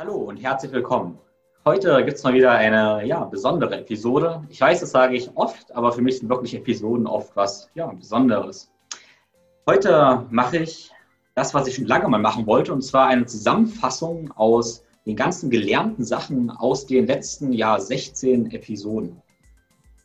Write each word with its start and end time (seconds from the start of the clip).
Hallo 0.00 0.14
und 0.14 0.36
herzlich 0.36 0.70
willkommen. 0.70 1.18
Heute 1.64 2.04
gibt 2.04 2.18
es 2.18 2.22
mal 2.22 2.32
wieder 2.32 2.52
eine 2.52 3.04
ja, 3.04 3.24
besondere 3.24 3.80
Episode. 3.80 4.44
Ich 4.48 4.60
weiß, 4.60 4.78
das 4.78 4.92
sage 4.92 5.16
ich 5.16 5.28
oft, 5.34 5.74
aber 5.74 5.90
für 5.90 6.02
mich 6.02 6.20
sind 6.20 6.28
wirklich 6.28 6.54
Episoden 6.54 7.08
oft 7.08 7.34
was 7.34 7.68
ja, 7.74 7.88
Besonderes. 7.88 8.70
Heute 9.66 10.24
mache 10.30 10.58
ich 10.58 10.92
das, 11.34 11.52
was 11.52 11.66
ich 11.66 11.74
schon 11.74 11.86
lange 11.86 12.06
mal 12.06 12.20
machen 12.20 12.46
wollte, 12.46 12.72
und 12.72 12.82
zwar 12.82 13.08
eine 13.08 13.26
Zusammenfassung 13.26 14.30
aus 14.36 14.84
den 15.04 15.16
ganzen 15.16 15.50
gelernten 15.50 16.04
Sachen 16.04 16.52
aus 16.52 16.86
den 16.86 17.08
letzten 17.08 17.52
ja, 17.52 17.80
16 17.80 18.52
Episoden. 18.52 19.20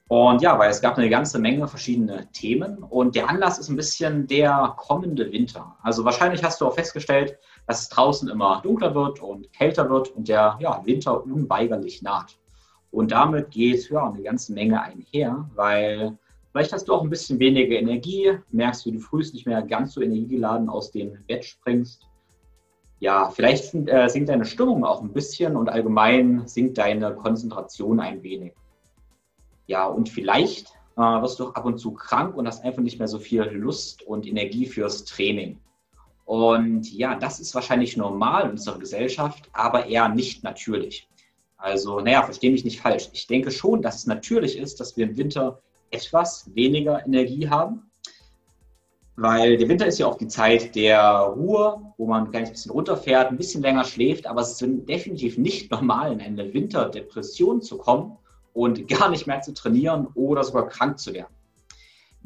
Und 0.07 0.41
ja, 0.41 0.57
weil 0.57 0.71
es 0.71 0.81
gab 0.81 0.97
eine 0.97 1.09
ganze 1.09 1.37
Menge 1.37 1.67
verschiedene 1.67 2.27
Themen 2.31 2.79
und 2.79 3.15
der 3.15 3.29
Anlass 3.29 3.59
ist 3.59 3.69
ein 3.69 3.75
bisschen 3.75 4.25
der 4.25 4.73
kommende 4.75 5.31
Winter. 5.31 5.75
Also 5.83 6.03
wahrscheinlich 6.03 6.43
hast 6.43 6.61
du 6.61 6.67
auch 6.67 6.73
festgestellt, 6.73 7.37
dass 7.67 7.83
es 7.83 7.89
draußen 7.89 8.29
immer 8.29 8.61
dunkler 8.61 8.93
wird 8.93 9.21
und 9.21 9.51
kälter 9.53 9.89
wird 9.89 10.09
und 10.15 10.27
der 10.27 10.57
ja, 10.59 10.81
Winter 10.85 11.23
unweigerlich 11.23 12.01
naht. 12.01 12.37
Und 12.91 13.11
damit 13.11 13.51
geht 13.51 13.89
ja 13.89 14.07
eine 14.07 14.21
ganze 14.21 14.53
Menge 14.53 14.81
einher, 14.81 15.49
weil 15.55 16.17
vielleicht 16.51 16.73
hast 16.73 16.87
du 16.87 16.93
auch 16.93 17.01
ein 17.01 17.09
bisschen 17.09 17.39
weniger 17.39 17.75
Energie, 17.75 18.37
merkst, 18.51 18.85
wie 18.85 18.91
du 18.91 18.99
frühst 18.99 19.33
nicht 19.33 19.47
mehr 19.47 19.61
ganz 19.63 19.93
so 19.93 20.01
energiegeladen 20.01 20.69
aus 20.69 20.91
dem 20.91 21.17
Bett 21.27 21.43
springst. 21.43 22.07
Ja, 22.99 23.29
vielleicht 23.31 23.73
äh, 23.73 24.07
sinkt 24.07 24.29
deine 24.29 24.45
Stimmung 24.45 24.85
auch 24.85 25.01
ein 25.01 25.11
bisschen 25.11 25.57
und 25.57 25.69
allgemein 25.69 26.47
sinkt 26.47 26.77
deine 26.77 27.15
Konzentration 27.15 27.99
ein 27.99 28.21
wenig. 28.23 28.53
Ja, 29.65 29.87
und 29.87 30.09
vielleicht 30.09 30.73
äh, 30.95 31.01
wirst 31.01 31.39
du 31.39 31.47
auch 31.47 31.55
ab 31.55 31.65
und 31.65 31.79
zu 31.79 31.91
krank 31.93 32.35
und 32.37 32.47
hast 32.47 32.63
einfach 32.63 32.81
nicht 32.81 32.99
mehr 32.99 33.07
so 33.07 33.19
viel 33.19 33.43
Lust 33.43 34.03
und 34.03 34.27
Energie 34.27 34.65
fürs 34.65 35.03
Training. 35.05 35.57
Und 36.25 36.91
ja, 36.91 37.15
das 37.15 37.39
ist 37.39 37.53
wahrscheinlich 37.53 37.97
normal 37.97 38.45
in 38.45 38.51
unserer 38.51 38.79
Gesellschaft, 38.79 39.49
aber 39.51 39.87
eher 39.87 40.09
nicht 40.09 40.43
natürlich. 40.43 41.07
Also, 41.57 41.99
naja, 41.99 42.23
verstehe 42.23 42.51
mich 42.51 42.65
nicht 42.65 42.81
falsch. 42.81 43.09
Ich 43.13 43.27
denke 43.27 43.51
schon, 43.51 43.81
dass 43.81 43.97
es 43.97 44.07
natürlich 44.07 44.57
ist, 44.57 44.79
dass 44.79 44.97
wir 44.97 45.05
im 45.07 45.17
Winter 45.17 45.61
etwas 45.91 46.53
weniger 46.55 47.05
Energie 47.05 47.49
haben, 47.49 47.89
weil 49.15 49.57
der 49.57 49.69
Winter 49.69 49.85
ist 49.85 49.99
ja 49.99 50.07
auch 50.07 50.17
die 50.17 50.27
Zeit 50.27 50.75
der 50.75 51.01
Ruhe, 51.35 51.93
wo 51.97 52.07
man 52.07 52.33
ein 52.33 52.49
bisschen 52.49 52.71
runterfährt, 52.71 53.29
ein 53.29 53.37
bisschen 53.37 53.61
länger 53.61 53.83
schläft, 53.83 54.25
aber 54.25 54.41
es 54.41 54.59
ist 54.59 54.89
definitiv 54.89 55.37
nicht 55.37 55.71
normal, 55.71 56.13
in 56.13 56.21
eine 56.21 56.53
Winterdepression 56.53 57.61
zu 57.61 57.77
kommen 57.77 58.17
und 58.53 58.87
gar 58.87 59.09
nicht 59.09 59.27
mehr 59.27 59.41
zu 59.41 59.53
trainieren 59.53 60.07
oder 60.15 60.43
sogar 60.43 60.67
krank 60.67 60.99
zu 60.99 61.13
werden. 61.13 61.33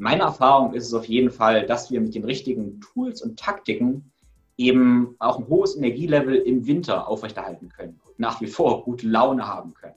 Meine 0.00 0.22
Erfahrung 0.22 0.74
ist 0.74 0.86
es 0.86 0.94
auf 0.94 1.06
jeden 1.06 1.30
Fall, 1.30 1.66
dass 1.66 1.90
wir 1.90 2.00
mit 2.00 2.14
den 2.14 2.22
richtigen 2.22 2.80
Tools 2.80 3.20
und 3.20 3.36
Taktiken 3.36 4.12
eben 4.56 5.16
auch 5.18 5.40
ein 5.40 5.48
hohes 5.48 5.76
Energielevel 5.76 6.36
im 6.36 6.68
Winter 6.68 7.08
aufrechterhalten 7.08 7.68
können 7.68 8.00
und 8.06 8.16
nach 8.20 8.40
wie 8.40 8.46
vor 8.46 8.84
gute 8.84 9.08
Laune 9.08 9.48
haben 9.48 9.74
können. 9.74 9.96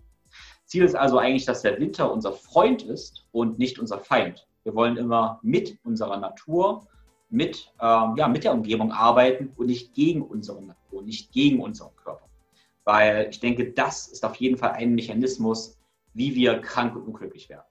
Ziel 0.65 0.83
ist 0.83 0.95
also 0.95 1.19
eigentlich, 1.19 1.45
dass 1.45 1.61
der 1.61 1.79
Winter 1.79 2.11
unser 2.11 2.33
Freund 2.33 2.81
ist 2.81 3.27
und 3.31 3.59
nicht 3.59 3.77
unser 3.77 3.99
Feind. 3.99 4.47
Wir 4.63 4.73
wollen 4.73 4.97
immer 4.97 5.39
mit 5.43 5.77
unserer 5.83 6.17
Natur, 6.17 6.87
mit, 7.29 7.71
ähm, 7.79 8.15
ja, 8.17 8.27
mit 8.27 8.43
der 8.43 8.53
Umgebung 8.53 8.91
arbeiten 8.91 9.51
und 9.55 9.67
nicht 9.67 9.93
gegen 9.93 10.23
unsere 10.23 10.63
Natur, 10.63 11.03
nicht 11.03 11.31
gegen 11.31 11.61
unseren 11.61 11.95
Körper. 11.95 12.27
Weil 12.85 13.27
ich 13.29 13.39
denke, 13.39 13.71
das 13.71 14.07
ist 14.07 14.25
auf 14.25 14.35
jeden 14.37 14.57
Fall 14.57 14.71
ein 14.71 14.95
Mechanismus, 14.95 15.77
wie 16.15 16.33
wir 16.33 16.59
krank 16.59 16.95
und 16.95 17.03
unglücklich 17.03 17.49
werden. 17.49 17.70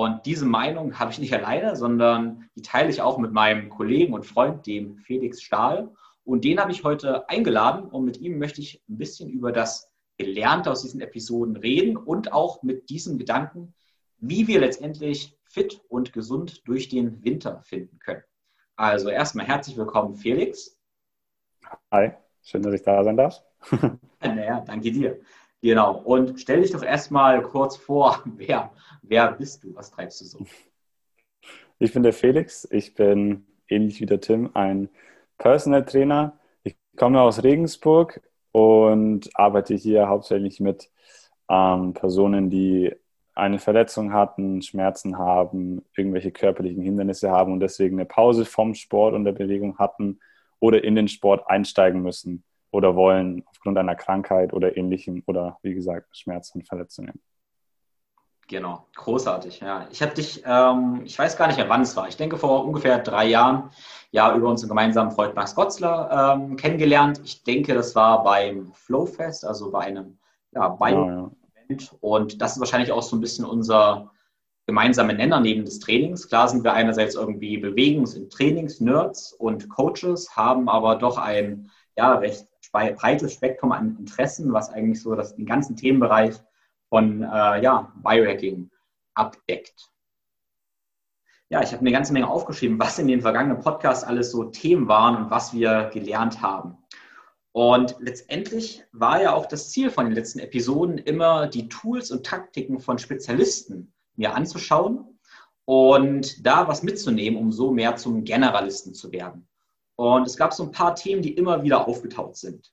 Und 0.00 0.26
diese 0.26 0.46
Meinung 0.46 1.00
habe 1.00 1.10
ich 1.10 1.18
nicht 1.18 1.34
alleine, 1.34 1.74
sondern 1.74 2.48
die 2.54 2.62
teile 2.62 2.88
ich 2.88 3.02
auch 3.02 3.18
mit 3.18 3.32
meinem 3.32 3.68
Kollegen 3.68 4.14
und 4.14 4.24
Freund, 4.24 4.64
dem 4.64 4.98
Felix 4.98 5.42
Stahl. 5.42 5.92
Und 6.22 6.44
den 6.44 6.60
habe 6.60 6.70
ich 6.70 6.84
heute 6.84 7.28
eingeladen 7.28 7.90
und 7.90 8.04
mit 8.04 8.16
ihm 8.18 8.38
möchte 8.38 8.60
ich 8.60 8.80
ein 8.88 8.96
bisschen 8.96 9.28
über 9.28 9.50
das 9.50 9.92
Gelernte 10.16 10.70
aus 10.70 10.82
diesen 10.82 11.00
Episoden 11.00 11.56
reden 11.56 11.96
und 11.96 12.32
auch 12.32 12.62
mit 12.62 12.90
diesem 12.90 13.18
Gedanken, 13.18 13.74
wie 14.18 14.46
wir 14.46 14.60
letztendlich 14.60 15.36
fit 15.42 15.82
und 15.88 16.12
gesund 16.12 16.68
durch 16.68 16.88
den 16.88 17.24
Winter 17.24 17.60
finden 17.62 17.98
können. 17.98 18.22
Also 18.76 19.08
erstmal 19.08 19.46
herzlich 19.46 19.76
willkommen, 19.76 20.14
Felix. 20.14 20.78
Hi, 21.90 22.12
schön, 22.42 22.62
dass 22.62 22.74
ich 22.74 22.82
da 22.82 23.02
sein 23.02 23.16
darf. 23.16 23.42
naja, 24.20 24.60
danke 24.60 24.92
dir. 24.92 25.18
Genau. 25.62 25.98
Und 25.98 26.40
stell 26.40 26.62
dich 26.62 26.70
doch 26.70 26.82
erstmal 26.82 27.42
kurz 27.42 27.76
vor, 27.76 28.22
wer, 28.36 28.72
wer 29.02 29.32
bist 29.32 29.64
du? 29.64 29.74
Was 29.74 29.90
treibst 29.90 30.20
du 30.20 30.24
so? 30.24 30.46
Ich 31.78 31.92
bin 31.92 32.02
der 32.02 32.12
Felix. 32.12 32.66
Ich 32.70 32.94
bin 32.94 33.46
ähnlich 33.68 34.00
wie 34.00 34.06
der 34.06 34.20
Tim 34.20 34.50
ein 34.54 34.88
Personal 35.36 35.84
Trainer. 35.84 36.38
Ich 36.62 36.76
komme 36.96 37.20
aus 37.20 37.42
Regensburg 37.42 38.20
und 38.52 39.30
arbeite 39.34 39.74
hier 39.74 40.08
hauptsächlich 40.08 40.60
mit 40.60 40.90
ähm, 41.48 41.94
Personen, 41.94 42.50
die 42.50 42.94
eine 43.34 43.60
Verletzung 43.60 44.12
hatten, 44.12 44.62
Schmerzen 44.62 45.16
haben, 45.16 45.84
irgendwelche 45.96 46.32
körperlichen 46.32 46.82
Hindernisse 46.82 47.30
haben 47.30 47.52
und 47.52 47.60
deswegen 47.60 47.96
eine 47.96 48.06
Pause 48.06 48.44
vom 48.44 48.74
Sport 48.74 49.14
und 49.14 49.24
der 49.24 49.32
Bewegung 49.32 49.78
hatten 49.78 50.18
oder 50.58 50.82
in 50.82 50.96
den 50.96 51.06
Sport 51.06 51.48
einsteigen 51.48 52.02
müssen 52.02 52.42
oder 52.70 52.96
wollen 52.96 53.44
aufgrund 53.46 53.78
einer 53.78 53.94
Krankheit 53.94 54.52
oder 54.52 54.76
ähnlichem 54.76 55.22
oder 55.26 55.58
wie 55.62 55.74
gesagt 55.74 56.16
Schmerzen 56.16 56.58
und 56.58 56.66
Verletzungen. 56.66 57.20
Genau, 58.48 58.86
großartig. 58.96 59.60
Ja, 59.60 59.86
ich 59.90 60.00
habe 60.00 60.14
dich, 60.14 60.42
ähm, 60.46 61.02
ich 61.04 61.18
weiß 61.18 61.36
gar 61.36 61.48
nicht 61.48 61.58
mehr, 61.58 61.68
wann 61.68 61.82
es 61.82 61.94
war. 61.96 62.08
Ich 62.08 62.16
denke 62.16 62.38
vor 62.38 62.64
ungefähr 62.64 62.98
drei 62.98 63.26
Jahren, 63.26 63.70
ja, 64.10 64.34
über 64.34 64.48
unseren 64.48 64.70
gemeinsamen 64.70 65.10
Freund 65.10 65.34
Max 65.34 65.54
Gotzler 65.54 66.34
ähm, 66.34 66.56
kennengelernt. 66.56 67.20
Ich 67.24 67.44
denke, 67.44 67.74
das 67.74 67.94
war 67.94 68.24
beim 68.24 68.72
Flowfest, 68.72 69.44
also 69.44 69.70
bei 69.70 69.80
einem 69.80 70.18
ja, 70.52 70.68
Bio-Event. 70.68 71.32
Ja, 71.68 71.76
ja. 71.76 71.98
Und 72.00 72.40
das 72.40 72.54
ist 72.54 72.60
wahrscheinlich 72.60 72.90
auch 72.90 73.02
so 73.02 73.16
ein 73.16 73.20
bisschen 73.20 73.44
unser 73.44 74.10
gemeinsamer 74.64 75.12
Nenner 75.12 75.40
neben 75.40 75.66
des 75.66 75.78
Trainings. 75.80 76.26
Klar 76.28 76.48
sind 76.48 76.64
wir 76.64 76.72
einerseits 76.72 77.16
irgendwie 77.16 77.58
Bewegungs- 77.58 78.16
und 78.16 78.32
Trainings-Nerds 78.32 79.34
und 79.34 79.68
Coaches, 79.68 80.36
haben 80.36 80.70
aber 80.70 80.96
doch 80.96 81.18
ein 81.18 81.70
ja, 81.98 82.14
recht 82.14 82.46
breites 82.70 83.34
Spektrum 83.34 83.72
an 83.72 83.96
Interessen, 83.98 84.52
was 84.52 84.70
eigentlich 84.70 85.02
so 85.02 85.14
das, 85.14 85.36
den 85.36 85.46
ganzen 85.46 85.76
Themenbereich 85.76 86.36
von 86.88 87.22
äh, 87.22 87.62
ja, 87.62 87.92
Biohacking 88.02 88.70
abdeckt. 89.14 89.90
Ja, 91.50 91.62
ich 91.62 91.72
habe 91.72 91.80
eine 91.80 91.92
ganze 91.92 92.12
Menge 92.12 92.28
aufgeschrieben, 92.28 92.78
was 92.78 92.98
in 92.98 93.08
den 93.08 93.22
vergangenen 93.22 93.60
Podcasts 93.60 94.04
alles 94.04 94.30
so 94.30 94.44
Themen 94.44 94.86
waren 94.86 95.16
und 95.16 95.30
was 95.30 95.54
wir 95.54 95.90
gelernt 95.92 96.42
haben. 96.42 96.76
Und 97.52 97.96
letztendlich 97.98 98.84
war 98.92 99.22
ja 99.22 99.32
auch 99.32 99.46
das 99.46 99.70
Ziel 99.70 99.90
von 99.90 100.04
den 100.04 100.14
letzten 100.14 100.38
Episoden 100.38 100.98
immer, 100.98 101.46
die 101.46 101.68
Tools 101.68 102.10
und 102.10 102.24
Taktiken 102.24 102.78
von 102.78 102.98
Spezialisten 102.98 103.94
mir 104.14 104.34
anzuschauen 104.34 105.18
und 105.64 106.46
da 106.46 106.68
was 106.68 106.82
mitzunehmen, 106.82 107.38
um 107.38 107.50
so 107.50 107.72
mehr 107.72 107.96
zum 107.96 108.24
Generalisten 108.24 108.94
zu 108.94 109.10
werden. 109.10 109.47
Und 109.98 110.28
es 110.28 110.36
gab 110.36 110.52
so 110.54 110.62
ein 110.62 110.70
paar 110.70 110.94
Themen, 110.94 111.22
die 111.22 111.32
immer 111.32 111.64
wieder 111.64 111.88
aufgetaucht 111.88 112.36
sind. 112.36 112.72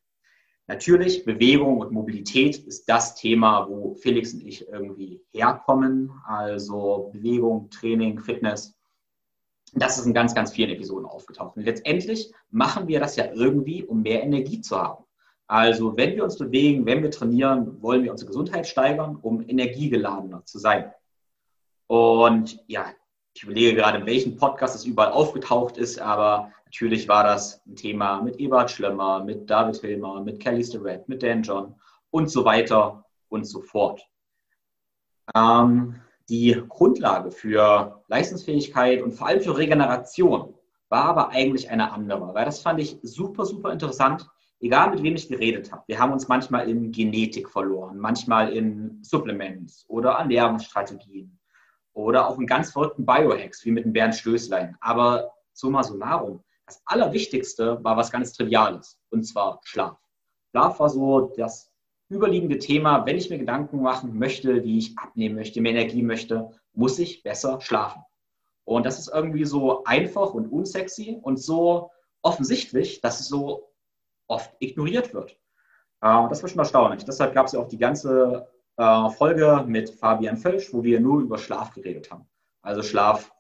Natürlich, 0.68 1.26
Bewegung 1.26 1.80
und 1.80 1.92
Mobilität 1.92 2.58
ist 2.58 2.88
das 2.88 3.16
Thema, 3.16 3.68
wo 3.68 3.96
Felix 3.96 4.34
und 4.36 4.46
ich 4.46 4.68
irgendwie 4.68 5.24
herkommen. 5.34 6.12
Also 6.28 7.10
Bewegung, 7.12 7.72
Training, 7.72 8.20
Fitness. 8.20 8.78
Das 9.74 9.98
ist 9.98 10.06
in 10.06 10.14
ganz, 10.14 10.36
ganz 10.36 10.54
vielen 10.54 10.70
Episoden 10.70 11.08
aufgetaucht. 11.08 11.58
Und 11.58 11.64
letztendlich 11.64 12.32
machen 12.52 12.88
wir 12.88 13.00
das 13.00 13.16
ja 13.16 13.32
irgendwie, 13.34 13.84
um 13.84 14.04
mehr 14.04 14.22
Energie 14.22 14.62
zu 14.62 14.80
haben. 14.80 15.04
Also 15.48 15.98
wenn 15.98 16.16
wir 16.16 16.24
uns 16.24 16.38
bewegen, 16.38 16.86
wenn 16.86 17.02
wir 17.02 17.10
trainieren, 17.10 17.82
wollen 17.82 18.04
wir 18.04 18.12
unsere 18.12 18.28
Gesundheit 18.28 18.68
steigern, 18.68 19.16
um 19.16 19.42
energiegeladener 19.48 20.46
zu 20.46 20.60
sein. 20.60 20.92
Und 21.88 22.64
ja, 22.68 22.86
ich 23.34 23.44
überlege 23.44 23.76
gerade, 23.76 23.98
in 23.98 24.06
welchem 24.06 24.38
Podcast 24.38 24.76
es 24.76 24.86
überall 24.86 25.12
aufgetaucht 25.12 25.78
ist, 25.78 26.00
aber 26.00 26.52
natürlich 26.76 27.08
war 27.08 27.24
das 27.24 27.62
ein 27.66 27.76
Thema 27.78 28.22
mit 28.22 28.38
Ebert 28.38 28.70
Schlemmer, 28.70 29.24
mit 29.24 29.50
David 29.50 29.78
Hilmer, 29.78 30.22
mit 30.22 30.42
Kelly 30.42 30.62
Starrett, 30.62 31.08
mit 31.08 31.24
Dan 31.24 31.42
John 31.42 31.74
und 32.12 32.30
so 32.30 32.44
weiter 32.44 33.06
und 33.30 33.46
so 33.46 33.62
fort. 33.62 34.06
Ähm, 35.34 35.96
Die 36.28 36.62
Grundlage 36.68 37.32
für 37.32 38.04
Leistungsfähigkeit 38.08 39.02
und 39.02 39.14
vor 39.14 39.28
allem 39.28 39.42
für 39.42 39.56
Regeneration 39.56 40.54
war 40.90 41.06
aber 41.06 41.30
eigentlich 41.30 41.70
eine 41.70 41.92
andere, 41.94 42.34
weil 42.34 42.46
das 42.46 42.62
fand 42.62 42.80
ich 42.80 42.98
super, 43.04 43.46
super 43.46 43.72
interessant, 43.72 44.28
egal 44.60 44.90
mit 44.90 45.02
wem 45.04 45.16
ich 45.16 45.30
geredet 45.30 45.72
habe. 45.72 45.84
Wir 45.88 46.00
haben 46.00 46.12
uns 46.12 46.28
manchmal 46.28 46.68
in 46.70 46.92
Genetik 46.92 47.50
verloren, 47.50 48.00
manchmal 48.00 48.52
in 48.52 49.00
Supplements 49.02 49.86
oder 49.88 50.12
Ernährungsstrategien 50.14 51.40
oder 51.94 52.28
auch 52.28 52.38
in 52.40 52.48
ganz 52.48 52.72
verrückten 52.72 53.06
Biohacks, 53.06 53.64
wie 53.64 53.72
mit 53.72 53.86
dem 53.86 53.94
Bernd 53.94 54.16
Stößlein. 54.16 54.76
Aber 54.82 55.32
summa 55.54 55.84
summarum, 55.84 56.44
das 56.66 56.82
Allerwichtigste 56.86 57.84
war 57.84 57.98
was 57.98 58.12
ganz 58.12 58.34
Triviales, 58.34 59.00
und 59.10 59.24
zwar 59.24 59.60
Schlaf. 59.64 59.98
Schlaf 60.52 60.80
war 60.80 60.90
so 60.90 61.34
das 61.38 61.72
überliegende 62.10 62.60
Thema, 62.60 63.06
wenn 63.06 63.18
ich 63.18 63.30
mir 63.30 63.38
Gedanken 63.38 63.82
machen 63.82 64.18
möchte, 64.18 64.64
wie 64.64 64.78
ich 64.78 64.98
abnehmen 64.98 65.36
möchte, 65.36 65.62
mehr 65.62 65.74
Energie 65.74 66.04
möchte, 66.04 66.52
muss 66.74 67.00
ich 67.00 67.24
besser 67.24 67.62
schlafen. 67.62 68.04
Und 68.64 68.86
das 68.86 69.00
ist 69.00 69.10
irgendwie 69.14 69.46
so 69.46 69.84
einfach 69.84 70.34
und 70.34 70.48
unsexy 70.48 71.20
und 71.22 71.38
so 71.38 71.92
offensichtlich, 72.22 73.02
dass 73.02 73.20
es 73.20 73.28
so 73.28 73.72
oft 74.28 74.52
ignoriert 74.60 75.14
wird. 75.14 75.32
Äh, 76.02 76.28
das 76.30 76.42
war 76.42 76.50
schon 76.50 76.60
erstaunlich. 76.60 77.06
Deshalb 77.06 77.34
gab 77.34 77.46
es 77.46 77.54
ja 77.54 77.60
auch 77.60 77.68
die 77.68 77.78
ganze 77.78 78.48
äh, 78.78 79.10
Folge 79.12 79.64
mit 79.68 79.92
Fabian 79.92 80.38
Völsch, 80.38 80.74
wo 80.74 80.84
wir 80.84 81.00
nur 81.00 81.22
über 81.22 81.38
Schlaf 81.38 81.74
geredet 81.74 82.10
haben. 82.10 82.28
Also 82.62 82.82
Schlaf, 82.82 83.32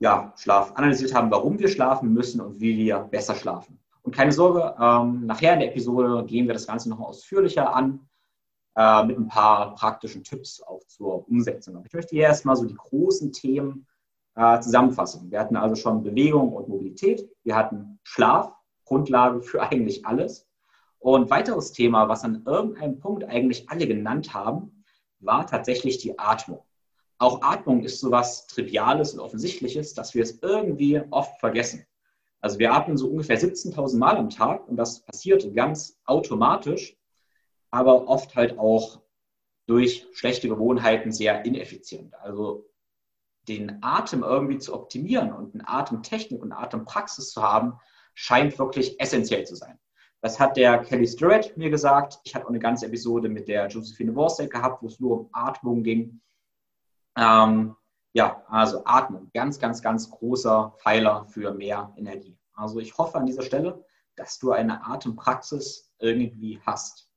ja, 0.00 0.32
Schlaf 0.36 0.72
analysiert 0.74 1.14
haben, 1.14 1.30
warum 1.30 1.58
wir 1.58 1.68
schlafen 1.68 2.12
müssen 2.12 2.40
und 2.40 2.58
wie 2.58 2.76
wir 2.76 2.98
besser 2.98 3.34
schlafen. 3.34 3.78
Und 4.02 4.16
keine 4.16 4.32
Sorge, 4.32 4.74
ähm, 4.80 5.26
nachher 5.26 5.52
in 5.52 5.60
der 5.60 5.70
Episode 5.70 6.24
gehen 6.24 6.46
wir 6.46 6.54
das 6.54 6.66
Ganze 6.66 6.88
noch 6.88 7.00
ausführlicher 7.00 7.74
an, 7.74 8.08
äh, 8.76 9.04
mit 9.04 9.18
ein 9.18 9.28
paar 9.28 9.74
praktischen 9.74 10.24
Tipps 10.24 10.62
auch 10.62 10.80
zur 10.86 11.28
Umsetzung. 11.28 11.82
Ich 11.84 11.92
möchte 11.92 12.16
hier 12.16 12.24
erstmal 12.24 12.56
so 12.56 12.64
die 12.64 12.74
großen 12.74 13.30
Themen 13.32 13.86
äh, 14.36 14.58
zusammenfassen. 14.60 15.30
Wir 15.30 15.38
hatten 15.38 15.56
also 15.56 15.74
schon 15.74 16.02
Bewegung 16.02 16.54
und 16.54 16.68
Mobilität, 16.68 17.28
wir 17.44 17.54
hatten 17.54 17.98
Schlaf, 18.02 18.54
Grundlage 18.86 19.42
für 19.42 19.60
eigentlich 19.62 20.06
alles. 20.06 20.48
Und 20.98 21.30
weiteres 21.30 21.72
Thema, 21.72 22.08
was 22.08 22.24
an 22.24 22.42
irgendeinem 22.46 22.98
Punkt 22.98 23.24
eigentlich 23.24 23.68
alle 23.68 23.86
genannt 23.86 24.32
haben, 24.32 24.84
war 25.18 25.46
tatsächlich 25.46 25.98
die 25.98 26.18
Atmung. 26.18 26.62
Auch 27.20 27.42
Atmung 27.42 27.84
ist 27.84 28.00
so 28.00 28.10
was 28.10 28.46
Triviales 28.46 29.12
und 29.12 29.20
Offensichtliches, 29.20 29.92
dass 29.92 30.14
wir 30.14 30.22
es 30.22 30.38
irgendwie 30.40 31.02
oft 31.10 31.38
vergessen. 31.38 31.86
Also 32.40 32.58
wir 32.58 32.72
atmen 32.72 32.96
so 32.96 33.08
ungefähr 33.08 33.38
17.000 33.38 33.98
Mal 33.98 34.16
am 34.16 34.30
Tag 34.30 34.66
und 34.66 34.78
das 34.78 35.02
passiert 35.02 35.54
ganz 35.54 36.00
automatisch, 36.06 36.96
aber 37.70 38.08
oft 38.08 38.34
halt 38.36 38.58
auch 38.58 39.02
durch 39.66 40.06
schlechte 40.12 40.48
Gewohnheiten 40.48 41.12
sehr 41.12 41.44
ineffizient. 41.44 42.14
Also 42.14 42.66
den 43.48 43.82
Atem 43.82 44.22
irgendwie 44.22 44.58
zu 44.58 44.72
optimieren 44.72 45.30
und 45.30 45.52
eine 45.54 45.68
Atemtechnik 45.68 46.40
und 46.40 46.52
Atempraxis 46.52 47.32
zu 47.32 47.42
haben, 47.42 47.74
scheint 48.14 48.58
wirklich 48.58 48.98
essentiell 48.98 49.44
zu 49.44 49.56
sein. 49.56 49.78
Das 50.22 50.40
hat 50.40 50.56
der 50.56 50.78
Kelly 50.78 51.06
Sturrett 51.06 51.54
mir 51.58 51.68
gesagt. 51.68 52.18
Ich 52.24 52.34
hatte 52.34 52.46
auch 52.46 52.50
eine 52.50 52.60
ganze 52.60 52.86
Episode 52.86 53.28
mit 53.28 53.46
der 53.46 53.68
Josephine 53.68 54.14
Worstek 54.14 54.50
gehabt, 54.50 54.82
wo 54.82 54.86
es 54.86 54.98
nur 55.00 55.20
um 55.20 55.28
Atmung 55.32 55.82
ging. 55.82 56.22
Ähm, 57.20 57.76
ja, 58.14 58.42
also 58.48 58.82
Atmung, 58.86 59.30
ganz, 59.34 59.58
ganz, 59.58 59.82
ganz 59.82 60.10
großer 60.10 60.74
Pfeiler 60.78 61.26
für 61.26 61.52
mehr 61.52 61.92
Energie. 61.96 62.36
Also 62.54 62.80
ich 62.80 62.96
hoffe 62.96 63.18
an 63.18 63.26
dieser 63.26 63.42
Stelle, 63.42 63.84
dass 64.16 64.38
du 64.38 64.52
eine 64.52 64.84
Atempraxis 64.84 65.92
irgendwie 65.98 66.60
hast. 66.66 67.08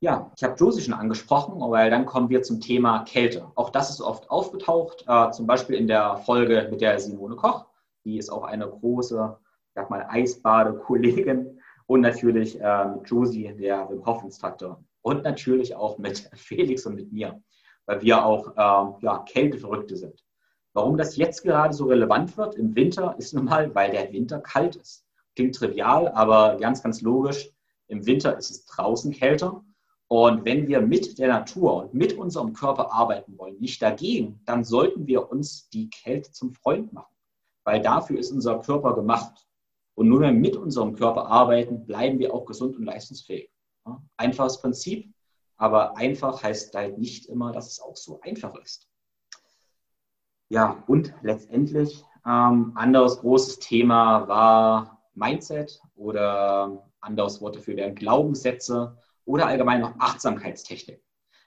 Ja, 0.00 0.30
ich 0.36 0.44
habe 0.44 0.54
Josie 0.54 0.82
schon 0.82 0.94
angesprochen, 0.94 1.60
weil 1.70 1.90
dann 1.90 2.06
kommen 2.06 2.28
wir 2.28 2.42
zum 2.42 2.60
Thema 2.60 3.04
Kälte. 3.04 3.50
Auch 3.56 3.70
das 3.70 3.90
ist 3.90 4.00
oft 4.00 4.30
aufgetaucht, 4.30 5.04
äh, 5.08 5.30
zum 5.30 5.46
Beispiel 5.46 5.76
in 5.76 5.86
der 5.86 6.18
Folge 6.18 6.68
mit 6.70 6.80
der 6.80 6.98
Simone 6.98 7.36
Koch. 7.36 7.66
Die 8.04 8.18
ist 8.18 8.30
auch 8.30 8.44
eine 8.44 8.68
große, 8.68 9.36
sag 9.74 9.90
mal, 9.90 10.06
Eisbade-Kollegin 10.08 11.58
und 11.86 12.00
natürlich 12.00 12.60
äh, 12.60 12.84
mit 12.86 13.08
Josie, 13.08 13.54
der 13.54 13.88
Wim 13.88 14.04
Hof 14.04 14.22
Instruktor. 14.22 14.82
Und 15.02 15.24
natürlich 15.24 15.74
auch 15.74 15.98
mit 15.98 16.30
Felix 16.34 16.86
und 16.86 16.96
mit 16.96 17.12
mir, 17.12 17.42
weil 17.86 18.02
wir 18.02 18.24
auch 18.24 18.48
äh, 18.56 19.04
ja, 19.04 19.24
Kälteverrückte 19.28 19.96
sind. 19.96 20.24
Warum 20.72 20.96
das 20.96 21.16
jetzt 21.16 21.42
gerade 21.42 21.72
so 21.72 21.86
relevant 21.86 22.36
wird 22.36 22.56
im 22.56 22.74
Winter, 22.74 23.14
ist 23.18 23.32
nun 23.32 23.44
mal, 23.44 23.72
weil 23.74 23.92
der 23.92 24.12
Winter 24.12 24.40
kalt 24.40 24.76
ist. 24.76 25.06
Klingt 25.36 25.54
trivial, 25.54 26.08
aber 26.08 26.56
ganz, 26.56 26.82
ganz 26.82 27.00
logisch. 27.00 27.50
Im 27.86 28.04
Winter 28.06 28.36
ist 28.36 28.50
es 28.50 28.66
draußen 28.66 29.12
kälter. 29.12 29.62
Und 30.08 30.44
wenn 30.44 30.66
wir 30.66 30.80
mit 30.80 31.18
der 31.18 31.28
Natur 31.28 31.84
und 31.84 31.94
mit 31.94 32.18
unserem 32.18 32.52
Körper 32.52 32.92
arbeiten 32.92 33.38
wollen, 33.38 33.58
nicht 33.58 33.80
dagegen, 33.80 34.40
dann 34.46 34.64
sollten 34.64 35.06
wir 35.06 35.30
uns 35.30 35.68
die 35.70 35.88
Kälte 35.90 36.32
zum 36.32 36.52
Freund 36.52 36.92
machen. 36.92 37.14
Weil 37.64 37.80
dafür 37.80 38.18
ist 38.18 38.32
unser 38.32 38.58
Körper 38.58 38.94
gemacht. 38.94 39.46
Und 39.94 40.08
nur 40.08 40.20
wenn 40.20 40.34
wir 40.34 40.40
mit 40.40 40.56
unserem 40.56 40.94
Körper 40.94 41.26
arbeiten, 41.26 41.86
bleiben 41.86 42.18
wir 42.18 42.34
auch 42.34 42.44
gesund 42.44 42.76
und 42.76 42.84
leistungsfähig. 42.84 43.48
Einfaches 44.16 44.60
Prinzip, 44.60 45.13
aber 45.56 45.96
einfach 45.96 46.42
heißt 46.42 46.74
halt 46.74 46.98
nicht 46.98 47.26
immer, 47.26 47.52
dass 47.52 47.68
es 47.68 47.80
auch 47.80 47.96
so 47.96 48.20
einfach 48.22 48.54
ist. 48.56 48.88
Ja, 50.48 50.82
und 50.86 51.14
letztendlich, 51.22 52.04
ähm, 52.26 52.72
anderes 52.74 53.18
großes 53.18 53.58
Thema 53.58 54.28
war 54.28 55.02
Mindset 55.14 55.80
oder 55.94 56.90
anderes 57.00 57.40
Wort 57.40 57.56
dafür 57.56 57.76
wären 57.76 57.94
Glaubenssätze 57.94 58.96
oder 59.24 59.46
allgemein 59.46 59.80
noch 59.80 59.98
Achtsamkeitstechnik. 59.98 61.02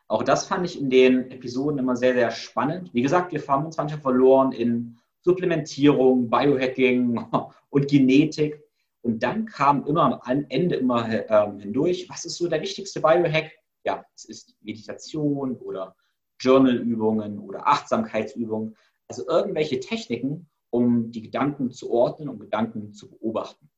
Auch 0.08 0.24
das 0.24 0.46
fand 0.46 0.66
ich 0.66 0.80
in 0.80 0.90
den 0.90 1.32
Episoden 1.32 1.80
immer 1.80 1.96
sehr, 1.96 2.14
sehr 2.14 2.32
spannend. 2.32 2.94
Wie 2.94 3.02
gesagt, 3.02 3.34
wir 3.34 3.46
haben 3.46 3.66
uns 3.66 3.78
manchmal 3.78 4.02
verloren 4.02 4.52
in 4.54 4.98
Supplementierung, 5.22 6.30
Biohacking 6.30 7.26
und 7.70 7.88
Genetik. 7.90 8.64
Und 9.02 9.22
dann 9.22 9.46
kam 9.46 9.86
immer 9.86 10.22
am 10.26 10.46
Ende 10.50 10.76
immer 10.76 11.08
ähm, 11.30 11.60
hindurch, 11.60 12.10
was 12.10 12.26
ist 12.26 12.38
so 12.38 12.48
der 12.48 12.62
wichtigste 12.62 13.02
Biohack? 13.02 13.52
Ja, 13.88 14.04
es 14.14 14.26
ist 14.26 14.54
Meditation 14.60 15.56
oder 15.60 15.96
Journalübungen 16.42 17.40
oder 17.40 17.66
Achtsamkeitsübungen. 17.66 18.76
Also 19.08 19.26
irgendwelche 19.30 19.80
Techniken, 19.80 20.50
um 20.72 21.10
die 21.10 21.22
Gedanken 21.22 21.72
zu 21.72 21.90
ordnen, 21.90 22.28
um 22.28 22.38
Gedanken 22.38 22.92
zu 22.92 23.10
beobachten. 23.10 23.70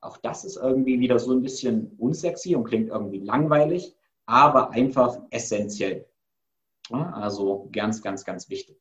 Auch 0.00 0.16
das 0.16 0.44
ist 0.44 0.56
irgendwie 0.56 0.98
wieder 0.98 1.20
so 1.20 1.30
ein 1.30 1.42
bisschen 1.42 1.92
unsexy 1.96 2.56
und 2.56 2.64
klingt 2.64 2.88
irgendwie 2.88 3.20
langweilig, 3.20 3.94
aber 4.26 4.70
einfach 4.70 5.16
essentiell. 5.30 6.08
Also 6.90 7.68
ganz, 7.70 8.02
ganz, 8.02 8.24
ganz 8.24 8.50
wichtig. 8.50 8.76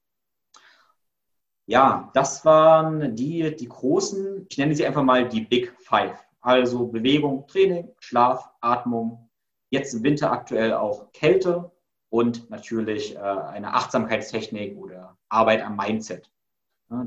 Ja, 1.68 2.10
das 2.16 2.44
waren 2.44 3.16
die, 3.16 3.56
die 3.56 3.70
großen, 3.70 4.48
ich 4.50 4.58
nenne 4.58 4.75
sie 4.75 4.86
einfach 4.88 5.04
mal 5.04 5.30
die 5.30 5.42
Big 5.42 5.75
Five. 5.80 6.20
Also 6.42 6.88
Bewegung, 6.88 7.46
Training, 7.46 7.92
Schlaf, 8.00 8.50
Atmung, 8.62 9.25
jetzt 9.70 9.94
im 9.94 10.04
Winter 10.04 10.32
aktuell 10.32 10.74
auch 10.74 11.12
Kälte 11.12 11.72
und 12.10 12.50
natürlich 12.50 13.16
äh, 13.16 13.20
eine 13.20 13.74
Achtsamkeitstechnik 13.74 14.78
oder 14.78 15.18
Arbeit 15.30 15.62
am 15.64 15.76
Mindset. 15.76 16.32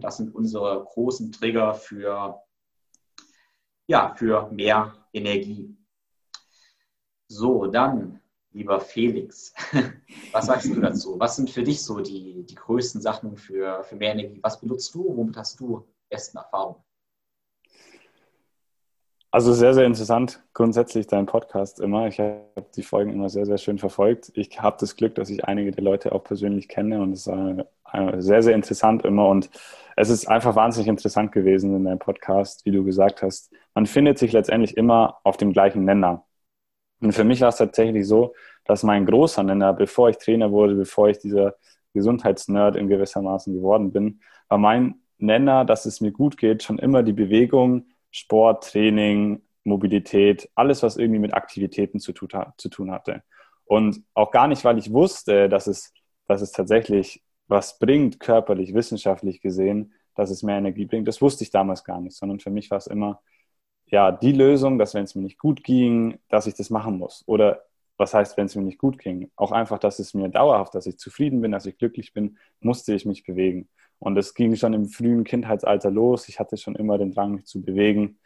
Das 0.00 0.17
sind 0.17 0.35
unsere 0.35 0.85
großen 0.85 1.31
Trigger 1.31 1.73
für, 1.73 2.43
ja, 3.87 4.15
für 4.17 4.50
mehr 4.50 4.93
Energie. 5.12 5.77
So, 7.29 7.67
dann, 7.67 8.21
lieber 8.50 8.81
Felix, 8.81 9.55
was 10.33 10.47
sagst 10.47 10.69
du 10.69 10.81
dazu? 10.81 11.19
Was 11.21 11.37
sind 11.37 11.49
für 11.49 11.62
dich 11.62 11.83
so 11.83 12.00
die, 12.00 12.45
die 12.45 12.55
größten 12.55 13.00
Sachen 13.00 13.37
für, 13.37 13.85
für 13.85 13.97
mehr 13.97 14.12
Energie? 14.12 14.41
Was 14.43 14.61
benutzt 14.61 14.95
du? 14.95 15.17
Womit 15.17 15.37
hast 15.37 15.61
du 15.61 15.87
besten 16.09 16.38
Erfahrungen? 16.38 16.83
Also 19.30 19.52
sehr, 19.52 19.75
sehr 19.75 19.85
interessant 19.85 20.42
grundsätzlich 20.54 21.06
dein 21.06 21.26
Podcast 21.26 21.80
immer. 21.80 22.06
Ich 22.06 22.18
habe 22.18 22.47
die 22.75 22.82
Folgen 22.82 23.12
immer 23.12 23.28
sehr, 23.28 23.44
sehr 23.44 23.58
schön 23.58 23.78
verfolgt. 23.78 24.32
Ich 24.35 24.61
habe 24.61 24.78
das 24.80 24.97
Glück, 24.97 25.14
dass 25.16 25.28
ich 25.28 25.44
einige 25.44 25.70
der 25.70 25.85
Leute 25.85 26.12
auch 26.12 26.25
persönlich 26.25 26.66
kenne 26.66 27.02
und 27.02 27.12
es 27.12 27.26
ist 27.26 28.25
sehr, 28.25 28.42
sehr 28.42 28.54
interessant 28.54 29.04
immer. 29.04 29.28
Und 29.28 29.50
es 29.97 30.08
ist 30.08 30.28
einfach 30.28 30.56
wahnsinnig 30.56 30.88
interessant 30.88 31.30
gewesen 31.32 31.76
in 31.76 31.85
deinem 31.85 31.99
Podcast, 31.99 32.64
wie 32.64 32.70
du 32.70 32.85
gesagt 32.85 33.20
hast. 33.23 33.52
Man 33.75 33.85
findet 33.85 34.18
sich 34.18 34.32
letztendlich 34.32 34.78
immer 34.78 35.18
auf 35.25 35.37
dem 35.37 35.52
gleichen 35.52 35.85
Nenner. 35.85 36.25
Und 37.00 37.12
für 37.12 37.25
mich 37.25 37.42
war 37.42 37.50
es 37.50 37.56
tatsächlich 37.56 38.08
so, 38.08 38.35
dass 38.64 38.82
mein 38.82 39.04
großer 39.04 39.42
Nenner, 39.42 39.75
bevor 39.75 40.08
ich 40.08 40.16
Trainer 40.16 40.50
wurde, 40.52 40.75
bevor 40.75 41.11
ich 41.11 41.18
dieser 41.18 41.54
Gesundheitsnerd 41.92 42.76
in 42.76 42.88
gewissermaßen 42.88 43.54
geworden 43.54 43.92
bin, 43.92 44.20
war 44.49 44.58
mein 44.58 45.02
Nenner, 45.18 45.66
dass 45.66 45.85
es 45.85 46.00
mir 46.00 46.12
gut 46.12 46.38
geht, 46.38 46.62
schon 46.62 46.78
immer 46.78 47.02
die 47.02 47.12
Bewegung, 47.12 47.88
Sport, 48.11 48.71
Training, 48.71 49.43
Mobilität, 49.65 50.49
alles, 50.55 50.83
was 50.83 50.97
irgendwie 50.97 51.21
mit 51.21 51.35
Aktivitäten 51.35 52.00
zu, 52.00 52.12
zu 52.12 52.69
tun 52.69 52.91
hatte. 52.91 53.23
Und 53.65 54.03
auch 54.15 54.31
gar 54.31 54.49
nicht, 54.49 54.65
weil 54.65 54.79
ich 54.79 54.93
wusste, 54.93 55.49
dass 55.49 55.67
es, 55.67 55.93
dass 56.27 56.41
es 56.41 56.53
tatsächlich 56.53 57.23
was 57.49 57.79
bringt, 57.79 58.21
körperlich, 58.21 58.75
wissenschaftlich 58.75 59.41
gesehen, 59.41 59.93
dass 60.15 60.31
es 60.31 60.43
mehr 60.43 60.59
Energie 60.59 60.87
bringt. 60.87 61.07
Das 61.09 61.23
wusste 61.23 61.45
ich 61.45 61.50
damals 61.50 61.85
gar 61.85 62.00
nicht, 62.00 62.17
sondern 62.17 62.41
für 62.41 62.50
mich 62.50 62.71
war 62.71 62.79
es 62.79 62.87
immer 62.87 63.21
ja 63.87 64.12
die 64.12 64.33
Lösung, 64.33 64.79
dass 64.79 64.95
wenn 64.95 65.05
es 65.05 65.15
mir 65.15 65.23
nicht 65.23 65.38
gut 65.38 65.65
ging, 65.65 66.19
dass 66.29 66.47
ich 66.47 66.55
das 66.55 66.71
machen 66.71 66.99
muss. 66.99 67.25
Oder 67.27 67.65
was 67.97 68.15
heißt, 68.15 68.37
wenn 68.37 68.47
es 68.47 68.55
mir 68.55 68.62
nicht 68.62 68.79
gut 68.79 68.99
ging? 68.99 69.31
Auch 69.37 69.53
einfach, 69.53 69.79
dass 69.79 69.99
es 69.99 70.15
mir 70.15 70.29
dauerhaft, 70.29 70.75
dass 70.75 70.87
ich 70.87 70.99
zufrieden 70.99 71.41
bin, 71.41 71.53
dass 71.53 71.67
ich 71.67 71.79
glücklich 71.79 72.12
bin, 72.12 72.38
musste 72.61 72.95
ich 72.95 73.07
mich 73.07 73.25
bewegen. 73.25 73.69
Und 73.99 74.17
es 74.17 74.35
ging 74.35 74.55
schon 74.57 74.75
im 74.75 74.87
frühen 74.87 75.25
Kindheitsalter 75.25 75.90
los. 75.90 76.28
Ich 76.28 76.38
hatte 76.38 76.57
schon 76.57 76.76
immer 76.76 76.99
den 76.99 77.12
Drang, 77.12 77.33
mich 77.33 77.47
zu 77.47 77.61
bewegen. 77.61 78.19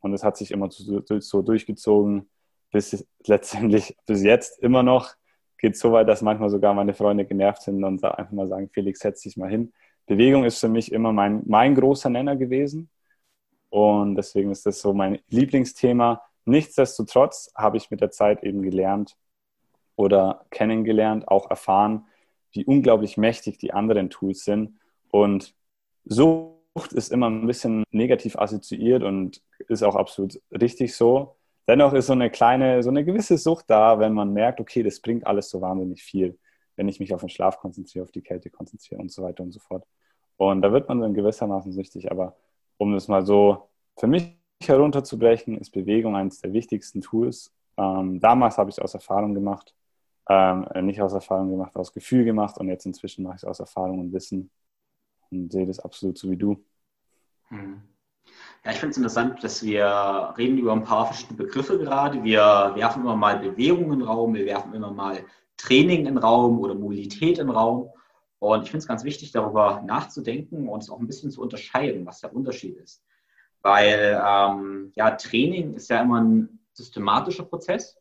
Und 0.00 0.12
es 0.12 0.22
hat 0.22 0.36
sich 0.36 0.52
immer 0.52 0.68
so, 0.70 1.42
durchgezogen, 1.42 2.28
bis 2.70 3.06
letztendlich, 3.26 3.96
bis 4.06 4.22
jetzt 4.22 4.62
immer 4.62 4.82
noch, 4.82 5.14
geht 5.58 5.74
es 5.74 5.80
so 5.80 5.92
weit, 5.92 6.08
dass 6.08 6.22
manchmal 6.22 6.50
sogar 6.50 6.74
meine 6.74 6.94
Freunde 6.94 7.24
genervt 7.24 7.62
sind 7.62 7.82
und 7.82 8.04
einfach 8.04 8.32
mal 8.32 8.46
sagen, 8.46 8.68
Felix, 8.72 9.00
setz 9.00 9.22
dich 9.22 9.36
mal 9.36 9.50
hin. 9.50 9.72
Bewegung 10.06 10.44
ist 10.44 10.60
für 10.60 10.68
mich 10.68 10.92
immer 10.92 11.12
mein, 11.12 11.42
mein 11.46 11.74
großer 11.74 12.10
Nenner 12.10 12.36
gewesen. 12.36 12.90
Und 13.70 14.14
deswegen 14.14 14.50
ist 14.50 14.64
das 14.66 14.80
so 14.80 14.92
mein 14.92 15.18
Lieblingsthema. 15.28 16.22
Nichtsdestotrotz 16.44 17.50
habe 17.56 17.76
ich 17.76 17.90
mit 17.90 18.00
der 18.00 18.10
Zeit 18.10 18.44
eben 18.44 18.62
gelernt 18.62 19.16
oder 19.96 20.46
kennengelernt, 20.50 21.26
auch 21.26 21.50
erfahren, 21.50 22.06
wie 22.52 22.64
unglaublich 22.64 23.16
mächtig 23.16 23.58
die 23.58 23.72
anderen 23.72 24.10
Tools 24.10 24.44
sind. 24.44 24.78
Und 25.10 25.54
Sucht 26.04 26.92
ist 26.92 27.12
immer 27.12 27.28
ein 27.28 27.46
bisschen 27.46 27.84
negativ 27.90 28.36
assoziiert 28.38 29.02
und 29.02 29.42
ist 29.68 29.82
auch 29.82 29.96
absolut 29.96 30.40
richtig 30.52 30.94
so. 30.94 31.36
Dennoch 31.68 31.94
ist 31.94 32.06
so 32.06 32.12
eine 32.12 32.30
kleine, 32.30 32.82
so 32.82 32.90
eine 32.90 33.04
gewisse 33.04 33.38
Sucht 33.38 33.64
da, 33.68 33.98
wenn 33.98 34.12
man 34.12 34.32
merkt, 34.32 34.60
okay, 34.60 34.82
das 34.82 35.00
bringt 35.00 35.26
alles 35.26 35.50
so 35.50 35.60
wahnsinnig 35.60 36.02
viel, 36.02 36.38
wenn 36.76 36.88
ich 36.88 37.00
mich 37.00 37.12
auf 37.12 37.20
den 37.20 37.28
Schlaf 37.28 37.58
konzentriere, 37.58 38.04
auf 38.04 38.12
die 38.12 38.22
Kälte 38.22 38.50
konzentriere 38.50 39.00
und 39.00 39.10
so 39.10 39.22
weiter 39.22 39.42
und 39.42 39.52
so 39.52 39.58
fort. 39.58 39.84
Und 40.36 40.62
da 40.62 40.72
wird 40.72 40.88
man 40.88 41.00
dann 41.00 41.14
gewissermaßen 41.14 41.72
süchtig, 41.72 42.10
aber 42.10 42.36
um 42.76 42.92
das 42.92 43.08
mal 43.08 43.24
so 43.26 43.68
für 43.96 44.06
mich 44.06 44.36
herunterzubrechen, 44.62 45.58
ist 45.58 45.70
Bewegung 45.70 46.14
eines 46.16 46.40
der 46.40 46.52
wichtigsten 46.52 47.00
Tools. 47.00 47.52
Ähm, 47.76 48.20
damals 48.20 48.58
habe 48.58 48.70
ich 48.70 48.76
es 48.76 48.82
aus 48.82 48.94
Erfahrung 48.94 49.34
gemacht, 49.34 49.74
ähm, 50.28 50.66
nicht 50.82 51.00
aus 51.00 51.12
Erfahrung 51.12 51.50
gemacht, 51.50 51.76
aus 51.76 51.92
Gefühl 51.92 52.24
gemacht 52.24 52.58
und 52.58 52.68
jetzt 52.68 52.86
inzwischen 52.86 53.24
mache 53.24 53.36
ich 53.36 53.42
es 53.42 53.44
aus 53.44 53.60
Erfahrung 53.60 53.98
und 53.98 54.12
Wissen 54.12 54.50
und 55.30 55.52
sehe 55.52 55.66
das 55.66 55.80
absolut 55.80 56.18
so 56.18 56.30
wie 56.30 56.36
du. 56.36 56.64
Hm. 57.48 57.82
Ja, 58.64 58.72
ich 58.72 58.78
finde 58.78 58.90
es 58.90 58.96
interessant, 58.96 59.44
dass 59.44 59.62
wir 59.62 60.34
reden 60.36 60.58
über 60.58 60.72
ein 60.72 60.82
paar 60.82 61.06
verschiedene 61.06 61.36
Begriffe 61.36 61.78
gerade. 61.78 62.24
Wir 62.24 62.72
werfen 62.74 63.02
immer 63.02 63.14
mal 63.14 63.38
Bewegung 63.38 63.92
in 63.92 64.00
den 64.00 64.02
Raum, 64.02 64.34
wir 64.34 64.44
werfen 64.44 64.74
immer 64.74 64.90
mal 64.90 65.24
Training 65.56 66.00
in 66.00 66.06
den 66.06 66.18
Raum 66.18 66.58
oder 66.58 66.74
Mobilität 66.74 67.38
in 67.38 67.46
den 67.46 67.56
Raum. 67.56 67.90
Und 68.38 68.64
ich 68.64 68.70
finde 68.70 68.82
es 68.82 68.88
ganz 68.88 69.04
wichtig, 69.04 69.32
darüber 69.32 69.82
nachzudenken 69.86 70.68
und 70.68 70.82
es 70.82 70.90
auch 70.90 70.98
ein 70.98 71.06
bisschen 71.06 71.30
zu 71.30 71.40
unterscheiden, 71.40 72.04
was 72.04 72.20
der 72.20 72.34
Unterschied 72.34 72.76
ist. 72.76 73.02
Weil 73.62 74.20
ähm, 74.24 74.92
ja, 74.94 75.12
Training 75.12 75.74
ist 75.74 75.88
ja 75.88 76.02
immer 76.02 76.20
ein 76.20 76.58
systematischer 76.72 77.44
Prozess, 77.44 77.96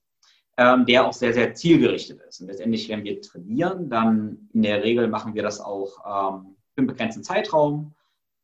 ähm, 0.58 0.86
der 0.86 1.06
auch 1.06 1.14
sehr, 1.14 1.34
sehr 1.34 1.54
zielgerichtet 1.54 2.20
ist. 2.28 2.42
Und 2.42 2.48
letztendlich, 2.48 2.90
wenn 2.90 3.04
wir 3.04 3.22
trainieren, 3.22 3.90
dann 3.90 4.50
in 4.54 4.64
der 4.64 4.84
Regel 4.84 5.08
machen 5.08 5.34
wir 5.34 5.44
das 5.44 5.62
auch 5.62 6.34
ähm, 6.40 6.56
einen 6.78 6.88
begrenzten 6.88 7.24
Zeitraum. 7.24 7.94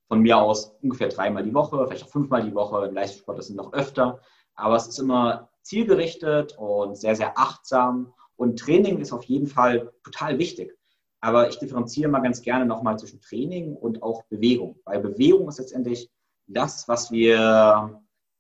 Von 0.08 0.22
mir 0.22 0.38
aus 0.38 0.76
ungefähr 0.82 1.08
dreimal 1.08 1.44
die 1.44 1.54
Woche, 1.54 1.86
vielleicht 1.88 2.04
auch 2.04 2.10
fünfmal 2.10 2.44
die 2.44 2.54
Woche. 2.54 2.86
Im 2.86 2.94
Leistungssport 2.94 3.40
ist 3.40 3.50
es 3.50 3.56
noch 3.56 3.72
öfter. 3.72 4.20
Aber 4.56 4.76
es 4.76 4.88
ist 4.88 5.00
immer 5.00 5.50
zielgerichtet 5.62 6.58
und 6.58 6.98
sehr, 6.98 7.16
sehr 7.16 7.38
achtsam. 7.38 8.14
Und 8.36 8.60
Training 8.60 9.00
ist 9.00 9.14
auf 9.14 9.24
jeden 9.24 9.48
Fall 9.48 9.94
total 10.04 10.38
wichtig. 10.38 10.78
Aber 11.22 11.48
ich 11.48 11.60
differenziere 11.60 12.10
mal 12.10 12.20
ganz 12.20 12.42
gerne 12.42 12.66
nochmal 12.66 12.98
zwischen 13.00 13.22
Training 13.22 13.76
und 13.76 14.02
auch 14.02 14.24
Bewegung. 14.24 14.80
Weil 14.84 15.00
Bewegung 15.00 15.48
ist 15.48 15.60
letztendlich 15.60 16.10
das, 16.48 16.88
was 16.88 17.12
wir 17.12 17.36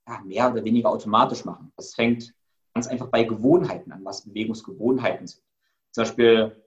ja, 0.07 0.21
mehr 0.25 0.51
oder 0.51 0.63
weniger 0.63 0.89
automatisch 0.89 1.45
machen. 1.45 1.71
Das 1.77 1.93
fängt 1.93 2.33
ganz 2.73 2.87
einfach 2.87 3.07
bei 3.07 3.23
Gewohnheiten 3.23 3.91
an, 3.91 4.03
was 4.03 4.25
Bewegungsgewohnheiten 4.25 5.27
sind. 5.27 5.43
Zum 5.91 6.03
Beispiel 6.03 6.60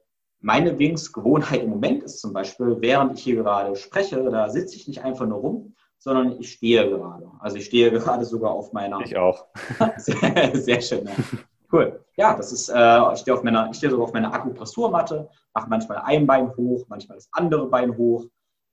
meine 0.44 0.72
Bewegungsgewohnheit 0.72 1.62
im 1.62 1.70
Moment 1.70 2.02
ist 2.02 2.20
zum 2.20 2.34
Beispiel, 2.34 2.76
während 2.80 3.18
ich 3.18 3.24
hier 3.24 3.36
gerade 3.36 3.74
spreche, 3.76 4.22
da 4.30 4.50
sitze 4.50 4.76
ich 4.76 4.86
nicht 4.86 5.02
einfach 5.02 5.26
nur 5.26 5.38
rum, 5.38 5.74
sondern 5.98 6.38
ich 6.38 6.52
stehe 6.52 6.86
gerade. 6.88 7.30
Also 7.40 7.56
ich 7.56 7.64
stehe 7.64 7.90
gerade 7.98 8.26
sogar 8.26 8.50
auf 8.50 8.72
meiner. 8.74 9.00
Ich 9.00 9.16
auch. 9.16 9.46
sehr, 9.96 10.50
sehr 10.54 10.80
schön. 10.82 11.06
Ja. 11.06 11.12
Cool. 11.72 12.04
Ja, 12.16 12.36
das 12.36 12.52
ist, 12.52 12.68
äh, 12.68 13.12
ich 13.14 13.20
stehe 13.20 13.34
auf 13.34 13.42
meiner, 13.42 13.70
ich 13.70 13.78
stehe 13.78 13.90
sogar 13.90 14.04
auf 14.06 14.12
meiner 14.12 14.32
Akupressurmatte, 14.34 15.28
mache 15.54 15.68
manchmal 15.70 15.98
ein 16.04 16.26
Bein 16.26 16.54
hoch, 16.54 16.84
manchmal 16.88 17.16
das 17.16 17.28
andere 17.32 17.66
Bein 17.66 17.96
hoch, 17.96 18.26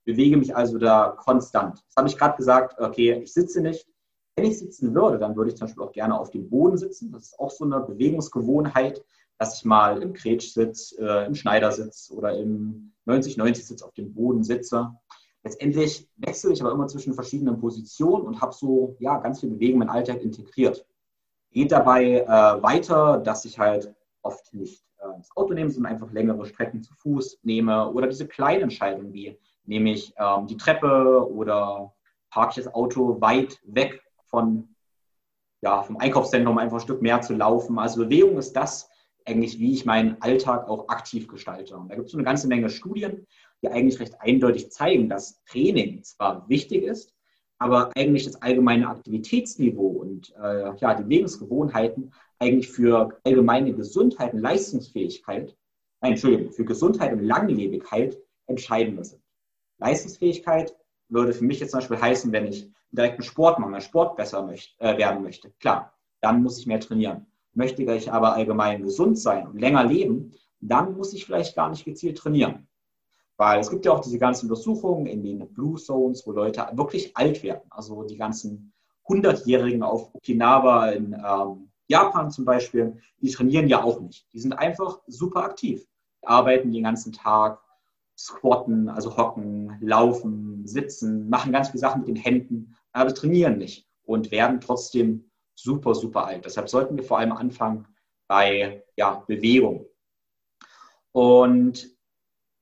bewege 0.04 0.36
mich 0.36 0.54
also 0.54 0.78
da 0.78 1.16
konstant. 1.16 1.82
Das 1.86 1.96
habe 1.96 2.08
ich 2.08 2.18
gerade 2.18 2.36
gesagt, 2.36 2.78
okay, 2.80 3.14
ich 3.22 3.32
sitze 3.32 3.62
nicht. 3.62 3.88
Wenn 4.36 4.44
ich 4.44 4.58
sitzen 4.58 4.94
würde, 4.94 5.18
dann 5.18 5.36
würde 5.36 5.50
ich 5.50 5.56
zum 5.56 5.66
Beispiel 5.66 5.84
auch 5.84 5.92
gerne 5.92 6.18
auf 6.18 6.30
dem 6.30 6.48
Boden 6.48 6.76
sitzen. 6.76 7.12
Das 7.12 7.24
ist 7.24 7.38
auch 7.38 7.50
so 7.50 7.64
eine 7.64 7.80
Bewegungsgewohnheit, 7.80 9.02
dass 9.42 9.56
ich 9.56 9.64
mal 9.64 10.00
im 10.00 10.12
Kretsch-Sitz, 10.12 10.94
äh, 11.00 11.26
im 11.26 11.34
Schneidersitz 11.34 12.12
oder 12.14 12.38
im 12.38 12.92
90-90-Sitz 13.06 13.82
auf 13.82 13.92
dem 13.94 14.14
Boden 14.14 14.44
sitze. 14.44 14.94
Letztendlich 15.42 16.08
wechsle 16.16 16.52
ich 16.52 16.62
aber 16.62 16.70
immer 16.70 16.86
zwischen 16.86 17.12
verschiedenen 17.12 17.58
Positionen 17.58 18.24
und 18.24 18.40
habe 18.40 18.52
so 18.52 18.94
ja, 19.00 19.18
ganz 19.18 19.40
viel 19.40 19.50
Bewegung 19.50 19.82
in 19.82 19.88
meinen 19.88 19.96
Alltag 19.96 20.22
integriert. 20.22 20.86
Geht 21.50 21.72
dabei 21.72 22.20
äh, 22.20 22.62
weiter, 22.62 23.18
dass 23.18 23.44
ich 23.44 23.58
halt 23.58 23.92
oft 24.22 24.54
nicht 24.54 24.84
äh, 24.98 25.08
das 25.18 25.36
Auto 25.36 25.54
nehme, 25.54 25.70
sondern 25.70 25.94
einfach 25.94 26.12
längere 26.12 26.46
Strecken 26.46 26.80
zu 26.80 26.94
Fuß 26.94 27.40
nehme 27.42 27.90
oder 27.90 28.06
diese 28.06 28.28
kleinen 28.28 28.62
Entscheidungen 28.62 29.12
wie 29.12 29.36
nehme 29.64 29.90
ich 29.90 30.14
ähm, 30.18 30.46
die 30.46 30.56
Treppe 30.56 31.28
oder 31.28 31.92
parke 32.30 32.60
ich 32.60 32.64
das 32.64 32.72
Auto 32.72 33.20
weit 33.20 33.58
weg 33.64 34.00
von, 34.26 34.68
ja, 35.62 35.82
vom 35.82 35.96
Einkaufszentrum, 35.96 36.58
einfach 36.58 36.76
ein 36.76 36.82
Stück 36.82 37.02
mehr 37.02 37.20
zu 37.20 37.34
laufen. 37.34 37.78
Also 37.80 38.04
Bewegung 38.04 38.38
ist 38.38 38.52
das 38.52 38.88
eigentlich, 39.26 39.58
wie 39.58 39.72
ich 39.72 39.84
meinen 39.84 40.20
Alltag 40.20 40.68
auch 40.68 40.88
aktiv 40.88 41.28
gestalte. 41.28 41.76
Und 41.76 41.88
da 41.88 41.94
gibt 41.94 42.06
es 42.06 42.12
so 42.12 42.18
eine 42.18 42.24
ganze 42.24 42.48
Menge 42.48 42.70
Studien, 42.70 43.26
die 43.62 43.68
eigentlich 43.68 44.00
recht 44.00 44.20
eindeutig 44.20 44.70
zeigen, 44.70 45.08
dass 45.08 45.42
Training 45.44 46.02
zwar 46.02 46.48
wichtig 46.48 46.84
ist, 46.84 47.14
aber 47.58 47.90
eigentlich 47.96 48.24
das 48.24 48.42
allgemeine 48.42 48.88
Aktivitätsniveau 48.88 49.86
und 49.86 50.34
äh, 50.36 50.74
ja, 50.76 50.94
die 50.94 51.04
Lebensgewohnheiten 51.04 52.12
eigentlich 52.40 52.68
für 52.68 53.20
allgemeine 53.24 53.72
Gesundheit 53.72 54.34
und 54.34 54.40
Leistungsfähigkeit, 54.40 55.56
nein, 56.00 56.12
Entschuldigung, 56.12 56.52
für 56.52 56.64
Gesundheit 56.64 57.12
und 57.12 57.22
Langlebigkeit 57.22 58.18
entscheidender 58.46 59.04
sind. 59.04 59.22
Leistungsfähigkeit 59.78 60.74
würde 61.08 61.32
für 61.32 61.44
mich 61.44 61.60
jetzt 61.60 61.70
zum 61.70 61.80
Beispiel 61.80 62.00
heißen, 62.00 62.32
wenn 62.32 62.46
ich 62.46 62.68
direkt 62.90 63.14
einen 63.14 63.22
Sport 63.22 63.58
mache, 63.58 63.80
Sport 63.80 64.16
besser 64.16 64.42
möchte, 64.42 64.72
äh, 64.80 64.98
werden 64.98 65.22
möchte. 65.22 65.52
Klar, 65.60 65.96
dann 66.20 66.42
muss 66.42 66.58
ich 66.58 66.66
mehr 66.66 66.80
trainieren. 66.80 67.26
Möchte 67.54 67.82
ich 67.82 68.12
aber 68.12 68.34
allgemein 68.34 68.82
gesund 68.82 69.18
sein 69.18 69.46
und 69.46 69.58
länger 69.58 69.84
leben, 69.84 70.32
dann 70.60 70.96
muss 70.96 71.12
ich 71.12 71.26
vielleicht 71.26 71.54
gar 71.54 71.68
nicht 71.70 71.84
gezielt 71.84 72.18
trainieren. 72.18 72.66
Weil 73.36 73.60
es 73.60 73.70
gibt 73.70 73.84
ja 73.84 73.92
auch 73.92 74.00
diese 74.00 74.18
ganzen 74.18 74.48
Untersuchungen 74.48 75.06
in 75.06 75.22
den 75.22 75.52
Blue 75.52 75.76
Zones, 75.76 76.26
wo 76.26 76.32
Leute 76.32 76.66
wirklich 76.72 77.16
alt 77.16 77.42
werden. 77.42 77.62
Also 77.70 78.04
die 78.04 78.16
ganzen 78.16 78.72
100-Jährigen 79.06 79.82
auf 79.82 80.14
Okinawa 80.14 80.90
in 80.90 81.12
ähm, 81.12 81.70
Japan 81.88 82.30
zum 82.30 82.44
Beispiel, 82.44 82.96
die 83.20 83.30
trainieren 83.30 83.68
ja 83.68 83.82
auch 83.82 84.00
nicht. 84.00 84.26
Die 84.32 84.40
sind 84.40 84.52
einfach 84.52 85.00
super 85.06 85.44
aktiv. 85.44 85.84
Die 86.22 86.26
arbeiten 86.26 86.72
den 86.72 86.84
ganzen 86.84 87.12
Tag, 87.12 87.60
squatten, 88.16 88.88
also 88.88 89.16
hocken, 89.16 89.76
laufen, 89.80 90.66
sitzen, 90.66 91.28
machen 91.28 91.52
ganz 91.52 91.70
viele 91.70 91.80
Sachen 91.80 92.02
mit 92.02 92.08
den 92.08 92.16
Händen, 92.16 92.76
aber 92.92 93.12
trainieren 93.12 93.58
nicht 93.58 93.88
und 94.04 94.30
werden 94.30 94.60
trotzdem 94.60 95.30
super, 95.54 95.94
super 95.94 96.26
alt. 96.26 96.44
Deshalb 96.44 96.68
sollten 96.68 96.96
wir 96.96 97.04
vor 97.04 97.18
allem 97.18 97.32
anfangen 97.32 97.86
bei 98.28 98.84
ja, 98.96 99.24
Bewegung. 99.26 99.86
Und 101.12 101.90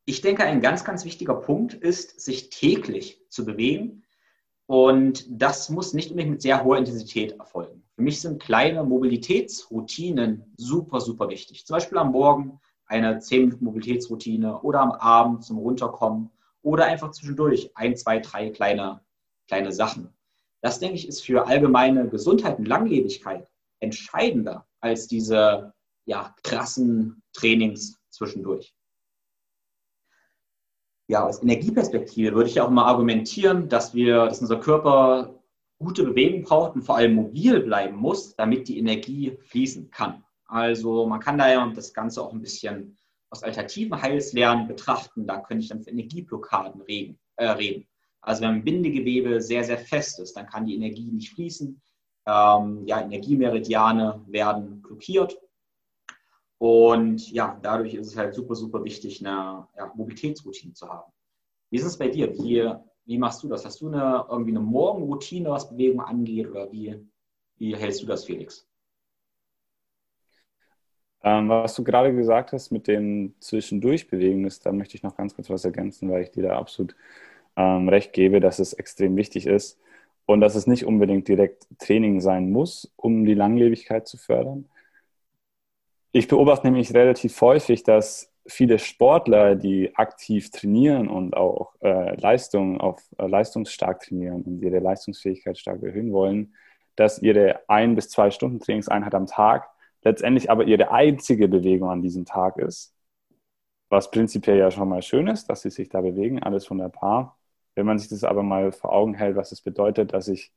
ich 0.05 0.21
denke, 0.21 0.43
ein 0.43 0.61
ganz, 0.61 0.85
ganz 0.85 1.05
wichtiger 1.05 1.35
Punkt 1.35 1.75
ist, 1.75 2.21
sich 2.21 2.51
täglich 2.51 3.25
zu 3.29 3.45
bewegen. 3.45 4.03
Und 4.67 5.25
das 5.29 5.69
muss 5.69 5.95
nicht 5.95 6.11
unbedingt 6.11 6.33
mit 6.33 6.43
sehr 6.43 6.65
hoher 6.65 6.79
Intensität 6.79 7.33
erfolgen. 7.39 7.83
Für 7.95 8.03
mich 8.03 8.21
sind 8.21 8.43
kleine 8.43 8.85
Mobilitätsroutinen 8.85 10.55
super, 10.57 11.01
super 11.01 11.29
wichtig. 11.29 11.67
Zum 11.67 11.75
Beispiel 11.75 11.99
am 11.99 12.13
Morgen 12.13 12.61
eine 12.87 13.19
10-Minuten-Mobilitätsroutine 13.19 14.61
oder 14.63 14.81
am 14.81 14.93
Abend 14.93 15.45
zum 15.45 15.59
Runterkommen 15.59 16.31
oder 16.63 16.87
einfach 16.87 17.13
zwischendurch 17.13 17.71
ein, 17.77 17.97
zwei, 17.97 18.19
drei 18.19 18.51
kleine, 18.51 19.01
kleine 19.47 19.73
Sachen. 19.73 20.13
Das, 20.63 20.79
denke 20.79 20.97
ich, 20.97 21.09
ist 21.09 21.25
für 21.25 21.47
allgemeine 21.47 22.09
Gesundheit 22.09 22.59
und 22.59 22.69
Langlebigkeit 22.69 23.51
entscheidender 23.81 24.67
als 24.81 25.07
diese 25.07 25.73
ja, 26.07 26.35
krassen 26.43 27.23
Trainings 27.33 27.99
zwischendurch. 28.11 28.75
Ja, 31.09 31.27
aus 31.27 31.43
Energieperspektive 31.43 32.35
würde 32.35 32.51
ich 32.51 32.61
auch 32.61 32.71
mal 32.71 32.85
argumentieren, 32.85 33.69
dass 33.69 33.95
wir, 33.95 34.27
dass 34.27 34.41
unser 34.41 34.61
Körper 34.61 35.43
gute 35.79 36.05
Bewegung 36.05 36.43
braucht 36.43 36.75
und 36.75 36.83
vor 36.83 36.97
allem 36.97 37.15
mobil 37.15 37.61
bleiben 37.61 37.97
muss, 37.97 38.37
damit 38.37 38.69
die 38.69 38.79
Energie 38.79 39.37
fließen 39.49 39.91
kann. 39.91 40.25
Also 40.45 41.07
man 41.07 41.21
kann 41.21 41.39
da 41.39 41.51
ja 41.51 41.67
das 41.75 41.95
Ganze 41.95 42.23
auch 42.23 42.33
ein 42.33 42.41
bisschen 42.41 42.97
aus 43.31 43.43
alternativen 43.43 44.01
Heilslernen 44.01 44.69
betrachten. 44.69 45.27
Da 45.27 45.41
könnte 45.41 45.63
ich 45.63 45.69
dann 45.71 45.83
für 45.83 45.91
Energieblockaden 45.91 46.83
reden. 46.83 47.19
Äh, 47.37 47.51
reden. 47.51 47.89
Also 48.23 48.43
wenn 48.43 48.51
ein 48.51 48.65
Bindegewebe 48.65 49.41
sehr, 49.41 49.65
sehr 49.65 49.79
fest 49.79 50.21
ist, 50.21 50.37
dann 50.37 50.47
kann 50.47 50.67
die 50.67 50.77
Energie 50.77 51.11
nicht 51.11 51.33
fließen. 51.35 51.81
Ähm, 52.27 52.87
ja, 52.87 53.01
Energiemeridiane 53.01 54.25
werden 54.27 54.83
blockiert. 54.83 55.39
Und 56.59 57.31
ja, 57.33 57.59
dadurch 57.63 57.95
ist 57.95 58.09
es 58.09 58.17
halt 58.17 58.35
super, 58.35 58.55
super 58.55 58.85
wichtig, 58.85 59.25
eine 59.25 59.67
ja, 59.77 59.91
Mobilitätsroutine 59.95 60.75
zu 60.75 60.89
haben. 60.89 61.11
Wie 61.71 61.77
ist 61.79 61.85
es 61.87 61.97
bei 61.97 62.09
dir? 62.09 62.33
Wie, 62.35 62.71
wie 63.07 63.19
machst 63.19 63.43
du 63.43 63.49
das? 63.49 63.65
Hast 63.65 63.81
du 63.81 63.89
eine, 63.89 64.27
irgendwie 64.29 64.51
eine 64.51 64.61
Morgenroutine, 64.61 65.49
was 65.49 65.71
Bewegung 65.71 66.03
angeht? 66.03 66.51
Oder 66.51 66.71
wie, 66.71 67.09
wie 67.57 67.75
hältst 67.75 68.03
du 68.03 68.07
das, 68.07 68.27
Felix? 68.27 68.69
Ähm, 71.23 71.49
was 71.49 71.75
du 71.75 71.85
gerade 71.85 72.15
gesagt 72.15 72.53
hast 72.53 72.71
mit 72.71 72.87
dem 72.87 73.35
Zwischendurchbewegen, 73.41 74.45
ist, 74.47 74.65
da 74.65 74.73
möchte 74.73 74.97
ich 74.97 75.03
noch 75.03 75.17
ganz 75.17 75.35
kurz 75.35 75.51
was 75.51 75.65
ergänzen, 75.65 76.11
weil 76.11 76.23
ich 76.23 76.31
dir 76.31 76.45
da 76.45 76.59
absolut 76.59 76.95
ähm, 77.61 77.89
recht 77.89 78.13
gebe, 78.13 78.41
dass 78.41 78.59
es 78.59 78.73
extrem 78.73 79.17
wichtig 79.17 79.47
ist 79.47 79.79
und 80.27 80.41
dass 80.41 80.55
es 80.55 80.67
nicht 80.67 80.85
unbedingt 80.85 81.29
direkt 81.29 81.67
Training 81.79 82.21
sein 82.21 82.51
muss, 82.51 82.93
um 82.97 83.25
die 83.25 83.35
Langlebigkeit 83.35 84.07
zu 84.07 84.17
fördern, 84.17 84.69
ich 86.13 86.27
beobachte 86.27 86.67
nämlich 86.67 86.93
relativ 86.93 87.41
häufig, 87.41 87.85
dass 87.85 88.33
viele 88.47 88.81
Sportler, 88.81 89.55
die 89.55 89.95
aktiv 89.95 90.51
trainieren 90.51 91.09
und 91.09 91.37
auch 91.37 91.75
äh, 91.83 92.17
Leistung 92.17 92.81
auf 92.81 93.01
äh, 93.19 93.27
leistungsstark 93.29 94.01
trainieren 94.01 94.43
und 94.43 94.61
ihre 94.61 94.81
Leistungsfähigkeit 94.81 95.57
stark 95.57 95.83
erhöhen 95.83 96.13
wollen, 96.13 96.55
dass 96.97 97.23
ihre 97.23 97.61
ein 97.69 97.95
bis 97.95 98.09
zwei 98.09 98.33
Stunden 98.33 98.59
Trainingseinheit 98.59 99.15
am 99.15 99.27
Tag 99.27 99.71
letztendlich 100.03 100.51
aber 100.51 100.65
ihre 100.65 100.91
einzige 100.91 101.47
Bewegung 101.47 101.91
an 101.91 102.03
diesem 102.03 102.25
Tag 102.25 102.57
ist. 102.57 102.93
Was 103.89 104.11
prinzipiell 104.11 104.59
ja 104.59 104.71
schon 104.71 104.89
mal 104.89 105.03
schön 105.03 105.29
ist, 105.29 105.49
dass 105.49 105.63
sie 105.63 105.71
sich 105.71 105.89
da 105.89 106.01
bewegen, 106.01 106.43
alles 106.43 106.69
wunderbar. 106.71 107.39
Wenn 107.81 107.87
man 107.87 107.99
sich 107.99 108.09
das 108.09 108.25
aber 108.25 108.43
mal 108.43 108.73
vor 108.73 108.93
Augen 108.93 109.15
hält, 109.15 109.37
was 109.37 109.53
es 109.53 109.59
das 109.59 109.63
bedeutet, 109.63 110.13
dass 110.13 110.29
ich 110.29 110.53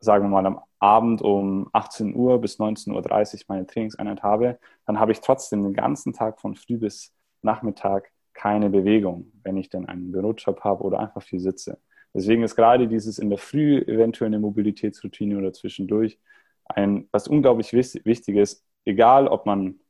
sagen 0.00 0.24
wir 0.24 0.28
mal, 0.30 0.46
am 0.46 0.60
Abend 0.78 1.22
um 1.22 1.68
18 1.72 2.14
Uhr 2.14 2.40
bis 2.40 2.58
19.30 2.58 3.34
Uhr 3.34 3.44
meine 3.48 3.66
Trainingseinheit 3.66 4.22
habe, 4.22 4.58
dann 4.86 4.98
habe 4.98 5.12
ich 5.12 5.20
trotzdem 5.20 5.62
den 5.62 5.74
ganzen 5.74 6.12
Tag 6.12 6.40
von 6.40 6.56
früh 6.56 6.78
bis 6.78 7.12
Nachmittag 7.42 8.10
keine 8.32 8.70
Bewegung, 8.70 9.30
wenn 9.42 9.56
ich 9.56 9.68
dann 9.68 9.86
einen 9.86 10.10
Bürojob 10.12 10.60
habe 10.60 10.82
oder 10.84 11.00
einfach 11.00 11.22
viel 11.22 11.40
sitze. 11.40 11.78
Deswegen 12.14 12.42
ist 12.42 12.56
gerade 12.56 12.88
dieses 12.88 13.18
in 13.18 13.28
der 13.28 13.38
Früh 13.38 13.78
eventuell 13.78 14.28
eine 14.28 14.38
Mobilitätsroutine 14.38 15.38
oder 15.38 15.52
zwischendurch 15.52 16.18
ein, 16.64 17.08
was 17.12 17.28
unglaublich 17.28 17.72
wichtig 17.72 18.36
ist, 18.36 18.64
egal 18.84 19.28
ob 19.28 19.46
man 19.46 19.80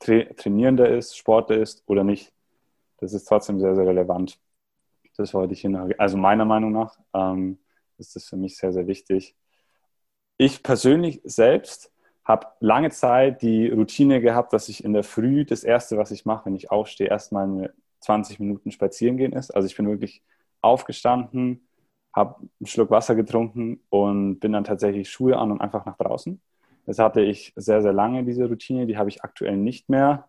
tra 0.00 0.24
Trainierender 0.36 0.88
ist, 0.88 1.16
Sportler 1.16 1.58
ist 1.58 1.82
oder 1.86 2.04
nicht. 2.04 2.32
Das 2.98 3.12
ist 3.14 3.24
trotzdem 3.24 3.60
sehr, 3.60 3.74
sehr 3.74 3.86
relevant. 3.86 4.38
Das 5.16 5.34
wollte 5.34 5.54
ich 5.54 5.60
hier, 5.60 5.94
also 5.98 6.16
meiner 6.16 6.44
Meinung 6.44 6.72
nach 6.72 6.98
ähm, 7.14 7.58
ist 7.98 8.16
das 8.16 8.26
für 8.26 8.36
mich 8.36 8.56
sehr, 8.56 8.72
sehr 8.72 8.86
wichtig 8.86 9.36
ich 10.44 10.62
persönlich 10.62 11.20
selbst 11.24 11.92
habe 12.24 12.46
lange 12.60 12.90
Zeit 12.90 13.42
die 13.42 13.68
Routine 13.68 14.20
gehabt, 14.20 14.52
dass 14.52 14.68
ich 14.68 14.84
in 14.84 14.92
der 14.92 15.04
Früh 15.04 15.44
das 15.44 15.64
Erste, 15.64 15.98
was 15.98 16.10
ich 16.10 16.24
mache, 16.24 16.46
wenn 16.46 16.56
ich 16.56 16.70
aufstehe, 16.70 17.08
erstmal 17.08 17.72
20 18.00 18.40
Minuten 18.40 18.70
spazieren 18.70 19.16
gehen 19.16 19.32
ist. 19.32 19.50
Also 19.52 19.66
ich 19.66 19.76
bin 19.76 19.88
wirklich 19.88 20.22
aufgestanden, 20.60 21.66
habe 22.14 22.36
einen 22.60 22.66
Schluck 22.66 22.90
Wasser 22.90 23.14
getrunken 23.14 23.80
und 23.90 24.40
bin 24.40 24.52
dann 24.52 24.64
tatsächlich 24.64 25.10
Schuhe 25.10 25.36
an 25.38 25.50
und 25.52 25.60
einfach 25.60 25.84
nach 25.86 25.96
draußen. 25.96 26.40
Das 26.86 26.98
hatte 26.98 27.20
ich 27.22 27.52
sehr, 27.56 27.82
sehr 27.82 27.92
lange, 27.92 28.24
diese 28.24 28.48
Routine. 28.48 28.86
Die 28.86 28.96
habe 28.98 29.08
ich 29.08 29.22
aktuell 29.24 29.56
nicht 29.56 29.88
mehr. 29.88 30.28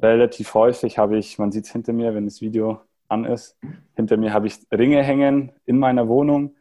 Relativ 0.00 0.54
häufig 0.54 0.98
habe 0.98 1.18
ich, 1.18 1.38
man 1.38 1.50
sieht 1.52 1.64
es 1.66 1.72
hinter 1.72 1.92
mir, 1.92 2.14
wenn 2.14 2.24
das 2.26 2.40
Video 2.40 2.80
an 3.08 3.24
ist, 3.24 3.58
hinter 3.94 4.16
mir 4.16 4.32
habe 4.32 4.46
ich 4.46 4.58
Ringe 4.72 5.02
hängen 5.02 5.52
in 5.64 5.78
meiner 5.78 6.08
Wohnung 6.08 6.54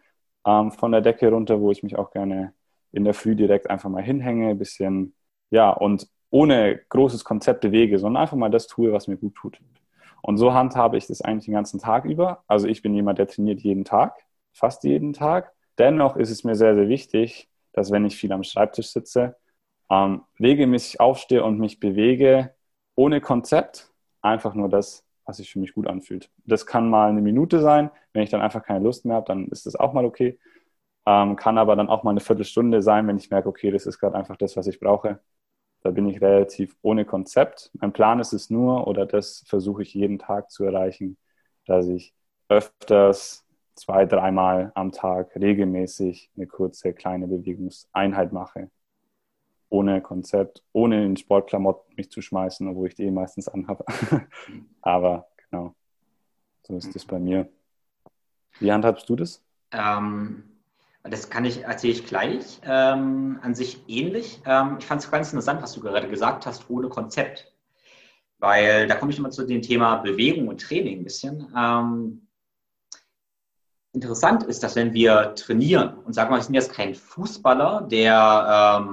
ähm, 0.46 0.72
von 0.72 0.92
der 0.92 1.02
Decke 1.02 1.30
runter, 1.30 1.60
wo 1.62 1.72
ich 1.72 1.84
mich 1.84 1.98
auch 1.98 2.12
gerne 2.12 2.54
in 2.92 3.04
der 3.04 3.14
Früh 3.14 3.36
direkt 3.36 3.70
einfach 3.70 3.90
mal 3.90 4.04
hinhänge, 4.04 4.50
ein 4.50 4.58
bisschen, 4.58 5.14
ja, 5.50 5.72
und 5.72 6.08
ohne 6.30 6.80
großes 6.90 7.24
Konzept 7.24 7.62
bewege, 7.62 8.00
sondern 8.00 8.22
einfach 8.22 8.38
mal 8.38 8.50
das 8.50 8.68
tue, 8.68 8.92
was 8.92 9.08
mir 9.08 9.18
gut 9.18 9.36
tut. 9.36 9.60
Und 10.22 10.38
so 10.38 10.54
handhabe 10.54 10.98
ich 10.98 11.08
das 11.08 11.22
eigentlich 11.22 11.46
den 11.46 11.54
ganzen 11.54 11.80
Tag 11.80 12.06
über. 12.06 12.44
Also 12.48 12.68
ich 12.68 12.82
bin 12.82 12.94
jemand, 12.94 13.20
der 13.20 13.28
trainiert 13.28 13.62
jeden 13.62 13.86
Tag, 13.86 14.26
fast 14.54 14.84
jeden 14.84 15.14
Tag. 15.14 15.54
Dennoch 15.78 16.16
ist 16.16 16.32
es 16.32 16.44
mir 16.44 16.56
sehr, 16.56 16.76
sehr 16.76 16.90
wichtig, 16.90 17.50
dass 17.74 17.92
wenn 17.92 18.06
ich 18.06 18.18
viel 18.18 18.32
am 18.34 18.44
Schreibtisch 18.44 18.88
sitze, 18.88 19.38
ähm, 19.90 20.24
regelmäßig 20.40 21.00
aufstehe 21.00 21.44
und 21.44 21.60
mich 21.60 21.80
bewege, 21.80 22.54
ohne 22.96 23.22
Konzept, 23.22 23.94
einfach 24.22 24.54
nur 24.54 24.70
das, 24.70 25.07
was 25.28 25.38
sich 25.38 25.52
für 25.52 25.60
mich 25.60 25.74
gut 25.74 25.88
anfühlt. 25.88 26.32
Das 26.46 26.66
kann 26.66 26.90
mal 26.90 27.10
eine 27.10 27.22
Minute 27.22 27.60
sein. 27.60 27.92
Wenn 28.14 28.24
ich 28.24 28.30
dann 28.30 28.42
einfach 28.42 28.64
keine 28.64 28.84
Lust 28.84 29.06
mehr 29.06 29.18
habe, 29.18 29.28
dann 29.28 29.48
ist 29.50 29.66
das 29.66 29.76
auch 29.76 29.94
mal 29.94 30.06
okay. 30.06 30.40
Ähm, 31.06 31.36
kann 31.36 31.58
aber 31.58 31.76
dann 31.76 31.90
auch 31.90 32.04
mal 32.04 32.12
eine 32.12 32.20
Viertelstunde 32.22 32.82
sein, 32.82 33.08
wenn 33.08 33.18
ich 33.18 33.30
merke, 33.30 33.50
okay, 33.50 33.72
das 33.72 33.86
ist 33.86 34.00
gerade 34.00 34.16
einfach 34.16 34.38
das, 34.38 34.58
was 34.58 34.68
ich 34.68 34.80
brauche. 34.80 35.20
Da 35.84 35.92
bin 35.92 36.08
ich 36.10 36.22
relativ 36.22 36.76
ohne 36.82 37.06
Konzept. 37.06 37.72
Mein 37.80 37.94
Plan 37.94 38.20
ist 38.20 38.34
es 38.34 38.50
nur, 38.50 38.88
oder 38.88 39.06
das 39.06 39.44
versuche 39.48 39.84
ich 39.84 39.94
jeden 39.94 40.20
Tag 40.20 40.52
zu 40.52 40.66
erreichen, 40.66 41.18
dass 41.66 41.88
ich 41.88 42.14
öfters 42.50 43.46
zwei, 43.76 44.06
dreimal 44.06 44.72
am 44.76 44.92
Tag 44.92 45.36
regelmäßig 45.36 46.32
eine 46.36 46.48
kurze, 46.48 46.94
kleine 46.94 47.28
Bewegungseinheit 47.28 48.34
mache. 48.34 48.70
Ohne 49.70 50.02
Konzept, 50.02 50.64
ohne 50.72 51.06
in 51.06 51.18
Sportklamotten 51.18 51.96
mich 51.96 52.10
zu 52.10 52.22
schmeißen, 52.22 52.68
obwohl 52.68 52.88
ich 52.88 52.96
die 52.96 53.04
eh 53.04 53.12
meistens 53.12 53.48
anhabe. 53.48 53.84
Aber 54.82 55.28
genau, 55.50 55.76
so 56.64 56.76
ist 56.78 56.96
das 56.96 57.06
bei 57.06 57.20
mir. 57.20 57.50
Wie 58.60 58.72
handhabst 58.72 59.08
du 59.10 59.16
das? 59.16 59.44
Ähm, 59.72 60.44
das 61.04 61.30
kann 61.30 61.46
ich, 61.46 61.64
erzähle 61.64 61.94
ich 61.94 62.06
gleich. 62.06 62.60
Ähm, 62.64 63.40
an 63.42 63.56
sich 63.56 63.84
ähnlich. 63.88 64.42
Ähm, 64.46 64.78
ich 64.80 64.86
fand 64.86 65.02
es 65.02 65.12
ganz 65.12 65.32
interessant, 65.32 65.62
was 65.62 65.74
du 65.74 65.82
gerade 65.82 66.10
gesagt 66.10 66.46
hast, 66.46 66.70
ohne 66.70 66.90
Konzept. 66.90 67.54
Weil 68.40 68.88
da 68.88 68.96
komme 68.96 69.12
ich 69.12 69.18
immer 69.18 69.32
zu 69.32 69.46
dem 69.46 69.62
Thema 69.62 69.98
Bewegung 69.98 70.48
und 70.48 70.62
Training 70.62 71.00
ein 71.00 71.04
bisschen. 71.04 71.52
Ähm, 71.58 72.28
interessant 73.94 74.44
ist, 74.44 74.64
dass 74.64 74.76
wenn 74.76 74.94
wir 74.94 75.34
trainieren 75.36 75.98
und 76.00 76.14
sagen 76.14 76.32
wir, 76.32 76.38
wir 76.38 76.44
sind 76.44 76.54
jetzt 76.54 76.74
kein 76.74 76.94
Fußballer, 76.94 77.88
der 77.90 78.86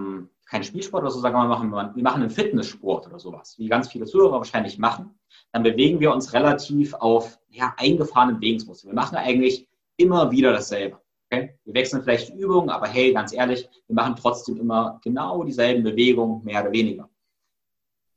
kein 0.47 0.63
Spielsport 0.63 1.03
oder 1.03 1.11
so, 1.11 1.21
sagen 1.21 1.37
wir, 1.37 1.47
machen, 1.47 1.73
wir 1.73 2.03
machen 2.03 2.23
einen 2.23 2.31
Fitnesssport 2.31 3.07
oder 3.07 3.19
sowas, 3.19 3.59
wie 3.59 3.69
ganz 3.69 3.89
viele 3.89 4.05
Zuhörer 4.05 4.39
wahrscheinlich 4.39 4.79
machen, 4.79 5.19
dann 5.53 5.63
bewegen 5.63 6.01
wir 6.01 6.13
uns 6.13 6.33
relativ 6.33 6.95
auf 6.95 7.39
ja, 7.49 7.75
eingefahrenen 7.77 8.37
Bewegungsmuster. 8.37 8.89
Wir 8.89 8.95
machen 8.95 9.17
eigentlich 9.17 9.69
immer 9.97 10.31
wieder 10.31 10.53
dasselbe. 10.53 11.01
Okay? 11.31 11.59
Wir 11.65 11.75
wechseln 11.75 12.03
vielleicht 12.03 12.29
die 12.29 12.39
Übungen, 12.39 12.71
aber 12.71 12.89
hey, 12.89 13.13
ganz 13.13 13.33
ehrlich, 13.33 13.69
wir 13.87 13.95
machen 13.95 14.17
trotzdem 14.17 14.57
immer 14.59 15.01
genau 15.03 15.43
dieselben 15.45 15.83
Bewegungen, 15.83 16.45
mehr 16.45 16.63
oder 16.63 16.73
weniger. 16.73 17.09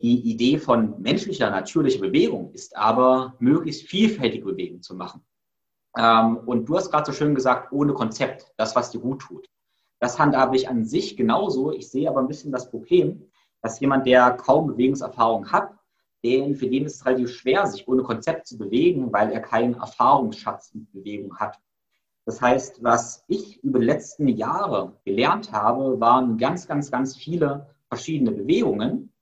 Die 0.01 0.31
Idee 0.31 0.59
von 0.59 1.01
menschlicher, 1.01 1.49
natürlicher 1.49 2.01
Bewegung 2.01 2.51
ist 2.51 2.75
aber, 2.77 3.35
möglichst 3.39 3.87
vielfältige 3.87 4.45
Bewegungen 4.45 4.83
zu 4.83 4.95
machen. 4.95 5.25
Ähm, 5.97 6.37
und 6.45 6.69
du 6.69 6.75
hast 6.75 6.91
gerade 6.91 7.05
so 7.05 7.13
schön 7.13 7.33
gesagt, 7.33 7.71
ohne 7.71 7.93
Konzept, 7.93 8.51
das, 8.57 8.75
was 8.75 8.91
dir 8.91 8.99
gut 8.99 9.21
tut. 9.21 9.47
Das 9.99 10.19
handhabe 10.19 10.55
ich 10.55 10.69
an 10.69 10.85
sich 10.85 11.17
genauso. 11.17 11.71
Ich 11.71 11.89
sehe 11.89 12.09
aber 12.09 12.19
ein 12.19 12.27
bisschen 12.27 12.51
das 12.51 12.69
Problem, 12.69 13.23
dass 13.61 13.79
jemand, 13.79 14.05
der 14.05 14.31
kaum 14.31 14.67
Bewegungserfahrung 14.67 15.51
hat, 15.51 15.73
den, 16.23 16.55
für 16.55 16.67
den 16.67 16.85
ist 16.85 16.95
es 16.95 17.05
relativ 17.05 17.31
schwer, 17.31 17.67
sich 17.67 17.87
ohne 17.87 18.03
Konzept 18.03 18.47
zu 18.47 18.57
bewegen, 18.57 19.11
weil 19.13 19.31
er 19.31 19.39
keinen 19.39 19.75
Erfahrungsschatz 19.75 20.73
mit 20.73 20.91
Bewegung 20.91 21.37
hat. 21.37 21.59
Das 22.25 22.41
heißt, 22.41 22.83
was 22.83 23.23
ich 23.27 23.63
über 23.63 23.79
die 23.79 23.85
letzten 23.85 24.27
Jahre 24.27 24.97
gelernt 25.05 25.51
habe, 25.51 25.99
waren 25.99 26.37
ganz, 26.37 26.67
ganz, 26.67 26.91
ganz 26.91 27.15
viele 27.15 27.67
verschiedene 27.87 28.31
Bewegungen, 28.31 29.13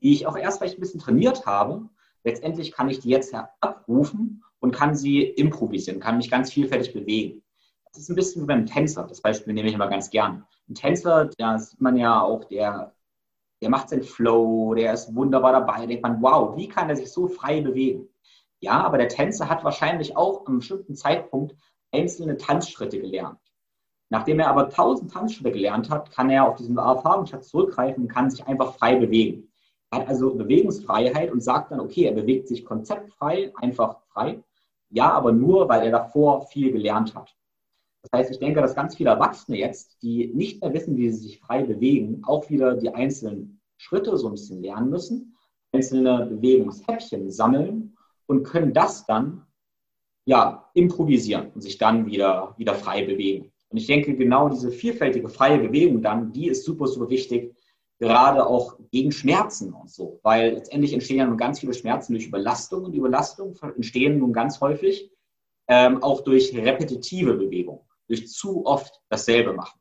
die 0.00 0.12
ich 0.12 0.26
auch 0.26 0.36
erst 0.36 0.58
vielleicht 0.58 0.78
ein 0.78 0.80
bisschen 0.80 1.00
trainiert 1.00 1.44
habe. 1.46 1.88
Letztendlich 2.24 2.72
kann 2.72 2.88
ich 2.88 3.00
die 3.00 3.10
jetzt 3.10 3.34
abrufen 3.60 4.42
und 4.58 4.74
kann 4.74 4.96
sie 4.96 5.22
improvisieren, 5.22 6.00
kann 6.00 6.16
mich 6.16 6.30
ganz 6.30 6.52
vielfältig 6.52 6.94
bewegen. 6.94 7.42
Das 7.96 8.02
ist 8.02 8.10
ein 8.10 8.16
bisschen 8.16 8.42
wie 8.42 8.46
beim 8.46 8.66
Tänzer. 8.66 9.06
Das 9.08 9.22
Beispiel 9.22 9.54
nehme 9.54 9.68
ich 9.68 9.74
immer 9.74 9.88
ganz 9.88 10.10
gern. 10.10 10.44
Ein 10.68 10.74
Tänzer, 10.74 11.30
da 11.38 11.58
sieht 11.58 11.80
man 11.80 11.96
ja 11.96 12.20
auch, 12.20 12.44
der, 12.44 12.92
der 13.62 13.70
macht 13.70 13.88
seinen 13.88 14.02
Flow, 14.02 14.74
der 14.74 14.92
ist 14.92 15.14
wunderbar 15.14 15.52
dabei. 15.52 15.80
Da 15.80 15.86
denkt 15.86 16.02
man, 16.02 16.20
wow, 16.20 16.54
wie 16.58 16.68
kann 16.68 16.90
er 16.90 16.96
sich 16.96 17.10
so 17.10 17.26
frei 17.26 17.62
bewegen? 17.62 18.06
Ja, 18.60 18.84
aber 18.84 18.98
der 18.98 19.08
Tänzer 19.08 19.48
hat 19.48 19.64
wahrscheinlich 19.64 20.14
auch 20.14 20.44
einem 20.44 20.58
bestimmten 20.58 20.94
Zeitpunkt 20.94 21.56
einzelne 21.90 22.36
Tanzschritte 22.36 23.00
gelernt. 23.00 23.38
Nachdem 24.10 24.40
er 24.40 24.50
aber 24.50 24.68
tausend 24.68 25.10
Tanzschritte 25.10 25.52
gelernt 25.52 25.88
hat, 25.88 26.10
kann 26.10 26.28
er 26.28 26.46
auf 26.46 26.56
diesen 26.56 26.76
Erfahrungsschatz 26.76 27.48
zurückgreifen 27.48 28.02
und 28.02 28.08
kann 28.08 28.28
sich 28.30 28.46
einfach 28.46 28.74
frei 28.74 28.96
bewegen. 28.96 29.50
Er 29.90 30.00
hat 30.00 30.08
also 30.08 30.34
Bewegungsfreiheit 30.34 31.32
und 31.32 31.40
sagt 31.40 31.72
dann, 31.72 31.80
okay, 31.80 32.04
er 32.04 32.12
bewegt 32.12 32.46
sich 32.46 32.66
konzeptfrei, 32.66 33.54
einfach 33.56 34.00
frei. 34.08 34.42
Ja, 34.90 35.12
aber 35.12 35.32
nur, 35.32 35.66
weil 35.70 35.86
er 35.86 35.92
davor 35.92 36.42
viel 36.42 36.72
gelernt 36.72 37.14
hat. 37.14 37.34
Das 38.10 38.20
heißt, 38.20 38.30
ich 38.30 38.38
denke, 38.38 38.60
dass 38.60 38.74
ganz 38.74 38.96
viele 38.96 39.10
Erwachsene 39.10 39.58
jetzt, 39.58 40.00
die 40.02 40.28
nicht 40.28 40.60
mehr 40.60 40.72
wissen, 40.72 40.96
wie 40.96 41.10
sie 41.10 41.28
sich 41.28 41.40
frei 41.40 41.62
bewegen, 41.62 42.22
auch 42.24 42.48
wieder 42.50 42.74
die 42.74 42.90
einzelnen 42.90 43.60
Schritte 43.76 44.16
so 44.16 44.28
ein 44.28 44.32
bisschen 44.32 44.62
lernen 44.62 44.90
müssen, 44.90 45.36
einzelne 45.72 46.26
Bewegungshäppchen 46.26 47.30
sammeln 47.30 47.96
und 48.26 48.44
können 48.44 48.72
das 48.72 49.06
dann 49.06 49.46
ja, 50.26 50.68
improvisieren 50.74 51.50
und 51.54 51.60
sich 51.60 51.78
dann 51.78 52.06
wieder, 52.06 52.54
wieder 52.56 52.74
frei 52.74 53.04
bewegen. 53.04 53.52
Und 53.68 53.78
ich 53.78 53.86
denke, 53.86 54.16
genau 54.16 54.48
diese 54.48 54.70
vielfältige 54.70 55.28
freie 55.28 55.58
Bewegung 55.58 56.02
dann, 56.02 56.32
die 56.32 56.48
ist 56.48 56.64
super, 56.64 56.86
super 56.86 57.10
wichtig, 57.10 57.54
gerade 57.98 58.46
auch 58.46 58.78
gegen 58.90 59.12
Schmerzen 59.12 59.72
und 59.72 59.90
so, 59.90 60.20
weil 60.22 60.54
letztendlich 60.54 60.92
entstehen 60.92 61.18
ja 61.18 61.26
nun 61.26 61.36
ganz 61.36 61.60
viele 61.60 61.74
Schmerzen 61.74 62.12
durch 62.12 62.26
Überlastung 62.26 62.84
und 62.84 62.94
Überlastung 62.94 63.56
entstehen 63.74 64.18
nun 64.18 64.32
ganz 64.32 64.60
häufig 64.60 65.10
ähm, 65.68 66.02
auch 66.02 66.22
durch 66.22 66.54
repetitive 66.54 67.34
Bewegung, 67.34 67.85
durch 68.08 68.28
zu 68.28 68.64
oft 68.66 69.00
dasselbe 69.08 69.52
machen. 69.52 69.78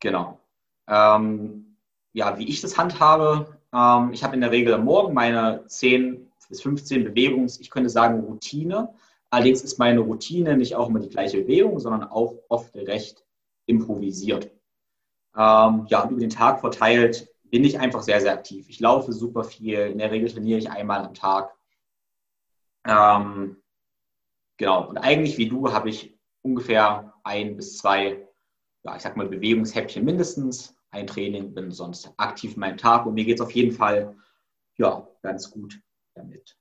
Genau. 0.00 0.40
Ähm, 0.86 1.76
ja, 2.12 2.38
wie 2.38 2.48
ich 2.48 2.60
das 2.60 2.76
handhabe, 2.76 3.58
ähm, 3.72 4.12
ich 4.12 4.22
habe 4.22 4.34
in 4.34 4.40
der 4.40 4.50
Regel 4.50 4.74
am 4.74 4.84
Morgen 4.84 5.14
meine 5.14 5.66
10 5.66 6.30
bis 6.48 6.62
15 6.62 7.04
Bewegungs, 7.04 7.58
ich 7.58 7.70
könnte 7.70 7.90
sagen 7.90 8.20
Routine. 8.20 8.94
Allerdings 9.30 9.62
ist 9.62 9.78
meine 9.78 10.00
Routine 10.00 10.56
nicht 10.56 10.76
auch 10.76 10.88
immer 10.88 11.00
die 11.00 11.08
gleiche 11.08 11.40
Bewegung, 11.42 11.80
sondern 11.80 12.04
auch 12.04 12.34
oft 12.48 12.74
recht 12.76 13.24
improvisiert. 13.66 14.50
Ähm, 15.36 15.86
ja, 15.88 16.08
über 16.08 16.20
den 16.20 16.30
Tag 16.30 16.60
verteilt 16.60 17.28
bin 17.50 17.64
ich 17.64 17.78
einfach 17.78 18.02
sehr, 18.02 18.20
sehr 18.20 18.32
aktiv. 18.32 18.68
Ich 18.68 18.80
laufe 18.80 19.12
super 19.12 19.42
viel. 19.42 19.78
In 19.78 19.98
der 19.98 20.10
Regel 20.10 20.30
trainiere 20.30 20.58
ich 20.58 20.70
einmal 20.70 21.04
am 21.04 21.14
Tag. 21.14 21.54
Ähm, 22.86 23.56
genau. 24.56 24.88
Und 24.88 24.98
eigentlich 24.98 25.38
wie 25.38 25.48
du 25.48 25.72
habe 25.72 25.90
ich 25.90 26.18
ungefähr 26.42 27.14
ein 27.24 27.56
bis 27.56 27.78
zwei, 27.78 28.28
ja, 28.84 28.96
ich 28.96 29.02
sag 29.02 29.16
mal, 29.16 29.28
Bewegungshäppchen 29.28 30.04
mindestens. 30.04 30.76
Ein 30.90 31.08
Training, 31.08 31.54
bin 31.54 31.72
sonst 31.72 32.12
aktiv 32.18 32.54
in 32.54 32.60
meinem 32.60 32.76
Tag 32.76 33.04
und 33.04 33.14
mir 33.14 33.24
geht 33.24 33.36
es 33.36 33.40
auf 33.40 33.50
jeden 33.50 33.72
Fall 33.72 34.16
ja, 34.76 35.08
ganz 35.22 35.50
gut 35.50 35.80
damit. 36.14 36.56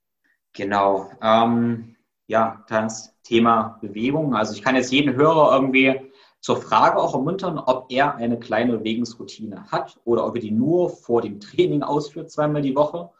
Genau. 0.53 1.11
Ähm, 1.21 1.95
ja, 2.27 2.65
das 2.67 3.15
Thema 3.23 3.77
Bewegung. 3.81 4.35
Also 4.35 4.53
ich 4.53 4.63
kann 4.63 4.75
jetzt 4.75 4.91
jeden 4.91 5.15
Hörer 5.15 5.53
irgendwie 5.53 6.11
zur 6.39 6.57
Frage 6.57 6.97
auch 6.97 7.13
ermuntern, 7.13 7.57
ob 7.57 7.91
er 7.91 8.15
eine 8.15 8.39
kleine 8.39 8.77
Bewegungsroutine 8.77 9.71
hat 9.71 9.99
oder 10.03 10.25
ob 10.25 10.35
er 10.35 10.41
die 10.41 10.51
nur 10.51 10.89
vor 10.89 11.21
dem 11.21 11.39
Training 11.39 11.83
ausführt, 11.83 12.31
zweimal 12.31 12.61
die 12.61 12.75
Woche. 12.75 13.11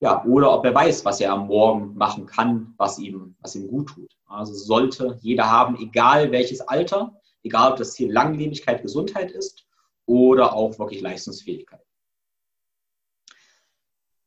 Ja, 0.00 0.24
oder 0.24 0.52
ob 0.52 0.64
er 0.64 0.74
weiß, 0.74 1.04
was 1.04 1.20
er 1.20 1.32
am 1.32 1.46
Morgen 1.46 1.94
machen 1.94 2.24
kann, 2.24 2.74
was 2.78 2.98
ihm, 2.98 3.36
was 3.40 3.54
ihm 3.54 3.68
gut 3.68 3.90
tut. 3.90 4.16
Also 4.26 4.54
sollte 4.54 5.18
jeder 5.20 5.50
haben, 5.50 5.76
egal 5.78 6.32
welches 6.32 6.62
Alter, 6.62 7.20
egal 7.42 7.72
ob 7.72 7.76
das 7.76 7.92
Ziel 7.92 8.10
Langlebigkeit, 8.10 8.80
Gesundheit 8.80 9.30
ist 9.30 9.66
oder 10.06 10.54
auch 10.54 10.78
wirklich 10.78 11.02
Leistungsfähigkeit. 11.02 11.84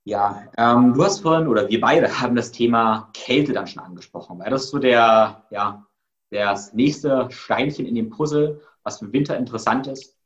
Ja, 0.06 0.52
ähm, 0.58 0.94
du 0.94 1.04
hast 1.04 1.22
vorhin, 1.22 1.48
oder 1.48 1.70
wir 1.70 1.80
beide 1.80 2.20
haben 2.20 2.36
das 2.36 2.52
Thema 2.52 3.10
Kälte 3.14 3.54
dann 3.54 3.68
schon 3.68 3.82
angesprochen, 3.82 4.38
weil 4.40 4.52
das 4.52 4.70
so 4.70 4.78
der, 4.78 5.48
ja, 5.50 5.88
das 6.30 6.74
nächste 6.74 7.30
Steinchen 7.32 7.86
in 7.86 7.96
dem 7.96 8.10
Puzzle, 8.10 8.62
was 8.84 9.00
für 9.00 9.12
Winter 9.14 9.38
interessant 9.38 9.88
ist. 9.88 10.18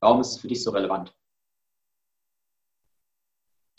Warum 0.00 0.20
ist 0.20 0.32
es 0.32 0.38
für 0.38 0.48
dich 0.48 0.62
so 0.62 0.70
relevant? 0.70 1.14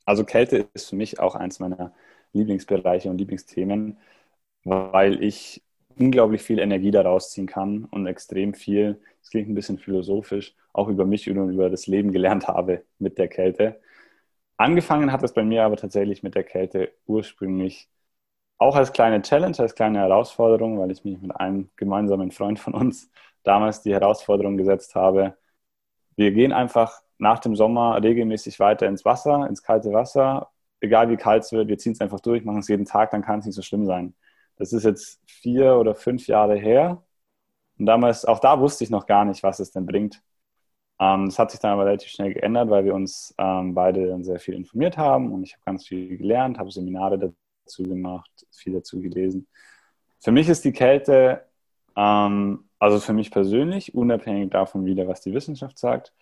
Also 0.07 0.25
Kälte 0.25 0.69
ist 0.75 0.89
für 0.91 0.97
mich 0.97 1.19
auch 1.19 1.35
eins 1.35 1.59
meiner 1.59 1.93
Lieblingsbereiche 2.33 3.09
und 3.11 3.19
Lieblingsthemen, 3.19 3.99
weil 4.65 5.23
ich 5.23 5.63
unglaublich 5.99 6.43
viel 6.43 6.59
Energie 6.59 6.91
daraus 6.91 7.31
ziehen 7.31 7.47
kann 7.47 7.85
und 7.85 8.07
extrem 8.07 8.55
viel, 8.55 9.01
es 9.23 9.31
klingt 9.31 9.49
ein 9.49 9.55
bisschen 9.55 9.79
philosophisch, 9.79 10.55
auch 10.73 10.89
über 10.89 11.05
mich 11.05 11.29
und 11.29 11.51
über 11.51 11.69
das 11.69 11.87
Leben 11.87 12.11
gelernt 12.13 12.47
habe 12.49 12.85
mit 12.99 13.19
der 13.19 13.29
Kälte. 13.29 13.81
Angefangen 14.57 15.11
hat 15.11 15.23
es 15.23 15.33
bei 15.33 15.43
mir 15.43 15.63
aber 15.65 15.77
tatsächlich 15.77 16.23
mit 16.23 16.35
der 16.35 16.43
Kälte 16.45 16.93
ursprünglich 17.07 17.89
auch 18.59 18.75
als 18.75 18.93
kleine 18.93 19.21
Challenge, 19.23 19.57
als 19.59 19.75
kleine 19.75 19.99
Herausforderung, 19.99 20.79
weil 20.79 20.91
ich 20.91 21.03
mich 21.05 21.19
mit 21.21 21.35
einem 21.35 21.69
gemeinsamen 21.77 22.31
Freund 22.31 22.59
von 22.59 22.73
uns 22.75 23.11
damals 23.43 23.81
die 23.83 23.93
Herausforderung 23.93 24.57
gesetzt 24.57 24.95
habe. 24.95 25.37
Wir 26.15 26.31
gehen 26.31 26.53
einfach 26.53 27.01
nach 27.17 27.39
dem 27.39 27.55
Sommer 27.55 28.01
regelmäßig 28.01 28.59
weiter 28.59 28.87
ins 28.87 29.05
Wasser, 29.05 29.47
ins 29.47 29.63
kalte 29.63 29.91
Wasser, 29.93 30.51
egal 30.79 31.09
wie 31.09 31.17
kalt 31.17 31.43
es 31.43 31.51
wird, 31.51 31.67
wir 31.67 31.77
ziehen 31.77 31.93
es 31.93 32.01
einfach 32.01 32.19
durch, 32.19 32.43
machen 32.45 32.59
es 32.59 32.67
jeden 32.67 32.85
Tag, 32.85 33.11
dann 33.11 33.21
kann 33.21 33.39
es 33.39 33.45
nicht 33.45 33.55
so 33.55 33.61
schlimm 33.61 33.85
sein. 33.85 34.15
Das 34.57 34.73
ist 34.73 34.83
jetzt 34.83 35.21
vier 35.25 35.77
oder 35.77 35.95
fünf 35.95 36.27
Jahre 36.27 36.55
her. 36.55 37.03
Und 37.79 37.85
damals, 37.85 38.25
auch 38.25 38.39
da 38.39 38.59
wusste 38.59 38.83
ich 38.83 38.89
noch 38.89 39.05
gar 39.05 39.25
nicht, 39.25 39.43
was 39.43 39.59
es 39.59 39.71
denn 39.71 39.85
bringt. 39.85 40.21
Ähm, 40.99 41.27
das 41.27 41.37
hat 41.39 41.51
sich 41.51 41.59
dann 41.59 41.73
aber 41.73 41.85
relativ 41.85 42.09
schnell 42.09 42.33
geändert, 42.33 42.69
weil 42.69 42.85
wir 42.85 42.95
uns 42.95 43.33
ähm, 43.37 43.73
beide 43.75 44.07
dann 44.07 44.23
sehr 44.23 44.39
viel 44.39 44.55
informiert 44.55 44.97
haben 44.97 45.31
und 45.31 45.43
ich 45.43 45.53
habe 45.53 45.63
ganz 45.65 45.87
viel 45.87 46.17
gelernt, 46.17 46.57
habe 46.57 46.71
Seminare 46.71 47.19
dazu 47.19 47.83
gemacht, 47.83 48.31
viel 48.51 48.73
dazu 48.73 48.99
gelesen. 48.99 49.47
Für 50.19 50.31
mich 50.31 50.49
ist 50.49 50.65
die 50.65 50.71
Kälte, 50.71 51.45
ähm, 51.95 52.65
also 52.79 52.99
für 52.99 53.13
mich 53.13 53.29
persönlich, 53.31 53.93
unabhängig 53.93 54.51
davon 54.51 54.85
wieder, 54.85 55.07
was 55.07 55.21
die 55.21 55.33
Wissenschaft 55.33 55.77
sagt, 55.77 56.13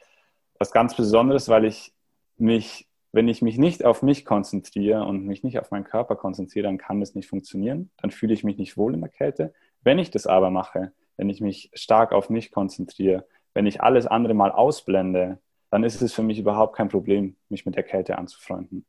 was 0.60 0.72
ganz 0.72 0.96
Besonderes, 0.96 1.50
weil 1.50 1.66
ich 1.66 1.94
mich, 2.38 2.88
wenn 3.12 3.28
ich 3.28 3.42
mich 3.42 3.58
nicht 3.58 3.86
auf 3.86 4.02
mich 4.02 4.26
konzentriere 4.26 5.06
und 5.06 5.26
mich 5.26 5.44
nicht 5.44 5.60
auf 5.60 5.72
meinen 5.72 5.84
Körper 5.84 6.16
konzentriere, 6.16 6.66
dann 6.66 6.78
kann 6.78 7.00
das 7.00 7.16
nicht 7.16 7.30
funktionieren. 7.30 7.92
Dann 7.98 8.12
fühle 8.12 8.34
ich 8.34 8.44
mich 8.44 8.58
nicht 8.58 8.78
wohl 8.78 8.94
in 8.94 9.02
der 9.02 9.10
Kälte. 9.10 9.54
Wenn 9.84 10.00
ich 10.00 10.12
das 10.12 10.28
aber 10.28 10.50
mache, 10.50 10.92
wenn 11.18 11.30
ich 11.30 11.42
mich 11.42 11.72
stark 11.74 12.12
auf 12.12 12.30
mich 12.30 12.52
konzentriere, 12.52 13.26
wenn 13.54 13.66
ich 13.66 13.82
alles 13.82 14.06
andere 14.06 14.34
mal 14.34 14.52
ausblende, 14.52 15.40
dann 15.72 15.84
ist 15.84 16.02
es 16.02 16.14
für 16.14 16.24
mich 16.24 16.40
überhaupt 16.40 16.76
kein 16.76 16.90
Problem, 16.90 17.36
mich 17.50 17.66
mit 17.66 17.76
der 17.76 17.84
Kälte 17.84 18.18
anzufreunden. 18.18 18.86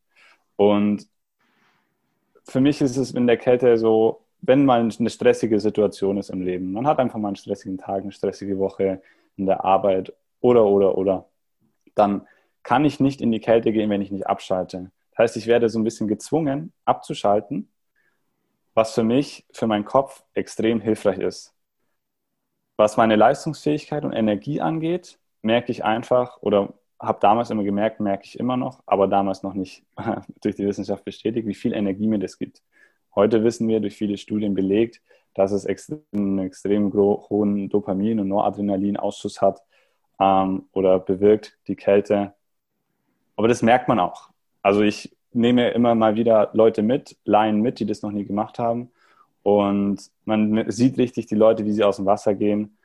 Und 0.56 1.06
für 2.44 2.60
mich 2.60 2.80
ist 2.80 2.96
es 2.96 3.12
in 3.12 3.26
der 3.26 3.36
Kälte 3.36 3.76
so, 3.76 4.22
wenn 4.40 4.64
mal 4.64 4.80
eine 4.80 5.10
stressige 5.10 5.58
Situation 5.60 6.18
ist 6.18 6.30
im 6.30 6.42
Leben, 6.42 6.72
man 6.72 6.86
hat 6.86 6.98
einfach 6.98 7.18
mal 7.18 7.28
einen 7.28 7.36
stressigen 7.36 7.78
Tag, 7.78 8.02
eine 8.02 8.12
stressige 8.12 8.58
Woche 8.58 9.02
in 9.36 9.46
der 9.46 9.64
Arbeit 9.64 10.12
oder, 10.40 10.64
oder, 10.64 10.96
oder, 10.96 11.26
dann 11.96 12.26
kann 12.62 12.84
ich 12.84 13.00
nicht 13.00 13.20
in 13.20 13.32
die 13.32 13.40
Kälte 13.40 13.72
gehen, 13.72 13.90
wenn 13.90 14.02
ich 14.02 14.10
nicht 14.10 14.26
abschalte. 14.26 14.90
Das 15.10 15.18
heißt, 15.18 15.36
ich 15.36 15.46
werde 15.46 15.68
so 15.68 15.78
ein 15.78 15.84
bisschen 15.84 16.08
gezwungen, 16.08 16.72
abzuschalten, 16.84 17.70
was 18.74 18.94
für 18.94 19.04
mich, 19.04 19.46
für 19.52 19.66
meinen 19.66 19.84
Kopf 19.84 20.24
extrem 20.34 20.80
hilfreich 20.80 21.18
ist. 21.18 21.54
Was 22.76 22.96
meine 22.96 23.16
Leistungsfähigkeit 23.16 24.04
und 24.04 24.12
Energie 24.12 24.60
angeht, 24.60 25.18
merke 25.42 25.72
ich 25.72 25.84
einfach 25.84 26.42
oder 26.42 26.74
habe 27.00 27.18
damals 27.20 27.50
immer 27.50 27.64
gemerkt, 27.64 28.00
merke 28.00 28.24
ich 28.24 28.38
immer 28.38 28.56
noch, 28.56 28.82
aber 28.86 29.06
damals 29.06 29.42
noch 29.42 29.54
nicht 29.54 29.84
durch 30.42 30.56
die 30.56 30.66
Wissenschaft 30.66 31.04
bestätigt, 31.04 31.46
wie 31.46 31.54
viel 31.54 31.72
Energie 31.72 32.06
mir 32.06 32.18
das 32.18 32.38
gibt. 32.38 32.62
Heute 33.14 33.44
wissen 33.44 33.68
wir 33.68 33.80
durch 33.80 33.96
viele 33.96 34.18
Studien 34.18 34.54
belegt, 34.54 35.00
dass 35.34 35.52
es 35.52 35.66
einen 36.12 36.38
extrem 36.38 36.92
hohen 36.92 37.70
Dopamin- 37.70 38.20
und 38.20 38.28
Noradrenalin-Ausschuss 38.28 39.40
hat 39.40 39.62
ähm, 40.20 40.64
oder 40.72 40.98
bewirkt 40.98 41.56
die 41.68 41.76
Kälte. 41.76 42.34
Aber 43.36 43.48
das 43.48 43.62
merkt 43.62 43.88
man 43.88 44.00
auch. 44.00 44.30
Also 44.62 44.82
ich 44.82 45.14
nehme 45.32 45.70
immer 45.70 45.94
mal 45.94 46.16
wieder 46.16 46.50
Leute 46.54 46.82
mit, 46.82 47.16
Laien 47.24 47.60
mit, 47.60 47.78
die 47.78 47.86
das 47.86 48.02
noch 48.02 48.10
nie 48.10 48.24
gemacht 48.24 48.58
haben. 48.58 48.90
Und 49.42 50.10
man 50.24 50.70
sieht 50.70 50.98
richtig 50.98 51.26
die 51.26 51.34
Leute, 51.34 51.64
wie 51.64 51.72
sie 51.72 51.84
aus 51.84 51.96
dem 51.96 52.06
Wasser 52.06 52.34
gehen, 52.34 52.76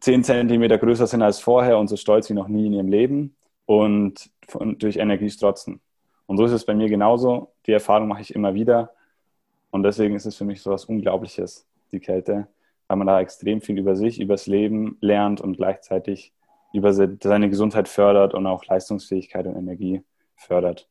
zehn 0.00 0.24
Zentimeter 0.24 0.78
größer 0.78 1.06
sind 1.06 1.22
als 1.22 1.40
vorher 1.40 1.78
und 1.78 1.88
so 1.88 1.96
stolz 1.96 2.30
wie 2.30 2.34
noch 2.34 2.48
nie 2.48 2.66
in 2.66 2.72
ihrem 2.72 2.88
Leben 2.88 3.36
und 3.66 4.30
durch 4.78 4.96
Energie 4.96 5.30
strotzen. 5.30 5.80
Und 6.26 6.38
so 6.38 6.44
ist 6.44 6.52
es 6.52 6.64
bei 6.64 6.74
mir 6.74 6.88
genauso. 6.88 7.52
Die 7.66 7.72
Erfahrung 7.72 8.08
mache 8.08 8.22
ich 8.22 8.34
immer 8.34 8.54
wieder. 8.54 8.92
Und 9.70 9.82
deswegen 9.82 10.14
ist 10.14 10.26
es 10.26 10.36
für 10.36 10.44
mich 10.44 10.62
so 10.62 10.70
was 10.70 10.86
Unglaubliches, 10.86 11.66
die 11.92 12.00
Kälte, 12.00 12.48
weil 12.90 12.96
man 12.96 13.06
da 13.06 13.20
extrem 13.20 13.60
viel 13.60 13.78
über 13.78 13.94
sich, 13.94 14.20
über 14.20 14.34
das 14.34 14.48
Leben 14.48 14.98
lernt 15.00 15.40
und 15.40 15.56
gleichzeitig 15.56 16.32
über 16.72 16.92
seine 16.92 17.48
Gesundheit 17.48 17.86
fördert 17.86 18.34
und 18.34 18.48
auch 18.48 18.64
Leistungsfähigkeit 18.64 19.46
und 19.46 19.54
Energie 19.54 20.02
fördert. 20.34 20.88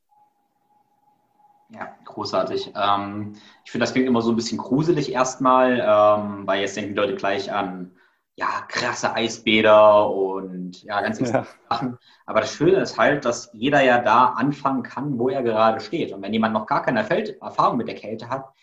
Ja, 1.68 1.94
großartig. 2.06 2.72
Ähm, 2.74 3.34
ich 3.66 3.72
finde, 3.72 3.84
das 3.84 3.92
klingt 3.92 4.08
immer 4.08 4.22
so 4.22 4.32
ein 4.32 4.38
bisschen 4.38 4.60
gruselig 4.60 5.12
erstmal, 5.12 5.74
ähm, 5.82 6.48
weil 6.48 6.62
jetzt 6.62 6.78
denken 6.78 6.92
die 6.92 7.00
Leute 7.02 7.16
gleich 7.16 7.52
an 7.52 7.92
ja, 8.36 8.48
krasse 8.70 9.14
Eisbäder 9.14 10.10
und 10.10 10.82
ja, 10.84 11.02
ganz 11.02 11.20
ja. 11.20 11.46
Sachen. 11.70 11.98
Aber 12.26 12.40
das 12.40 12.54
Schöne 12.54 12.78
ist 12.78 12.98
halt, 12.98 13.26
dass 13.26 13.50
jeder 13.52 13.82
ja 13.82 14.00
da 14.00 14.28
anfangen 14.28 14.84
kann, 14.84 15.20
wo 15.20 15.28
er 15.28 15.44
gerade 15.44 15.82
steht. 15.82 16.14
Und 16.14 16.22
wenn 16.22 16.32
jemand 16.32 16.54
noch 16.54 16.66
gar 16.66 16.82
keine 16.82 17.02
Erfahrung 17.02 17.76
mit 17.76 17.90
der 17.90 17.96
Kälte 17.96 18.30
hat, 18.30 18.54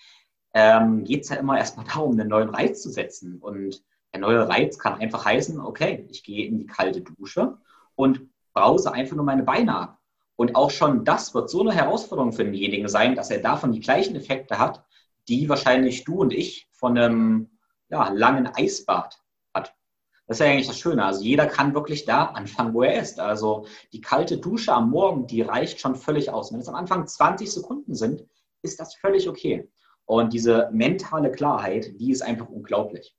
ähm, 0.57 1.05
geht 1.05 1.25
es 1.25 1.29
ja 1.29 1.37
immer 1.37 1.59
erstmal 1.59 1.85
darum, 1.85 2.13
einen 2.13 2.29
neuen 2.29 2.49
Reiz 2.49 2.81
zu 2.81 2.91
setzen. 2.91 3.39
Und 3.41 3.83
der 4.13 4.21
neue 4.21 4.49
Reiz 4.49 4.79
kann 4.79 5.01
einfach 5.01 5.27
heißen, 5.27 5.61
okay, 5.61 6.07
ich 6.11 6.25
gehe 6.25 6.47
in 6.47 6.59
die 6.59 6.67
kalte 6.67 7.03
Dusche 7.03 7.59
und 7.95 8.23
brause 8.55 8.91
einfach 8.91 9.17
nur 9.17 9.27
meine 9.27 9.43
Beine 9.43 9.77
ab. 9.77 9.99
Und 10.37 10.57
auch 10.57 10.71
schon 10.71 11.05
das 11.05 11.35
wird 11.35 11.51
so 11.51 11.61
eine 11.61 11.73
Herausforderung 11.73 12.33
für 12.33 12.45
denjenigen 12.45 12.89
sein, 12.89 13.15
dass 13.17 13.31
er 13.31 13.41
davon 13.41 13.73
die 13.73 13.81
gleichen 13.81 14.17
Effekte 14.17 14.59
hat, 14.59 14.83
die 15.29 15.49
wahrscheinlich 15.49 16.05
du 16.05 16.21
und 16.21 16.33
ich 16.33 16.69
von 16.73 16.97
einem 16.97 17.51
ja, 17.91 18.09
langen 18.09 18.47
Eisbad 18.47 19.21
das 20.27 20.41
ist 20.41 20.45
ja 20.45 20.51
eigentlich 20.51 20.67
das 20.67 20.79
Schöne. 20.79 21.05
Also 21.05 21.23
jeder 21.23 21.47
kann 21.47 21.75
wirklich 21.75 22.05
da 22.05 22.25
anfangen, 22.25 22.75
wo 22.75 22.83
er 22.83 23.01
ist. 23.01 23.21
Also 23.21 23.67
die 23.93 24.01
kalte 24.01 24.39
Dusche 24.39 24.73
am 24.73 24.91
Morgen, 24.91 25.27
die 25.27 25.43
reicht 25.43 25.81
schon 25.81 25.95
völlig 25.95 26.31
aus. 26.31 26.53
Wenn 26.53 26.61
es 26.61 26.69
am 26.69 26.75
Anfang 26.75 27.07
20 27.07 27.51
Sekunden 27.51 27.95
sind, 27.95 28.25
ist 28.63 28.81
das 28.81 28.97
völlig 28.97 29.29
okay. 29.29 29.71
Und 30.07 30.33
diese 30.33 30.71
mentale 30.73 31.31
Klarheit, 31.31 32.01
die 32.01 32.13
ist 32.13 32.23
einfach 32.23 32.49
unglaublich. 32.49 33.15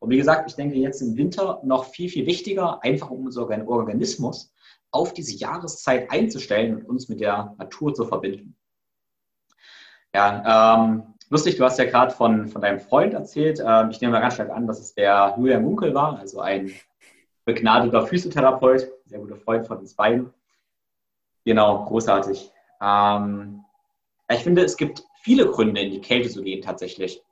Und 0.00 0.10
wie 0.10 0.16
gesagt, 0.16 0.50
ich 0.50 0.56
denke 0.56 0.76
jetzt 0.76 1.00
im 1.00 1.16
Winter 1.16 1.60
noch 1.62 1.84
viel, 1.84 2.08
viel 2.08 2.26
wichtiger, 2.26 2.82
einfach 2.82 3.10
um 3.10 3.24
unseren 3.24 3.68
Organismus 3.68 4.52
auf 4.90 5.14
diese 5.14 5.36
Jahreszeit 5.36 6.10
einzustellen 6.10 6.76
und 6.76 6.86
uns 6.86 7.08
mit 7.08 7.20
der 7.20 7.54
Natur 7.56 7.94
zu 7.94 8.04
verbinden. 8.04 8.56
Ja, 10.12 10.82
ähm, 10.84 11.14
lustig, 11.30 11.56
du 11.56 11.64
hast 11.64 11.78
ja 11.78 11.84
gerade 11.84 12.12
von, 12.12 12.48
von 12.48 12.60
deinem 12.60 12.80
Freund 12.80 13.14
erzählt. 13.14 13.62
Ähm, 13.64 13.90
ich 13.90 14.00
nehme 14.00 14.12
mal 14.12 14.20
ganz 14.20 14.34
stark 14.34 14.50
an, 14.50 14.66
dass 14.66 14.80
es 14.80 14.94
der 14.94 15.34
Julian 15.38 15.62
Munkel 15.62 15.94
war, 15.94 16.18
also 16.18 16.40
ein 16.40 16.72
begnadeter 17.44 18.06
Physiotherapeut, 18.06 18.88
sehr 19.06 19.20
guter 19.20 19.36
Freund 19.36 19.66
von 19.66 19.78
uns 19.78 19.94
beiden. 19.94 20.34
Genau, 21.44 21.84
großartig. 21.84 22.52
Ähm, 22.82 23.64
ich 24.28 24.40
finde, 24.40 24.64
es 24.64 24.76
gibt 24.76 25.04
viele 25.22 25.46
Gründe, 25.46 25.80
in 25.80 25.90
die 25.90 26.00
Kälte 26.00 26.28
zu 26.28 26.42
gehen 26.42 26.62
tatsächlich. 26.62 27.22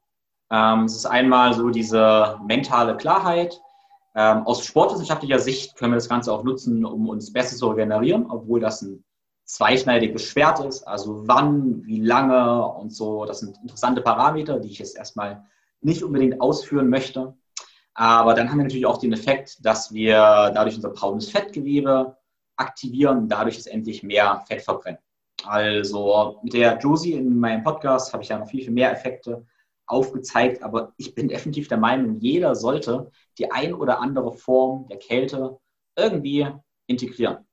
Ähm, 0.51 0.85
es 0.85 0.97
ist 0.97 1.07
einmal 1.07 1.55
so 1.55 1.71
diese 1.71 2.39
mentale 2.47 2.97
Klarheit. 2.97 3.61
Ähm, 4.15 4.47
aus 4.47 4.65
sportwissenschaftlicher 4.65 5.39
Sicht 5.39 5.77
können 5.77 5.93
wir 5.93 5.97
das 5.97 6.09
Ganze 6.09 6.33
auch 6.33 6.43
nutzen, 6.43 6.85
um 6.85 7.09
uns 7.09 7.33
besser 7.33 7.57
zu 7.57 7.69
regenerieren, 7.69 8.27
obwohl 8.31 8.61
das 8.61 8.83
ein 8.83 9.05
zweischneidiges 9.45 10.23
Schwert 10.23 10.61
ist. 10.61 10.87
Also 10.87 11.27
wann, 11.27 11.85
wie 11.85 12.01
lange 12.01 12.65
und 12.67 12.93
so. 12.93 13.25
Das 13.25 13.41
sind 13.41 13.59
interessante 13.59 14.01
Parameter, 14.01 14.59
die 14.59 14.71
ich 14.71 14.79
jetzt 14.79 14.97
erstmal 14.97 15.45
nicht 15.81 16.03
unbedingt 16.03 16.41
ausführen 16.41 16.89
möchte. 16.89 17.35
Aber 17.95 18.35
dann 18.35 18.51
haben 18.51 18.59
wir 18.59 18.65
natürlich 18.65 18.87
auch 18.87 18.99
den 18.99 19.13
Effekt, 19.13 19.65
dass 19.65 19.93
wir 19.93 20.15
dadurch 20.55 20.77
unser 20.77 20.91
braunes 20.91 21.31
Fettgewebe 21.31 22.17
aktivieren, 22.57 23.29
dadurch 23.29 23.59
ist 23.59 23.67
endlich 23.67 24.03
mehr 24.03 24.43
Fett 24.47 24.63
verbrennen. 24.63 25.01
Also 25.45 26.39
mit 26.43 26.53
der 26.53 26.79
Josie 26.79 27.15
in 27.15 27.39
meinem 27.39 27.63
Podcast 27.63 28.13
habe 28.13 28.23
ich 28.23 28.29
ja 28.29 28.39
noch 28.39 28.49
viel, 28.49 28.65
viel 28.65 28.73
mehr 28.73 28.93
Effekte 28.93 29.47
aufgezeigt, 29.87 30.63
aber 30.63 30.93
ich 30.97 31.15
bin 31.15 31.29
definitiv 31.29 31.69
der 31.69 31.79
Meinung, 31.79 32.19
jeder 32.21 32.55
sollte 32.55 33.11
die 33.39 33.51
ein 33.51 33.75
oder 33.75 34.01
andere 34.01 34.33
Form 34.33 34.87
der 34.89 34.99
Kälte 34.99 35.59
irgendwie 35.97 36.47
integrieren. 36.87 37.47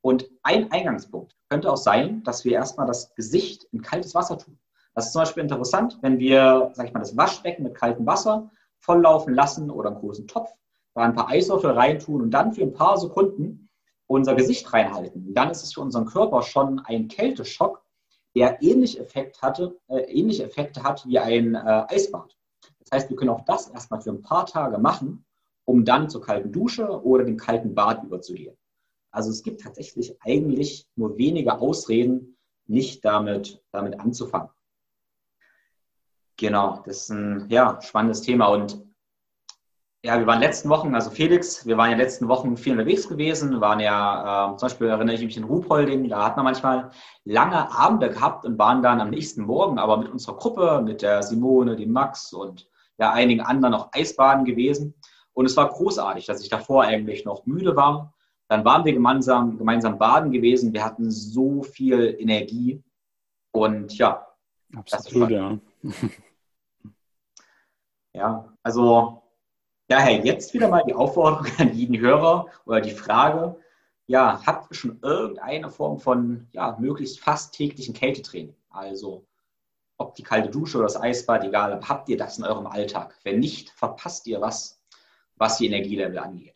Und 0.00 0.28
ein 0.42 0.70
Eingangspunkt 0.70 1.34
könnte 1.48 1.72
auch 1.72 1.78
sein, 1.78 2.22
dass 2.24 2.44
wir 2.44 2.52
erstmal 2.52 2.86
das 2.86 3.14
Gesicht 3.14 3.64
in 3.72 3.80
kaltes 3.80 4.14
Wasser 4.14 4.36
tun. 4.36 4.58
Das 4.94 5.06
ist 5.06 5.12
zum 5.12 5.22
Beispiel 5.22 5.42
interessant, 5.42 5.98
wenn 6.02 6.18
wir, 6.18 6.70
sag 6.74 6.86
ich 6.86 6.92
mal, 6.92 7.00
das 7.00 7.16
Waschbecken 7.16 7.62
mit 7.62 7.74
kaltem 7.74 8.04
Wasser 8.04 8.50
volllaufen 8.80 9.34
lassen 9.34 9.70
oder 9.70 9.90
einen 9.90 9.98
großen 9.98 10.28
Topf, 10.28 10.50
da 10.94 11.02
ein 11.02 11.14
paar 11.14 11.28
Eiswürfel 11.28 11.70
reintun 11.70 12.20
und 12.20 12.30
dann 12.32 12.52
für 12.52 12.62
ein 12.62 12.74
paar 12.74 12.98
Sekunden 12.98 13.63
unser 14.06 14.34
Gesicht 14.34 14.72
reinhalten. 14.72 15.34
Dann 15.34 15.50
ist 15.50 15.62
es 15.62 15.74
für 15.74 15.80
unseren 15.80 16.06
Körper 16.06 16.42
schon 16.42 16.80
ein 16.80 17.08
Kälteschock, 17.08 17.82
der 18.34 18.62
ähnliche, 18.62 19.00
Effekt 19.00 19.42
hatte, 19.42 19.78
äh, 19.88 20.00
ähnliche 20.00 20.44
Effekte 20.44 20.82
hat 20.82 21.06
wie 21.06 21.18
ein 21.18 21.54
äh, 21.54 21.86
Eisbad. 21.88 22.36
Das 22.80 22.90
heißt, 22.92 23.10
wir 23.10 23.16
können 23.16 23.30
auch 23.30 23.44
das 23.44 23.68
erstmal 23.68 24.00
für 24.00 24.10
ein 24.10 24.22
paar 24.22 24.46
Tage 24.46 24.78
machen, 24.78 25.24
um 25.64 25.84
dann 25.84 26.10
zur 26.10 26.20
kalten 26.20 26.52
Dusche 26.52 27.02
oder 27.04 27.24
dem 27.24 27.36
kalten 27.36 27.74
Bad 27.74 28.02
überzugehen. 28.04 28.56
Also 29.10 29.30
es 29.30 29.42
gibt 29.42 29.60
tatsächlich 29.60 30.16
eigentlich 30.22 30.88
nur 30.96 31.16
wenige 31.16 31.58
Ausreden, 31.60 32.36
nicht 32.66 33.04
damit, 33.04 33.62
damit 33.70 34.00
anzufangen. 34.00 34.50
Genau, 36.36 36.82
das 36.84 37.04
ist 37.04 37.10
ein 37.10 37.48
ja, 37.48 37.80
spannendes 37.80 38.22
Thema. 38.22 38.48
Und 38.48 38.82
ja, 40.04 40.18
wir 40.18 40.26
waren 40.26 40.40
letzten 40.40 40.68
Wochen, 40.68 40.94
also 40.94 41.10
Felix, 41.10 41.66
wir 41.66 41.78
waren 41.78 41.90
ja 41.90 41.96
letzten 41.96 42.28
Wochen 42.28 42.58
viel 42.58 42.72
unterwegs 42.72 43.08
gewesen, 43.08 43.62
waren 43.62 43.80
ja, 43.80 44.52
äh, 44.52 44.56
zum 44.58 44.68
Beispiel 44.68 44.88
erinnere 44.88 45.16
ich 45.16 45.24
mich 45.24 45.38
in 45.38 45.44
Ruhpolding, 45.44 46.10
da 46.10 46.26
hat 46.26 46.36
man 46.36 46.44
manchmal 46.44 46.90
lange 47.24 47.74
Abende 47.74 48.10
gehabt 48.10 48.44
und 48.44 48.58
waren 48.58 48.82
dann 48.82 49.00
am 49.00 49.08
nächsten 49.08 49.44
Morgen 49.44 49.78
aber 49.78 49.96
mit 49.96 50.10
unserer 50.10 50.36
Gruppe, 50.36 50.82
mit 50.84 51.00
der 51.00 51.22
Simone, 51.22 51.74
dem 51.74 51.90
Max 51.90 52.34
und 52.34 52.68
ja 52.98 53.12
einigen 53.12 53.40
anderen 53.40 53.72
noch 53.72 53.92
Eisbaden 53.92 54.44
gewesen. 54.44 54.94
Und 55.32 55.46
es 55.46 55.56
war 55.56 55.70
großartig, 55.70 56.26
dass 56.26 56.42
ich 56.42 56.50
davor 56.50 56.84
eigentlich 56.84 57.24
noch 57.24 57.46
müde 57.46 57.74
war. 57.74 58.12
Dann 58.48 58.62
waren 58.62 58.84
wir 58.84 58.92
gemeinsam, 58.92 59.56
gemeinsam 59.56 59.98
baden 59.98 60.30
gewesen. 60.30 60.74
Wir 60.74 60.84
hatten 60.84 61.10
so 61.10 61.62
viel 61.62 62.14
Energie. 62.20 62.84
Und 63.52 63.96
ja. 63.96 64.26
Absolut, 64.76 65.30
ja. 65.30 65.58
Ja, 68.16 68.44
also 68.62 69.23
daher 69.88 70.24
jetzt 70.24 70.54
wieder 70.54 70.68
mal 70.68 70.84
die 70.86 70.94
Aufforderung 70.94 71.46
an 71.58 71.74
jeden 71.74 71.98
Hörer 71.98 72.46
oder 72.64 72.80
die 72.80 72.90
Frage, 72.90 73.56
ja, 74.06 74.42
habt 74.44 74.70
ihr 74.70 74.74
schon 74.74 74.98
irgendeine 75.02 75.70
Form 75.70 75.98
von, 75.98 76.48
ja, 76.52 76.76
möglichst 76.78 77.20
fast 77.20 77.54
täglichen 77.54 77.94
Kältetraining? 77.94 78.54
Also, 78.68 79.26
ob 79.96 80.14
die 80.14 80.22
kalte 80.22 80.50
Dusche 80.50 80.78
oder 80.78 80.86
das 80.86 81.00
Eisbad, 81.00 81.44
egal, 81.44 81.80
habt 81.88 82.08
ihr 82.08 82.16
das 82.16 82.38
in 82.38 82.44
eurem 82.44 82.66
Alltag? 82.66 83.14
Wenn 83.22 83.38
nicht, 83.38 83.70
verpasst 83.70 84.26
ihr 84.26 84.40
was, 84.40 84.82
was 85.36 85.58
die 85.58 85.66
Energielevel 85.66 86.18
angeht. 86.18 86.53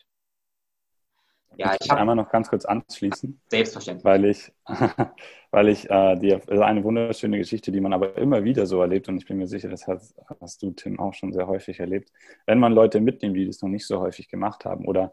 Ja, 1.59 1.75
ich, 1.75 1.87
ich 1.87 1.93
einmal 1.93 2.15
noch 2.15 2.31
ganz 2.31 2.49
kurz 2.49 2.65
anschließen. 2.65 3.41
Selbstverständlich. 3.49 4.05
Weil 4.05 4.25
ich, 4.25 4.53
weil 5.51 5.69
ich 5.69 5.91
äh, 5.91 6.17
die, 6.17 6.35
also 6.35 6.63
eine 6.63 6.85
wunderschöne 6.85 7.37
Geschichte, 7.37 7.73
die 7.73 7.81
man 7.81 7.93
aber 7.93 8.17
immer 8.17 8.45
wieder 8.45 8.65
so 8.65 8.81
erlebt, 8.81 9.09
und 9.09 9.17
ich 9.19 9.27
bin 9.27 9.39
mir 9.39 9.49
sicher, 9.49 9.69
das 9.69 9.87
hast, 9.89 10.15
hast 10.41 10.63
du, 10.63 10.71
Tim, 10.71 11.01
auch 11.01 11.15
schon 11.15 11.33
sehr 11.33 11.49
häufig 11.49 11.81
erlebt, 11.81 12.13
wenn 12.47 12.61
man 12.61 12.73
Leute 12.73 13.01
mitnimmt, 13.01 13.37
die 13.37 13.47
das 13.47 13.61
noch 13.61 13.69
nicht 13.69 13.87
so 13.87 14.01
häufig 14.01 14.29
gemacht 14.29 14.65
haben 14.65 14.87
oder 14.87 15.13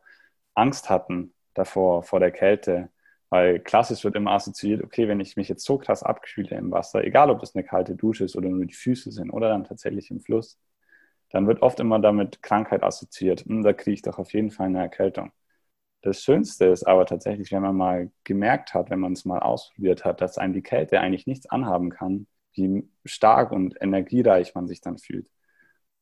Angst 0.53 0.89
hatten 0.89 1.33
davor, 1.55 2.03
vor 2.03 2.19
der 2.19 2.31
Kälte, 2.31 2.89
weil 3.29 3.59
klassisch 3.59 4.03
wird 4.03 4.15
immer 4.15 4.31
assoziiert, 4.31 4.83
okay, 4.83 5.07
wenn 5.07 5.19
ich 5.19 5.35
mich 5.35 5.49
jetzt 5.49 5.65
so 5.65 5.79
krass 5.79 6.03
abkühle 6.03 6.55
im 6.55 6.71
Wasser, 6.71 7.03
egal 7.03 7.31
ob 7.31 7.41
es 7.41 7.55
eine 7.55 7.63
kalte 7.63 7.95
Dusche 7.95 8.23
ist 8.25 8.35
oder 8.35 8.49
nur 8.49 8.65
die 8.65 8.73
Füße 8.73 9.11
sind 9.11 9.31
oder 9.31 9.49
dann 9.49 9.63
tatsächlich 9.63 10.11
im 10.11 10.21
Fluss, 10.21 10.59
dann 11.31 11.47
wird 11.47 11.61
oft 11.63 11.79
immer 11.79 11.99
damit 11.99 12.41
Krankheit 12.43 12.83
assoziiert. 12.83 13.45
Hm, 13.45 13.63
da 13.63 13.73
kriege 13.73 13.95
ich 13.95 14.01
doch 14.03 14.19
auf 14.19 14.33
jeden 14.33 14.51
Fall 14.51 14.67
eine 14.67 14.79
Erkältung. 14.81 15.31
Das 16.05 16.21
Schönste 16.21 16.65
ist 16.67 16.83
aber 16.83 17.07
tatsächlich, 17.07 17.51
wenn 17.51 17.63
man 17.63 17.75
mal 17.75 18.11
gemerkt 18.23 18.75
hat, 18.75 18.91
wenn 18.91 18.99
man 18.99 19.13
es 19.13 19.25
mal 19.25 19.39
ausprobiert 19.39 20.05
hat, 20.05 20.21
dass 20.21 20.37
einem 20.37 20.53
die 20.53 20.61
Kälte 20.61 20.99
eigentlich 20.99 21.25
nichts 21.25 21.47
anhaben 21.47 21.89
kann, 21.89 22.27
wie 22.53 22.87
stark 23.05 23.51
und 23.51 23.75
energiereich 23.81 24.53
man 24.53 24.67
sich 24.67 24.81
dann 24.81 24.99
fühlt. 24.99 25.27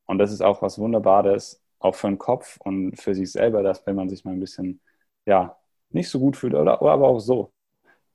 Und 0.06 0.20
das 0.20 0.34
ist 0.34 0.42
auch 0.42 0.62
was 0.62 0.78
Wunderbares, 0.80 1.64
auch 1.80 1.96
für 1.96 2.08
den 2.08 2.18
Kopf 2.20 2.58
und 2.60 2.98
für 3.00 3.16
sich 3.16 3.32
selber, 3.32 3.64
dass 3.64 3.86
wenn 3.88 3.96
man 3.96 4.10
sich 4.10 4.26
mal 4.26 4.32
ein 4.34 4.42
bisschen, 4.42 4.82
ja, 5.26 5.58
nicht 5.90 6.10
so 6.10 6.20
gut 6.20 6.36
fühlt 6.38 6.54
oder, 6.56 6.82
oder 6.82 6.92
aber 6.92 7.08
auch 7.08 7.20
so, 7.20 7.54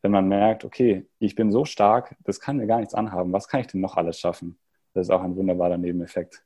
wenn 0.03 0.13
man 0.13 0.29
merkt, 0.29 0.65
okay, 0.65 1.09
ich 1.21 1.35
bin 1.37 1.53
so 1.53 1.65
stark, 1.65 2.17
das 2.25 2.41
kann 2.41 2.59
mir 2.59 2.67
gar 2.67 2.81
nichts 2.81 2.95
anhaben, 2.95 3.33
was 3.33 3.49
kann 3.49 3.61
ich 3.63 3.69
denn 3.69 3.81
noch 3.81 3.97
alles 3.97 4.21
schaffen? 4.21 4.59
Das 4.95 5.09
ist 5.09 5.11
auch 5.11 5.23
ein 5.23 5.37
wunderbarer 5.37 5.79
Nebeneffekt. 5.79 6.45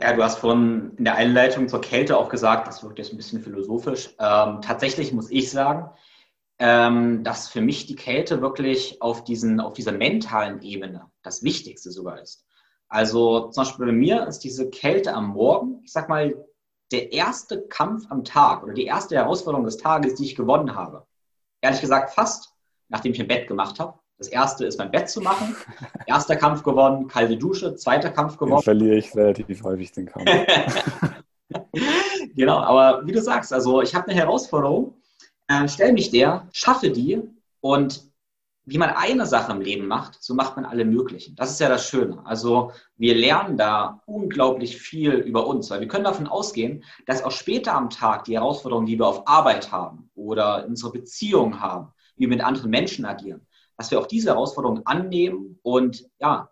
Ja, 0.00 0.14
du 0.14 0.22
hast 0.22 0.38
vorhin 0.38 0.92
in 0.96 1.04
der 1.04 1.16
Einleitung 1.16 1.68
zur 1.68 1.82
Kälte 1.82 2.16
auch 2.16 2.30
gesagt, 2.30 2.66
das 2.66 2.82
wirkt 2.82 2.98
jetzt 2.98 3.12
ein 3.12 3.18
bisschen 3.18 3.42
philosophisch. 3.42 4.14
Ähm, 4.18 4.62
tatsächlich 4.62 5.12
muss 5.12 5.30
ich 5.30 5.50
sagen, 5.50 5.90
ähm, 6.58 7.22
dass 7.22 7.48
für 7.48 7.60
mich 7.60 7.86
die 7.86 7.96
Kälte 7.96 8.40
wirklich 8.40 9.02
auf, 9.02 9.24
diesen, 9.24 9.60
auf 9.60 9.74
dieser 9.74 9.92
mentalen 9.92 10.62
Ebene 10.62 11.10
das 11.22 11.42
Wichtigste 11.42 11.90
sogar 11.90 12.20
ist. 12.20 12.46
Also 12.88 13.50
zum 13.50 13.64
Beispiel 13.64 13.86
bei 13.86 13.92
mir 13.92 14.26
ist 14.26 14.38
diese 14.40 14.70
Kälte 14.70 15.12
am 15.14 15.28
Morgen, 15.28 15.82
ich 15.84 15.92
sag 15.92 16.08
mal, 16.08 16.34
der 16.92 17.12
erste 17.12 17.68
Kampf 17.68 18.10
am 18.10 18.24
Tag 18.24 18.62
oder 18.62 18.72
die 18.72 18.86
erste 18.86 19.16
Herausforderung 19.16 19.66
des 19.66 19.76
Tages, 19.76 20.14
die 20.14 20.24
ich 20.24 20.34
gewonnen 20.34 20.74
habe. 20.74 21.06
Ehrlich 21.60 21.82
gesagt 21.82 22.14
fast, 22.14 22.54
nachdem 22.88 23.12
ich 23.12 23.20
ein 23.20 23.28
Bett 23.28 23.46
gemacht 23.46 23.78
habe. 23.78 23.99
Das 24.20 24.28
erste 24.28 24.66
ist 24.66 24.78
mein 24.78 24.90
Bett 24.90 25.08
zu 25.08 25.22
machen. 25.22 25.56
Erster 26.06 26.36
Kampf 26.36 26.62
gewonnen, 26.62 27.08
kalte 27.08 27.38
Dusche, 27.38 27.74
zweiter 27.76 28.10
Kampf 28.10 28.36
gewonnen. 28.36 28.56
Dann 28.56 28.62
verliere 28.62 28.96
ich 28.96 29.16
relativ 29.16 29.64
häufig 29.64 29.92
den 29.92 30.04
Kampf. 30.04 30.28
genau, 32.34 32.58
aber 32.58 33.06
wie 33.06 33.12
du 33.12 33.22
sagst, 33.22 33.50
also 33.50 33.80
ich 33.80 33.94
habe 33.94 34.08
eine 34.08 34.20
Herausforderung, 34.20 35.00
äh, 35.48 35.66
stell 35.68 35.94
mich 35.94 36.10
der, 36.10 36.46
schaffe 36.52 36.90
die 36.90 37.22
und 37.62 38.10
wie 38.66 38.76
man 38.76 38.90
eine 38.90 39.24
Sache 39.24 39.52
im 39.52 39.62
Leben 39.62 39.86
macht, 39.86 40.22
so 40.22 40.34
macht 40.34 40.54
man 40.54 40.66
alle 40.66 40.84
möglichen. 40.84 41.34
Das 41.34 41.50
ist 41.50 41.60
ja 41.60 41.70
das 41.70 41.88
Schöne. 41.88 42.20
Also 42.26 42.72
wir 42.98 43.14
lernen 43.14 43.56
da 43.56 44.02
unglaublich 44.04 44.76
viel 44.76 45.12
über 45.12 45.46
uns, 45.46 45.70
weil 45.70 45.80
wir 45.80 45.88
können 45.88 46.04
davon 46.04 46.26
ausgehen, 46.26 46.84
dass 47.06 47.24
auch 47.24 47.32
später 47.32 47.72
am 47.72 47.88
Tag 47.88 48.24
die 48.24 48.34
Herausforderungen, 48.34 48.86
die 48.86 48.98
wir 48.98 49.06
auf 49.06 49.26
Arbeit 49.26 49.72
haben 49.72 50.10
oder 50.14 50.64
in 50.64 50.72
unserer 50.72 50.92
Beziehung 50.92 51.58
haben, 51.58 51.88
wie 52.16 52.24
wir 52.24 52.28
mit 52.28 52.44
anderen 52.44 52.70
Menschen 52.70 53.06
agieren, 53.06 53.46
dass 53.80 53.90
wir 53.90 53.98
auch 53.98 54.06
diese 54.06 54.28
Herausforderungen 54.28 54.84
annehmen 54.84 55.58
und 55.62 56.06
ja, 56.18 56.50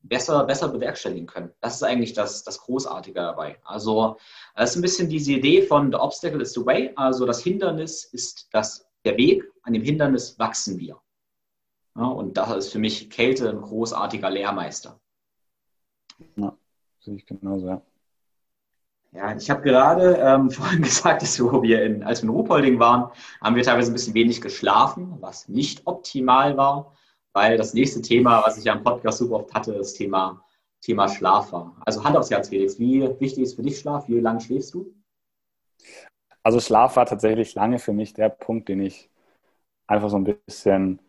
besser, 0.00 0.44
besser 0.44 0.68
bewerkstelligen 0.68 1.26
können. 1.26 1.52
Das 1.60 1.74
ist 1.74 1.82
eigentlich 1.82 2.14
das, 2.14 2.42
das 2.42 2.56
Großartige 2.56 3.20
dabei. 3.20 3.58
Also 3.64 4.16
das 4.56 4.70
ist 4.70 4.76
ein 4.76 4.80
bisschen 4.80 5.10
diese 5.10 5.32
Idee 5.32 5.60
von 5.60 5.92
The 5.92 5.98
Obstacle 5.98 6.40
is 6.40 6.54
the 6.54 6.64
Way. 6.64 6.92
Also 6.96 7.26
das 7.26 7.42
Hindernis 7.42 8.04
ist 8.04 8.48
das, 8.50 8.88
der 9.04 9.18
Weg, 9.18 9.44
an 9.60 9.74
dem 9.74 9.82
Hindernis 9.82 10.38
wachsen 10.38 10.78
wir. 10.78 10.98
Ja, 11.96 12.06
und 12.06 12.38
da 12.38 12.54
ist 12.54 12.72
für 12.72 12.78
mich 12.78 13.10
Kälte 13.10 13.50
ein 13.50 13.60
großartiger 13.60 14.30
Lehrmeister. 14.30 14.98
Ja, 16.36 16.56
sehe 17.00 17.16
ich 17.16 17.26
genauso, 17.26 17.66
ja. 17.68 17.82
Ja, 19.14 19.34
ich 19.36 19.48
habe 19.48 19.62
gerade 19.62 20.16
ähm, 20.16 20.50
vorhin 20.50 20.82
gesagt, 20.82 21.22
dass 21.22 21.38
wir 21.38 21.82
in, 21.82 22.02
als 22.02 22.22
wir 22.22 22.28
in 22.28 22.34
Ruhpolding 22.34 22.78
waren, 22.78 23.10
haben 23.40 23.56
wir 23.56 23.62
teilweise 23.62 23.90
ein 23.90 23.94
bisschen 23.94 24.14
wenig 24.14 24.40
geschlafen, 24.40 25.16
was 25.20 25.48
nicht 25.48 25.86
optimal 25.86 26.56
war, 26.56 26.94
weil 27.32 27.56
das 27.56 27.74
nächste 27.74 28.02
Thema, 28.02 28.42
was 28.44 28.58
ich 28.58 28.64
ja 28.64 28.74
im 28.74 28.82
Podcast 28.82 29.18
super 29.18 29.36
oft 29.36 29.54
hatte, 29.54 29.72
das 29.72 29.94
Thema 29.94 30.44
Thema 30.84 31.08
Schlaf 31.08 31.50
war. 31.52 31.80
Also 31.86 32.04
Hand 32.04 32.16
aufs 32.16 32.30
Herz, 32.30 32.50
Felix. 32.50 32.78
Wie 32.78 33.00
wichtig 33.18 33.44
ist 33.44 33.54
für 33.54 33.62
dich 33.62 33.78
Schlaf? 33.78 34.06
Wie 34.06 34.20
lange 34.20 34.40
schläfst 34.40 34.74
du? 34.74 34.94
Also 36.42 36.60
Schlaf 36.60 36.96
war 36.96 37.06
tatsächlich 37.06 37.54
lange 37.54 37.78
für 37.78 37.94
mich 37.94 38.12
der 38.12 38.28
Punkt, 38.28 38.68
den 38.68 38.80
ich 38.80 39.08
einfach 39.86 40.10
so 40.10 40.16
ein 40.16 40.24
bisschen 40.24 41.00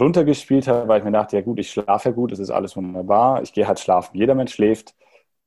runtergespielt 0.00 0.68
habe, 0.68 0.86
weil 0.86 1.00
ich 1.00 1.04
mir 1.04 1.10
dachte, 1.10 1.36
ja 1.36 1.42
gut, 1.42 1.58
ich 1.58 1.70
schlafe 1.70 2.12
gut, 2.12 2.30
es 2.30 2.38
ist 2.38 2.50
alles 2.50 2.76
wunderbar, 2.76 3.42
ich 3.42 3.52
gehe 3.52 3.66
halt 3.66 3.80
schlafen. 3.80 4.16
Jeder 4.16 4.36
Mensch 4.36 4.54
schläft 4.54 4.94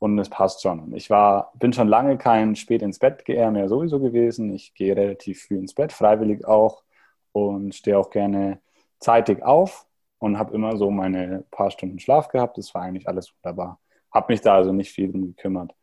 und 0.04 0.20
es 0.20 0.30
passt 0.30 0.62
schon. 0.62 0.94
Ich 0.96 1.10
war, 1.10 1.54
bin 1.56 1.72
schon 1.72 1.88
lange 1.88 2.18
kein 2.18 2.58
spät 2.58 2.82
ins 2.82 3.00
Bett 3.00 3.24
eher 3.30 3.52
mehr 3.52 3.70
sowieso 3.70 4.02
gewesen. 4.02 4.54
Ich 4.54 4.74
gehe 4.74 4.98
relativ 4.98 5.44
früh 5.46 5.56
ins 5.58 5.74
Bett, 5.74 5.94
freiwillig 5.94 6.46
auch 6.46 6.84
und 7.32 7.74
stehe 7.74 7.98
auch 7.98 8.10
gerne 8.10 8.60
zeitig 9.00 9.42
auf 9.44 9.88
und 10.20 10.38
habe 10.38 10.54
immer 10.56 10.76
so 10.78 10.92
meine 10.92 11.46
paar 11.52 11.72
Stunden 11.72 12.00
Schlaf 12.00 12.28
gehabt. 12.28 12.58
Das 12.58 12.76
war 12.76 12.82
eigentlich 12.82 13.08
alles 13.08 13.34
wunderbar. 13.34 13.80
Habe 14.12 14.34
mich 14.34 14.42
da 14.42 14.56
also 14.56 14.74
nicht 14.74 14.92
viel 14.92 15.10
drum 15.10 15.28
gekümmert. 15.28 15.74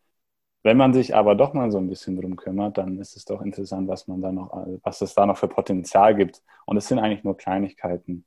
Wenn 0.63 0.77
man 0.77 0.93
sich 0.93 1.15
aber 1.17 1.35
doch 1.35 1.55
mal 1.55 1.71
so 1.71 1.79
ein 1.79 1.89
bisschen 1.89 2.21
drum 2.21 2.37
kümmert, 2.37 2.77
dann 2.77 2.99
ist 2.99 3.17
es 3.17 3.25
doch 3.25 3.41
interessant, 3.41 3.89
was 3.89 4.07
man 4.07 4.21
da 4.21 4.33
noch, 4.33 4.53
was 4.83 5.01
es 5.01 5.15
da 5.15 5.25
noch 5.25 5.39
für 5.39 5.49
Potenzial 5.49 6.15
gibt. 6.15 6.43
Und 6.67 6.77
es 6.77 6.89
sind 6.89 6.99
eigentlich 6.99 7.25
nur 7.25 7.39
Kleinigkeiten. 7.39 8.27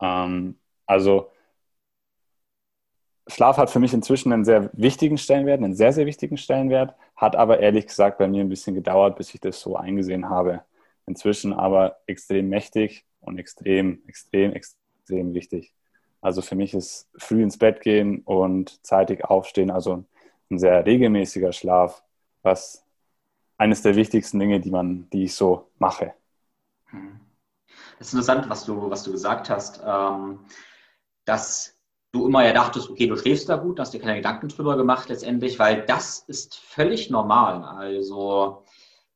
Ähm, 0.00 0.60
also 0.86 1.30
Schlaf 3.28 3.58
hat 3.58 3.70
für 3.70 3.78
mich 3.78 3.92
inzwischen 3.92 4.32
einen 4.32 4.44
sehr 4.44 4.70
wichtigen 4.72 5.18
Stellenwert, 5.18 5.62
einen 5.62 5.74
sehr, 5.74 5.92
sehr 5.92 6.06
wichtigen 6.06 6.38
Stellenwert, 6.38 6.94
hat 7.14 7.36
aber 7.36 7.60
ehrlich 7.60 7.86
gesagt 7.86 8.18
bei 8.18 8.26
mir 8.26 8.42
ein 8.42 8.48
bisschen 8.48 8.74
gedauert, 8.74 9.16
bis 9.16 9.34
ich 9.34 9.40
das 9.40 9.60
so 9.60 9.76
eingesehen 9.76 10.30
habe. 10.30 10.62
Inzwischen 11.06 11.52
aber 11.52 11.98
extrem 12.06 12.48
mächtig 12.48 13.04
und 13.20 13.38
extrem, 13.38 14.02
extrem, 14.06 14.52
extrem 14.52 15.34
wichtig. 15.34 15.74
Also 16.20 16.42
für 16.42 16.56
mich 16.56 16.74
ist 16.74 17.08
früh 17.16 17.42
ins 17.42 17.58
Bett 17.58 17.80
gehen 17.80 18.22
und 18.24 18.84
zeitig 18.84 19.24
aufstehen, 19.24 19.70
also 19.70 20.04
ein 20.50 20.58
sehr 20.58 20.84
regelmäßiger 20.84 21.52
Schlaf, 21.52 22.02
was 22.42 22.84
eines 23.58 23.82
der 23.82 23.96
wichtigsten 23.96 24.38
Dinge, 24.38 24.60
die 24.60 24.70
man, 24.70 25.08
die 25.10 25.24
ich 25.24 25.34
so 25.34 25.68
mache. 25.78 26.14
Es 28.00 28.08
ist 28.08 28.14
interessant, 28.14 28.48
was 28.48 28.64
du, 28.64 28.90
was 28.90 29.02
du 29.02 29.12
gesagt 29.12 29.50
hast, 29.50 29.82
ähm, 29.84 30.40
dass 31.24 31.77
du 32.12 32.26
immer 32.26 32.44
ja 32.44 32.52
dachtest, 32.52 32.90
okay, 32.90 33.06
du 33.06 33.16
schläfst 33.16 33.48
da 33.48 33.56
gut, 33.56 33.78
hast 33.78 33.92
dir 33.92 34.00
keine 34.00 34.16
Gedanken 34.16 34.48
drüber 34.48 34.76
gemacht 34.76 35.08
letztendlich, 35.08 35.58
weil 35.58 35.84
das 35.84 36.20
ist 36.20 36.56
völlig 36.56 37.10
normal. 37.10 37.62
Also 37.64 38.64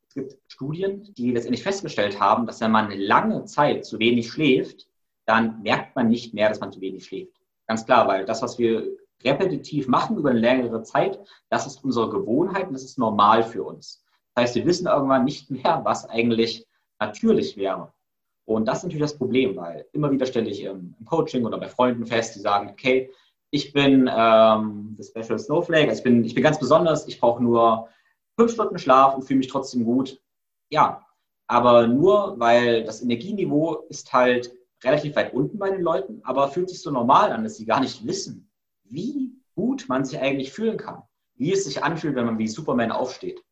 es 0.09 0.15
gibt 0.15 0.39
Studien, 0.49 1.13
die 1.15 1.33
letztendlich 1.33 1.63
festgestellt 1.63 2.21
haben, 2.21 2.47
dass 2.47 2.61
wenn 2.61 2.71
man 2.71 2.91
lange 2.91 3.45
Zeit 3.45 3.87
zu 3.87 3.99
wenig 3.99 4.31
schläft, 4.31 4.87
dann 5.25 5.63
merkt 5.63 5.97
man 5.97 6.09
nicht 6.09 6.35
mehr, 6.35 6.49
dass 6.49 6.61
man 6.61 6.73
zu 6.73 6.81
wenig 6.81 7.07
schläft. 7.07 7.41
Ganz 7.67 7.87
klar, 7.87 8.07
weil 8.09 8.25
das, 8.25 8.43
was 8.43 8.59
wir 8.59 8.87
repetitiv 9.25 9.89
machen 9.89 10.17
über 10.17 10.31
eine 10.31 10.41
längere 10.41 10.83
Zeit, 10.83 11.19
das 11.49 11.67
ist 11.67 11.83
unsere 11.85 12.11
Gewohnheit 12.11 12.67
und 12.67 12.75
das 12.75 12.85
ist 12.85 12.99
normal 12.99 13.43
für 13.43 13.63
uns. 13.63 14.05
Das 14.35 14.45
heißt, 14.45 14.55
wir 14.57 14.67
wissen 14.67 14.87
irgendwann 14.87 15.25
nicht 15.25 15.51
mehr, 15.51 15.81
was 15.85 16.09
eigentlich 16.09 16.67
natürlich 16.99 17.57
wäre. 17.57 17.93
Und 18.45 18.67
das 18.67 18.79
ist 18.79 18.85
natürlich 18.85 19.03
das 19.03 19.17
Problem, 19.17 19.57
weil 19.57 19.87
immer 19.93 20.11
wieder 20.11 20.27
stelle 20.27 20.51
ich 20.51 20.63
im, 20.65 20.95
Coaching 21.05 21.45
oder 21.45 21.59
bei 21.59 21.69
Freunden 21.69 22.07
fest, 22.07 22.35
die 22.35 22.41
sagen, 22.41 22.69
okay, 22.71 23.11
ich 23.51 23.73
bin 23.73 24.11
ähm, 24.13 24.97
the 24.99 25.05
Special 25.05 25.39
Snowflake, 25.39 25.89
also 25.89 25.99
ich 25.99 26.05
bin, 26.05 26.25
ich 26.25 26.35
bin 26.35 26.43
ganz 26.43 26.59
besonders, 26.59 27.07
ich 27.07 27.21
brauche 27.21 27.43
nur 27.43 27.89
fünf 28.39 28.53
Stunden 28.53 28.79
Schlaf 28.79 29.15
und 29.15 29.23
fühle 29.23 29.39
mich 29.39 29.49
trotzdem 29.49 29.85
gut. 29.85 30.21
Ja, 30.71 31.07
aber 31.47 31.87
nur, 31.87 32.41
weil 32.41 32.85
das 32.85 33.03
Energieniveau 33.03 33.85
ist 33.89 34.13
halt 34.13 34.53
relativ 34.83 35.15
weit 35.17 35.35
unten 35.35 35.59
bei 35.59 35.71
den 35.71 35.83
Leuten, 35.83 36.21
aber 36.25 36.49
fühlt 36.49 36.71
sich 36.71 36.81
so 36.81 36.91
normal 36.91 37.31
an, 37.31 37.45
dass 37.45 37.57
sie 37.57 37.67
gar 37.67 37.81
nicht 37.81 38.07
wissen, 38.07 38.51
wie 38.85 39.37
gut 39.55 39.85
man 39.89 40.05
sich 40.05 40.19
eigentlich 40.19 40.53
fühlen 40.53 40.79
kann, 40.79 41.03
wie 41.37 41.53
es 41.53 41.65
sich 41.65 41.85
anfühlt, 41.85 42.17
wenn 42.17 42.27
man 42.27 42.39
wie 42.39 42.49
Superman 42.49 42.91
aufsteht. 42.91 43.43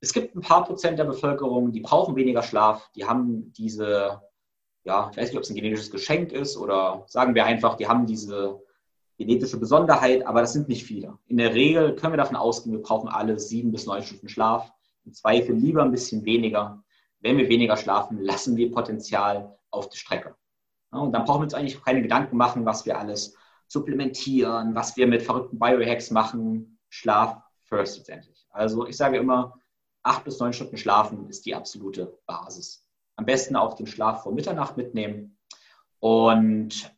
Es 0.00 0.12
gibt 0.12 0.34
ein 0.34 0.40
paar 0.40 0.64
Prozent 0.64 0.98
der 0.98 1.04
Bevölkerung, 1.04 1.72
die 1.72 1.80
brauchen 1.80 2.16
weniger 2.16 2.42
Schlaf, 2.42 2.90
die 2.94 3.04
haben 3.04 3.52
diese, 3.52 4.22
ja, 4.84 5.10
ich 5.10 5.16
weiß 5.16 5.28
nicht, 5.28 5.36
ob 5.36 5.42
es 5.42 5.50
ein 5.50 5.56
genetisches 5.56 5.90
Geschenk 5.90 6.32
ist 6.32 6.56
oder 6.56 7.04
sagen 7.06 7.34
wir 7.34 7.44
einfach, 7.44 7.76
die 7.76 7.86
haben 7.86 8.06
diese 8.06 8.60
genetische 9.18 9.58
Besonderheit, 9.58 10.26
aber 10.26 10.40
das 10.40 10.54
sind 10.54 10.68
nicht 10.68 10.84
viele. 10.84 11.18
In 11.26 11.36
der 11.36 11.54
Regel 11.54 11.94
können 11.94 12.14
wir 12.14 12.18
davon 12.18 12.36
ausgehen, 12.36 12.74
wir 12.74 12.82
brauchen 12.82 13.10
alle 13.10 13.38
sieben 13.38 13.70
bis 13.72 13.84
neun 13.84 14.02
Stunden 14.02 14.30
Schlaf. 14.30 14.72
Im 15.04 15.12
Zweifel 15.12 15.54
lieber 15.54 15.82
ein 15.82 15.90
bisschen 15.90 16.24
weniger. 16.24 16.82
Wenn 17.20 17.36
wir 17.36 17.50
weniger 17.50 17.76
schlafen, 17.76 18.18
lassen 18.18 18.56
wir 18.56 18.72
Potenzial 18.72 19.58
auf 19.70 19.90
die 19.90 19.98
Strecke. 19.98 20.34
Und 20.90 21.12
dann 21.12 21.24
brauchen 21.24 21.40
wir 21.40 21.44
uns 21.44 21.54
eigentlich 21.54 21.82
keine 21.84 22.00
Gedanken 22.00 22.38
machen, 22.38 22.64
was 22.64 22.86
wir 22.86 22.98
alles 22.98 23.36
supplementieren, 23.68 24.74
was 24.74 24.96
wir 24.96 25.06
mit 25.06 25.22
verrückten 25.22 25.58
Biohacks 25.58 26.10
machen. 26.10 26.78
Schlaf 26.88 27.36
first 27.64 27.98
letztendlich. 27.98 28.46
Also 28.50 28.86
ich 28.86 28.96
sage 28.96 29.18
immer, 29.18 29.59
acht 30.02 30.24
bis 30.24 30.38
neun 30.38 30.52
Stunden 30.52 30.76
schlafen 30.76 31.28
ist 31.28 31.46
die 31.46 31.54
absolute 31.54 32.18
Basis. 32.26 32.86
Am 33.16 33.26
besten 33.26 33.56
auch 33.56 33.74
den 33.74 33.86
Schlaf 33.86 34.22
vor 34.22 34.32
Mitternacht 34.32 34.76
mitnehmen. 34.76 35.38
Und 35.98 36.94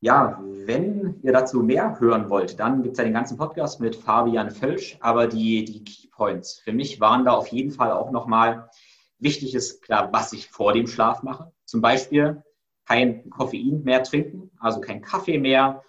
ja, 0.00 0.40
wenn 0.42 1.20
ihr 1.22 1.32
dazu 1.32 1.62
mehr 1.62 1.98
hören 2.00 2.30
wollt, 2.30 2.58
dann 2.58 2.82
gibt 2.82 2.92
es 2.92 2.98
ja 2.98 3.04
den 3.04 3.12
ganzen 3.12 3.36
Podcast 3.36 3.80
mit 3.80 3.96
Fabian 3.96 4.50
Völsch. 4.50 4.96
Aber 5.00 5.26
die, 5.26 5.64
die 5.64 5.84
Keypoints 5.84 6.60
für 6.60 6.72
mich 6.72 7.00
waren 7.00 7.24
da 7.24 7.32
auf 7.32 7.48
jeden 7.48 7.70
Fall 7.70 7.92
auch 7.92 8.10
nochmal 8.10 8.70
wichtig 9.18 9.54
ist, 9.54 9.82
klar, 9.82 10.10
was 10.12 10.32
ich 10.32 10.48
vor 10.48 10.72
dem 10.72 10.86
Schlaf 10.86 11.22
mache. 11.22 11.52
Zum 11.64 11.80
Beispiel 11.80 12.42
kein 12.86 13.28
Koffein 13.30 13.82
mehr 13.84 14.02
trinken, 14.02 14.50
also 14.58 14.80
kein 14.80 15.02
Kaffee 15.02 15.38
mehr. 15.38 15.82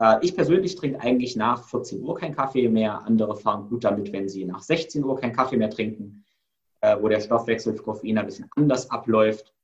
Äh, 0.00 0.18
ich 0.22 0.34
persönlich 0.34 0.74
trinke 0.74 1.00
eigentlich 1.00 1.36
nach 1.36 1.64
14 1.64 2.02
Uhr 2.02 2.14
kein 2.16 2.34
Kaffee 2.34 2.68
mehr. 2.68 3.02
Andere 3.04 3.36
fahren 3.36 3.68
gut 3.68 3.84
damit, 3.84 4.12
wenn 4.12 4.28
sie 4.28 4.44
nach 4.44 4.62
16 4.62 5.04
Uhr 5.04 5.16
kein 5.16 5.32
Kaffee 5.32 5.56
mehr 5.56 5.70
trinken, 5.70 6.24
äh, 6.80 6.96
wo 7.00 7.08
der 7.08 7.20
Stoffwechsel 7.20 7.74
für 7.74 7.82
Koffein 7.82 8.18
ein 8.18 8.26
bisschen 8.26 8.48
anders 8.56 8.90
abläuft. 8.90 9.54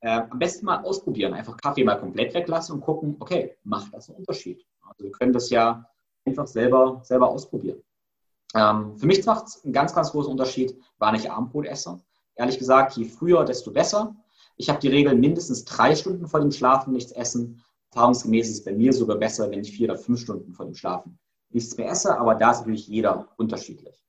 Äh, 0.00 0.22
am 0.30 0.38
besten 0.38 0.64
mal 0.64 0.82
ausprobieren, 0.82 1.34
einfach 1.34 1.56
Kaffee 1.58 1.84
mal 1.84 1.96
komplett 1.96 2.32
weglassen 2.32 2.76
und 2.76 2.80
gucken, 2.80 3.16
okay, 3.18 3.56
macht 3.64 3.92
das 3.92 4.08
einen 4.08 4.18
Unterschied? 4.18 4.64
Also 4.80 5.04
wir 5.04 5.10
können 5.10 5.32
das 5.32 5.50
ja 5.50 5.84
einfach 6.24 6.46
selber, 6.46 7.00
selber 7.04 7.28
ausprobieren. 7.28 7.82
Ähm, 8.54 8.96
für 8.96 9.06
mich 9.06 9.24
macht 9.26 9.48
es 9.48 9.64
einen 9.64 9.72
ganz, 9.72 9.94
ganz 9.94 10.10
großen 10.10 10.30
Unterschied, 10.30 10.74
wann 10.98 11.14
ich 11.14 11.30
Abendbrot 11.30 11.66
esse. 11.66 12.00
Ehrlich 12.34 12.58
gesagt, 12.58 12.96
je 12.96 13.04
früher, 13.04 13.44
desto 13.44 13.70
besser. 13.70 14.16
Ich 14.56 14.68
habe 14.68 14.80
die 14.80 14.88
Regel 14.88 15.14
mindestens 15.14 15.64
drei 15.64 15.94
Stunden 15.94 16.26
vor 16.26 16.40
dem 16.40 16.50
Schlafen 16.50 16.92
nichts 16.92 17.12
essen. 17.12 17.62
Erfahrungsgemäß 17.92 18.48
ist 18.48 18.58
es 18.58 18.64
bei 18.64 18.72
mir 18.72 18.92
sogar 18.92 19.16
besser, 19.16 19.50
wenn 19.50 19.60
ich 19.60 19.72
vier 19.72 19.90
oder 19.90 19.98
fünf 19.98 20.20
Stunden 20.20 20.52
vor 20.52 20.66
dem 20.66 20.74
Schlafen 20.74 21.18
nichts 21.50 21.76
mehr 21.76 21.90
esse, 21.90 22.16
aber 22.16 22.36
da 22.36 22.52
ist 22.52 22.60
natürlich 22.60 22.86
jeder 22.86 23.28
unterschiedlich. 23.36 24.04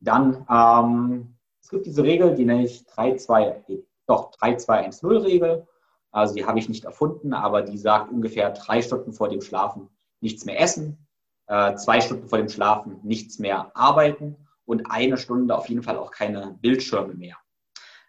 Dann, 0.00 0.46
ähm, 0.50 1.36
es 1.60 1.68
gibt 1.68 1.86
diese 1.86 2.02
Regel, 2.02 2.34
die 2.34 2.44
nenne 2.44 2.64
ich 2.64 2.84
3-2, 2.86 3.82
doch 4.06 4.32
3-2-1-0-Regel. 4.32 5.66
Also 6.10 6.34
die 6.34 6.46
habe 6.46 6.58
ich 6.58 6.68
nicht 6.68 6.84
erfunden, 6.84 7.32
aber 7.32 7.62
die 7.62 7.78
sagt 7.78 8.10
ungefähr 8.10 8.50
drei 8.50 8.80
Stunden 8.82 9.12
vor 9.12 9.28
dem 9.28 9.40
Schlafen 9.40 9.88
nichts 10.20 10.44
mehr 10.44 10.60
essen, 10.60 11.06
äh, 11.46 11.74
zwei 11.74 12.00
Stunden 12.00 12.28
vor 12.28 12.38
dem 12.38 12.48
Schlafen 12.48 13.00
nichts 13.02 13.38
mehr 13.38 13.70
arbeiten 13.76 14.36
und 14.64 14.90
eine 14.90 15.16
Stunde 15.16 15.56
auf 15.56 15.68
jeden 15.68 15.82
Fall 15.82 15.98
auch 15.98 16.10
keine 16.10 16.56
Bildschirme 16.60 17.14
mehr. 17.14 17.36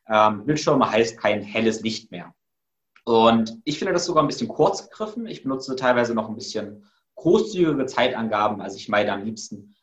Ähm, 0.08 0.46
Bildschirme 0.46 0.90
heißt 0.90 1.18
kein 1.18 1.42
helles 1.42 1.82
Licht 1.82 2.12
mehr. 2.12 2.34
Und 3.06 3.62
ich 3.64 3.78
finde 3.78 3.94
das 3.94 4.06
sogar 4.06 4.24
ein 4.24 4.28
bisschen 4.28 4.48
kurz 4.48 4.90
gegriffen. 4.90 5.28
Ich 5.28 5.44
benutze 5.44 5.76
teilweise 5.76 6.14
noch 6.14 6.28
ein 6.28 6.36
bisschen 6.36 6.86
großzügige 7.16 7.86
Zeitangaben. 7.86 8.62
Also 8.62 8.78
ich 8.78 8.90
meine 8.90 9.14
am 9.14 9.24
liebsten 9.24 9.76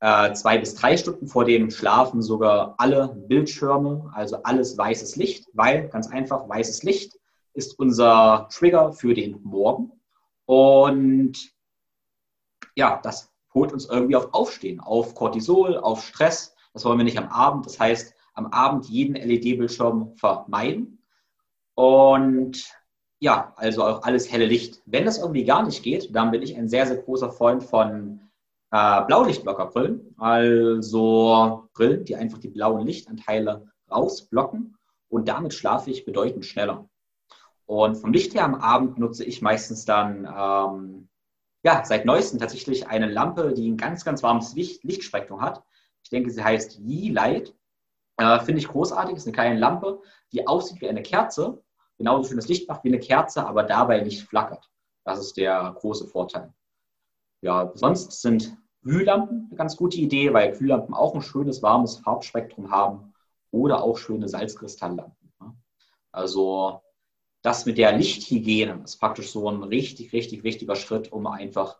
äh, 0.00 0.34
zwei 0.34 0.58
bis 0.58 0.74
drei 0.74 0.96
Stunden 0.96 1.26
vor 1.26 1.46
dem 1.46 1.70
Schlafen 1.70 2.20
sogar 2.20 2.74
alle 2.78 3.08
Bildschirme, 3.08 4.10
also 4.14 4.42
alles 4.42 4.76
weißes 4.76 5.16
Licht, 5.16 5.46
weil 5.54 5.88
ganz 5.88 6.08
einfach 6.08 6.48
weißes 6.48 6.82
Licht 6.82 7.18
ist 7.54 7.78
unser 7.78 8.48
Trigger 8.52 8.92
für 8.92 9.14
den 9.14 9.40
Morgen. 9.42 9.92
Und 10.44 11.32
ja, 12.74 13.00
das 13.02 13.32
holt 13.54 13.72
uns 13.72 13.86
irgendwie 13.86 14.16
auf 14.16 14.34
Aufstehen, 14.34 14.80
auf 14.80 15.14
Cortisol, 15.14 15.78
auf 15.78 16.04
Stress. 16.04 16.54
Das 16.74 16.84
wollen 16.84 16.98
wir 16.98 17.04
nicht 17.04 17.18
am 17.18 17.28
Abend. 17.28 17.64
Das 17.64 17.80
heißt, 17.80 18.14
am 18.34 18.46
Abend 18.48 18.86
jeden 18.86 19.14
LED-Bildschirm 19.14 20.14
vermeiden. 20.16 20.95
Und 21.76 22.72
ja, 23.20 23.52
also 23.56 23.84
auch 23.84 24.02
alles 24.02 24.32
helle 24.32 24.46
Licht. 24.46 24.82
Wenn 24.86 25.04
das 25.04 25.18
irgendwie 25.18 25.44
gar 25.44 25.64
nicht 25.64 25.82
geht, 25.82 26.14
dann 26.14 26.30
bin 26.30 26.42
ich 26.42 26.56
ein 26.56 26.68
sehr, 26.68 26.86
sehr 26.86 26.96
großer 26.96 27.30
Freund 27.30 27.62
von 27.62 28.20
äh, 28.72 29.04
Blaulichtblockerbrillen. 29.04 30.14
Also 30.18 31.68
Brillen, 31.74 32.04
die 32.04 32.16
einfach 32.16 32.38
die 32.38 32.48
blauen 32.48 32.86
Lichtanteile 32.86 33.70
rausblocken. 33.90 34.76
Und 35.08 35.28
damit 35.28 35.54
schlafe 35.54 35.90
ich 35.90 36.04
bedeutend 36.04 36.46
schneller. 36.46 36.88
Und 37.66 37.96
vom 37.96 38.12
Licht 38.12 38.34
her 38.34 38.44
am 38.44 38.54
Abend 38.54 38.98
nutze 38.98 39.24
ich 39.24 39.42
meistens 39.42 39.84
dann, 39.84 40.24
ähm, 40.24 41.08
ja, 41.62 41.84
seit 41.84 42.06
neuestem 42.06 42.38
tatsächlich 42.38 42.86
eine 42.88 43.10
Lampe, 43.10 43.52
die 43.52 43.70
ein 43.70 43.76
ganz, 43.76 44.04
ganz 44.04 44.22
warmes 44.22 44.54
Licht, 44.54 44.82
Lichtspektrum 44.84 45.42
hat. 45.42 45.62
Ich 46.02 46.10
denke, 46.10 46.30
sie 46.30 46.42
heißt 46.42 46.78
Yi-Light. 46.78 47.54
Äh, 48.18 48.40
Finde 48.40 48.60
ich 48.60 48.68
großartig. 48.68 49.16
Ist 49.16 49.26
eine 49.26 49.34
kleine 49.34 49.58
Lampe, 49.58 50.00
die 50.32 50.46
aussieht 50.46 50.80
wie 50.80 50.88
eine 50.88 51.02
Kerze, 51.02 51.62
genauso 51.98 52.28
schönes 52.28 52.48
Licht 52.48 52.68
macht 52.68 52.84
wie 52.84 52.88
eine 52.88 53.00
Kerze, 53.00 53.46
aber 53.46 53.62
dabei 53.62 54.00
nicht 54.00 54.22
flackert. 54.22 54.68
Das 55.04 55.20
ist 55.20 55.36
der 55.36 55.74
große 55.78 56.06
Vorteil. 56.06 56.52
Ja, 57.40 57.70
sonst 57.74 58.22
sind 58.22 58.56
Glühlampen 58.82 59.46
eine 59.48 59.56
ganz 59.56 59.76
gute 59.76 59.98
Idee, 59.98 60.32
weil 60.32 60.52
Glühlampen 60.52 60.94
auch 60.94 61.14
ein 61.14 61.22
schönes, 61.22 61.62
warmes 61.62 61.98
Farbspektrum 61.98 62.70
haben 62.70 63.14
oder 63.50 63.82
auch 63.82 63.98
schöne 63.98 64.28
Salzkristalllampen. 64.28 65.32
Also 66.12 66.80
das 67.42 67.66
mit 67.66 67.78
der 67.78 67.92
Lichthygiene 67.92 68.80
ist 68.84 68.96
praktisch 68.96 69.30
so 69.30 69.48
ein 69.50 69.62
richtig, 69.62 70.12
richtig 70.12 70.42
wichtiger 70.42 70.74
Schritt, 70.74 71.12
um 71.12 71.26
einfach 71.26 71.78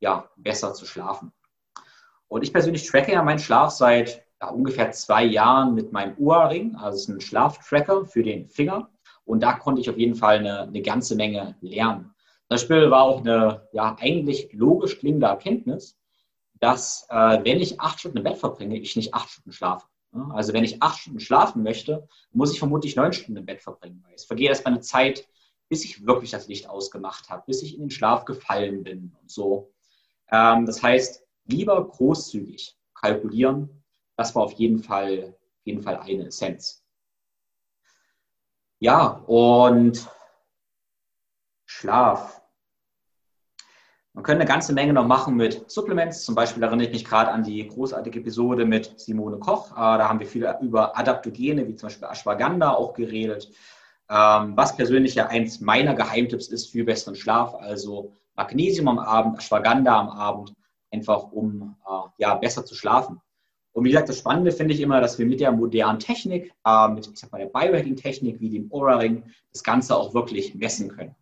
ja, 0.00 0.30
besser 0.36 0.74
zu 0.74 0.86
schlafen. 0.86 1.32
Und 2.28 2.42
ich 2.42 2.52
persönlich 2.52 2.86
tracke 2.86 3.12
ja 3.12 3.22
meinen 3.22 3.38
Schlaf 3.38 3.70
seit 3.70 4.24
ja, 4.40 4.50
ungefähr 4.50 4.92
zwei 4.92 5.24
Jahren 5.24 5.74
mit 5.74 5.92
meinem 5.92 6.16
Ohrring, 6.18 6.76
also 6.76 6.96
es 6.96 7.02
ist 7.02 7.08
ein 7.08 7.20
Schlaftracker 7.20 8.06
für 8.06 8.22
den 8.22 8.46
Finger. 8.46 8.90
Und 9.30 9.44
da 9.44 9.52
konnte 9.52 9.80
ich 9.80 9.88
auf 9.88 9.96
jeden 9.96 10.16
Fall 10.16 10.38
eine, 10.38 10.62
eine 10.62 10.82
ganze 10.82 11.14
Menge 11.14 11.56
lernen. 11.60 12.12
Das 12.48 12.62
Spiel 12.62 12.90
war 12.90 13.04
auch 13.04 13.20
eine 13.20 13.68
ja, 13.72 13.96
eigentlich 14.00 14.52
logisch 14.52 14.98
klingende 14.98 15.28
Erkenntnis, 15.28 15.96
dass 16.58 17.06
äh, 17.10 17.38
wenn 17.44 17.60
ich 17.60 17.80
acht 17.80 18.00
Stunden 18.00 18.18
im 18.18 18.24
Bett 18.24 18.38
verbringe, 18.38 18.76
ich 18.76 18.96
nicht 18.96 19.14
acht 19.14 19.30
Stunden 19.30 19.52
schlafe. 19.52 19.86
Also 20.32 20.52
wenn 20.52 20.64
ich 20.64 20.82
acht 20.82 20.98
Stunden 20.98 21.20
schlafen 21.20 21.62
möchte, 21.62 22.08
muss 22.32 22.52
ich 22.52 22.58
vermutlich 22.58 22.96
neun 22.96 23.12
Stunden 23.12 23.36
im 23.36 23.46
Bett 23.46 23.62
verbringen. 23.62 24.04
Es 24.12 24.24
vergeht 24.24 24.48
erst 24.48 24.64
mal 24.64 24.72
eine 24.72 24.80
Zeit, 24.80 25.28
bis 25.68 25.84
ich 25.84 26.04
wirklich 26.04 26.32
das 26.32 26.48
Licht 26.48 26.68
ausgemacht 26.68 27.30
habe, 27.30 27.44
bis 27.46 27.62
ich 27.62 27.74
in 27.74 27.82
den 27.82 27.90
Schlaf 27.90 28.24
gefallen 28.24 28.82
bin 28.82 29.16
und 29.20 29.30
so. 29.30 29.72
Ähm, 30.32 30.66
das 30.66 30.82
heißt, 30.82 31.24
lieber 31.44 31.86
großzügig 31.86 32.76
kalkulieren. 32.94 33.84
Das 34.16 34.34
war 34.34 34.42
auf 34.42 34.52
jeden 34.54 34.82
Fall, 34.82 35.36
jeden 35.62 35.82
Fall 35.82 35.98
eine 35.98 36.26
Essenz. 36.26 36.79
Ja, 38.82 39.22
und 39.26 40.08
Schlaf. 41.66 42.40
Man 44.14 44.24
könnte 44.24 44.40
eine 44.40 44.48
ganze 44.48 44.72
Menge 44.72 44.94
noch 44.94 45.06
machen 45.06 45.36
mit 45.36 45.70
Supplements. 45.70 46.24
Zum 46.24 46.34
Beispiel 46.34 46.62
erinnere 46.62 46.86
ich 46.86 46.92
mich 46.92 47.04
gerade 47.04 47.30
an 47.30 47.42
die 47.42 47.68
großartige 47.68 48.20
Episode 48.20 48.64
mit 48.64 48.98
Simone 48.98 49.38
Koch. 49.38 49.70
Äh, 49.72 49.74
da 49.76 50.08
haben 50.08 50.18
wir 50.18 50.26
viel 50.26 50.50
über 50.62 50.98
Adaptogene, 50.98 51.68
wie 51.68 51.76
zum 51.76 51.88
Beispiel 51.88 52.08
Ashwagandha, 52.08 52.70
auch 52.72 52.94
geredet. 52.94 53.50
Ähm, 54.08 54.56
was 54.56 54.74
persönlich 54.74 55.14
ja 55.14 55.26
eins 55.26 55.60
meiner 55.60 55.94
Geheimtipps 55.94 56.48
ist 56.48 56.72
für 56.72 56.82
besseren 56.82 57.16
Schlaf. 57.16 57.54
Also 57.56 58.14
Magnesium 58.34 58.88
am 58.88 58.98
Abend, 58.98 59.38
Ashwagandha 59.38 60.00
am 60.00 60.08
Abend, 60.08 60.54
einfach 60.90 61.30
um 61.32 61.76
äh, 61.86 62.08
ja, 62.16 62.34
besser 62.34 62.64
zu 62.64 62.74
schlafen. 62.74 63.20
Und 63.72 63.84
wie 63.84 63.90
gesagt, 63.90 64.08
das 64.08 64.18
Spannende 64.18 64.52
finde 64.52 64.74
ich 64.74 64.80
immer, 64.80 65.00
dass 65.00 65.18
wir 65.18 65.26
mit 65.26 65.40
der 65.40 65.52
modernen 65.52 66.00
Technik, 66.00 66.52
äh, 66.64 66.88
mit 66.88 67.06
ich 67.06 67.18
sag 67.18 67.30
mal, 67.30 67.38
der 67.38 67.46
Biohacking-Technik 67.46 68.40
wie 68.40 68.50
dem 68.50 68.72
Aura-Ring, 68.72 69.24
das 69.52 69.62
Ganze 69.62 69.96
auch 69.96 70.12
wirklich 70.12 70.54
messen 70.54 70.88
können. 70.88 71.14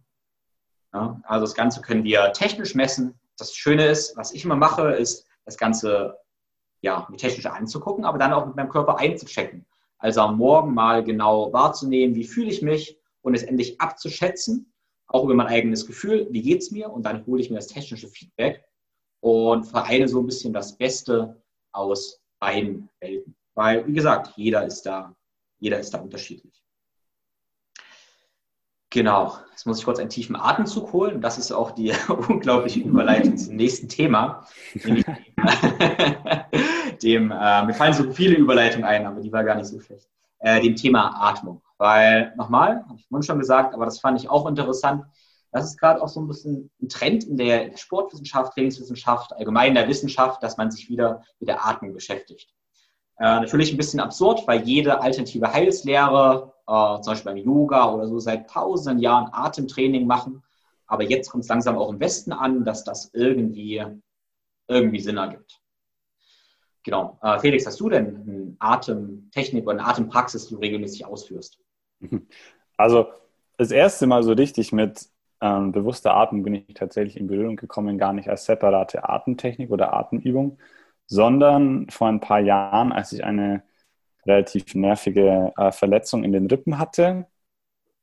Ja, 0.94 1.20
also 1.24 1.44
das 1.44 1.54
Ganze 1.54 1.82
können 1.82 2.04
wir 2.04 2.32
technisch 2.32 2.74
messen. 2.74 3.14
Das 3.36 3.54
Schöne 3.54 3.86
ist, 3.86 4.16
was 4.16 4.32
ich 4.32 4.44
immer 4.44 4.56
mache, 4.56 4.92
ist 4.92 5.26
das 5.44 5.58
Ganze 5.58 6.16
ja, 6.80 7.06
mir 7.10 7.16
technisch 7.16 7.46
anzugucken, 7.46 8.04
aber 8.04 8.18
dann 8.18 8.32
auch 8.32 8.46
mit 8.46 8.56
meinem 8.56 8.68
Körper 8.68 8.98
einzuchecken. 8.98 9.66
Also 9.98 10.20
am 10.20 10.36
Morgen 10.36 10.74
mal 10.74 11.02
genau 11.02 11.52
wahrzunehmen, 11.52 12.14
wie 12.14 12.24
fühle 12.24 12.50
ich 12.50 12.62
mich 12.62 12.98
und 13.22 13.34
es 13.34 13.42
endlich 13.42 13.80
abzuschätzen, 13.80 14.72
auch 15.08 15.24
über 15.24 15.34
mein 15.34 15.48
eigenes 15.48 15.86
Gefühl, 15.86 16.28
wie 16.30 16.42
geht 16.42 16.62
es 16.62 16.70
mir 16.70 16.90
und 16.90 17.02
dann 17.04 17.26
hole 17.26 17.40
ich 17.40 17.50
mir 17.50 17.56
das 17.56 17.66
technische 17.66 18.08
Feedback 18.08 18.64
und 19.20 19.64
vereine 19.64 20.06
so 20.06 20.20
ein 20.20 20.26
bisschen 20.26 20.52
das 20.52 20.76
Beste 20.76 21.42
aus 21.72 22.17
beiden 22.38 22.88
Welten. 23.00 23.34
Weil, 23.54 23.86
wie 23.86 23.92
gesagt, 23.92 24.32
jeder 24.36 24.64
ist 24.64 24.82
da, 24.82 25.14
jeder 25.58 25.78
ist 25.78 25.92
da 25.92 25.98
unterschiedlich. 25.98 26.62
Genau, 28.90 29.36
jetzt 29.50 29.66
muss 29.66 29.80
ich 29.80 29.84
kurz 29.84 29.98
einen 29.98 30.08
tiefen 30.08 30.34
Atemzug 30.34 30.92
holen. 30.92 31.20
Das 31.20 31.36
ist 31.36 31.52
auch 31.52 31.72
die 31.72 31.92
unglaubliche 32.28 32.80
Überleitung 32.80 33.36
zum 33.36 33.56
nächsten 33.56 33.88
Thema. 33.88 34.46
dem, 37.02 37.30
äh, 37.30 37.66
mir 37.66 37.74
fallen 37.74 37.92
so 37.92 38.10
viele 38.12 38.36
Überleitungen 38.36 38.86
ein, 38.86 39.04
aber 39.06 39.20
die 39.20 39.30
war 39.30 39.44
gar 39.44 39.56
nicht 39.56 39.66
so 39.66 39.78
schlecht. 39.78 40.08
Äh, 40.38 40.60
dem 40.62 40.74
Thema 40.74 41.10
Atmung. 41.20 41.60
Weil, 41.76 42.32
nochmal, 42.36 42.84
habe 42.88 42.98
ich 42.98 43.26
schon 43.26 43.38
gesagt, 43.38 43.74
aber 43.74 43.84
das 43.84 44.00
fand 44.00 44.18
ich 44.20 44.30
auch 44.30 44.48
interessant. 44.48 45.04
Das 45.50 45.64
ist 45.64 45.78
gerade 45.78 46.02
auch 46.02 46.08
so 46.08 46.20
ein 46.20 46.28
bisschen 46.28 46.70
ein 46.82 46.88
Trend 46.88 47.24
in 47.24 47.36
der 47.36 47.76
Sportwissenschaft, 47.76 48.54
Trainingswissenschaft, 48.54 49.32
allgemein 49.34 49.70
in 49.70 49.74
der 49.74 49.88
Wissenschaft, 49.88 50.42
dass 50.42 50.56
man 50.56 50.70
sich 50.70 50.88
wieder 50.88 51.22
mit 51.40 51.48
der 51.48 51.66
Atmung 51.66 51.94
beschäftigt. 51.94 52.52
Äh, 53.18 53.40
natürlich 53.40 53.72
ein 53.72 53.76
bisschen 53.76 54.00
absurd, 54.00 54.46
weil 54.46 54.62
jede 54.62 55.00
alternative 55.00 55.52
Heilslehre, 55.52 56.52
äh, 56.66 57.00
zum 57.00 57.12
Beispiel 57.12 57.32
beim 57.32 57.44
Yoga 57.44 57.92
oder 57.92 58.06
so, 58.06 58.18
seit 58.18 58.48
tausenden 58.48 59.02
Jahren 59.02 59.30
Atemtraining 59.32 60.06
machen. 60.06 60.42
Aber 60.86 61.02
jetzt 61.02 61.30
kommt 61.30 61.44
es 61.44 61.48
langsam 61.48 61.76
auch 61.76 61.90
im 61.90 62.00
Westen 62.00 62.32
an, 62.32 62.64
dass 62.64 62.84
das 62.84 63.10
irgendwie, 63.12 63.84
irgendwie 64.68 65.00
Sinn 65.00 65.16
ergibt. 65.16 65.60
Genau. 66.84 67.18
Äh, 67.22 67.38
Felix, 67.40 67.66
hast 67.66 67.80
du 67.80 67.88
denn 67.88 68.16
eine 68.26 68.56
Atemtechnik 68.60 69.64
oder 69.64 69.78
eine 69.78 69.86
Atempraxis, 69.86 70.46
die 70.46 70.54
du 70.54 70.60
regelmäßig 70.60 71.04
ausführst? 71.06 71.58
Also 72.80 73.08
das 73.56 73.72
erste 73.72 74.06
Mal 74.06 74.22
so 74.22 74.30
richtig 74.34 74.70
mit 74.70 75.08
ähm, 75.40 75.72
bewusster 75.72 76.14
Atmung 76.14 76.42
bin 76.42 76.54
ich 76.54 76.74
tatsächlich 76.74 77.16
in 77.16 77.26
Berührung 77.28 77.56
gekommen, 77.56 77.98
gar 77.98 78.12
nicht 78.12 78.28
als 78.28 78.44
separate 78.46 79.08
Atemtechnik 79.08 79.70
oder 79.70 79.92
Atemübung, 79.94 80.58
sondern 81.06 81.88
vor 81.90 82.08
ein 82.08 82.20
paar 82.20 82.40
Jahren, 82.40 82.92
als 82.92 83.12
ich 83.12 83.24
eine 83.24 83.62
relativ 84.26 84.74
nervige 84.74 85.52
äh, 85.56 85.72
Verletzung 85.72 86.24
in 86.24 86.32
den 86.32 86.46
Rippen 86.46 86.78
hatte 86.78 87.26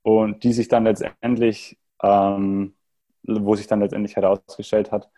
und 0.04 0.44
die 0.44 0.54
sich 0.54 0.68
dann 0.68 0.86
letztendlich, 0.86 1.78
ähm, 2.04 2.76
wo 3.24 3.56
sich 3.56 3.68
dann 3.68 3.82
letztendlich 3.82 4.16
herausgestellt 4.16 4.92
hat, 4.92 5.10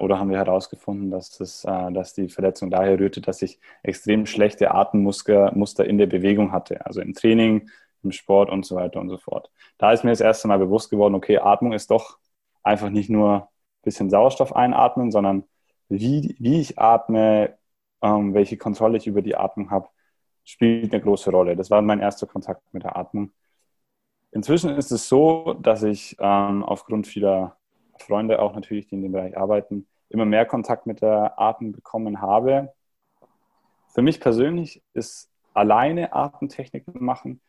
oder 0.00 0.18
haben 0.18 0.30
wir 0.30 0.38
herausgefunden, 0.38 1.10
dass, 1.10 1.30
das, 1.30 1.64
äh, 1.64 1.92
dass 1.92 2.14
die 2.14 2.28
Verletzung 2.28 2.70
daher 2.70 2.98
rührte, 2.98 3.20
dass 3.20 3.42
ich 3.42 3.60
extrem 3.82 4.26
schlechte 4.26 4.72
Atemmuster 4.72 5.84
in 5.84 5.98
der 5.98 6.06
Bewegung 6.06 6.52
hatte, 6.52 6.84
also 6.86 7.00
im 7.00 7.14
Training, 7.14 7.68
im 8.08 8.12
Sport 8.12 8.50
und 8.50 8.64
so 8.64 8.76
weiter 8.76 9.00
und 9.00 9.10
so 9.10 9.18
fort. 9.18 9.50
Da 9.78 9.92
ist 9.92 10.04
mir 10.04 10.10
das 10.10 10.20
erste 10.20 10.48
Mal 10.48 10.58
bewusst 10.58 10.90
geworden, 10.90 11.14
okay, 11.14 11.38
Atmung 11.38 11.72
ist 11.72 11.90
doch 11.90 12.18
einfach 12.62 12.90
nicht 12.90 13.10
nur 13.10 13.34
ein 13.34 13.82
bisschen 13.82 14.10
Sauerstoff 14.10 14.54
einatmen, 14.56 15.10
sondern 15.10 15.44
wie, 15.88 16.36
wie 16.38 16.60
ich 16.60 16.78
atme, 16.78 17.56
ähm, 18.02 18.34
welche 18.34 18.56
Kontrolle 18.56 18.98
ich 18.98 19.06
über 19.06 19.22
die 19.22 19.36
Atmung 19.36 19.70
habe, 19.70 19.88
spielt 20.44 20.92
eine 20.92 21.02
große 21.02 21.30
Rolle. 21.30 21.56
Das 21.56 21.70
war 21.70 21.82
mein 21.82 22.00
erster 22.00 22.26
Kontakt 22.26 22.62
mit 22.72 22.84
der 22.84 22.96
Atmung. 22.96 23.32
Inzwischen 24.30 24.70
ist 24.70 24.90
es 24.92 25.08
so, 25.08 25.54
dass 25.54 25.82
ich 25.82 26.16
ähm, 26.18 26.62
aufgrund 26.62 27.06
vieler 27.06 27.56
Freunde 27.98 28.40
auch 28.40 28.54
natürlich, 28.54 28.86
die 28.86 28.94
in 28.94 29.02
dem 29.02 29.12
Bereich 29.12 29.36
arbeiten, 29.36 29.86
immer 30.08 30.24
mehr 30.24 30.46
Kontakt 30.46 30.86
mit 30.86 31.02
der 31.02 31.38
Atmung 31.38 31.72
bekommen 31.72 32.20
habe. 32.20 32.72
Für 33.88 34.02
mich 34.02 34.20
persönlich 34.20 34.82
ist 34.94 35.30
alleine 35.54 36.12
Atemtechniken 36.12 37.04
machen, 37.04 37.40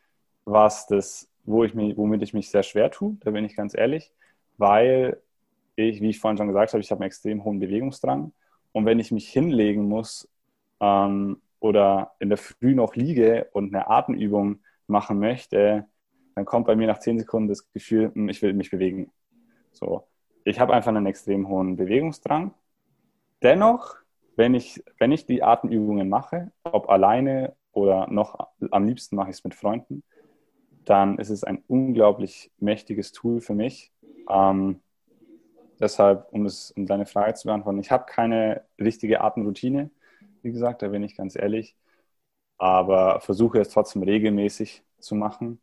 was 0.44 0.86
das, 0.86 1.28
wo 1.44 1.64
ich 1.64 1.74
mich, 1.74 1.96
womit 1.96 2.22
ich 2.22 2.34
mich 2.34 2.50
sehr 2.50 2.62
schwer 2.62 2.90
tue, 2.90 3.16
da 3.20 3.30
bin 3.30 3.44
ich 3.44 3.56
ganz 3.56 3.74
ehrlich, 3.74 4.12
weil 4.56 5.20
ich, 5.76 6.00
wie 6.00 6.10
ich 6.10 6.20
vorhin 6.20 6.38
schon 6.38 6.48
gesagt 6.48 6.72
habe, 6.72 6.80
ich 6.80 6.90
habe 6.90 7.00
einen 7.00 7.08
extrem 7.08 7.44
hohen 7.44 7.60
Bewegungsdrang. 7.60 8.32
Und 8.72 8.86
wenn 8.86 9.00
ich 9.00 9.10
mich 9.10 9.28
hinlegen 9.28 9.88
muss 9.88 10.28
ähm, 10.80 11.40
oder 11.58 12.12
in 12.18 12.28
der 12.28 12.38
Früh 12.38 12.74
noch 12.74 12.94
liege 12.94 13.48
und 13.52 13.74
eine 13.74 13.88
Atemübung 13.88 14.60
machen 14.86 15.18
möchte, 15.18 15.86
dann 16.34 16.44
kommt 16.44 16.66
bei 16.66 16.76
mir 16.76 16.86
nach 16.86 16.98
zehn 16.98 17.18
Sekunden 17.18 17.48
das 17.48 17.70
Gefühl, 17.72 18.12
hm, 18.14 18.28
ich 18.28 18.42
will 18.42 18.52
mich 18.52 18.70
bewegen. 18.70 19.10
So, 19.72 20.06
ich 20.44 20.60
habe 20.60 20.72
einfach 20.72 20.90
einen 20.90 21.06
extrem 21.06 21.48
hohen 21.48 21.76
Bewegungsdrang. 21.76 22.54
Dennoch, 23.42 23.96
wenn 24.36 24.54
ich, 24.54 24.82
wenn 24.98 25.12
ich 25.12 25.26
die 25.26 25.42
Atemübungen 25.42 26.08
mache, 26.08 26.52
ob 26.62 26.88
alleine 26.88 27.54
oder 27.72 28.06
noch 28.10 28.38
am 28.70 28.86
liebsten 28.86 29.16
mache 29.16 29.30
ich 29.30 29.36
es 29.36 29.44
mit 29.44 29.54
Freunden, 29.54 30.02
dann 30.84 31.18
ist 31.18 31.30
es 31.30 31.44
ein 31.44 31.62
unglaublich 31.68 32.50
mächtiges 32.58 33.12
Tool 33.12 33.40
für 33.40 33.54
mich, 33.54 33.92
ähm, 34.28 34.80
Deshalb, 35.80 36.28
um, 36.30 36.44
es, 36.44 36.70
um 36.72 36.86
deine 36.86 37.06
Frage 37.06 37.34
zu 37.34 37.48
beantworten, 37.48 37.80
ich 37.80 37.90
habe 37.90 38.04
keine 38.04 38.64
richtige 38.78 39.22
Atemroutine, 39.22 39.90
wie 40.42 40.52
gesagt, 40.52 40.82
da 40.82 40.88
bin 40.88 41.02
ich 41.02 41.16
ganz 41.16 41.36
ehrlich, 41.36 41.74
aber 42.58 43.20
versuche 43.20 43.60
es 43.60 43.70
trotzdem 43.70 44.02
regelmäßig 44.02 44.84
zu 44.98 45.14
machen 45.14 45.60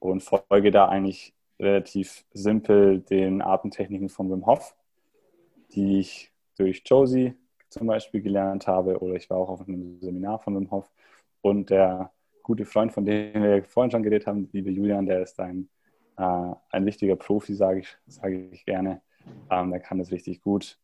und 0.00 0.22
folge 0.22 0.70
da 0.70 0.88
eigentlich 0.88 1.34
relativ 1.58 2.26
simpel 2.34 3.00
den 3.00 3.40
Atemtechniken 3.40 4.10
von 4.10 4.30
Wim 4.30 4.46
Hof, 4.46 4.76
die 5.70 6.00
ich 6.00 6.30
durch 6.58 6.82
Josie 6.84 7.34
zum 7.70 7.86
Beispiel 7.86 8.20
gelernt 8.20 8.66
habe 8.66 8.98
oder 8.98 9.14
ich 9.14 9.30
war 9.30 9.38
auch 9.38 9.48
auf 9.48 9.66
einem 9.66 9.98
Seminar 10.00 10.40
von 10.40 10.56
Wim 10.56 10.70
Hof 10.70 10.90
und 11.40 11.70
der 11.70 12.12
gute 12.44 12.64
Freund, 12.64 12.92
von 12.92 13.04
dem 13.04 13.42
wir 13.42 13.64
vorhin 13.64 13.90
schon 13.90 14.04
geredet 14.04 14.28
haben, 14.28 14.48
liebe 14.52 14.70
Julian, 14.70 15.06
der 15.06 15.22
ist 15.22 15.40
ein, 15.40 15.68
äh, 16.16 16.52
ein 16.70 16.86
wichtiger 16.86 17.16
Profi, 17.16 17.54
sage 17.54 17.80
ich, 17.80 17.96
sage 18.06 18.48
ich 18.52 18.64
gerne. 18.64 19.00
Ähm, 19.50 19.70
der 19.70 19.80
kann 19.80 19.98
das 19.98 20.12
richtig 20.12 20.42
gut. 20.42 20.78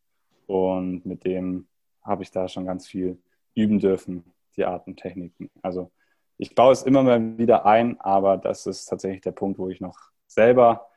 Und 0.47 1.05
mit 1.05 1.23
dem 1.23 1.67
habe 2.03 2.23
ich 2.23 2.31
da 2.31 2.49
schon 2.49 2.65
ganz 2.65 2.87
viel 2.87 3.21
üben 3.55 3.79
dürfen, 3.79 4.25
die 4.57 4.65
Atemtechniken. 4.65 5.49
Also 5.61 5.91
ich 6.37 6.55
baue 6.55 6.73
es 6.73 6.83
immer 6.83 7.03
mal 7.03 7.37
wieder 7.37 7.65
ein, 7.65 8.01
aber 8.01 8.37
das 8.37 8.65
ist 8.65 8.85
tatsächlich 8.85 9.21
der 9.21 9.31
Punkt, 9.31 9.59
wo 9.59 9.69
ich 9.69 9.79
noch 9.79 9.97
selber 10.25 10.89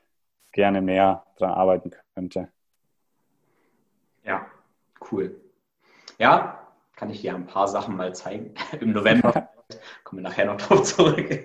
gerne 0.50 0.80
mehr 0.80 1.26
dran 1.36 1.50
arbeiten 1.50 1.90
könnte. 2.14 2.48
Ja, 4.24 4.46
cool. 5.12 5.38
Ja, 6.18 6.66
kann 6.96 7.10
ich 7.10 7.20
dir 7.20 7.34
ein 7.34 7.46
paar 7.46 7.68
Sachen 7.68 7.96
mal 7.96 8.14
zeigen. 8.14 8.54
Im 8.80 8.92
November 8.92 9.50
kommen 10.04 10.22
wir 10.22 10.28
nachher 10.28 10.46
noch 10.46 10.56
drauf 10.58 10.82
zurück. 10.82 11.44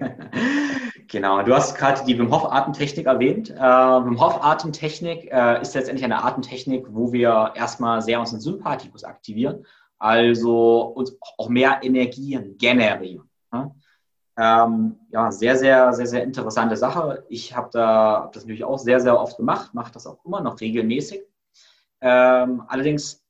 genau, 1.07 1.41
du 1.43 1.53
hast 1.53 1.77
gerade 1.77 2.03
die 2.05 2.17
Wim 2.17 2.31
Hof 2.31 2.51
Atemtechnik 2.51 3.05
erwähnt. 3.05 3.49
Äh, 3.49 3.55
Wim 3.55 4.19
Hof 4.19 4.43
Atemtechnik 4.43 5.31
äh, 5.31 5.61
ist 5.61 5.75
letztendlich 5.75 6.05
eine 6.05 6.23
Atemtechnik, 6.23 6.87
wo 6.89 7.11
wir 7.11 7.53
erstmal 7.55 8.01
sehr 8.01 8.19
unseren 8.19 8.41
Sympathikus 8.41 9.03
aktivieren, 9.03 9.65
also 9.97 10.81
uns 10.81 11.17
auch 11.37 11.49
mehr 11.49 11.79
Energien 11.83 12.57
generieren. 12.57 13.29
Ja? 13.51 13.71
Ähm, 14.39 14.95
ja, 15.09 15.31
sehr, 15.31 15.57
sehr, 15.57 15.91
sehr, 15.93 16.07
sehr 16.07 16.23
interessante 16.23 16.77
Sache. 16.77 17.25
Ich 17.27 17.55
habe 17.55 17.69
da 17.73 18.21
hab 18.23 18.31
das 18.31 18.43
natürlich 18.43 18.63
auch 18.63 18.79
sehr, 18.79 19.01
sehr 19.01 19.19
oft 19.19 19.35
gemacht, 19.35 19.73
mache 19.73 19.91
das 19.91 20.07
auch 20.07 20.23
immer 20.23 20.41
noch 20.41 20.61
regelmäßig. 20.61 21.21
Ähm, 21.99 22.63
allerdings 22.67 23.21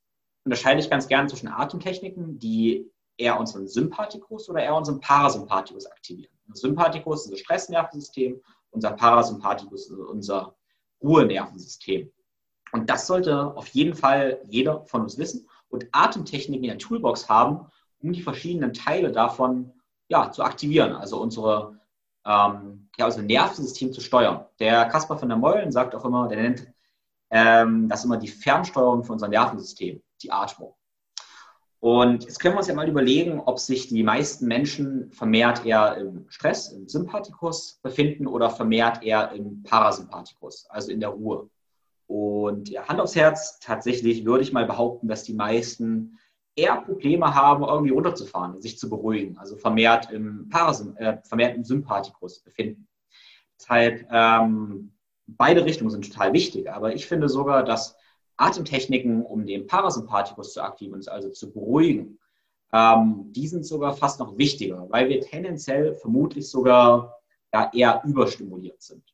unterscheide 0.44 0.80
ich 0.80 0.88
ganz 0.88 1.08
gerne 1.08 1.28
zwischen 1.28 1.48
Atemtechniken, 1.48 2.38
die 2.38 2.90
eher 3.20 3.38
unseren 3.38 3.68
Sympathikus 3.68 4.48
oder 4.48 4.62
eher 4.62 4.74
unseren 4.74 5.00
Parasympathikus 5.00 5.86
aktivieren. 5.86 6.32
Sympathikus 6.52 7.20
ist 7.20 7.26
unser 7.26 7.38
Stressnervensystem, 7.38 8.40
unser 8.70 8.92
Parasympathikus 8.92 9.90
ist 9.90 9.98
unser 9.98 10.56
Ruhenervensystem. 11.02 12.10
Und 12.72 12.88
das 12.88 13.06
sollte 13.06 13.54
auf 13.56 13.68
jeden 13.68 13.94
Fall 13.94 14.40
jeder 14.48 14.84
von 14.86 15.02
uns 15.02 15.18
wissen 15.18 15.48
und 15.68 15.86
Atemtechniken 15.92 16.64
in 16.64 16.70
der 16.70 16.78
Toolbox 16.78 17.28
haben, 17.28 17.66
um 18.02 18.12
die 18.12 18.22
verschiedenen 18.22 18.72
Teile 18.72 19.12
davon 19.12 19.72
ja, 20.08 20.32
zu 20.32 20.42
aktivieren, 20.42 20.92
also 20.94 21.20
unsere, 21.20 21.78
ähm, 22.24 22.88
ja, 22.96 23.06
unser 23.06 23.22
Nervensystem 23.22 23.92
zu 23.92 24.00
steuern. 24.00 24.46
Der 24.58 24.86
Kaspar 24.86 25.18
von 25.18 25.28
der 25.28 25.38
Meulen 25.38 25.72
sagt 25.72 25.94
auch 25.94 26.04
immer, 26.04 26.28
der 26.28 26.42
nennt 26.42 26.72
ähm, 27.30 27.88
das 27.88 28.04
immer 28.04 28.16
die 28.16 28.28
Fernsteuerung 28.28 29.04
von 29.04 29.14
unserem 29.14 29.30
Nervensystem, 29.30 30.02
die 30.22 30.32
Atmung. 30.32 30.74
Und 31.80 32.24
jetzt 32.24 32.38
können 32.40 32.54
wir 32.54 32.58
uns 32.58 32.68
ja 32.68 32.74
mal 32.74 32.88
überlegen, 32.88 33.40
ob 33.40 33.58
sich 33.58 33.88
die 33.88 34.02
meisten 34.02 34.46
Menschen 34.46 35.10
vermehrt 35.12 35.64
eher 35.64 35.96
im 35.96 36.26
Stress, 36.28 36.72
im 36.72 36.86
Sympathikus 36.86 37.80
befinden 37.82 38.26
oder 38.26 38.50
vermehrt 38.50 39.02
eher 39.02 39.32
im 39.32 39.62
Parasympathikus, 39.62 40.66
also 40.68 40.92
in 40.92 41.00
der 41.00 41.08
Ruhe. 41.08 41.48
Und 42.06 42.68
ja, 42.68 42.86
Hand 42.86 43.00
aufs 43.00 43.16
Herz, 43.16 43.58
tatsächlich 43.60 44.26
würde 44.26 44.42
ich 44.42 44.52
mal 44.52 44.66
behaupten, 44.66 45.08
dass 45.08 45.24
die 45.24 45.32
meisten 45.32 46.18
eher 46.54 46.76
Probleme 46.82 47.34
haben, 47.34 47.64
irgendwie 47.64 47.92
runterzufahren, 47.92 48.60
sich 48.60 48.78
zu 48.78 48.90
beruhigen, 48.90 49.38
also 49.38 49.56
vermehrt 49.56 50.10
im, 50.10 50.50
Parasym 50.50 50.96
äh, 50.96 51.18
vermehrt 51.22 51.56
im 51.56 51.64
Sympathikus 51.64 52.40
befinden. 52.40 52.88
Deshalb, 53.58 54.06
ähm, 54.10 54.92
beide 55.26 55.64
Richtungen 55.64 55.90
sind 55.90 56.12
total 56.12 56.34
wichtig, 56.34 56.70
aber 56.70 56.94
ich 56.94 57.06
finde 57.06 57.28
sogar, 57.28 57.64
dass 57.64 57.96
Atemtechniken, 58.40 59.24
um 59.24 59.46
den 59.46 59.66
Parasympathikus 59.66 60.54
zu 60.54 60.62
aktivieren, 60.62 61.06
also 61.08 61.30
zu 61.30 61.52
beruhigen, 61.52 62.18
ähm, 62.72 63.32
die 63.32 63.46
sind 63.46 63.64
sogar 63.66 63.94
fast 63.94 64.20
noch 64.20 64.38
wichtiger, 64.38 64.86
weil 64.90 65.08
wir 65.08 65.20
tendenziell 65.20 65.94
vermutlich 65.94 66.48
sogar 66.48 67.18
ja, 67.52 67.70
eher 67.74 68.02
überstimuliert 68.04 68.80
sind. 68.80 69.04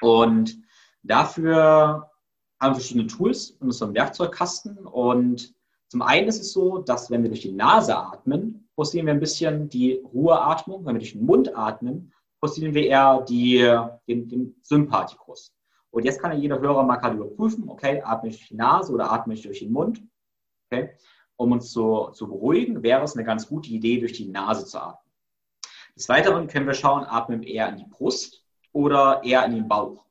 Und 0.00 0.58
dafür 1.02 2.10
haben 2.60 2.70
wir 2.70 2.74
verschiedene 2.74 3.06
Tools 3.06 3.56
in 3.60 3.68
unserem 3.68 3.94
Werkzeugkasten 3.94 4.78
und 4.78 5.54
zum 5.88 6.00
einen 6.00 6.28
ist 6.28 6.40
es 6.40 6.52
so, 6.52 6.78
dass 6.78 7.10
wenn 7.10 7.22
wir 7.22 7.28
durch 7.28 7.42
die 7.42 7.52
Nase 7.52 7.94
atmen, 7.94 8.66
forcieren 8.74 9.06
wir 9.06 9.12
ein 9.12 9.20
bisschen 9.20 9.68
die 9.68 10.02
Ruheatmung. 10.14 10.86
Wenn 10.86 10.94
wir 10.94 11.00
durch 11.00 11.12
den 11.12 11.26
Mund 11.26 11.54
atmen, 11.54 12.14
forcieren 12.40 12.72
wir 12.72 12.86
eher 12.86 13.20
die, 13.28 13.58
den, 14.08 14.26
den 14.26 14.56
Sympathikus. 14.62 15.52
Und 15.92 16.04
jetzt 16.04 16.20
kann 16.20 16.36
jeder 16.40 16.58
Hörer 16.58 16.82
mal 16.82 16.96
gerade 16.96 17.16
überprüfen, 17.16 17.68
okay, 17.68 18.02
atme 18.02 18.30
ich 18.30 18.38
durch 18.38 18.48
die 18.48 18.56
Nase 18.56 18.92
oder 18.92 19.12
atme 19.12 19.34
ich 19.34 19.42
durch 19.42 19.60
den 19.60 19.72
Mund? 19.72 20.02
Okay. 20.66 20.90
Um 21.36 21.52
uns 21.52 21.70
zu, 21.70 22.10
zu 22.12 22.26
beruhigen, 22.26 22.82
wäre 22.82 23.04
es 23.04 23.14
eine 23.14 23.24
ganz 23.24 23.46
gute 23.46 23.70
Idee, 23.70 24.00
durch 24.00 24.12
die 24.12 24.28
Nase 24.28 24.64
zu 24.66 24.80
atmen. 24.80 25.12
Des 25.94 26.08
Weiteren 26.08 26.48
können 26.48 26.66
wir 26.66 26.74
schauen, 26.74 27.04
atmen 27.04 27.42
wir 27.42 27.48
eher 27.48 27.68
in 27.68 27.76
die 27.76 27.86
Brust 27.86 28.44
oder 28.72 29.22
eher 29.22 29.44
in 29.44 29.54
den 29.54 29.68
Bauch. 29.68 30.04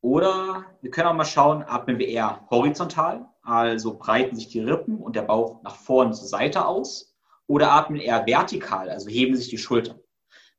Oder 0.00 0.64
wir 0.80 0.90
können 0.90 1.08
auch 1.08 1.14
mal 1.14 1.24
schauen, 1.24 1.62
atmen 1.62 1.98
wir 1.98 2.08
eher 2.08 2.46
horizontal 2.50 3.28
also 3.44 3.96
breiten 3.98 4.36
sich 4.36 4.48
die 4.48 4.60
Rippen 4.60 4.98
und 4.98 5.16
der 5.16 5.22
Bauch 5.22 5.62
nach 5.62 5.76
vorne 5.76 6.12
zur 6.12 6.26
Seite 6.26 6.66
aus 6.66 7.14
oder 7.46 7.72
atmen 7.72 8.00
eher 8.00 8.26
vertikal, 8.26 8.88
also 8.88 9.08
heben 9.08 9.36
sich 9.36 9.48
die 9.48 9.58
Schultern. 9.58 10.00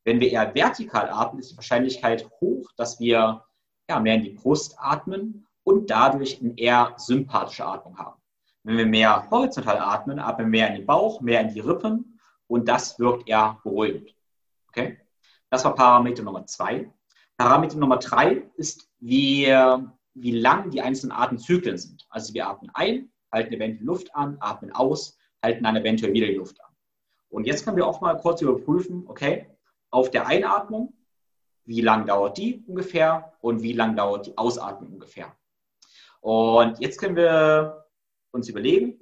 Wenn 0.04 0.20
wir 0.20 0.32
eher 0.32 0.54
vertikal 0.54 1.10
atmen, 1.10 1.40
ist 1.40 1.52
die 1.52 1.58
Wahrscheinlichkeit 1.58 2.30
hoch, 2.40 2.72
dass 2.78 3.00
wir 3.00 3.44
ja, 3.90 4.00
mehr 4.00 4.16
in 4.16 4.24
die 4.24 4.32
Brust 4.32 4.76
atmen 4.78 5.46
und 5.64 5.90
dadurch 5.90 6.42
eine 6.42 6.58
eher 6.58 6.94
sympathische 6.98 7.66
Atmung 7.66 7.98
haben. 7.98 8.22
Wenn 8.64 8.78
wir 8.78 8.86
mehr 8.86 9.30
horizontal 9.30 9.78
atmen, 9.78 10.20
atmen 10.20 10.48
wir 10.48 10.60
mehr 10.60 10.68
in 10.70 10.76
den 10.76 10.86
Bauch, 10.86 11.22
mehr 11.22 11.42
in 11.42 11.54
die 11.54 11.60
Rippen 11.60 12.20
und 12.48 12.68
das 12.68 12.98
wirkt 13.00 13.28
eher 13.28 13.60
beruhigend. 13.64 14.16
Okay? 14.70 15.00
Das 15.50 15.64
war 15.64 15.76
Parameter 15.76 16.24
Nummer 16.24 16.46
zwei. 16.46 16.92
Parameter 17.38 17.78
Nummer 17.78 17.98
drei 17.98 18.44
ist, 18.56 18.90
wie 19.00 19.54
wie 20.16 20.32
lang 20.32 20.72
die 20.72 20.82
einzelnen 20.82 21.12
Atemzyklen 21.12 21.78
sind. 21.78 22.08
Also 22.10 22.34
wir 22.34 22.48
atmen 22.48 22.72
ein, 22.74 23.12
halten 23.32 23.54
eventuell 23.54 23.86
Luft 23.86 24.16
an, 24.16 24.38
atmen 24.40 24.72
aus, 24.72 25.18
halten 25.44 25.64
dann 25.64 25.76
eventuell 25.76 26.14
wieder 26.14 26.28
die 26.28 26.36
Luft 26.36 26.60
an. 26.64 26.74
Und 27.30 27.46
jetzt 27.46 27.66
können 27.66 27.78
wir 27.78 27.86
auch 27.86 28.02
mal 28.02 28.18
kurz 28.18 28.42
überprüfen, 28.42 29.04
okay, 29.08 29.48
auf 29.92 30.10
der 30.10 30.26
Einatmung, 30.26 30.94
wie 31.66 31.82
lang 31.82 32.06
dauert 32.06 32.38
die 32.38 32.64
ungefähr 32.68 33.34
und 33.42 33.62
wie 33.62 33.74
lang 33.74 33.96
dauert 33.96 34.28
die 34.28 34.38
Ausatmung 34.38 34.94
ungefähr. 34.94 35.36
Und 36.22 36.80
jetzt 36.80 37.00
können 37.00 37.16
wir 37.16 37.86
uns 38.32 38.50
überlegen 38.50 39.00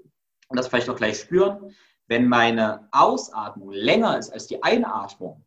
und 0.47 0.57
das 0.57 0.67
vielleicht 0.67 0.89
auch 0.89 0.95
gleich 0.95 1.19
spüren, 1.19 1.75
wenn 2.07 2.27
meine 2.27 2.87
Ausatmung 2.91 3.71
länger 3.71 4.17
ist 4.17 4.31
als 4.31 4.47
die 4.47 4.61
Einatmung, 4.61 5.45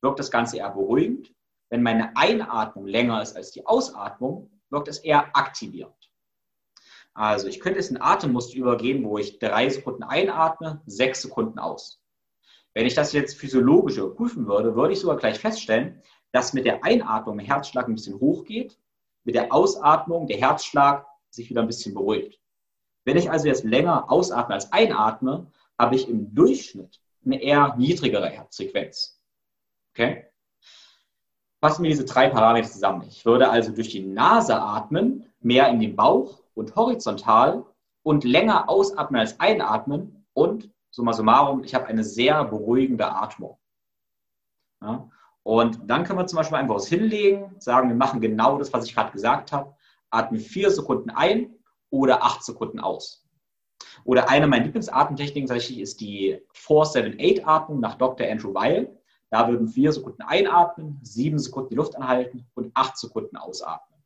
wirkt 0.00 0.18
das 0.18 0.30
Ganze 0.30 0.58
eher 0.58 0.70
beruhigend. 0.70 1.34
Wenn 1.70 1.82
meine 1.82 2.16
Einatmung 2.16 2.86
länger 2.86 3.20
ist 3.22 3.36
als 3.36 3.50
die 3.50 3.66
Ausatmung, 3.66 4.50
wirkt 4.70 4.88
es 4.88 4.98
eher 4.98 5.36
aktivierend. 5.36 5.94
Also 7.14 7.48
ich 7.48 7.60
könnte 7.60 7.78
jetzt 7.78 7.90
ein 7.90 8.00
Atemmuster 8.00 8.56
übergehen, 8.56 9.04
wo 9.04 9.18
ich 9.18 9.38
drei 9.38 9.68
Sekunden 9.68 10.02
einatme, 10.02 10.82
sechs 10.86 11.20
Sekunden 11.22 11.58
aus. 11.58 12.00
Wenn 12.74 12.86
ich 12.86 12.94
das 12.94 13.12
jetzt 13.12 13.36
physiologisch 13.36 13.96
überprüfen 13.96 14.46
würde, 14.46 14.76
würde 14.76 14.92
ich 14.92 15.00
sogar 15.00 15.16
gleich 15.16 15.38
feststellen, 15.38 16.00
dass 16.32 16.52
mit 16.52 16.64
der 16.64 16.84
Einatmung 16.84 17.38
der 17.38 17.46
Herzschlag 17.46 17.88
ein 17.88 17.94
bisschen 17.94 18.20
hochgeht, 18.20 18.78
mit 19.24 19.34
der 19.34 19.52
Ausatmung 19.52 20.26
der 20.26 20.38
Herzschlag 20.38 21.06
sich 21.30 21.50
wieder 21.50 21.62
ein 21.62 21.66
bisschen 21.66 21.94
beruhigt. 21.94 22.40
Wenn 23.04 23.16
ich 23.16 23.30
also 23.30 23.46
jetzt 23.46 23.64
länger 23.64 24.10
ausatme 24.10 24.54
als 24.54 24.72
einatme, 24.72 25.46
habe 25.78 25.96
ich 25.96 26.08
im 26.08 26.34
Durchschnitt 26.34 27.00
eine 27.24 27.40
eher 27.40 27.74
niedrigere 27.76 28.28
Herzfrequenz. 28.28 29.20
Okay? 29.92 30.28
fassen 31.60 31.82
wir 31.82 31.90
diese 31.90 32.04
drei 32.04 32.28
Parameter 32.28 32.68
zusammen. 32.68 33.02
Ich 33.08 33.24
würde 33.24 33.50
also 33.50 33.72
durch 33.72 33.88
die 33.88 34.04
Nase 34.04 34.60
atmen, 34.60 35.24
mehr 35.40 35.68
in 35.68 35.80
den 35.80 35.96
Bauch 35.96 36.42
und 36.54 36.74
horizontal 36.76 37.64
und 38.02 38.24
länger 38.24 38.68
ausatmen 38.68 39.20
als 39.20 39.38
einatmen 39.40 40.24
und 40.32 40.70
summa 40.90 41.12
summarum, 41.12 41.64
ich 41.64 41.74
habe 41.74 41.86
eine 41.86 42.04
sehr 42.04 42.44
beruhigende 42.44 43.10
Atmung. 43.10 43.58
Ja? 44.80 45.08
Und 45.48 45.80
dann 45.86 46.04
können 46.04 46.18
wir 46.18 46.26
zum 46.26 46.36
Beispiel 46.36 46.58
einfach 46.58 46.74
was 46.74 46.88
hinlegen, 46.88 47.56
sagen, 47.58 47.88
wir 47.88 47.96
machen 47.96 48.20
genau 48.20 48.58
das, 48.58 48.70
was 48.74 48.84
ich 48.84 48.94
gerade 48.94 49.12
gesagt 49.12 49.50
habe, 49.50 49.74
atmen 50.10 50.40
vier 50.40 50.70
Sekunden 50.70 51.08
ein 51.08 51.54
oder 51.88 52.22
acht 52.22 52.44
Sekunden 52.44 52.80
aus. 52.80 53.26
Oder 54.04 54.28
eine 54.28 54.46
meiner 54.46 54.66
Lieblingsatemtechniken 54.66 55.48
tatsächlich 55.48 55.80
ist 55.80 56.02
die 56.02 56.38
4-7-8-Atmung 56.52 57.80
nach 57.80 57.94
Dr. 57.94 58.28
Andrew 58.28 58.52
Weil. 58.52 58.94
Da 59.30 59.48
würden 59.48 59.68
vier 59.68 59.90
Sekunden 59.90 60.20
einatmen, 60.20 61.00
sieben 61.02 61.38
Sekunden 61.38 61.70
die 61.70 61.76
Luft 61.76 61.96
anhalten 61.96 62.46
und 62.52 62.70
acht 62.74 62.98
Sekunden 62.98 63.38
ausatmen. 63.38 64.04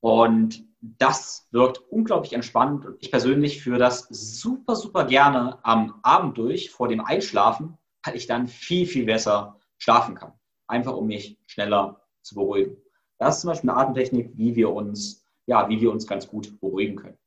Und 0.00 0.64
das 0.80 1.48
wirkt 1.50 1.82
unglaublich 1.90 2.32
entspannend 2.32 2.86
und 2.86 2.96
ich 3.00 3.10
persönlich 3.10 3.62
führe 3.62 3.78
das 3.78 4.08
super, 4.08 4.74
super 4.74 5.04
gerne 5.04 5.58
am 5.64 6.00
Abend 6.02 6.38
durch, 6.38 6.70
vor 6.70 6.88
dem 6.88 7.04
Einschlafen, 7.04 7.76
weil 8.02 8.16
ich 8.16 8.26
dann 8.26 8.48
viel, 8.48 8.86
viel 8.86 9.04
besser 9.04 9.58
schlafen 9.82 10.14
kann. 10.14 10.32
Einfach 10.68 10.94
um 10.94 11.08
mich 11.08 11.38
schneller 11.46 12.00
zu 12.22 12.36
beruhigen. 12.36 12.76
Das 13.18 13.36
ist 13.36 13.40
zum 13.40 13.48
Beispiel 13.48 13.70
eine 13.70 13.78
Atemtechnik, 13.80 14.30
wie 14.36 14.54
wir 14.54 14.72
uns, 14.72 15.26
ja, 15.46 15.68
wie 15.68 15.80
wir 15.80 15.90
uns 15.90 16.06
ganz 16.06 16.28
gut 16.28 16.60
beruhigen 16.60 16.96
können. 16.96 17.18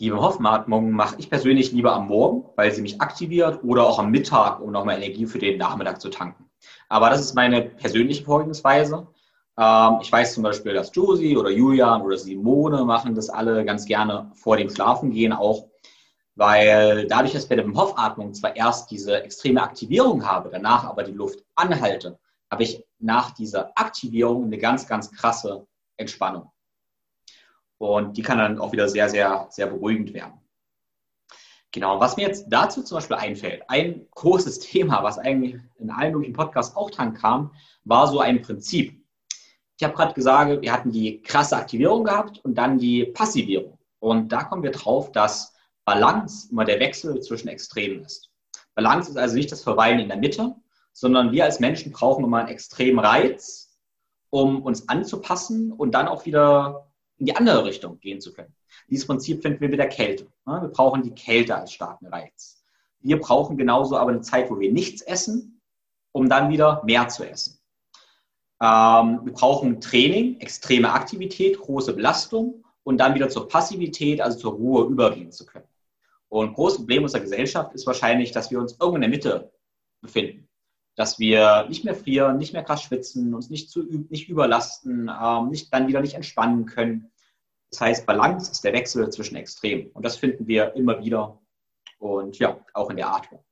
Die 0.00 0.12
Hoffenatmung 0.12 0.90
mache 0.90 1.16
ich 1.18 1.30
persönlich 1.30 1.72
lieber 1.72 1.94
am 1.94 2.08
Morgen, 2.08 2.50
weil 2.56 2.72
sie 2.72 2.82
mich 2.82 3.00
aktiviert 3.00 3.64
oder 3.64 3.86
auch 3.86 3.98
am 3.98 4.10
Mittag, 4.10 4.60
um 4.60 4.70
nochmal 4.70 4.96
Energie 4.96 5.24
für 5.24 5.38
den 5.38 5.56
Nachmittag 5.56 6.00
zu 6.00 6.10
tanken. 6.10 6.50
Aber 6.88 7.08
das 7.10 7.20
ist 7.20 7.34
meine 7.34 7.62
persönliche 7.62 8.24
Vorgehensweise. 8.24 9.06
Ähm, 9.56 9.98
ich 10.02 10.12
weiß 10.12 10.34
zum 10.34 10.42
Beispiel, 10.42 10.74
dass 10.74 10.94
Josie 10.94 11.36
oder 11.36 11.50
Julian 11.50 12.02
oder 12.02 12.18
Simone 12.18 12.84
machen 12.84 13.14
das 13.14 13.30
alle 13.30 13.64
ganz 13.64 13.86
gerne 13.86 14.30
vor 14.34 14.56
dem 14.56 14.68
Schlafengehen 14.68 15.32
auch, 15.32 15.68
weil 16.36 17.06
dadurch, 17.06 17.32
dass 17.32 17.44
ich 17.44 17.48
bei 17.48 17.56
der 17.56 17.66
Hoffatmung 17.66 18.34
zwar 18.34 18.56
erst 18.56 18.90
diese 18.90 19.22
extreme 19.22 19.62
Aktivierung 19.62 20.26
habe, 20.26 20.50
danach 20.50 20.84
aber 20.84 21.04
die 21.04 21.12
Luft 21.12 21.44
anhalte, 21.54 22.18
habe 22.50 22.62
ich 22.62 22.84
nach 22.98 23.32
dieser 23.32 23.72
Aktivierung 23.76 24.44
eine 24.44 24.58
ganz, 24.58 24.86
ganz 24.86 25.10
krasse 25.10 25.66
Entspannung. 25.96 26.50
Und 27.78 28.16
die 28.16 28.22
kann 28.22 28.38
dann 28.38 28.58
auch 28.58 28.72
wieder 28.72 28.88
sehr, 28.88 29.08
sehr, 29.08 29.46
sehr 29.50 29.66
beruhigend 29.66 30.14
werden. 30.14 30.40
Genau, 31.72 31.98
was 31.98 32.16
mir 32.16 32.28
jetzt 32.28 32.46
dazu 32.48 32.82
zum 32.84 32.98
Beispiel 32.98 33.16
einfällt, 33.16 33.62
ein 33.68 34.06
großes 34.12 34.58
Thema, 34.60 35.02
was 35.02 35.18
eigentlich 35.18 35.60
in 35.76 35.90
allen 35.90 36.12
möglichen 36.12 36.34
Podcasts 36.34 36.76
auch 36.76 36.90
dran 36.90 37.14
kam, 37.14 37.52
war 37.84 38.06
so 38.06 38.20
ein 38.20 38.42
Prinzip. 38.42 39.00
Ich 39.76 39.84
habe 39.84 39.94
gerade 39.94 40.14
gesagt, 40.14 40.62
wir 40.62 40.72
hatten 40.72 40.92
die 40.92 41.20
krasse 41.22 41.56
Aktivierung 41.56 42.04
gehabt 42.04 42.38
und 42.44 42.54
dann 42.54 42.78
die 42.78 43.06
Passivierung. 43.06 43.76
Und 43.98 44.28
da 44.30 44.44
kommen 44.44 44.62
wir 44.62 44.70
drauf, 44.70 45.10
dass 45.10 45.53
Balance 45.84 46.48
immer 46.50 46.64
der 46.64 46.80
Wechsel 46.80 47.20
zwischen 47.20 47.48
Extremen 47.48 48.04
ist. 48.04 48.30
Balance 48.74 49.10
ist 49.10 49.16
also 49.16 49.36
nicht 49.36 49.52
das 49.52 49.62
Verweilen 49.62 50.00
in 50.00 50.08
der 50.08 50.16
Mitte, 50.16 50.54
sondern 50.92 51.32
wir 51.32 51.44
als 51.44 51.60
Menschen 51.60 51.92
brauchen 51.92 52.24
immer 52.24 52.38
einen 52.38 52.48
extremen 52.48 52.98
Reiz, 52.98 53.78
um 54.30 54.62
uns 54.62 54.88
anzupassen 54.88 55.72
und 55.72 55.92
dann 55.92 56.08
auch 56.08 56.26
wieder 56.26 56.90
in 57.18 57.26
die 57.26 57.36
andere 57.36 57.64
Richtung 57.64 58.00
gehen 58.00 58.20
zu 58.20 58.32
können. 58.32 58.54
Dieses 58.88 59.06
Prinzip 59.06 59.42
finden 59.42 59.60
wir 59.60 59.68
mit 59.68 59.78
der 59.78 59.88
Kälte. 59.88 60.26
Wir 60.44 60.68
brauchen 60.68 61.02
die 61.02 61.14
Kälte 61.14 61.54
als 61.54 61.72
starken 61.72 62.06
Reiz. 62.06 62.64
Wir 63.00 63.20
brauchen 63.20 63.56
genauso 63.56 63.96
aber 63.96 64.10
eine 64.10 64.22
Zeit, 64.22 64.50
wo 64.50 64.58
wir 64.58 64.72
nichts 64.72 65.02
essen, 65.02 65.60
um 66.12 66.28
dann 66.28 66.50
wieder 66.50 66.82
mehr 66.84 67.08
zu 67.08 67.28
essen. 67.28 67.58
Ähm, 68.62 69.20
wir 69.24 69.32
brauchen 69.32 69.80
Training, 69.80 70.40
extreme 70.40 70.92
Aktivität, 70.92 71.58
große 71.58 71.92
Belastung 71.92 72.64
und 72.82 72.98
dann 72.98 73.14
wieder 73.14 73.28
zur 73.28 73.48
Passivität, 73.48 74.20
also 74.20 74.38
zur 74.38 74.52
Ruhe 74.54 74.86
übergehen 74.86 75.32
zu 75.32 75.44
können. 75.44 75.66
Und 76.34 76.48
ein 76.48 76.54
großes 76.54 76.78
Problem 76.78 77.04
unserer 77.04 77.20
Gesellschaft 77.20 77.74
ist 77.74 77.86
wahrscheinlich, 77.86 78.32
dass 78.32 78.50
wir 78.50 78.58
uns 78.58 78.72
irgendwo 78.72 78.96
in 78.96 79.02
der 79.02 79.10
Mitte 79.10 79.52
befinden. 80.00 80.48
Dass 80.96 81.20
wir 81.20 81.66
nicht 81.68 81.84
mehr 81.84 81.94
frieren, 81.94 82.38
nicht 82.38 82.52
mehr 82.52 82.64
krass 82.64 82.82
schwitzen, 82.82 83.34
uns 83.34 83.50
nicht, 83.50 83.70
zu, 83.70 83.84
nicht 83.84 84.28
überlasten, 84.28 85.08
ähm, 85.08 85.50
nicht, 85.50 85.72
dann 85.72 85.86
wieder 85.86 86.00
nicht 86.00 86.14
entspannen 86.14 86.66
können. 86.66 87.12
Das 87.70 87.80
heißt, 87.80 88.06
Balance 88.06 88.50
ist 88.50 88.64
der 88.64 88.72
Wechsel 88.72 89.08
zwischen 89.10 89.36
Extremen. 89.36 89.92
Und 89.92 90.04
das 90.04 90.16
finden 90.16 90.48
wir 90.48 90.74
immer 90.74 90.98
wieder 91.04 91.40
und 91.98 92.36
ja, 92.40 92.58
auch 92.72 92.90
in 92.90 92.96
der 92.96 93.14
Atmung. 93.14 93.44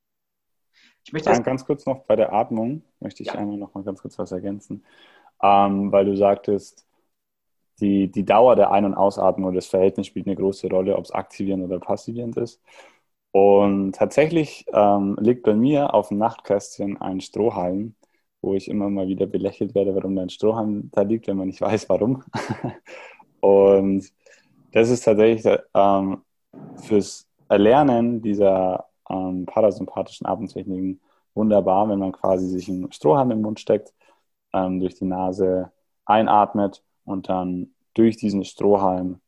Ich 1.05 1.12
möchte 1.12 1.30
Dann 1.30 1.45
ganz 1.45 1.64
kurz 1.64 1.87
noch 1.87 2.01
bei 2.01 2.16
der 2.16 2.33
Atmung, 2.33 2.83
möchte 2.99 3.22
ich 3.22 3.28
ja. 3.28 3.35
einmal 3.35 3.59
noch 3.59 3.74
mal 3.74 3.85
ganz 3.85 4.03
kurz 4.03 4.18
was 4.18 4.33
ergänzen, 4.33 4.85
ähm, 5.41 5.93
weil 5.93 6.05
du 6.05 6.16
sagtest, 6.16 6.85
die, 7.83 8.11
die 8.11 8.24
Dauer 8.24 8.57
der 8.57 8.70
Ein- 8.72 8.85
und 8.87 8.95
Ausatmung 8.95 9.49
oder 9.49 9.57
das 9.57 9.66
Verhältnis 9.66 10.07
spielt 10.07 10.26
eine 10.26 10.37
große 10.37 10.68
Rolle, 10.68 10.97
ob 10.97 11.05
es 11.05 11.11
aktivierend 11.11 11.64
oder 11.64 11.80
passivierend 11.80 12.37
ist. 12.37 12.62
Und 13.33 13.95
tatsächlich 13.95 14.66
ähm, 14.72 15.16
liegt 15.20 15.43
bei 15.45 15.55
mir 15.55 15.95
auf 15.95 16.09
dem 16.09 16.18
Nachtkästchen 16.18 17.01
ein 17.01 17.20
Strohhalm, 17.20 17.95
wo 18.43 18.55
ich 18.55 18.68
immer 18.68 18.91
mal 18.91 19.09
wieder 19.09 19.26
belächelt 19.26 19.74
werde, 19.74 19.95
warum 19.95 20.16
da 20.16 20.22
ein 20.22 20.30
Strohhalm 20.30 20.91
da 20.93 21.03
liegt, 21.03 21.26
wenn 21.26 21.37
man 21.39 21.49
nicht 21.49 21.61
weiß, 21.62 21.89
warum. 21.89 22.24
und 23.41 24.11
das 24.72 24.91
ist 24.91 25.05
tatsächlich 25.05 25.59
ähm, 25.74 26.22
fürs 26.76 27.26
Erlernen 27.49 28.22
dieser 28.22 28.87
ähm, 29.11 29.47
parasympathischen 29.47 30.26
Atemtechniken 30.26 31.01
wunderbar, 31.35 31.89
wenn 31.89 31.99
man 31.99 32.12
quasi 32.12 32.47
sich 32.49 32.68
einen 32.68 32.93
Strohhalm 32.93 33.30
im 33.30 33.43
Mund 33.43 33.61
steckt, 33.61 33.93
ähm, 34.53 34.80
durch 34.80 34.95
die 34.95 35.05
Nase 35.07 35.72
einatmet 36.05 36.83
und 37.05 37.29
dann 37.29 37.75
durch 37.95 38.17
diesen 38.17 38.45
Strohhalm 38.45 39.21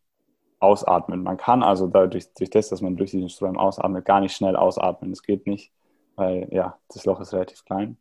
ausatmet. 0.60 1.20
Man 1.20 1.36
kann 1.36 1.62
also 1.62 1.86
dadurch, 1.86 2.32
durch 2.34 2.50
das, 2.50 2.68
dass 2.70 2.80
man 2.80 2.96
durch 2.96 3.10
diesen 3.10 3.28
Strohhalm 3.28 3.58
ausatmet, 3.58 4.04
gar 4.04 4.20
nicht 4.20 4.34
schnell 4.34 4.56
ausatmen. 4.56 5.10
Das 5.10 5.22
geht 5.22 5.46
nicht, 5.46 5.72
weil 6.16 6.48
ja, 6.50 6.78
das 6.88 7.04
Loch 7.04 7.20
ist 7.20 7.32
relativ 7.32 7.64
klein. 7.64 7.98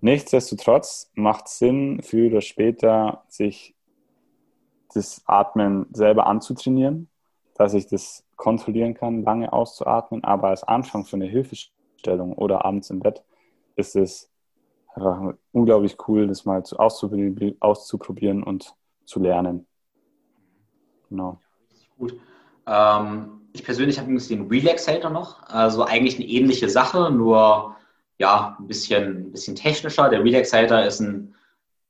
Nichtsdestotrotz 0.00 1.10
macht 1.14 1.46
es 1.46 1.58
Sinn, 1.58 2.00
früher 2.02 2.30
oder 2.30 2.40
später 2.40 3.24
sich 3.28 3.74
das 4.94 5.22
Atmen 5.26 5.86
selber 5.92 6.26
anzutrainieren, 6.26 7.08
dass 7.54 7.74
ich 7.74 7.86
das 7.86 8.24
kontrollieren 8.36 8.94
kann, 8.94 9.22
lange 9.22 9.52
auszuatmen. 9.52 10.24
Aber 10.24 10.48
als 10.48 10.64
Anfang 10.64 11.04
für 11.04 11.16
eine 11.16 11.26
Hilfestellung 11.26 12.32
oder 12.32 12.64
abends 12.64 12.90
im 12.90 13.00
Bett 13.00 13.22
ist 13.76 13.94
es 13.94 14.30
einfach 14.94 15.34
unglaublich 15.52 15.96
cool, 16.08 16.26
das 16.26 16.44
mal 16.44 16.62
auszuprobieren 17.60 18.42
und 18.42 18.74
zu 19.04 19.20
lernen. 19.20 19.66
Genau. 21.08 21.38
Gut. 21.98 22.18
Ähm, 22.66 23.40
ich 23.52 23.64
persönlich 23.64 23.98
habe 23.98 24.06
übrigens 24.06 24.28
den 24.28 24.48
Relaxator 24.48 25.10
noch. 25.10 25.42
Also 25.44 25.84
eigentlich 25.84 26.16
eine 26.16 26.26
ähnliche 26.26 26.68
Sache, 26.68 27.10
nur 27.10 27.76
ja, 28.18 28.56
ein 28.58 28.66
bisschen, 28.66 29.26
ein 29.26 29.32
bisschen 29.32 29.56
technischer. 29.56 30.08
Der 30.08 30.22
Relaxator 30.22 30.82
ist 30.82 31.00
ein 31.00 31.34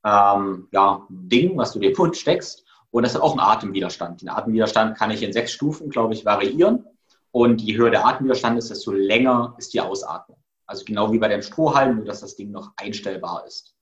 ähm, 0.05 0.67
ja, 0.71 1.05
Ding, 1.09 1.57
was 1.57 1.73
du 1.73 1.79
dir 1.79 1.93
Mund 1.97 2.17
steckst. 2.17 2.65
Und 2.89 3.03
das 3.03 3.15
hat 3.15 3.21
auch 3.21 3.31
einen 3.31 3.39
Atemwiderstand. 3.39 4.21
Den 4.21 4.29
Atemwiderstand 4.29 4.97
kann 4.97 5.11
ich 5.11 5.23
in 5.23 5.31
sechs 5.31 5.51
Stufen, 5.51 5.89
glaube 5.89 6.13
ich, 6.13 6.25
variieren. 6.25 6.85
Und 7.31 7.61
je 7.61 7.77
höher 7.77 7.89
der 7.89 8.05
Atemwiderstand 8.05 8.57
ist, 8.57 8.69
desto 8.69 8.91
länger 8.91 9.55
ist 9.57 9.73
die 9.73 9.81
Ausatmung. 9.81 10.37
Also 10.65 10.83
genau 10.83 11.11
wie 11.11 11.19
bei 11.19 11.27
dem 11.27 11.41
Strohhalm, 11.41 11.97
nur 11.97 12.05
dass 12.05 12.21
das 12.21 12.35
Ding 12.35 12.51
noch 12.51 12.71
einstellbar 12.75 13.45
ist. 13.45 13.75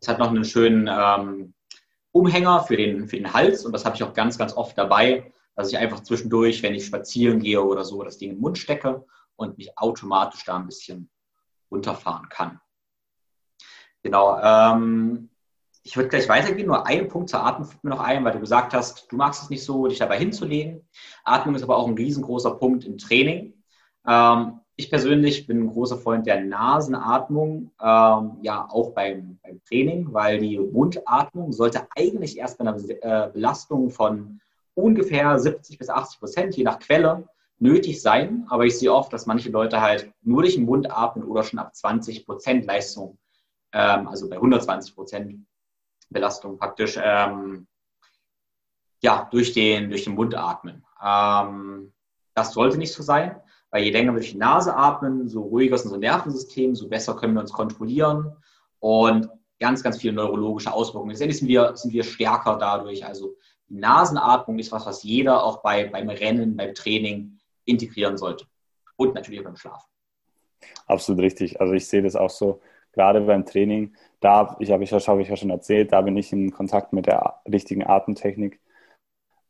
Es 0.00 0.08
hat 0.08 0.18
noch 0.18 0.28
einen 0.28 0.44
schönen 0.44 0.88
ähm, 0.90 1.54
Umhänger 2.14 2.62
für 2.62 2.76
den, 2.76 3.08
für 3.08 3.16
den 3.16 3.32
Hals 3.32 3.66
und 3.66 3.72
das 3.72 3.84
habe 3.84 3.96
ich 3.96 4.02
auch 4.04 4.14
ganz, 4.14 4.38
ganz 4.38 4.56
oft 4.56 4.78
dabei, 4.78 5.32
dass 5.56 5.72
ich 5.72 5.78
einfach 5.78 6.00
zwischendurch, 6.00 6.62
wenn 6.62 6.74
ich 6.74 6.86
spazieren 6.86 7.40
gehe 7.40 7.62
oder 7.62 7.84
so, 7.84 8.02
das 8.04 8.18
Ding 8.18 8.30
im 8.30 8.40
Mund 8.40 8.56
stecke 8.56 9.04
und 9.34 9.58
mich 9.58 9.76
automatisch 9.76 10.44
da 10.44 10.56
ein 10.56 10.66
bisschen 10.66 11.10
runterfahren 11.72 12.28
kann. 12.28 12.60
Genau. 14.02 14.38
Ähm, 14.40 15.30
ich 15.82 15.96
würde 15.96 16.08
gleich 16.08 16.28
weitergehen, 16.28 16.68
nur 16.68 16.86
einen 16.86 17.08
Punkt 17.08 17.30
zur 17.30 17.44
Atmung 17.44 17.68
fällt 17.68 17.82
mir 17.82 17.90
noch 17.90 18.00
ein, 18.00 18.24
weil 18.24 18.32
du 18.32 18.40
gesagt 18.40 18.74
hast, 18.74 19.10
du 19.10 19.16
magst 19.16 19.42
es 19.42 19.50
nicht 19.50 19.64
so, 19.64 19.86
dich 19.88 19.98
dabei 19.98 20.18
hinzulegen. 20.18 20.88
Atmung 21.24 21.56
ist 21.56 21.64
aber 21.64 21.76
auch 21.76 21.88
ein 21.88 21.94
riesengroßer 21.94 22.52
Punkt 22.52 22.84
im 22.84 22.96
Training. 22.96 23.62
Ähm, 24.06 24.60
ich 24.76 24.90
persönlich 24.90 25.46
bin 25.46 25.62
ein 25.62 25.70
großer 25.70 25.98
Freund 25.98 26.26
der 26.26 26.40
Nasenatmung, 26.40 27.70
ähm, 27.80 28.38
ja 28.42 28.66
auch 28.68 28.92
beim, 28.92 29.38
beim, 29.42 29.62
Training, 29.64 30.12
weil 30.12 30.38
die 30.40 30.58
Mundatmung 30.58 31.52
sollte 31.52 31.86
eigentlich 31.96 32.38
erst 32.38 32.58
bei 32.58 32.66
einer 32.66 32.76
äh, 32.76 33.30
Belastung 33.30 33.90
von 33.90 34.40
ungefähr 34.74 35.38
70 35.38 35.78
bis 35.78 35.88
80 35.88 36.18
Prozent, 36.18 36.56
je 36.56 36.64
nach 36.64 36.80
Quelle, 36.80 37.28
nötig 37.58 38.02
sein. 38.02 38.46
Aber 38.48 38.64
ich 38.64 38.78
sehe 38.78 38.92
oft, 38.92 39.12
dass 39.12 39.26
manche 39.26 39.50
Leute 39.50 39.80
halt 39.80 40.12
nur 40.22 40.42
durch 40.42 40.56
den 40.56 40.64
Mund 40.64 40.90
atmen 40.90 41.24
oder 41.24 41.44
schon 41.44 41.60
ab 41.60 41.74
20 41.74 42.26
Prozent 42.26 42.64
Leistung, 42.66 43.18
ähm, 43.72 44.08
also 44.08 44.28
bei 44.28 44.36
120 44.36 44.94
Prozent 44.94 45.46
Belastung 46.10 46.58
praktisch, 46.58 46.98
ähm, 47.00 47.68
ja, 49.02 49.28
durch 49.30 49.52
den, 49.52 49.90
durch 49.90 50.04
den 50.04 50.14
Mund 50.14 50.34
atmen. 50.34 50.84
Ähm, 51.02 51.92
das 52.34 52.52
sollte 52.52 52.78
nicht 52.78 52.92
so 52.92 53.02
sein. 53.02 53.40
Weil 53.74 53.82
je 53.82 53.90
länger 53.90 54.12
wir 54.12 54.20
durch 54.20 54.30
die 54.30 54.38
Nase 54.38 54.76
atmen, 54.76 55.26
so 55.26 55.42
ruhiger 55.42 55.74
ist 55.74 55.84
unser 55.84 55.98
Nervensystem, 55.98 56.76
so 56.76 56.88
besser 56.88 57.16
können 57.16 57.34
wir 57.34 57.40
uns 57.40 57.52
kontrollieren 57.52 58.36
und 58.78 59.28
ganz, 59.58 59.82
ganz 59.82 59.98
viele 60.00 60.12
neurologische 60.12 60.72
Auswirkungen. 60.72 61.10
Letztendlich 61.10 61.40
sind 61.40 61.48
wir, 61.48 61.76
sind 61.76 61.92
wir 61.92 62.04
stärker 62.04 62.56
dadurch. 62.56 63.04
Also 63.04 63.34
die 63.68 63.74
Nasenatmung 63.74 64.60
ist 64.60 64.70
was, 64.70 64.86
was 64.86 65.02
jeder 65.02 65.42
auch 65.42 65.60
bei, 65.60 65.88
beim 65.88 66.08
Rennen, 66.08 66.56
beim 66.56 66.72
Training 66.72 67.40
integrieren 67.64 68.16
sollte. 68.16 68.46
Und 68.94 69.16
natürlich 69.16 69.40
auch 69.40 69.44
beim 69.44 69.56
Schlafen. 69.56 69.90
Absolut 70.86 71.22
richtig. 71.22 71.60
Also 71.60 71.72
ich 71.72 71.88
sehe 71.88 72.02
das 72.02 72.14
auch 72.14 72.30
so, 72.30 72.60
gerade 72.92 73.22
beim 73.22 73.44
Training. 73.44 73.96
Da 74.20 74.54
ich 74.60 74.70
habe 74.70 74.84
ich, 74.84 74.92
habe 74.92 75.20
ich 75.20 75.28
ja 75.28 75.36
schon 75.36 75.50
erzählt, 75.50 75.90
da 75.90 76.00
bin 76.00 76.16
ich 76.16 76.32
in 76.32 76.52
Kontakt 76.52 76.92
mit 76.92 77.06
der 77.06 77.40
richtigen 77.50 77.84
Atemtechnik. 77.84 78.60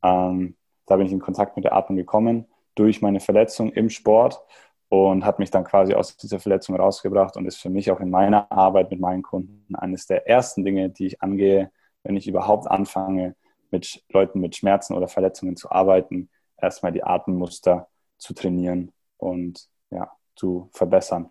Ähm, 0.02 0.56
da 0.86 0.96
bin 0.96 1.04
ich 1.04 1.12
in 1.12 1.20
Kontakt 1.20 1.56
mit 1.56 1.66
der 1.66 1.74
Atmung 1.74 1.98
gekommen 1.98 2.46
durch 2.74 3.02
meine 3.02 3.20
Verletzung 3.20 3.72
im 3.72 3.90
Sport 3.90 4.40
und 4.88 5.24
hat 5.24 5.38
mich 5.38 5.50
dann 5.50 5.64
quasi 5.64 5.94
aus 5.94 6.16
dieser 6.16 6.40
Verletzung 6.40 6.76
rausgebracht 6.76 7.36
und 7.36 7.46
ist 7.46 7.60
für 7.60 7.70
mich 7.70 7.90
auch 7.90 8.00
in 8.00 8.10
meiner 8.10 8.50
Arbeit 8.50 8.90
mit 8.90 9.00
meinen 9.00 9.22
Kunden 9.22 9.74
eines 9.74 10.06
der 10.06 10.28
ersten 10.28 10.64
Dinge, 10.64 10.90
die 10.90 11.06
ich 11.06 11.22
angehe, 11.22 11.70
wenn 12.02 12.16
ich 12.16 12.28
überhaupt 12.28 12.70
anfange, 12.70 13.34
mit 13.70 14.04
Leuten 14.10 14.40
mit 14.40 14.54
Schmerzen 14.54 14.94
oder 14.94 15.08
Verletzungen 15.08 15.56
zu 15.56 15.70
arbeiten, 15.70 16.30
erstmal 16.56 16.92
die 16.92 17.02
Atemmuster 17.02 17.88
zu 18.18 18.34
trainieren 18.34 18.92
und 19.16 19.68
ja, 19.90 20.12
zu 20.36 20.68
verbessern. 20.72 21.30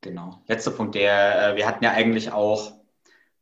Genau. 0.00 0.42
Letzter 0.46 0.72
Punkt, 0.72 0.94
der, 0.94 1.52
äh, 1.52 1.56
wir 1.56 1.66
hatten 1.66 1.84
ja 1.84 1.92
eigentlich 1.92 2.32
auch 2.32 2.72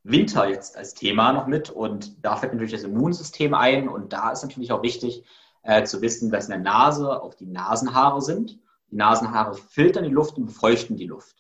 Winter 0.03 0.49
jetzt 0.49 0.77
als 0.77 0.95
Thema 0.95 1.33
noch 1.33 1.47
mit 1.47 1.71
und 1.71 2.25
da 2.25 2.37
fällt 2.37 2.53
natürlich 2.53 2.73
das 2.73 2.85
Immunsystem 2.85 3.55
ein 3.55 3.89
und 3.89 4.13
da 4.13 4.31
ist 4.31 4.43
natürlich 4.43 4.73
auch 4.73 4.83
wichtig, 4.83 5.25
äh, 5.63 5.85
zu 5.85 6.01
wissen, 6.03 6.31
dass 6.31 6.47
in 6.47 6.51
der 6.51 6.61
Nase 6.61 7.23
auch 7.23 7.35
die 7.35 7.47
Nasenhaare 7.47 8.23
sind. 8.23 8.59
Die 8.91 8.97
Nasenhaare 8.97 9.55
filtern 9.55 10.05
die 10.05 10.11
Luft 10.11 10.37
und 10.37 10.47
befeuchten 10.47 10.97
die 10.97 11.07
Luft. 11.07 11.37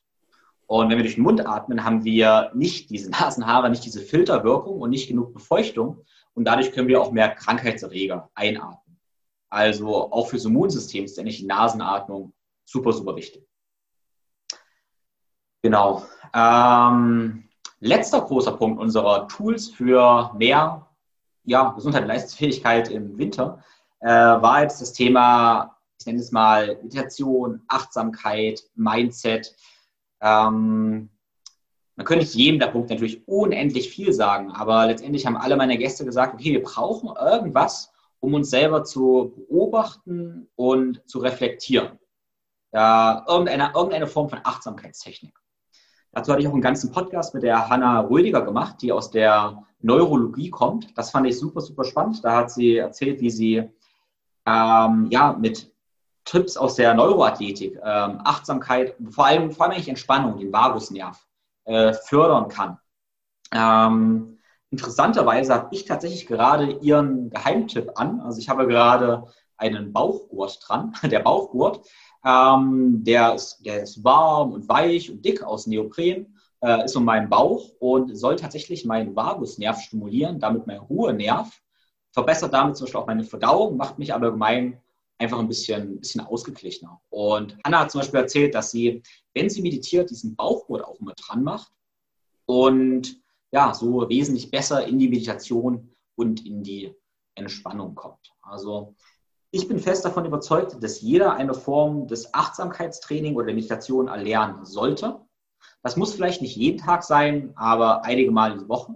Und 0.66 0.88
wenn 0.88 0.98
wir 0.98 1.02
durch 1.02 1.16
den 1.16 1.24
Mund 1.24 1.44
atmen, 1.46 1.84
haben 1.84 2.04
wir 2.04 2.52
nicht 2.54 2.90
diese 2.90 3.10
Nasenhaare, 3.20 3.70
nicht 3.70 3.84
diese 3.84 4.00
Filterwirkung 4.00 4.80
und 4.80 4.90
nicht 4.90 5.08
genug 5.08 5.32
Befeuchtung. 5.32 6.04
Und 6.34 6.44
dadurch 6.44 6.72
können 6.72 6.88
wir 6.88 7.00
auch 7.00 7.10
mehr 7.10 7.34
Krankheitserreger 7.34 8.30
einatmen. 8.34 8.98
Also 9.48 10.12
auch 10.12 10.28
fürs 10.28 10.44
Immunsystem 10.44 11.04
ist 11.04 11.18
eigentlich 11.18 11.38
die 11.38 11.46
Nasenatmung 11.46 12.32
super, 12.64 12.92
super 12.92 13.16
wichtig. 13.16 13.44
Genau. 15.62 16.04
Ähm, 16.32 17.48
letzter 17.80 18.20
großer 18.20 18.52
Punkt 18.52 18.80
unserer 18.80 19.26
Tools 19.26 19.68
für 19.68 20.32
mehr 20.36 20.86
ja, 21.44 21.70
Gesundheit 21.70 22.02
und 22.02 22.08
Leistungsfähigkeit 22.08 22.90
im 22.90 23.18
Winter, 23.18 23.64
äh, 24.00 24.08
war 24.08 24.62
jetzt 24.62 24.80
das 24.80 24.92
Thema, 24.92 25.76
ich 25.98 26.06
nenne 26.06 26.18
es 26.18 26.32
mal 26.32 26.76
Meditation, 26.76 27.62
Achtsamkeit, 27.68 28.62
Mindset. 28.74 29.54
Ähm, 30.20 31.10
man 31.96 32.06
könnte 32.06 32.24
nicht 32.24 32.34
jedem 32.34 32.58
der 32.58 32.68
Punkte 32.68 32.94
natürlich 32.94 33.26
unendlich 33.28 33.90
viel 33.90 34.12
sagen, 34.12 34.50
aber 34.52 34.86
letztendlich 34.86 35.26
haben 35.26 35.36
alle 35.36 35.56
meine 35.56 35.76
Gäste 35.76 36.04
gesagt, 36.04 36.34
okay, 36.34 36.52
wir 36.52 36.62
brauchen 36.62 37.10
irgendwas, 37.16 37.92
um 38.20 38.34
uns 38.34 38.50
selber 38.50 38.84
zu 38.84 39.34
beobachten 39.36 40.48
und 40.56 41.06
zu 41.08 41.18
reflektieren. 41.18 41.98
Ja, 42.72 43.24
irgendeine, 43.28 43.72
irgendeine 43.74 44.06
Form 44.06 44.28
von 44.28 44.40
Achtsamkeitstechnik. 44.44 45.34
Dazu 46.12 46.32
hatte 46.32 46.42
ich 46.42 46.48
auch 46.48 46.52
einen 46.52 46.62
ganzen 46.62 46.90
Podcast 46.90 47.34
mit 47.34 47.42
der 47.42 47.68
Hanna 47.68 48.00
Rödiger 48.00 48.42
gemacht, 48.42 48.76
die 48.80 48.92
aus 48.92 49.10
der 49.10 49.62
Neurologie 49.80 50.50
kommt. 50.50 50.96
Das 50.96 51.10
fand 51.10 51.26
ich 51.26 51.38
super, 51.38 51.60
super 51.60 51.84
spannend. 51.84 52.24
Da 52.24 52.36
hat 52.36 52.50
sie 52.50 52.76
erzählt, 52.76 53.20
wie 53.20 53.30
sie 53.30 53.70
ähm, 54.50 55.06
ja, 55.10 55.32
mit 55.38 55.70
Tipps 56.24 56.56
aus 56.56 56.74
der 56.74 56.94
Neuroathletik, 56.94 57.76
ähm, 57.76 58.20
Achtsamkeit, 58.24 58.94
vor 59.10 59.26
allem, 59.26 59.50
vor 59.50 59.66
allem 59.66 59.82
Entspannung, 59.86 60.38
den 60.38 60.52
Vagusnerv, 60.52 61.26
äh, 61.64 61.92
fördern 61.92 62.48
kann. 62.48 62.78
Ähm, 63.52 64.38
interessanterweise 64.70 65.54
habe 65.54 65.74
ich 65.74 65.84
tatsächlich 65.84 66.26
gerade 66.26 66.72
ihren 66.80 67.30
Geheimtipp 67.30 67.92
an. 67.96 68.20
Also 68.20 68.38
ich 68.38 68.48
habe 68.48 68.66
gerade 68.66 69.24
einen 69.56 69.92
Bauchgurt 69.92 70.60
dran. 70.66 70.94
Der 71.02 71.20
Bauchgurt, 71.20 71.86
ähm, 72.24 73.02
der, 73.02 73.34
ist, 73.34 73.64
der 73.64 73.82
ist 73.82 74.04
warm 74.04 74.52
und 74.52 74.68
weich 74.68 75.10
und 75.10 75.24
dick 75.24 75.42
aus 75.42 75.66
Neopren, 75.66 76.36
äh, 76.62 76.84
ist 76.84 76.96
um 76.96 77.04
meinen 77.04 77.28
Bauch 77.28 77.70
und 77.78 78.16
soll 78.16 78.36
tatsächlich 78.36 78.84
meinen 78.84 79.16
Vagusnerv 79.16 79.80
stimulieren, 79.80 80.38
damit 80.38 80.66
mein 80.66 80.78
Ruhenerv, 80.78 81.60
verbessert 82.12 82.52
damit 82.52 82.76
zum 82.76 82.86
Beispiel 82.86 83.00
auch 83.00 83.06
meine 83.06 83.24
Verdauung, 83.24 83.76
macht 83.76 83.98
mich 83.98 84.12
aber 84.12 84.26
allgemein 84.26 84.80
einfach 85.18 85.38
ein 85.38 85.48
bisschen, 85.48 86.00
bisschen 86.00 86.22
ausgeglichener. 86.22 87.00
Und 87.10 87.58
Anna 87.62 87.80
hat 87.80 87.90
zum 87.90 88.00
Beispiel 88.00 88.20
erzählt, 88.20 88.54
dass 88.54 88.70
sie, 88.70 89.02
wenn 89.34 89.50
sie 89.50 89.62
meditiert, 89.62 90.10
diesen 90.10 90.34
Bauchgurt 90.34 90.84
auch 90.84 90.98
immer 90.98 91.12
dran 91.14 91.44
macht 91.44 91.72
und 92.46 93.20
ja, 93.52 93.74
so 93.74 94.08
wesentlich 94.08 94.50
besser 94.50 94.86
in 94.86 94.98
die 94.98 95.08
Meditation 95.08 95.94
und 96.16 96.46
in 96.46 96.62
die 96.62 96.94
Entspannung 97.34 97.94
kommt. 97.94 98.32
Also 98.42 98.94
ich 99.50 99.66
bin 99.66 99.78
fest 99.78 100.04
davon 100.04 100.24
überzeugt, 100.24 100.82
dass 100.82 101.00
jeder 101.00 101.34
eine 101.34 101.54
Form 101.54 102.06
des 102.06 102.32
Achtsamkeitstraining 102.32 103.34
oder 103.34 103.46
der 103.46 103.54
Meditation 103.54 104.08
erlernen 104.08 104.64
sollte. 104.64 105.20
Das 105.82 105.96
muss 105.96 106.14
vielleicht 106.14 106.40
nicht 106.40 106.56
jeden 106.56 106.78
Tag 106.78 107.02
sein, 107.02 107.52
aber 107.56 108.04
einige 108.04 108.30
Mal 108.30 108.52
in 108.52 108.68
Woche. 108.68 108.94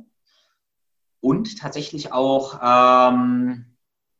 Und 1.24 1.58
tatsächlich 1.58 2.12
auch 2.12 2.60
ähm, 2.62 3.64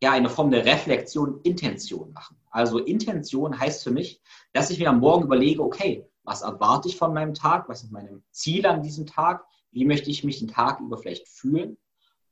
ja, 0.02 0.12
eine 0.12 0.30
Form 0.30 0.50
der 0.50 0.64
Reflexion, 0.64 1.38
Intention 1.42 2.14
machen. 2.14 2.38
Also 2.50 2.78
Intention 2.78 3.61
heißt 3.61 3.84
für 3.84 3.90
mich, 3.90 4.22
dass 4.55 4.70
ich 4.70 4.78
mir 4.78 4.88
am 4.88 5.00
Morgen 5.00 5.24
überlege, 5.24 5.62
okay, 5.62 6.09
was 6.22 6.40
erwarte 6.40 6.88
ich 6.88 6.96
von 6.96 7.12
meinem 7.12 7.34
Tag? 7.34 7.68
Was 7.68 7.80
sind 7.80 7.92
meine 7.92 8.22
Ziele 8.30 8.70
an 8.70 8.80
diesem 8.80 9.05
Tag? 9.05 9.44
Wie 9.70 9.84
möchte 9.84 10.09
ich 10.09 10.24
mich 10.24 10.38
den 10.38 10.48
Tag 10.48 10.80
über 10.80 10.96
vielleicht 10.96 11.28
fühlen? 11.28 11.76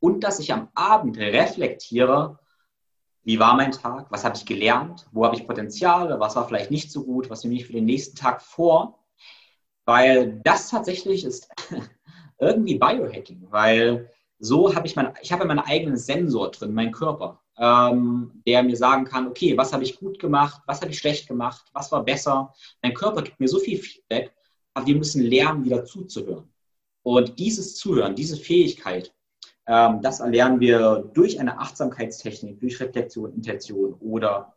Und 0.01 0.25
dass 0.25 0.39
ich 0.39 0.55
am 0.55 0.71
Abend 0.75 1.19
reflektiere, 1.19 2.39
wie 3.25 3.39
war 3.39 3.55
mein 3.57 3.73
Tag, 3.73 4.07
was 4.09 4.25
habe 4.25 4.39
ich 4.39 4.47
gelernt, 4.47 5.07
wo 5.13 5.27
habe 5.27 5.37
ich 5.37 5.47
Potenziale, 5.47 6.19
was 6.19 6.35
war 6.35 6.49
vielleicht 6.49 6.71
nicht 6.71 6.91
so 6.91 7.05
gut, 7.05 7.29
was 7.29 7.45
nehme 7.45 7.57
ich 7.57 7.67
für 7.67 7.75
den 7.75 7.85
nächsten 7.85 8.17
Tag 8.17 8.41
vor. 8.41 9.05
Weil 9.85 10.41
das 10.45 10.71
tatsächlich 10.71 11.27
ist 11.27 11.51
irgendwie 12.39 12.79
Biohacking, 12.79 13.49
weil 13.51 14.09
so 14.45 14.75
habe 14.75 14.89
ich 14.89 14.97
mein, 14.97 15.13
ich 15.23 15.31
habe 15.31 15.45
meinen 15.45 15.61
eigenen 15.61 15.97
Sensor 15.97 16.51
drin, 16.51 16.75
meinen 16.75 16.91
Körper, 16.91 17.41
ähm, 17.57 18.43
der 18.45 18.65
mir 18.65 18.77
sagen 18.77 19.05
kann, 19.05 19.29
okay, 19.29 19.57
was 19.57 19.73
habe 19.73 19.85
ich 19.85 20.01
gut 20.01 20.19
gemacht, 20.19 20.61
was 20.67 20.81
habe 20.81 20.91
ich 20.91 20.99
schlecht 20.99 21.29
gemacht, 21.29 21.65
was 21.73 21.93
war 21.93 22.05
besser. 22.05 22.53
Mein 22.83 22.93
Körper 22.93 23.23
gibt 23.23 23.39
mir 23.39 23.47
so 23.47 23.61
viel 23.61 23.79
Feedback, 23.79 24.35
aber 24.75 24.85
wir 24.87 24.97
müssen 24.97 25.23
lernen, 25.23 25.65
wieder 25.65 25.85
zuzuhören. 25.85 26.53
Und 27.05 27.39
dieses 27.39 27.77
Zuhören, 27.77 28.17
diese 28.17 28.37
Fähigkeit, 28.37 29.15
ähm, 29.69 30.01
das 30.03 30.19
erlernen 30.19 30.59
wir 30.59 31.09
durch 31.15 31.39
eine 31.39 31.61
Achtsamkeitstechnik, 31.61 32.59
durch 32.59 32.81
Reflexion, 32.81 33.33
Intention 33.33 33.95
oder 34.01 34.57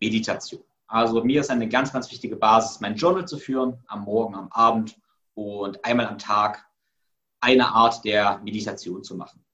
Meditation. 0.00 0.62
Also 0.86 1.22
mir 1.22 1.42
ist 1.42 1.50
eine 1.50 1.68
ganz, 1.68 1.92
ganz 1.92 2.10
wichtige 2.10 2.36
Basis, 2.36 2.80
mein 2.80 2.96
Journal 2.96 3.28
zu 3.28 3.36
führen, 3.36 3.76
am 3.88 4.04
Morgen, 4.04 4.34
am 4.34 4.48
Abend 4.52 4.98
und 5.34 5.84
einmal 5.84 6.06
am 6.06 6.16
Tag 6.16 6.67
eine 7.40 7.68
Art 7.68 8.04
der 8.04 8.38
Meditation 8.38 9.02
zu 9.02 9.16
machen. 9.16 9.44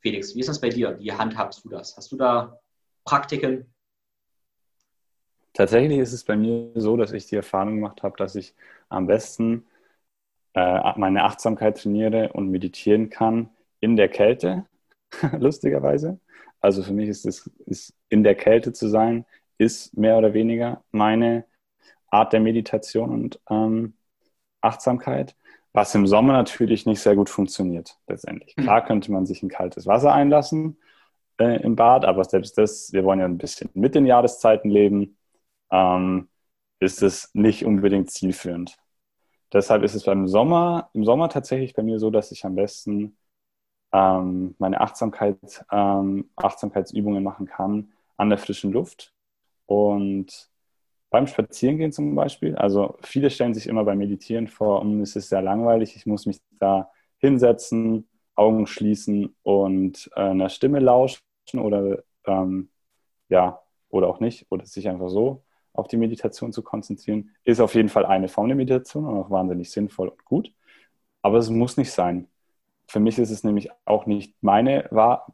Felix, 0.00 0.34
wie 0.34 0.40
ist 0.40 0.48
das 0.48 0.60
bei 0.60 0.68
dir? 0.68 0.98
Wie 0.98 1.12
handhabst 1.12 1.64
du 1.64 1.68
das? 1.68 1.96
Hast 1.96 2.12
du 2.12 2.16
da 2.16 2.60
Praktiken? 3.04 3.72
Tatsächlich 5.52 5.98
ist 5.98 6.12
es 6.12 6.24
bei 6.24 6.36
mir 6.36 6.72
so, 6.74 6.96
dass 6.96 7.12
ich 7.12 7.26
die 7.26 7.36
Erfahrung 7.36 7.76
gemacht 7.76 8.02
habe, 8.02 8.16
dass 8.16 8.34
ich 8.34 8.54
am 8.88 9.06
besten 9.06 9.66
äh, 10.54 10.98
meine 10.98 11.24
Achtsamkeit 11.24 11.80
trainiere 11.80 12.32
und 12.32 12.50
meditieren 12.50 13.08
kann, 13.08 13.50
in 13.80 13.96
der 13.96 14.08
Kälte, 14.08 14.66
lustigerweise. 15.38 16.18
Also 16.60 16.82
für 16.82 16.92
mich 16.92 17.08
ist 17.08 17.26
es 17.26 17.50
ist 17.66 17.94
in 18.08 18.24
der 18.24 18.34
Kälte 18.34 18.72
zu 18.72 18.88
sein, 18.88 19.26
ist 19.58 19.96
mehr 19.96 20.16
oder 20.16 20.32
weniger 20.32 20.82
meine 20.90 21.44
Art 22.08 22.32
der 22.32 22.40
Meditation 22.40 23.10
und 23.10 23.40
ähm, 23.50 23.94
Achtsamkeit, 24.60 25.36
was 25.74 25.94
im 25.94 26.06
Sommer 26.06 26.32
natürlich 26.32 26.86
nicht 26.86 27.00
sehr 27.00 27.16
gut 27.16 27.28
funktioniert 27.28 27.98
letztendlich. 28.06 28.54
Hm. 28.56 28.64
Klar 28.64 28.86
könnte 28.86 29.12
man 29.12 29.26
sich 29.26 29.42
in 29.42 29.50
kaltes 29.50 29.86
Wasser 29.86 30.14
einlassen 30.14 30.78
äh, 31.38 31.60
im 31.62 31.76
Bad, 31.76 32.06
aber 32.06 32.24
selbst 32.24 32.56
das, 32.56 32.92
wir 32.92 33.04
wollen 33.04 33.18
ja 33.20 33.26
ein 33.26 33.38
bisschen 33.38 33.68
mit 33.74 33.94
den 33.94 34.06
Jahreszeiten 34.06 34.70
leben, 34.70 35.18
ähm, 35.70 36.28
ist 36.80 37.02
es 37.02 37.30
nicht 37.34 37.66
unbedingt 37.66 38.10
zielführend. 38.10 38.78
Deshalb 39.52 39.82
ist 39.82 39.94
es 39.94 40.04
beim 40.04 40.28
Sommer, 40.28 40.90
im 40.94 41.04
Sommer 41.04 41.28
tatsächlich 41.28 41.74
bei 41.74 41.82
mir 41.82 41.98
so, 41.98 42.10
dass 42.10 42.32
ich 42.32 42.44
am 42.44 42.54
besten 42.54 43.16
ähm, 43.92 44.54
meine 44.58 44.80
Achtsamkeit, 44.80 45.64
ähm, 45.70 46.30
Achtsamkeitsübungen 46.36 47.22
machen 47.22 47.46
kann 47.46 47.92
an 48.16 48.28
der 48.28 48.38
frischen 48.38 48.72
Luft. 48.72 49.12
Und 49.66 50.50
beim 51.14 51.28
Spazierengehen 51.28 51.92
zum 51.92 52.16
Beispiel, 52.16 52.56
also 52.56 52.98
viele 53.02 53.30
stellen 53.30 53.54
sich 53.54 53.68
immer 53.68 53.84
beim 53.84 53.98
Meditieren 53.98 54.48
vor, 54.48 54.82
um, 54.82 55.00
es 55.00 55.14
ist 55.14 55.28
sehr 55.28 55.42
langweilig, 55.42 55.94
ich 55.94 56.06
muss 56.06 56.26
mich 56.26 56.40
da 56.58 56.90
hinsetzen, 57.18 58.08
Augen 58.34 58.66
schließen 58.66 59.32
und 59.44 60.10
äh, 60.16 60.22
einer 60.22 60.48
Stimme 60.48 60.80
lauschen 60.80 61.22
oder 61.52 62.02
ähm, 62.26 62.68
ja, 63.28 63.60
oder 63.90 64.08
auch 64.08 64.18
nicht, 64.18 64.46
oder 64.50 64.66
sich 64.66 64.88
einfach 64.88 65.08
so 65.08 65.44
auf 65.72 65.86
die 65.86 65.98
Meditation 65.98 66.52
zu 66.52 66.64
konzentrieren, 66.64 67.30
ist 67.44 67.60
auf 67.60 67.76
jeden 67.76 67.90
Fall 67.90 68.06
eine 68.06 68.26
Form 68.26 68.48
der 68.48 68.56
Meditation 68.56 69.04
und 69.04 69.16
auch 69.16 69.30
wahnsinnig 69.30 69.70
sinnvoll 69.70 70.08
und 70.08 70.24
gut. 70.24 70.52
Aber 71.22 71.38
es 71.38 71.48
muss 71.48 71.76
nicht 71.76 71.92
sein. 71.92 72.26
Für 72.88 72.98
mich 72.98 73.20
ist 73.20 73.30
es 73.30 73.44
nämlich 73.44 73.68
auch 73.84 74.06
nicht 74.06 74.34
meine, 74.40 74.90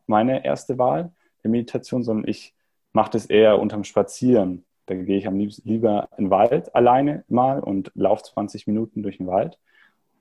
meine 0.07 0.45
erste 0.45 0.77
Wahl 0.77 1.15
der 1.43 1.51
Meditation, 1.51 2.03
sondern 2.03 2.29
ich 2.29 2.55
mache 2.93 3.13
das 3.13 3.25
eher 3.25 3.59
unterm 3.59 3.85
Spazieren. 3.85 4.67
Da 4.91 4.97
gehe 4.97 5.19
ich 5.19 5.29
am 5.29 5.39
liebsten 5.39 5.69
lieber 5.69 6.09
in 6.19 6.25
den 6.25 6.31
Wald 6.31 6.75
alleine 6.75 7.23
mal 7.29 7.61
und 7.61 7.93
laufe 7.95 8.25
20 8.25 8.67
Minuten 8.67 9.05
durch 9.05 9.19
den 9.19 9.29
Wald 9.29 9.57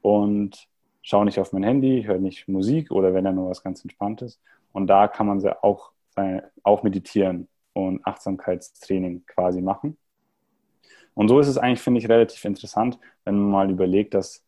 und 0.04 0.68
schaue 1.02 1.26
nicht 1.26 1.40
auf 1.40 1.54
mein 1.54 1.64
Handy, 1.64 2.04
höre 2.04 2.20
nicht 2.20 2.48
Musik 2.48 2.92
oder 2.92 3.16
wenn 3.16 3.24
da 3.24 3.32
nur 3.32 3.50
was 3.50 3.64
ganz 3.64 3.82
Entspanntes. 3.84 4.40
Und 4.72 4.86
da 4.86 5.08
kann 5.08 5.26
man 5.26 5.44
auch, 5.64 5.94
auch 6.62 6.84
meditieren 6.84 7.48
und 7.74 8.06
Achtsamkeitstraining 8.06 9.26
quasi 9.26 9.60
machen. 9.60 9.98
Und 11.16 11.30
so 11.30 11.40
ist 11.40 11.48
es 11.48 11.58
eigentlich, 11.58 11.82
finde 11.82 12.00
ich, 12.00 12.08
relativ 12.08 12.46
interessant, 12.46 13.00
wenn 13.26 13.40
man 13.40 13.50
mal 13.50 13.72
überlegt, 13.72 14.14
dass, 14.14 14.46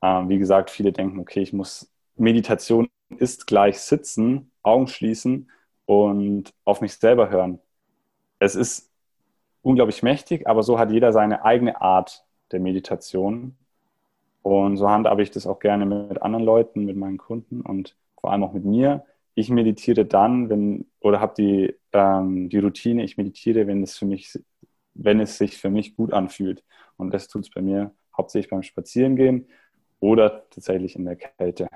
äh, 0.00 0.28
wie 0.28 0.38
gesagt, 0.38 0.70
viele 0.70 0.92
denken, 0.92 1.18
okay, 1.18 1.40
ich 1.40 1.52
muss 1.52 1.92
Meditation 2.14 2.88
ist 3.18 3.48
gleich 3.48 3.80
sitzen, 3.80 4.52
Augen 4.62 4.86
schließen 4.86 5.50
und 5.86 6.54
auf 6.64 6.80
mich 6.80 6.94
selber 6.94 7.30
hören. 7.30 7.58
Es 8.38 8.54
ist 8.54 8.89
unglaublich 9.62 10.02
mächtig, 10.02 10.46
aber 10.46 10.62
so 10.62 10.78
hat 10.78 10.90
jeder 10.90 11.12
seine 11.12 11.44
eigene 11.44 11.80
Art 11.80 12.24
der 12.52 12.60
Meditation. 12.60 13.56
Und 14.42 14.76
so 14.78 14.88
handhabe 14.88 15.22
ich 15.22 15.30
das 15.30 15.46
auch 15.46 15.58
gerne 15.58 15.84
mit 15.86 16.22
anderen 16.22 16.44
Leuten, 16.44 16.84
mit 16.84 16.96
meinen 16.96 17.18
Kunden 17.18 17.60
und 17.60 17.96
vor 18.20 18.32
allem 18.32 18.42
auch 18.42 18.52
mit 18.52 18.64
mir. 18.64 19.04
Ich 19.34 19.50
meditiere 19.50 20.06
dann, 20.06 20.48
wenn, 20.48 20.86
oder 21.00 21.20
habe 21.20 21.34
die, 21.36 21.74
ähm, 21.92 22.48
die 22.48 22.58
Routine, 22.58 23.04
ich 23.04 23.16
meditiere, 23.16 23.66
wenn 23.66 23.82
es 23.82 23.98
für 23.98 24.06
mich, 24.06 24.38
wenn 24.94 25.20
es 25.20 25.38
sich 25.38 25.58
für 25.58 25.70
mich 25.70 25.94
gut 25.94 26.12
anfühlt. 26.12 26.64
Und 26.96 27.12
das 27.12 27.28
tut 27.28 27.44
es 27.44 27.50
bei 27.50 27.60
mir 27.62 27.94
hauptsächlich 28.16 28.50
beim 28.50 28.62
Spazierengehen 28.62 29.46
oder 30.00 30.48
tatsächlich 30.50 30.96
in 30.96 31.04
der 31.04 31.16
Kälte. 31.16 31.68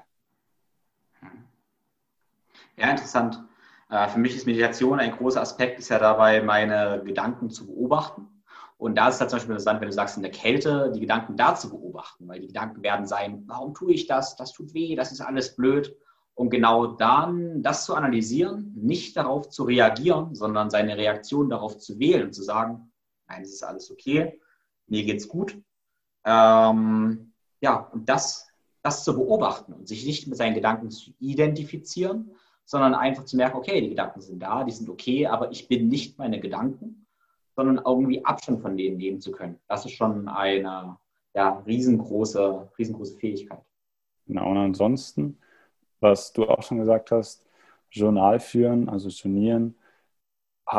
Ja, 2.77 2.91
interessant. 2.91 3.43
Äh, 3.91 4.09
für 4.09 4.19
mich 4.19 4.37
ist 4.37 4.47
Meditation 4.47 5.01
ein 5.01 5.13
großer 5.13 5.41
Aspekt, 5.41 5.79
ist 5.79 5.89
ja 5.91 5.99
dabei, 5.99 6.43
meine 6.43 7.03
Gedanken 7.05 7.51
zu 7.51 7.67
beobachten. 7.67 8.29
Und 8.77 8.97
da 8.97 9.09
ist 9.09 9.15
es 9.15 9.21
halt 9.21 9.31
zum 9.31 9.37
Beispiel 9.39 9.53
interessant, 9.53 9.81
wenn 9.81 9.89
du 9.89 9.95
sagst, 9.95 10.17
in 10.17 10.23
der 10.23 10.33
Kälte 10.33 10.93
die 10.95 11.01
Gedanken 11.01 11.37
da 11.37 11.55
zu 11.55 11.71
beobachten, 11.71 12.27
weil 12.29 12.41
die 12.41 12.49
Gedanken 12.49 12.83
werden 12.83 13.07
sein, 13.07 13.45
warum 13.47 13.73
tue 13.73 13.93
ich 13.95 14.07
das? 14.07 14.37
Das 14.37 14.53
tut 14.53 14.75
weh, 14.75 14.97
das 14.97 15.13
ist 15.13 15.21
alles 15.21 15.55
blöd. 15.57 15.97
um 16.35 16.51
genau 16.51 16.87
dann 16.87 17.63
das 17.63 17.85
zu 17.85 17.95
analysieren, 17.95 18.73
nicht 18.77 19.17
darauf 19.17 19.49
zu 19.51 19.65
reagieren, 19.65 20.35
sondern 20.35 20.69
seine 20.69 20.97
Reaktion 20.97 21.49
darauf 21.49 21.79
zu 21.79 21.99
wählen 21.99 22.25
und 22.25 22.33
zu 22.33 22.43
sagen, 22.43 22.93
nein, 23.29 23.43
es 23.43 23.53
ist 23.53 23.63
alles 23.63 23.91
okay, 23.91 24.41
mir 24.87 25.05
geht's 25.05 25.29
gut. 25.29 25.57
Ähm, 26.25 27.33
ja, 27.61 27.89
und 27.93 28.09
das, 28.09 28.49
das 28.83 29.05
zu 29.05 29.15
beobachten 29.15 29.73
und 29.73 29.87
sich 29.87 30.05
nicht 30.05 30.27
mit 30.27 30.37
seinen 30.37 30.55
Gedanken 30.55 30.91
zu 30.91 31.13
identifizieren, 31.21 32.35
sondern 32.65 32.95
einfach 32.95 33.25
zu 33.25 33.37
merken, 33.37 33.57
okay, 33.57 33.81
die 33.81 33.91
Gedanken 33.91 34.21
sind 34.21 34.41
da, 34.41 34.65
die 34.65 34.73
sind 34.73 34.89
okay, 34.89 35.27
aber 35.27 35.51
ich 35.51 35.69
bin 35.69 35.89
nicht 35.89 36.19
meine 36.19 36.41
Gedanken, 36.41 37.07
sondern 37.57 37.83
irgendwie 37.85 38.25
Abstand 38.25 38.63
von 38.63 38.77
denen 38.77 38.97
nehmen 38.97 39.21
zu 39.21 39.33
können. 39.33 39.61
Das 39.69 39.85
ist 39.85 39.93
schon 39.93 40.29
eine 40.29 40.97
ja, 41.35 41.63
riesengroße, 41.67 42.71
riesengroße 42.79 43.17
Fähigkeit. 43.19 43.61
Genau, 44.27 44.51
und 44.51 44.57
ansonsten, 44.57 45.39
was 46.01 46.33
du 46.33 46.45
auch 46.45 46.63
schon 46.63 46.79
gesagt 46.79 47.11
hast, 47.11 47.47
Journal 47.91 48.41
führen, 48.41 48.89
also 48.89 49.09
Turnieren, 49.11 49.77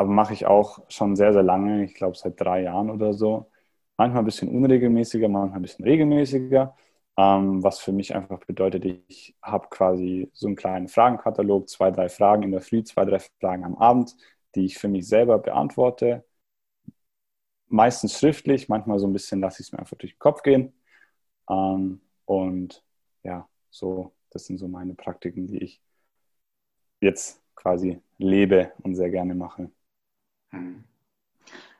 mache 0.06 0.34
ich 0.34 0.46
auch 0.46 0.80
schon 0.90 1.16
sehr, 1.16 1.32
sehr 1.34 1.44
lange, 1.44 1.86
ich 1.86 1.94
glaube 1.94 2.18
seit 2.18 2.40
drei 2.40 2.64
Jahren 2.64 2.90
oder 2.90 3.14
so. 3.14 3.52
Manchmal 3.98 4.24
ein 4.24 4.26
bisschen 4.26 4.50
unregelmäßiger, 4.50 5.30
manchmal 5.30 5.60
ein 5.60 5.62
bisschen 5.62 5.86
regelmäßiger. 5.86 6.76
Ähm, 7.18 7.64
was 7.64 7.80
für 7.80 7.94
mich 7.94 8.14
einfach 8.14 8.40
bedeutet, 8.46 8.84
ich 8.86 9.38
habe 9.42 9.70
quasi 9.70 10.30
so 10.34 10.48
einen 10.48 10.58
kleinen 10.58 10.90
Fragenkatalog, 10.90 11.70
zwei, 11.70 11.90
drei 11.92 12.10
Fragen 12.10 12.44
in 12.44 12.52
der 12.52 12.62
Früh, 12.62 12.84
zwei, 12.84 13.06
drei 13.06 13.20
Fragen 13.40 13.64
am 13.64 13.76
Abend, 13.76 14.16
die 14.56 14.66
ich 14.66 14.78
für 14.78 14.90
mich 14.90 15.08
selber 15.08 15.40
beantworte. 15.40 16.26
Meistens 17.68 18.20
schriftlich, 18.20 18.68
manchmal 18.68 19.00
so 19.00 19.08
ein 19.08 19.14
bisschen 19.14 19.40
lasse 19.40 19.62
ich 19.62 19.68
es 19.68 19.72
mir 19.72 19.80
einfach 19.80 19.98
durch 19.98 20.14
den 20.14 20.20
Kopf 20.20 20.44
gehen. 20.44 20.74
Ähm, 21.50 22.02
und 22.26 22.84
ja, 23.24 23.48
so, 23.70 24.14
das 24.32 24.46
sind 24.46 24.58
so 24.58 24.68
meine 24.68 24.94
Praktiken, 24.94 25.48
die 25.48 25.60
ich 25.60 25.82
jetzt 27.00 27.42
quasi 27.56 28.02
lebe 28.18 28.74
und 28.84 28.96
sehr 28.96 29.10
gerne 29.10 29.36
mache. 29.36 29.72
Hm. 30.50 30.84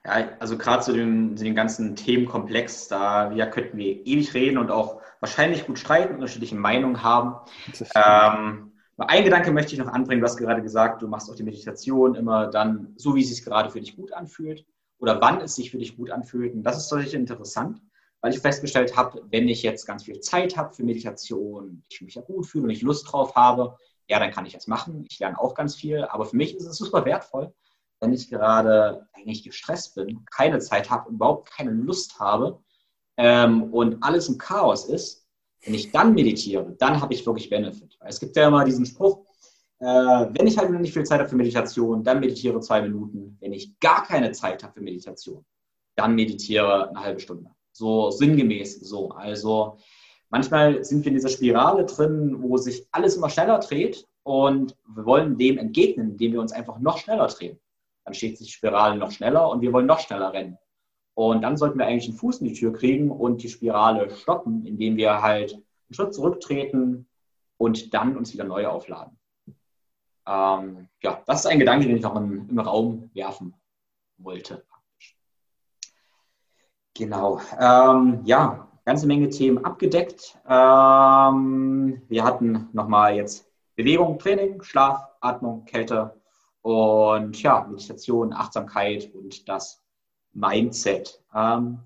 Ja, 0.06 0.30
also 0.40 0.58
gerade 0.58 0.84
zu 0.84 0.94
dem, 0.94 1.36
den 1.36 1.56
ganzen 1.56 1.96
Themenkomplex, 1.96 2.88
da 2.88 3.32
ja, 3.32 3.48
könnten 3.48 3.78
wir 3.78 4.06
ewig 4.06 4.34
reden 4.34 4.58
und 4.58 4.70
auch 4.70 5.02
wahrscheinlich 5.20 5.66
gut 5.66 5.80
streiten, 5.80 6.16
unterschiedliche 6.16 6.56
Meinungen 6.56 7.04
haben. 7.04 7.36
Ähm, 7.96 8.72
ein 8.98 9.24
Gedanke 9.24 9.52
möchte 9.52 9.74
ich 9.74 9.80
noch 9.80 9.92
anbringen. 9.92 10.22
Du 10.22 10.28
hast 10.28 10.38
gerade 10.38 10.62
gesagt, 10.62 11.02
du 11.02 11.08
machst 11.08 11.30
auch 11.30 11.36
die 11.36 11.44
Meditation 11.44 12.16
immer 12.16 12.48
dann 12.48 12.94
so, 12.96 13.16
wie 13.16 13.22
es 13.22 13.30
sich 13.30 13.44
gerade 13.44 13.70
für 13.70 13.80
dich 13.80 13.96
gut 13.96 14.14
anfühlt 14.14 14.66
oder 15.00 15.20
wann 15.22 15.42
es 15.42 15.56
sich 15.56 15.72
für 15.72 15.78
dich 15.78 15.98
gut 15.98 16.12
anfühlt. 16.12 16.54
Und 16.54 16.64
das 16.64 16.78
ist 16.78 16.92
natürlich 16.92 17.14
interessant, 17.14 17.82
weil 18.22 18.34
ich 18.34 18.40
festgestellt 18.40 18.96
habe, 18.96 19.22
wenn 19.30 19.50
ich 19.50 19.64
jetzt 19.64 19.86
ganz 19.86 20.04
viel 20.04 20.20
Zeit 20.22 20.56
habe 20.56 20.74
für 20.74 20.84
Meditation, 20.84 21.84
ich 21.90 22.02
mich 22.02 22.16
ja 22.16 22.22
gut 22.22 22.46
fühle 22.46 22.66
und 22.66 22.70
ich 22.70 22.82
Lust 22.82 23.12
drauf 23.12 23.36
habe, 23.36 23.78
ja, 24.08 24.20
dann 24.20 24.32
kann 24.32 24.46
ich 24.46 24.54
das 24.54 24.68
machen. 24.68 25.06
Ich 25.10 25.20
lerne 25.20 25.40
auch 25.40 25.56
ganz 25.56 25.76
viel, 25.76 26.06
aber 26.06 26.26
für 26.26 26.38
mich 26.38 26.56
ist 26.56 26.66
es 26.66 26.78
super 26.78 27.06
wertvoll, 27.06 27.54
wenn 28.00 28.14
ich 28.14 28.30
gerade 28.30 29.08
eigentlich 29.14 29.44
gestresst 29.44 29.96
bin, 29.96 30.24
keine 30.32 30.60
Zeit 30.60 30.90
habe, 30.90 31.10
überhaupt 31.10 31.52
keine 31.52 31.72
Lust 31.72 32.20
habe 32.20 32.60
ähm, 33.18 33.74
und 33.74 34.02
alles 34.04 34.28
im 34.30 34.38
Chaos 34.38 34.86
ist, 34.86 35.28
wenn 35.64 35.74
ich 35.74 35.92
dann 35.92 36.14
meditiere, 36.14 36.76
dann 36.78 37.02
habe 37.02 37.14
ich 37.14 37.26
wirklich 37.26 37.50
Benefit. 37.50 37.98
Es 38.02 38.20
gibt 38.20 38.36
ja 38.36 38.48
immer 38.48 38.64
diesen 38.66 38.86
Spruch, 38.86 39.26
äh, 39.80 39.86
wenn 39.86 40.48
ich 40.48 40.58
halt 40.58 40.70
nicht 40.72 40.94
viel 40.94 41.04
Zeit 41.04 41.20
habe 41.20 41.30
für 41.30 41.36
Meditation, 41.36 42.04
dann 42.04 42.20
meditiere 42.20 42.60
zwei 42.60 42.82
Minuten. 42.82 43.38
Wenn 43.42 43.54
ich 43.54 43.80
gar 43.80 44.06
keine 44.06 44.32
Zeit 44.32 44.64
habe 44.64 44.74
für 44.74 44.82
Meditation, 44.82 45.44
dann 45.96 46.16
meditiere 46.16 46.90
eine 46.90 47.00
halbe 47.00 47.20
Stunde. 47.20 47.50
So 47.72 48.12
sinngemäß 48.12 48.80
so. 48.82 49.10
Also 49.10 49.78
manchmal 50.30 50.84
sind 50.84 51.04
wir 51.04 51.10
in 51.10 51.16
dieser 51.16 51.30
Spirale 51.30 51.86
drin, 51.86 52.38
wo 52.42 52.58
sich 52.58 52.88
alles 52.92 53.18
immer 53.18 53.30
schneller 53.30 53.60
dreht 53.60 54.08
und 54.24 54.76
wir 54.96 55.06
wollen 55.06 55.38
dem 55.38 55.58
entgegnen, 55.58 56.12
indem 56.12 56.34
wir 56.34 56.42
uns 56.42 56.52
einfach 56.52 56.80
noch 56.80 56.98
schneller 56.98 57.28
drehen 57.28 57.60
dann 58.06 58.14
steht 58.14 58.38
sich 58.38 58.48
die 58.48 58.54
Spirale 58.54 58.98
noch 58.98 59.12
schneller 59.12 59.50
und 59.50 59.62
wir 59.62 59.74
wollen 59.74 59.88
noch 59.88 60.00
schneller 60.00 60.32
rennen. 60.32 60.58
Und 61.16 61.42
dann 61.42 61.58
sollten 61.58 61.80
wir 61.80 61.88
eigentlich 61.88 62.10
einen 62.10 62.18
Fuß 62.18 62.42
in 62.42 62.48
die 62.48 62.54
Tür 62.54 62.74
kriegen 62.74 63.10
und 63.10 63.42
die 63.42 63.50
Spirale 63.50 64.10
stoppen, 64.12 64.66
indem 64.66 64.98
wir 64.98 65.22
halt 65.22 65.54
einen 65.54 65.94
Schritt 65.94 66.14
zurücktreten 66.14 67.08
und 67.58 67.94
dann 67.94 68.18
uns 68.18 68.34
wieder 68.34 68.44
neu 68.44 68.68
aufladen. 68.68 69.18
Ähm, 70.28 70.90
ja, 71.02 71.22
das 71.26 71.40
ist 71.40 71.46
ein 71.46 71.60
Gedanke, 71.60 71.88
den 71.88 71.98
ich 71.98 72.06
auch 72.06 72.16
in, 72.18 72.50
im 72.50 72.60
Raum 72.60 73.10
werfen 73.14 73.54
wollte. 74.18 74.66
Genau. 76.94 77.40
Ähm, 77.60 78.22
ja, 78.26 78.68
ganze 78.86 79.08
Menge 79.08 79.30
Themen 79.30 79.64
abgedeckt. 79.64 80.38
Ähm, 80.48 82.02
wir 82.08 82.24
hatten 82.24 82.70
nochmal 82.74 83.16
jetzt 83.16 83.50
Bewegung, 83.76 84.20
Training, 84.20 84.64
Schlaf, 84.64 85.08
Atmung, 85.22 85.66
Kälte, 85.66 86.16
und 86.66 87.40
ja, 87.44 87.64
Meditation, 87.70 88.34
Achtsamkeit 88.34 89.14
und 89.14 89.48
das 89.48 89.85
Mindset. 90.36 91.20
Ähm, 91.34 91.80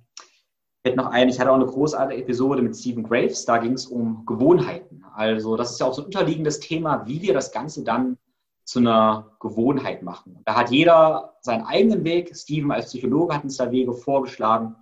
ich, 0.84 0.96
noch 0.96 1.08
eine, 1.08 1.32
ich 1.32 1.40
hatte 1.40 1.52
auch 1.52 1.56
eine 1.56 1.66
großartige 1.66 2.22
Episode 2.22 2.62
mit 2.62 2.76
Stephen 2.76 3.04
Graves, 3.04 3.46
da 3.46 3.58
ging 3.58 3.74
es 3.74 3.86
um 3.86 4.26
Gewohnheiten. 4.26 5.04
Also 5.14 5.56
das 5.56 5.72
ist 5.72 5.80
ja 5.80 5.86
auch 5.86 5.94
so 5.94 6.02
ein 6.02 6.06
unterliegendes 6.06 6.60
Thema, 6.60 7.06
wie 7.06 7.22
wir 7.22 7.34
das 7.34 7.52
Ganze 7.52 7.84
dann 7.84 8.18
zu 8.64 8.80
einer 8.80 9.32
Gewohnheit 9.40 10.04
machen. 10.04 10.42
Da 10.46 10.56
hat 10.56 10.70
jeder 10.70 11.34
seinen 11.42 11.66
eigenen 11.66 12.04
Weg. 12.04 12.36
Stephen 12.36 12.72
als 12.72 12.86
Psychologe 12.88 13.34
hat 13.34 13.44
uns 13.44 13.58
da 13.58 13.72
Wege 13.72 13.94
vorgeschlagen. 13.94 14.76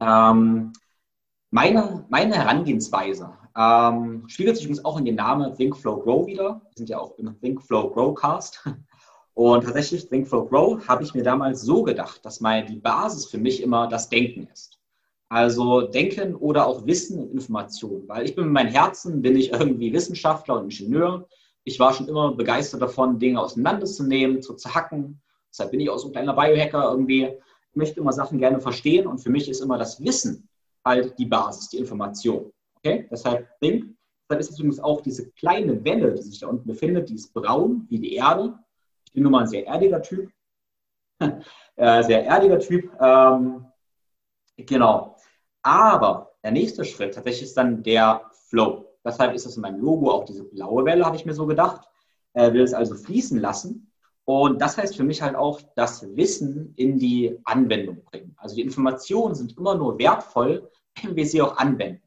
Ähm, 0.00 0.72
meine, 1.50 2.04
meine 2.08 2.34
Herangehensweise 2.34 3.32
ähm, 3.56 4.24
spiegelt 4.28 4.56
sich 4.56 4.66
übrigens 4.66 4.84
auch 4.84 4.98
in 4.98 5.04
den 5.04 5.14
Namen 5.14 5.54
Think 5.54 5.76
Flow 5.76 5.98
Grow 5.98 6.26
wieder. 6.26 6.60
Wir 6.64 6.76
sind 6.76 6.88
ja 6.88 6.98
auch 6.98 7.16
im 7.18 7.38
Think 7.40 7.62
Flow 7.62 7.90
Grow 7.90 8.14
Cast. 8.14 8.66
Und 9.36 9.64
tatsächlich, 9.64 10.08
Think 10.08 10.26
Flow 10.26 10.46
Grow, 10.46 10.88
habe 10.88 11.02
ich 11.02 11.12
mir 11.12 11.22
damals 11.22 11.60
so 11.60 11.82
gedacht, 11.82 12.24
dass 12.24 12.40
mal 12.40 12.64
die 12.64 12.78
Basis 12.78 13.26
für 13.26 13.36
mich 13.36 13.62
immer 13.62 13.86
das 13.86 14.08
Denken 14.08 14.48
ist. 14.50 14.80
Also 15.28 15.82
Denken 15.82 16.34
oder 16.34 16.66
auch 16.66 16.86
Wissen 16.86 17.18
und 17.18 17.32
Information. 17.32 18.04
Weil 18.08 18.24
ich 18.24 18.34
bin 18.34 18.44
mit 18.44 18.54
meinem 18.54 18.72
Herzen, 18.72 19.20
bin 19.20 19.36
ich 19.36 19.52
irgendwie 19.52 19.92
Wissenschaftler 19.92 20.58
und 20.58 20.64
Ingenieur. 20.64 21.28
Ich 21.64 21.78
war 21.78 21.92
schon 21.92 22.08
immer 22.08 22.32
begeistert 22.32 22.80
davon, 22.80 23.18
Dinge 23.18 23.38
auseinanderzunehmen, 23.38 24.40
zu 24.40 24.54
zerhacken. 24.54 25.20
Deshalb 25.52 25.70
bin 25.70 25.80
ich 25.80 25.90
auch 25.90 25.98
so 25.98 26.08
ein 26.08 26.12
kleiner 26.12 26.32
Biohacker 26.32 26.90
irgendwie. 26.90 27.24
Ich 27.24 27.76
möchte 27.76 28.00
immer 28.00 28.14
Sachen 28.14 28.38
gerne 28.38 28.58
verstehen 28.58 29.06
und 29.06 29.18
für 29.18 29.30
mich 29.30 29.50
ist 29.50 29.60
immer 29.60 29.76
das 29.76 30.02
Wissen 30.02 30.48
halt 30.82 31.18
die 31.18 31.26
Basis, 31.26 31.68
die 31.68 31.76
Information. 31.76 32.50
Okay? 32.78 33.06
Deshalb 33.10 33.46
Think. 33.60 33.94
Deshalb 34.30 34.40
ist 34.40 34.50
es 34.52 34.58
übrigens 34.58 34.80
auch 34.80 35.02
diese 35.02 35.30
kleine 35.32 35.84
Welle, 35.84 36.14
die 36.14 36.22
sich 36.22 36.40
da 36.40 36.46
unten 36.46 36.66
befindet, 36.66 37.10
die 37.10 37.16
ist 37.16 37.34
braun 37.34 37.84
wie 37.90 37.98
die 37.98 38.14
Erde 38.14 38.58
bin 39.12 39.22
nun 39.22 39.32
mal 39.32 39.40
ein 39.40 39.46
sehr 39.46 39.66
erdiger 39.66 40.02
Typ. 40.02 40.30
äh, 41.76 42.02
sehr 42.02 42.24
erdiger 42.24 42.58
Typ. 42.58 42.90
Ähm, 43.00 43.66
genau. 44.56 45.16
Aber 45.62 46.32
der 46.42 46.52
nächste 46.52 46.84
Schritt 46.84 47.14
tatsächlich 47.14 47.44
ist 47.44 47.56
dann 47.56 47.82
der 47.82 48.22
Flow. 48.48 48.96
Deshalb 49.04 49.34
ist 49.34 49.46
das 49.46 49.56
in 49.56 49.62
meinem 49.62 49.80
Logo 49.80 50.10
auch 50.10 50.24
diese 50.24 50.44
blaue 50.44 50.84
Welle, 50.84 51.04
habe 51.04 51.16
ich 51.16 51.24
mir 51.24 51.34
so 51.34 51.46
gedacht. 51.46 51.88
Äh, 52.34 52.52
will 52.52 52.62
es 52.62 52.74
also 52.74 52.94
fließen 52.94 53.40
lassen. 53.40 53.90
Und 54.24 54.60
das 54.60 54.76
heißt 54.76 54.96
für 54.96 55.04
mich 55.04 55.22
halt 55.22 55.36
auch, 55.36 55.60
das 55.76 56.04
Wissen 56.16 56.74
in 56.76 56.98
die 56.98 57.38
Anwendung 57.44 58.02
bringen. 58.04 58.34
Also 58.36 58.56
die 58.56 58.62
Informationen 58.62 59.34
sind 59.34 59.56
immer 59.56 59.76
nur 59.76 59.98
wertvoll, 59.98 60.68
wenn 61.02 61.14
wir 61.14 61.26
sie 61.26 61.40
auch 61.40 61.56
anwenden. 61.56 62.02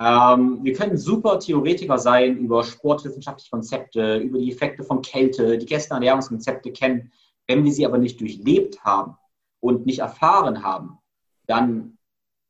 Ähm, 0.00 0.62
wir 0.62 0.74
können 0.74 0.98
super 0.98 1.38
Theoretiker 1.38 1.98
sein 1.98 2.36
über 2.36 2.64
sportwissenschaftliche 2.64 3.50
Konzepte, 3.50 4.18
über 4.18 4.38
die 4.38 4.52
Effekte 4.52 4.84
von 4.84 5.00
Kälte, 5.00 5.56
die 5.58 5.66
gestern 5.66 5.96
Ernährungskonzepte 5.96 6.72
kennen. 6.72 7.12
Wenn 7.46 7.64
wir 7.64 7.72
sie 7.72 7.86
aber 7.86 7.98
nicht 7.98 8.20
durchlebt 8.20 8.84
haben 8.84 9.16
und 9.60 9.86
nicht 9.86 10.00
erfahren 10.00 10.62
haben, 10.62 10.98
dann 11.46 11.98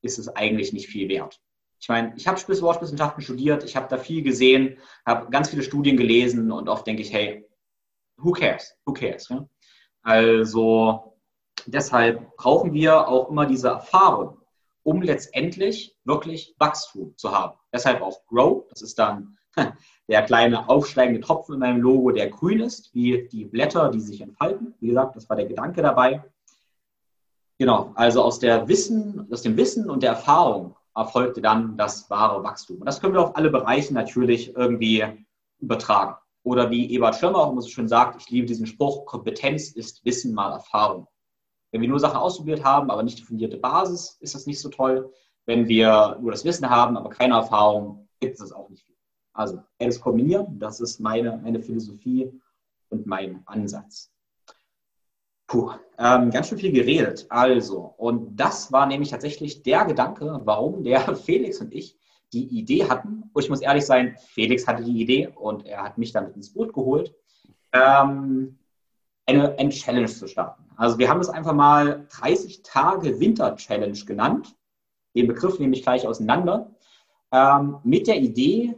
ist 0.03 0.18
es 0.18 0.28
eigentlich 0.28 0.72
nicht 0.72 0.88
viel 0.88 1.09
wert. 1.09 1.40
Ich 1.78 1.88
meine, 1.88 2.14
ich 2.16 2.26
habe 2.26 2.38
Sportwissenschaften 2.38 3.22
studiert, 3.22 3.62
ich 3.62 3.76
habe 3.76 3.86
da 3.88 3.99
viel 3.99 4.22
gesehen, 4.22 4.78
habe 5.05 5.30
ganz 5.30 5.51
viele 5.51 5.62
Studien 5.62 5.97
gelesen 5.97 6.51
und 6.51 6.68
oft 6.68 6.86
denke 6.86 7.03
ich, 7.03 7.12
hey, 7.12 7.47
who 8.16 8.32
cares? 8.32 8.74
Who 8.86 8.92
cares? 8.92 9.28
Ja? 9.28 9.47
Also 10.03 11.16
deshalb 11.66 12.36
brauchen 12.36 12.72
wir 12.72 13.07
auch 13.07 13.28
immer 13.30 13.47
diese 13.47 13.68
Erfahrung 13.68 14.38
um 14.87 15.03
letztendlich 15.03 15.97
wirklich 16.05 16.55
Wachstum 16.59 17.12
zu 17.16 17.32
haben. 17.32 17.59
Deshalb 17.72 18.03
auch 18.03 18.24
Grow, 18.28 18.68
das 18.70 18.82
ist 18.82 18.97
dann 19.01 19.37
der 20.09 20.22
kleine 20.22 20.68
aufsteigende 20.68 21.20
Tropfen 21.20 21.55
in 21.55 21.61
meinem 21.61 21.80
Logo, 21.80 22.12
der 22.12 22.30
grün 22.30 22.61
ist, 22.61 22.95
wie 22.95 23.26
die 23.32 23.47
Blätter, 23.47 23.91
die 23.91 24.01
sich 24.01 24.20
entfalten. 24.20 24.74
Wie 24.78 24.87
gesagt, 24.87 25.16
das 25.16 25.28
war 25.28 25.37
der 25.37 25.47
Gedanke 25.47 25.82
dabei. 25.82 26.22
Genau, 27.59 27.91
also 27.97 28.22
aus, 28.22 28.39
der 28.39 28.68
Wissen, 28.68 29.26
aus 29.32 29.43
dem 29.43 29.57
Wissen 29.57 29.91
und 29.91 30.05
der 30.05 30.11
Erfahrung 30.11 30.76
erfolgte 30.95 31.41
dann 31.41 31.76
das 31.76 32.09
wahre 32.09 32.45
Wachstum. 32.45 32.78
Und 32.78 32.87
das 32.87 33.01
können 33.01 33.14
wir 33.14 33.22
auf 33.22 33.34
alle 33.34 33.51
Bereiche 33.51 33.93
natürlich 33.93 34.55
irgendwie 34.55 35.05
übertragen. 35.59 36.14
Oder 36.45 36.70
wie 36.70 36.93
Ebert 36.93 37.16
Schirmer 37.16 37.39
auch 37.39 37.51
immer 37.51 37.62
so 37.62 37.68
schön 37.68 37.89
sagt, 37.89 38.22
ich 38.22 38.30
liebe 38.30 38.47
diesen 38.47 38.66
Spruch, 38.66 39.05
Kompetenz 39.05 39.72
ist 39.72 40.05
Wissen 40.05 40.32
mal 40.32 40.53
Erfahrung. 40.53 41.09
Wenn 41.70 41.80
wir 41.80 41.88
nur 41.88 42.00
Sachen 42.00 42.16
ausprobiert 42.16 42.64
haben, 42.64 42.90
aber 42.90 43.02
nicht 43.02 43.18
die 43.18 43.24
fundierte 43.24 43.56
Basis, 43.56 44.16
ist 44.20 44.34
das 44.34 44.46
nicht 44.46 44.60
so 44.60 44.68
toll. 44.68 45.12
Wenn 45.44 45.68
wir 45.68 46.18
nur 46.20 46.30
das 46.30 46.44
Wissen 46.44 46.68
haben, 46.68 46.96
aber 46.96 47.10
keine 47.10 47.34
Erfahrung, 47.34 48.08
gibt 48.20 48.34
es 48.34 48.40
das 48.40 48.52
auch 48.52 48.68
nicht 48.68 48.84
viel. 48.84 48.96
Also 49.32 49.60
beides 49.78 50.00
kombinieren, 50.00 50.58
das 50.58 50.80
ist 50.80 50.98
meine, 50.98 51.36
meine 51.42 51.60
Philosophie 51.60 52.32
und 52.88 53.06
mein 53.06 53.42
Ansatz. 53.46 54.10
Puh, 55.46 55.70
ähm, 55.98 56.30
ganz 56.30 56.48
schön 56.48 56.58
viel 56.58 56.72
geredet. 56.72 57.26
Also, 57.28 57.94
und 57.98 58.36
das 58.36 58.72
war 58.72 58.86
nämlich 58.86 59.10
tatsächlich 59.10 59.62
der 59.62 59.84
Gedanke, 59.84 60.40
warum 60.44 60.82
der 60.82 61.00
Felix 61.16 61.60
und 61.60 61.72
ich 61.72 61.96
die 62.32 62.46
Idee 62.58 62.88
hatten. 62.88 63.30
Und 63.32 63.42
ich 63.42 63.48
muss 63.48 63.60
ehrlich 63.60 63.86
sein, 63.86 64.16
Felix 64.18 64.66
hatte 64.66 64.82
die 64.82 65.00
Idee 65.00 65.28
und 65.28 65.64
er 65.64 65.84
hat 65.84 65.98
mich 65.98 66.12
damit 66.12 66.34
ins 66.34 66.52
Boot 66.52 66.72
geholt, 66.72 67.14
ähm, 67.72 68.58
eine, 69.26 69.58
eine 69.58 69.70
Challenge 69.70 70.06
zu 70.06 70.26
starten. 70.26 70.64
Also 70.76 70.98
wir 70.98 71.08
haben 71.08 71.20
es 71.20 71.28
einfach 71.28 71.52
mal 71.52 72.06
30 72.10 72.62
Tage 72.62 73.18
Winter 73.20 73.56
Challenge 73.56 73.98
genannt. 74.06 74.54
Den 75.14 75.26
Begriff 75.26 75.58
nehme 75.58 75.74
ich 75.74 75.82
gleich 75.82 76.06
auseinander. 76.06 76.74
Ähm, 77.32 77.78
mit 77.82 78.06
der 78.06 78.16
Idee, 78.16 78.74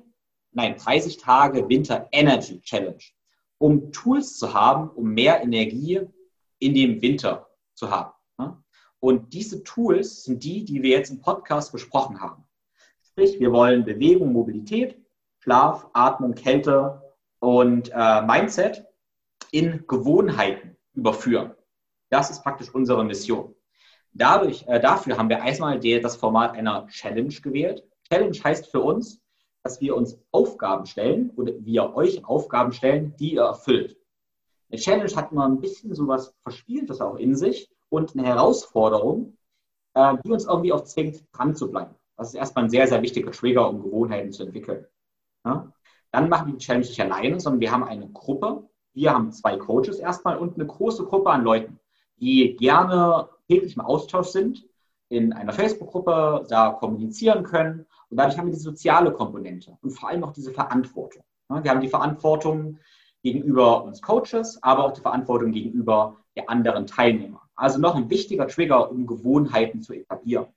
nein, 0.53 0.77
30 0.77 1.19
Tage 1.19 1.69
Winter 1.69 2.09
Energy 2.13 2.61
Challenge, 2.61 3.03
um 3.59 3.93
Tools 3.93 4.39
zu 4.39 4.55
haben, 4.55 4.89
um 4.91 5.13
mehr 5.13 5.43
Energie 5.43 6.01
in 6.59 6.75
dem 6.75 7.01
Winter 7.03 7.49
zu 7.75 7.91
haben. 7.91 8.13
Und 9.01 9.33
diese 9.33 9.63
Tools 9.63 10.25
sind 10.25 10.43
die, 10.43 10.65
die 10.65 10.83
wir 10.83 10.91
jetzt 10.91 11.11
im 11.11 11.21
Podcast 11.21 11.73
besprochen 11.73 12.21
haben. 12.21 12.45
Sprich, 13.03 13.39
wir 13.39 13.53
wollen 13.53 13.85
Bewegung, 13.85 14.33
Mobilität, 14.33 15.01
Schlaf, 15.39 15.87
Atmung, 15.93 16.35
Kälte 16.35 17.01
und 17.39 17.91
äh, 17.95 18.23
Mindset 18.23 18.88
in 19.51 19.85
Gewohnheiten 19.87 20.77
überführen. 20.95 21.55
Das 22.11 22.31
ist 22.31 22.43
praktisch 22.43 22.75
unsere 22.75 23.05
Mission. 23.05 23.55
Dadurch, 24.13 24.67
äh, 24.67 24.81
dafür 24.81 25.17
haben 25.17 25.29
wir 25.29 25.39
erstmal 25.39 25.79
das 25.79 26.17
Format 26.17 26.55
einer 26.55 26.87
Challenge 26.89 27.35
gewählt. 27.35 27.85
Challenge 28.11 28.37
heißt 28.43 28.69
für 28.71 28.81
uns, 28.81 29.21
dass 29.63 29.81
wir 29.81 29.97
uns 29.97 30.19
Aufgaben 30.31 30.87
stellen 30.87 31.31
oder 31.37 31.53
wir 31.61 31.95
euch 31.95 32.25
Aufgaben 32.25 32.73
stellen, 32.73 33.15
die 33.17 33.35
ihr 33.35 33.43
erfüllt. 33.43 33.99
Eine 34.71 34.81
Challenge 34.81 35.15
hat 35.15 35.33
immer 35.33 35.47
ein 35.47 35.61
bisschen 35.61 35.95
so 35.95 36.07
was 36.09 36.35
Verspieltes 36.43 37.01
auch 37.01 37.17
in 37.17 37.37
sich 37.37 37.71
und 37.89 38.15
eine 38.15 38.27
Herausforderung, 38.27 39.37
äh, 39.95 40.17
die 40.25 40.31
uns 40.31 40.45
irgendwie 40.45 40.73
auch 40.73 40.85
zwingt, 40.85 41.25
dran 41.33 41.55
zu 41.55 41.71
bleiben. 41.71 41.95
Das 42.17 42.29
ist 42.29 42.35
erstmal 42.35 42.65
ein 42.65 42.71
sehr, 42.71 42.87
sehr 42.87 43.01
wichtiger 43.03 43.31
Trigger, 43.31 43.69
um 43.69 43.83
Gewohnheiten 43.83 44.33
zu 44.33 44.43
entwickeln. 44.43 44.87
Ja? 45.45 45.73
Dann 46.11 46.29
machen 46.29 46.49
wir 46.49 46.53
die 46.55 46.65
Challenge 46.65 46.87
nicht 46.87 47.01
alleine, 47.01 47.41
sondern 47.41 47.61
wir 47.61 47.71
haben 47.71 47.85
eine 47.85 48.09
Gruppe. 48.09 48.69
Wir 48.99 49.15
haben 49.15 49.31
zwei 49.31 49.57
Coaches 49.57 50.01
erstmal 50.01 50.39
und 50.39 50.57
eine 50.57 50.67
große 50.67 51.05
Gruppe 51.05 51.31
an 51.31 51.45
Leuten, 51.45 51.79
die 52.17 52.57
gerne 52.57 53.29
täglich 53.47 53.77
im 53.77 53.83
Austausch 53.83 54.27
sind, 54.27 54.67
in 55.09 55.33
einer 55.33 55.53
Facebook-Gruppe 55.53 56.45
da 56.49 56.71
kommunizieren 56.71 57.45
können. 57.45 57.87
Und 58.11 58.17
dadurch 58.17 58.37
haben 58.37 58.47
wir 58.47 58.55
die 58.55 58.59
soziale 58.59 59.13
Komponente 59.13 59.79
und 59.83 59.91
vor 59.91 60.09
allem 60.09 60.25
auch 60.25 60.33
diese 60.33 60.51
Verantwortung. 60.51 61.23
Wir 61.49 61.71
haben 61.71 61.81
die 61.81 61.89
Verantwortung, 61.89 62.79
gegenüber 63.23 63.85
uns 63.85 64.03
Coaches, 64.03 64.61
aber 64.63 64.85
auch 64.87 64.93
die 64.93 65.01
Verantwortung 65.01 65.53
gegenüber 65.53 66.17
der 66.35 66.51
anderen 66.51 66.89
Teilnehmer. 66.89 67.43
Also 67.55 67.79
noch 67.79 67.95
ein 67.95 68.11
wichtiger 68.11 68.49
Trigger, 68.49 68.91
um 68.91 69.07
Gewohnheiten 69.07 69.81
zu 69.81 69.93
etablieren. 69.93 70.49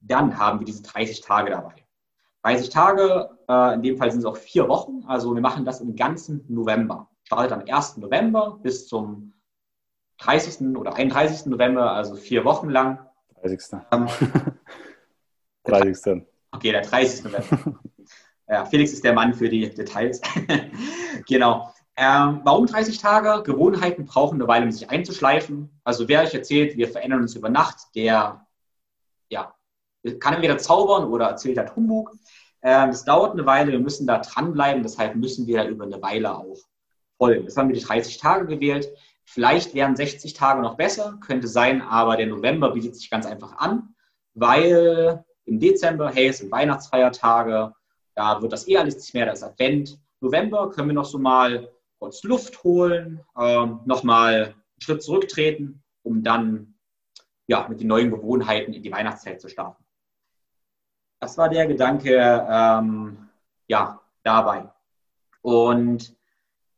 Dann 0.00 0.38
haben 0.38 0.60
wir 0.60 0.66
diese 0.66 0.82
30 0.82 1.20
Tage 1.20 1.50
dabei. 1.50 1.81
30 2.42 2.70
Tage, 2.70 3.30
äh, 3.48 3.74
in 3.74 3.82
dem 3.82 3.96
Fall 3.96 4.10
sind 4.10 4.20
es 4.20 4.26
auch 4.26 4.36
vier 4.36 4.68
Wochen. 4.68 5.04
Also 5.06 5.34
wir 5.34 5.40
machen 5.40 5.64
das 5.64 5.80
im 5.80 5.94
ganzen 5.94 6.44
November. 6.48 7.08
Startet 7.24 7.52
am 7.52 7.64
1. 7.66 7.98
November 7.98 8.58
bis 8.62 8.88
zum 8.88 9.32
30. 10.18 10.76
oder 10.76 10.94
31. 10.94 11.46
November, 11.46 11.92
also 11.92 12.16
vier 12.16 12.44
Wochen 12.44 12.68
lang. 12.68 12.98
30. 13.40 13.80
Ähm, 13.92 14.08
30. 15.64 16.22
Okay, 16.52 16.72
der 16.72 16.82
30. 16.82 17.24
November. 17.24 17.80
Ja, 18.48 18.66
Felix 18.66 18.92
ist 18.92 19.04
der 19.04 19.14
Mann 19.14 19.32
für 19.32 19.48
die 19.48 19.70
Details. 19.70 20.20
genau. 21.26 21.72
Ähm, 21.96 22.40
warum 22.44 22.66
30 22.66 22.98
Tage? 22.98 23.42
Gewohnheiten 23.44 24.04
brauchen 24.04 24.34
eine 24.34 24.48
Weile, 24.48 24.64
um 24.64 24.72
sich 24.72 24.90
einzuschleifen. 24.90 25.70
Also 25.84 26.08
wer 26.08 26.22
euch 26.22 26.34
erzählt, 26.34 26.76
wir 26.76 26.88
verändern 26.88 27.22
uns 27.22 27.34
über 27.34 27.48
Nacht, 27.48 27.94
der 27.94 28.46
kann 30.18 30.34
entweder 30.34 30.58
zaubern 30.58 31.04
oder 31.04 31.26
erzählt 31.26 31.58
halt 31.58 31.74
Humbug. 31.76 32.12
Ähm, 32.62 32.90
das 32.90 33.04
dauert 33.04 33.32
eine 33.32 33.46
Weile, 33.46 33.72
wir 33.72 33.80
müssen 33.80 34.06
da 34.06 34.18
dranbleiben, 34.18 34.82
deshalb 34.82 35.16
müssen 35.16 35.46
wir 35.46 35.64
über 35.66 35.84
eine 35.84 36.00
Weile 36.02 36.36
auch 36.36 36.58
folgen. 37.18 37.44
Das 37.44 37.56
haben 37.56 37.68
wir 37.68 37.76
die 37.76 37.84
30 37.84 38.18
Tage 38.18 38.46
gewählt. 38.46 38.88
Vielleicht 39.24 39.74
wären 39.74 39.96
60 39.96 40.34
Tage 40.34 40.62
noch 40.62 40.76
besser, 40.76 41.18
könnte 41.24 41.48
sein, 41.48 41.80
aber 41.82 42.16
der 42.16 42.26
November 42.26 42.70
bietet 42.70 42.96
sich 42.96 43.10
ganz 43.10 43.26
einfach 43.26 43.56
an, 43.58 43.94
weil 44.34 45.24
im 45.44 45.60
Dezember, 45.60 46.10
hey, 46.10 46.28
es 46.28 46.38
sind 46.38 46.50
Weihnachtsfeiertage, 46.50 47.72
da 48.14 48.42
wird 48.42 48.52
das 48.52 48.68
eh 48.68 48.76
alles 48.76 48.96
nicht 48.96 49.14
mehr, 49.14 49.26
das 49.26 49.42
Advent. 49.42 49.98
November 50.20 50.70
können 50.70 50.88
wir 50.88 50.94
noch 50.94 51.04
so 51.04 51.18
mal 51.18 51.68
kurz 51.98 52.22
Luft 52.24 52.62
holen, 52.64 53.20
ähm, 53.38 53.80
nochmal 53.84 54.34
einen 54.34 54.54
Schritt 54.80 55.02
zurücktreten, 55.02 55.82
um 56.02 56.22
dann 56.22 56.74
ja, 57.46 57.66
mit 57.68 57.80
den 57.80 57.88
neuen 57.88 58.10
Gewohnheiten 58.10 58.72
in 58.72 58.82
die 58.82 58.92
Weihnachtszeit 58.92 59.40
zu 59.40 59.48
starten. 59.48 59.81
Das 61.22 61.38
war 61.38 61.48
der 61.48 61.68
Gedanke 61.68 62.16
ähm, 62.50 63.28
ja, 63.68 64.00
dabei. 64.24 64.68
Und 65.40 66.16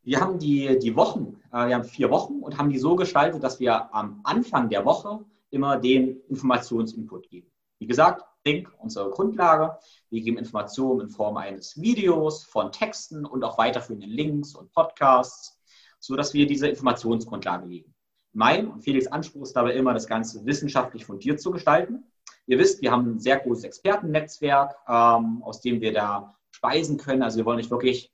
wir 0.03 0.21
haben 0.21 0.39
die, 0.39 0.79
die 0.79 0.95
Wochen, 0.95 1.41
äh, 1.51 1.69
wir 1.69 1.75
haben 1.75 1.85
vier 1.85 2.11
Wochen 2.11 2.41
und 2.41 2.59
haben 2.59 2.69
die 2.69 2.79
so 2.79 2.95
gestaltet, 2.95 3.43
dass 3.43 3.59
wir 3.59 3.95
am 3.95 4.21
Anfang 4.23 4.69
der 4.69 4.85
Woche 4.85 5.25
immer 5.49 5.79
den 5.79 6.21
Informationsinput 6.29 7.31
geben. 7.31 7.51
Wie 7.79 7.87
gesagt, 7.87 8.23
Link, 8.45 8.71
unsere 8.77 9.09
Grundlage. 9.09 9.79
Wir 10.11 10.21
geben 10.21 10.37
Informationen 10.37 11.01
in 11.01 11.09
Form 11.09 11.39
eines 11.39 11.81
Videos, 11.81 12.45
von 12.45 12.71
Texten 12.71 13.25
und 13.25 13.43
auch 13.45 13.57
weiterführenden 13.57 14.11
Links 14.11 14.55
und 14.55 14.71
Podcasts, 14.73 15.59
sodass 16.01 16.35
wir 16.35 16.47
diese 16.47 16.69
Informationsgrundlage 16.69 17.65
legen. 17.65 17.95
Mein 18.35 18.69
und 18.69 18.83
Felix 18.83 19.07
Anspruch 19.07 19.45
ist 19.45 19.57
dabei 19.57 19.73
immer, 19.73 19.95
das 19.95 20.07
Ganze 20.07 20.45
wissenschaftlich 20.45 21.07
fundiert 21.07 21.41
zu 21.41 21.51
gestalten. 21.51 22.05
Ihr 22.47 22.59
wisst, 22.59 22.83
wir 22.83 22.91
haben 22.91 23.15
ein 23.15 23.21
sehr 23.21 23.39
großes 23.39 23.65
Expertennetzwerk, 23.65 24.77
ähm, 24.89 25.43
aus 25.43 25.61
dem 25.61 25.81
wir 25.81 25.93
da 25.93 26.37
speisen 26.51 26.99
können. 26.99 27.23
Also 27.23 27.39
wir 27.39 27.47
wollen 27.47 27.57
nicht 27.57 27.71
wirklich 27.71 28.13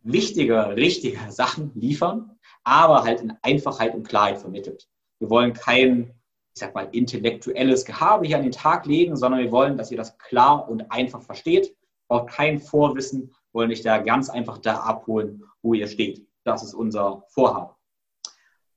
wichtige, 0.00 0.76
richtige 0.76 1.18
Sachen 1.30 1.72
liefern, 1.74 2.38
aber 2.64 3.04
halt 3.04 3.20
in 3.20 3.32
Einfachheit 3.42 3.94
und 3.94 4.06
Klarheit 4.06 4.38
vermittelt. 4.38 4.88
Wir 5.18 5.30
wollen 5.30 5.52
kein 5.52 6.14
ich 6.54 6.60
sag 6.60 6.74
mal, 6.74 6.88
intellektuelles 6.92 7.84
Gehabe 7.84 8.26
hier 8.26 8.36
an 8.36 8.42
den 8.42 8.52
Tag 8.52 8.84
legen, 8.84 9.16
sondern 9.16 9.40
wir 9.40 9.52
wollen, 9.52 9.78
dass 9.78 9.90
ihr 9.90 9.96
das 9.96 10.18
klar 10.18 10.68
und 10.68 10.90
einfach 10.92 11.22
versteht. 11.22 11.74
Braucht 12.08 12.28
kein 12.28 12.60
Vorwissen, 12.60 13.34
wollen 13.52 13.70
euch 13.70 13.82
da 13.82 13.98
ganz 13.98 14.28
einfach 14.28 14.58
da 14.58 14.80
abholen, 14.80 15.44
wo 15.62 15.72
ihr 15.72 15.86
steht. 15.86 16.26
Das 16.44 16.62
ist 16.62 16.74
unser 16.74 17.24
Vorhaben. 17.28 17.74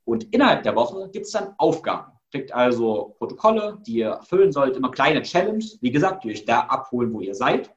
Und 0.06 0.34
innerhalb 0.34 0.64
der 0.64 0.76
Woche 0.76 1.10
gibt 1.10 1.26
es 1.26 1.32
dann 1.34 1.54
Aufgaben. 1.58 2.14
Kriegt 2.32 2.53
also 2.53 3.15
Protokolle, 3.17 3.80
die 3.86 3.97
ihr 3.97 4.09
erfüllen 4.09 4.51
sollt, 4.51 4.76
immer 4.76 4.91
kleine 4.91 5.21
Challenges. 5.21 5.78
Wie 5.82 5.91
gesagt, 5.91 6.23
die 6.23 6.32
euch 6.32 6.45
da 6.45 6.61
abholen, 6.61 7.13
wo 7.13 7.21
ihr 7.21 7.36
seid. 7.36 7.73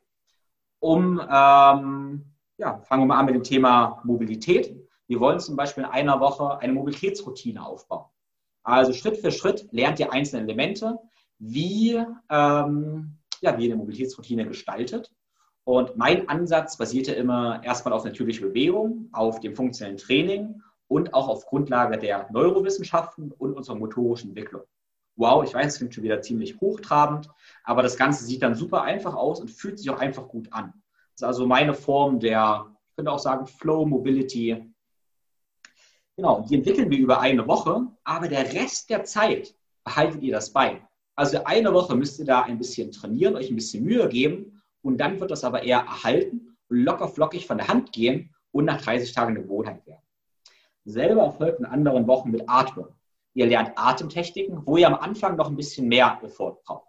Um, 0.80 1.20
ähm, 1.20 2.24
ja, 2.56 2.80
fangen 2.80 3.02
wir 3.02 3.06
mal 3.06 3.18
an 3.18 3.26
mit 3.26 3.34
dem 3.34 3.42
Thema 3.42 4.00
Mobilität. 4.04 4.76
Wir 5.06 5.20
wollen 5.20 5.40
zum 5.40 5.56
Beispiel 5.56 5.84
in 5.84 5.90
einer 5.90 6.20
Woche 6.20 6.58
eine 6.58 6.72
Mobilitätsroutine 6.72 7.64
aufbauen. 7.64 8.06
Also 8.62 8.92
Schritt 8.92 9.18
für 9.18 9.30
Schritt 9.30 9.68
lernt 9.72 9.98
ihr 9.98 10.12
einzelne 10.12 10.42
Elemente, 10.42 10.98
wie, 11.38 11.94
ähm, 12.30 13.18
ja, 13.40 13.56
wie 13.56 13.64
ihr 13.64 13.72
eine 13.72 13.76
Mobilitätsroutine 13.76 14.46
gestaltet. 14.46 15.10
Und 15.64 15.96
mein 15.96 16.28
Ansatz 16.28 16.76
basierte 16.76 17.12
immer 17.12 17.62
erstmal 17.64 17.94
auf 17.94 18.04
natürlicher 18.04 18.46
Bewegung, 18.46 19.08
auf 19.12 19.40
dem 19.40 19.54
funktionellen 19.54 19.98
Training 19.98 20.62
und 20.88 21.14
auch 21.14 21.28
auf 21.28 21.46
Grundlage 21.46 21.98
der 21.98 22.28
Neurowissenschaften 22.32 23.32
und 23.32 23.54
unserer 23.54 23.76
motorischen 23.76 24.30
Entwicklung. 24.30 24.62
Wow, 25.16 25.44
ich 25.44 25.54
weiß, 25.54 25.72
es 25.72 25.78
klingt 25.78 25.94
schon 25.94 26.04
wieder 26.04 26.22
ziemlich 26.22 26.60
hochtrabend, 26.60 27.28
aber 27.64 27.82
das 27.82 27.96
Ganze 27.96 28.24
sieht 28.24 28.42
dann 28.42 28.54
super 28.54 28.82
einfach 28.82 29.14
aus 29.14 29.40
und 29.40 29.50
fühlt 29.50 29.78
sich 29.78 29.90
auch 29.90 29.98
einfach 29.98 30.28
gut 30.28 30.52
an. 30.52 30.72
Das 31.12 31.22
ist 31.22 31.24
also 31.24 31.46
meine 31.46 31.74
Form 31.74 32.20
der, 32.20 32.66
ich 32.90 32.96
könnte 32.96 33.12
auch 33.12 33.18
sagen, 33.18 33.46
Flow 33.46 33.84
Mobility 33.84 34.72
Genau, 36.16 36.44
die 36.48 36.56
entwickeln 36.56 36.90
wir 36.90 36.98
über 36.98 37.20
eine 37.20 37.46
Woche, 37.46 37.86
aber 38.02 38.26
der 38.26 38.52
Rest 38.52 38.90
der 38.90 39.04
Zeit 39.04 39.54
behaltet 39.84 40.20
ihr 40.20 40.32
das 40.32 40.52
bei. 40.52 40.82
Also 41.14 41.44
eine 41.44 41.72
Woche 41.72 41.94
müsst 41.94 42.18
ihr 42.18 42.24
da 42.24 42.42
ein 42.42 42.58
bisschen 42.58 42.90
trainieren, 42.90 43.36
euch 43.36 43.50
ein 43.50 43.54
bisschen 43.54 43.84
Mühe 43.84 44.08
geben 44.08 44.60
und 44.82 44.98
dann 44.98 45.20
wird 45.20 45.30
das 45.30 45.44
aber 45.44 45.62
eher 45.62 45.78
erhalten 45.78 46.56
locker 46.68 47.08
flockig 47.08 47.46
von 47.46 47.58
der 47.58 47.68
Hand 47.68 47.92
gehen 47.92 48.34
und 48.50 48.64
nach 48.64 48.80
30 48.80 49.12
Tagen 49.12 49.36
eine 49.36 49.42
Gewohnheit 49.42 49.86
werden. 49.86 50.02
Selber 50.88 51.22
erfolgt 51.22 51.60
in 51.60 51.66
anderen 51.66 52.06
Wochen 52.06 52.30
mit 52.30 52.48
Atmung. 52.48 52.88
Ihr 53.34 53.46
lernt 53.46 53.72
Atemtechniken, 53.76 54.66
wo 54.66 54.76
ihr 54.76 54.86
am 54.86 54.94
Anfang 54.94 55.36
noch 55.36 55.48
ein 55.48 55.56
bisschen 55.56 55.86
mehr 55.86 56.18
Effort 56.22 56.62
braucht. 56.64 56.88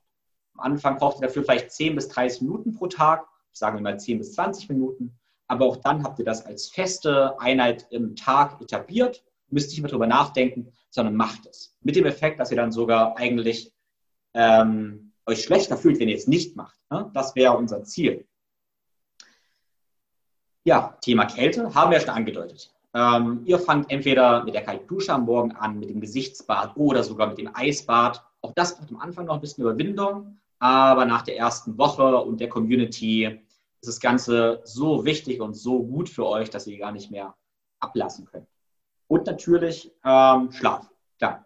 Am 0.54 0.72
Anfang 0.72 0.97
braucht 0.97 1.18
ihr 1.18 1.28
dafür 1.28 1.43
vielleicht 1.43 1.72
10 1.72 1.95
bis 1.95 2.08
30 2.08 2.41
Minuten 2.41 2.74
pro 2.74 2.88
Tag, 2.88 3.28
sagen 3.52 3.78
wir 3.78 3.82
mal 3.82 4.00
10 4.00 4.18
bis 4.20 4.34
20 4.34 4.70
Minuten. 4.70 5.20
Aber 5.47 5.66
auch 5.66 5.78
dann 5.78 6.04
habt 6.04 6.20
ihr 6.20 6.26
das 6.26 6.45
als 6.45 6.70
feste 6.70 7.39
Einheit 7.39 7.88
im 7.91 8.16
Tag 8.16 8.62
etabliert, 8.62 9.24
müsst 9.50 9.70
nicht 9.70 9.82
mehr 9.82 9.91
drüber 9.91 10.08
nachdenken, 10.08 10.72
sondern 10.89 11.16
macht 11.16 11.45
es. 11.47 11.76
Mit 11.82 11.95
dem 11.95 12.06
Effekt, 12.06 12.39
dass 12.39 12.52
ihr 12.52 12.58
dann 12.58 12.72
sogar 12.72 13.18
eigentlich 13.18 13.74
ähm, 14.34 15.14
euch 15.26 15.43
schlechter 15.43 15.76
fühlt, 15.76 16.00
wenn 16.00 16.10
ihr 16.10 16.16
es 16.16 16.28
nicht 16.28 16.56
macht. 16.56 16.80
Ne? 16.89 17.10
Das 17.14 17.36
wäre 17.36 17.58
unser 17.58 17.84
Ziel. 17.84 18.28
Ja, 20.64 20.97
Thema 21.02 21.26
Kälte 21.26 21.74
haben 21.74 21.91
wir 21.91 22.00
schon 22.00 22.10
angedeutet. 22.10 22.72
Ähm, 22.94 23.42
ihr 23.46 23.60
fangt 23.60 23.92
entweder 23.92 24.44
mit 24.44 24.56
der 24.56 24.64
kalten 24.64 24.98
am 25.10 25.26
Morgen 25.26 25.52
an, 25.52 25.78
mit 25.80 25.90
dem 25.90 26.02
Gesichtsbad 26.02 26.76
oder 26.76 27.04
sogar 27.04 27.28
mit 27.28 27.38
dem 27.38 27.50
Eisbad. 27.54 28.24
Auch 28.42 28.54
das 28.54 28.78
braucht 28.78 28.90
am 28.90 29.00
Anfang 29.00 29.26
noch 29.26 29.36
ein 29.36 29.42
bisschen 29.42 29.64
Überwindung, 29.64 30.40
aber 30.60 31.06
nach 31.06 31.22
der 31.22 31.38
ersten 31.38 31.78
Woche 31.78 32.18
und 32.18 32.40
der 32.40 32.50
Community 32.50 33.26
ist 33.82 33.88
das 33.88 34.00
Ganze 34.00 34.62
so 34.64 35.06
wichtig 35.06 35.40
und 35.40 35.54
so 35.54 35.84
gut 35.84 36.10
für 36.10 36.26
euch, 36.26 36.50
dass 36.50 36.68
ihr 36.68 36.80
gar 36.80 36.92
nicht 36.92 37.12
mehr 37.12 37.36
ablassen 37.80 38.26
könnt. 38.26 38.48
Und 39.08 39.26
natürlich 39.26 39.92
ähm, 40.04 40.52
Schlaf. 40.52 40.90
Klar. 41.18 41.46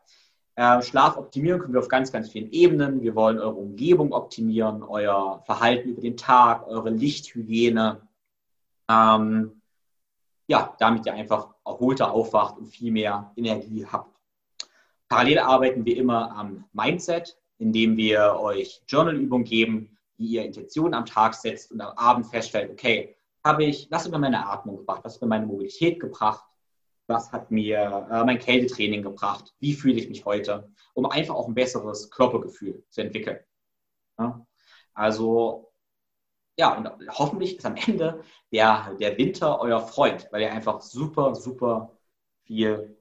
Äh, 0.56 0.82
Schlaf 0.82 1.18
optimieren 1.18 1.60
können 1.60 1.74
wir 1.74 1.80
auf 1.80 1.88
ganz, 1.88 2.12
ganz 2.12 2.30
vielen 2.30 2.52
Ebenen. 2.52 3.02
Wir 3.02 3.16
wollen 3.16 3.40
eure 3.40 3.56
Umgebung 3.56 4.14
optimieren, 4.14 4.84
euer 4.84 5.42
Verhalten 5.46 5.90
über 5.90 6.02
den 6.02 6.18
Tag, 6.18 6.68
eure 6.68 6.90
Lichthygiene. 6.90 8.02
Ähm, 8.90 9.62
ja, 10.48 10.76
damit 10.80 11.06
ihr 11.06 11.14
einfach 11.14 11.54
erholter 11.66 12.12
aufwacht 12.12 12.58
und 12.58 12.68
viel 12.68 12.92
mehr 12.92 13.32
Energie 13.36 13.86
habt. 13.86 14.18
Parallel 15.08 15.40
arbeiten 15.40 15.86
wir 15.86 15.98
immer 15.98 16.36
am 16.36 16.66
Mindset, 16.74 17.38
indem 17.58 17.98
wir 17.98 18.36
euch 18.40 18.82
Journalübungen 18.88 19.46
geben, 19.46 19.98
wie 20.18 20.28
ihr 20.28 20.44
Intentionen 20.44 20.94
am 20.94 21.06
Tag 21.06 21.34
setzt 21.34 21.72
und 21.72 21.82
am 21.82 21.98
Abend 21.98 22.28
feststellt, 22.28 22.72
okay, 22.72 23.16
habe 23.44 23.66
ich, 23.66 23.90
was 23.92 24.06
hat 24.06 24.12
mir 24.12 24.20
meine 24.20 24.48
Atmung 24.48 24.78
gebracht, 24.78 25.02
was 25.04 25.16
hat 25.16 25.22
mir 25.22 25.28
meine 25.28 25.46
Mobilität 25.46 26.00
gebracht, 26.00 26.46
was 27.08 27.32
hat 27.32 27.52
mir 27.52 28.08
äh, 28.10 28.24
mein 28.24 28.40
Kältetraining 28.40 29.02
gebracht, 29.02 29.54
wie 29.60 29.74
fühle 29.74 29.96
ich 29.96 30.10
mich 30.10 30.26
heute, 30.26 30.72
um 30.94 31.06
einfach 31.06 31.36
auch 31.36 31.48
ein 31.48 31.54
besseres 31.54 32.10
Körpergefühl 32.10 32.84
zu 32.90 33.02
entwickeln. 33.02 33.40
Ja? 34.18 34.46
Also 34.94 35.73
ja, 36.58 36.78
und 36.78 36.90
hoffentlich 37.10 37.58
ist 37.58 37.66
am 37.66 37.76
Ende 37.76 38.24
der, 38.52 38.94
der 39.00 39.18
Winter 39.18 39.60
euer 39.60 39.82
Freund, 39.82 40.28
weil 40.32 40.42
ihr 40.44 40.52
einfach 40.52 40.82
super, 40.82 41.36
super 41.36 41.98
viel 42.44 42.98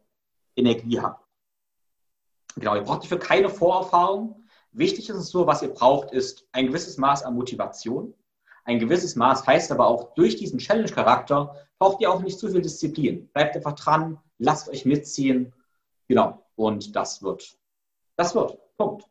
Energie 0.57 1.01
habt. 1.01 1.27
Genau, 2.57 2.75
ihr 2.75 2.83
braucht 2.83 3.05
dafür 3.05 3.19
keine 3.19 3.49
Vorerfahrung. 3.49 4.47
Wichtig 4.73 5.09
ist 5.11 5.17
es 5.17 5.35
nur, 5.35 5.47
was 5.47 5.63
ihr 5.63 5.73
braucht, 5.73 6.13
ist 6.13 6.47
ein 6.53 6.67
gewisses 6.67 6.97
Maß 6.97 7.23
an 7.25 7.35
Motivation. 7.35 8.15
Ein 8.65 8.79
gewisses 8.79 9.17
Maß 9.17 9.47
heißt 9.47 9.73
aber 9.73 9.87
auch, 9.87 10.15
durch 10.15 10.37
diesen 10.37 10.59
Challenge-Charakter 10.59 11.57
braucht 11.79 12.01
ihr 12.01 12.11
auch 12.11 12.21
nicht 12.21 12.39
zu 12.39 12.49
viel 12.49 12.63
Disziplin. 12.63 13.29
Bleibt 13.29 13.57
einfach 13.57 13.73
dran, 13.73 14.19
lasst 14.39 14.69
euch 14.69 14.85
mitziehen. 14.85 15.53
Genau, 16.09 16.47
und 16.55 16.95
das 16.95 17.23
wird. 17.23 17.59
Das 18.17 18.35
wird. 18.35 18.59
Punkt. 18.77 19.05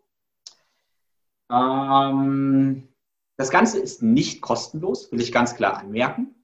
Ähm, 1.52 2.88
das 3.42 3.50
Ganze 3.50 3.80
ist 3.80 4.04
nicht 4.04 4.39
kostenlos, 4.42 5.12
will 5.12 5.20
ich 5.20 5.32
ganz 5.32 5.56
klar 5.56 5.78
anmerken, 5.78 6.36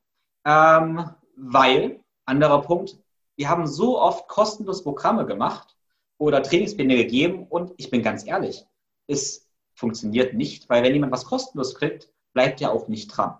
ähm, 0.45 1.08
weil, 1.36 2.04
anderer 2.26 2.64
Punkt, 2.64 2.98
wir 3.36 3.50
haben 3.50 3.68
so 3.68 4.02
oft 4.02 4.28
kostenlos 4.28 4.84
Programme 4.84 5.28
gemacht 5.28 5.78
oder 6.18 6.41
Trainingspläne 6.41 6.95
gegeben 6.95 7.45
und 7.48 7.72
ich 7.78 7.91
bin 7.91 8.02
ganz 8.02 8.26
ehrlich, 8.26 8.66
es 9.06 9.48
funktioniert 9.76 10.34
nicht, 10.34 10.68
weil 10.70 10.82
wenn 10.82 10.93
jemand 10.93 11.14
was 11.14 11.26
kostenlos 11.26 11.76
kriegt, 11.76 12.12
bleibt 12.34 12.62
er 12.62 12.72
auch 12.72 12.88
nicht 12.88 13.10
dran. 13.10 13.38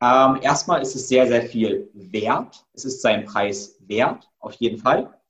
Ähm, 0.00 0.38
erstmal 0.40 0.80
ist 0.80 0.94
es 0.94 1.08
sehr, 1.08 1.26
sehr 1.26 1.42
viel 1.42 1.90
wert. 1.92 2.64
Es 2.72 2.86
ist 2.86 3.02
seinen 3.02 3.26
Preis 3.26 3.76
wert, 3.80 4.30
auf 4.38 4.54
jeden 4.54 4.78
Fall. 4.78 5.20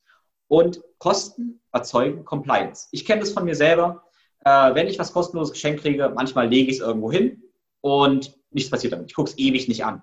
Und 0.46 0.80
Kosten 0.98 1.60
erzeugen 1.72 2.24
Compliance. 2.24 2.86
Ich 2.92 3.04
kenne 3.04 3.22
das 3.22 3.32
von 3.32 3.44
mir 3.44 3.56
selber 3.56 4.04
äh, 4.44 4.74
wenn 4.74 4.88
ich 4.88 4.98
was 4.98 5.12
kostenloses 5.12 5.52
geschenkt 5.52 5.82
kriege, 5.82 6.12
manchmal 6.14 6.48
lege 6.48 6.70
ich 6.70 6.78
es 6.78 6.82
irgendwo 6.82 7.10
hin 7.10 7.42
und 7.80 8.38
nichts 8.50 8.70
passiert 8.70 8.92
damit. 8.92 9.10
Ich 9.10 9.14
gucke 9.14 9.30
es 9.30 9.38
ewig 9.38 9.68
nicht 9.68 9.84
an. 9.84 10.02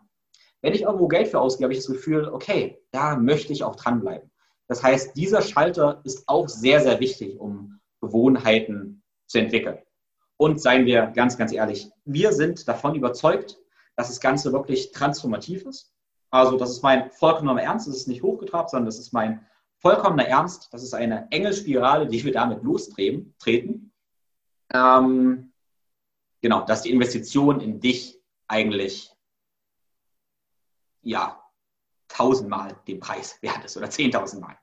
Wenn 0.62 0.74
ich 0.74 0.82
irgendwo 0.84 1.08
Geld 1.08 1.28
für 1.28 1.40
ausgebe, 1.40 1.66
habe 1.66 1.74
ich 1.74 1.80
das 1.80 1.92
Gefühl, 1.92 2.28
okay, 2.28 2.82
da 2.92 3.16
möchte 3.16 3.54
ich 3.54 3.64
auch 3.64 3.76
dranbleiben. 3.76 4.32
Das 4.68 4.84
heißt, 4.84 5.16
dieser 5.16 5.42
Schalter 5.42 6.02
ist 6.04 6.28
auch 6.28 6.50
sehr, 6.50 6.82
sehr 6.82 7.00
wichtig, 7.00 7.40
um 7.40 7.80
Gewohnheiten 8.02 9.04
zu 9.28 9.40
entwickeln. 9.40 9.78
Und 10.38 10.62
seien 10.62 10.86
wir 10.86 11.08
ganz, 11.08 11.38
ganz 11.38 11.52
ehrlich, 11.52 11.90
wir 12.06 12.32
sind 12.32 12.68
davon 12.68 12.96
überzeugt, 12.96 13.58
dass 13.96 14.10
das 14.10 14.20
Ganze 14.20 14.54
wirklich 14.54 14.92
transformativ 14.92 15.66
ist. 15.66 15.94
Also 16.30 16.58
das 16.58 16.72
ist 16.72 16.84
mein 16.84 17.10
vollkommener 17.12 17.62
Ernst, 17.62 17.88
das 17.88 17.96
ist 17.96 18.08
nicht 18.08 18.22
hochgetrabt, 18.22 18.70
sondern 18.70 18.86
das 18.86 19.00
ist 19.00 19.14
mein 19.14 19.46
vollkommener 19.78 20.28
Ernst. 20.28 20.70
Das 20.72 20.84
ist 20.84 20.94
eine 20.94 21.28
Engelspirale, 21.32 22.08
die 22.08 22.24
wir 22.24 22.34
damit 22.34 22.64
lostreten. 22.64 23.34
Ähm, 24.74 25.54
genau, 26.42 26.66
dass 26.66 26.84
die 26.84 26.92
Investition 26.92 27.62
in 27.62 27.80
dich 27.80 28.20
eigentlich 28.48 29.12
ja 31.02 31.42
tausendmal 32.08 32.80
den 32.88 33.00
Preis 33.00 33.42
wert 33.42 33.64
ist 33.66 33.78
oder 33.78 33.90
zehntausendmal. 33.90 34.58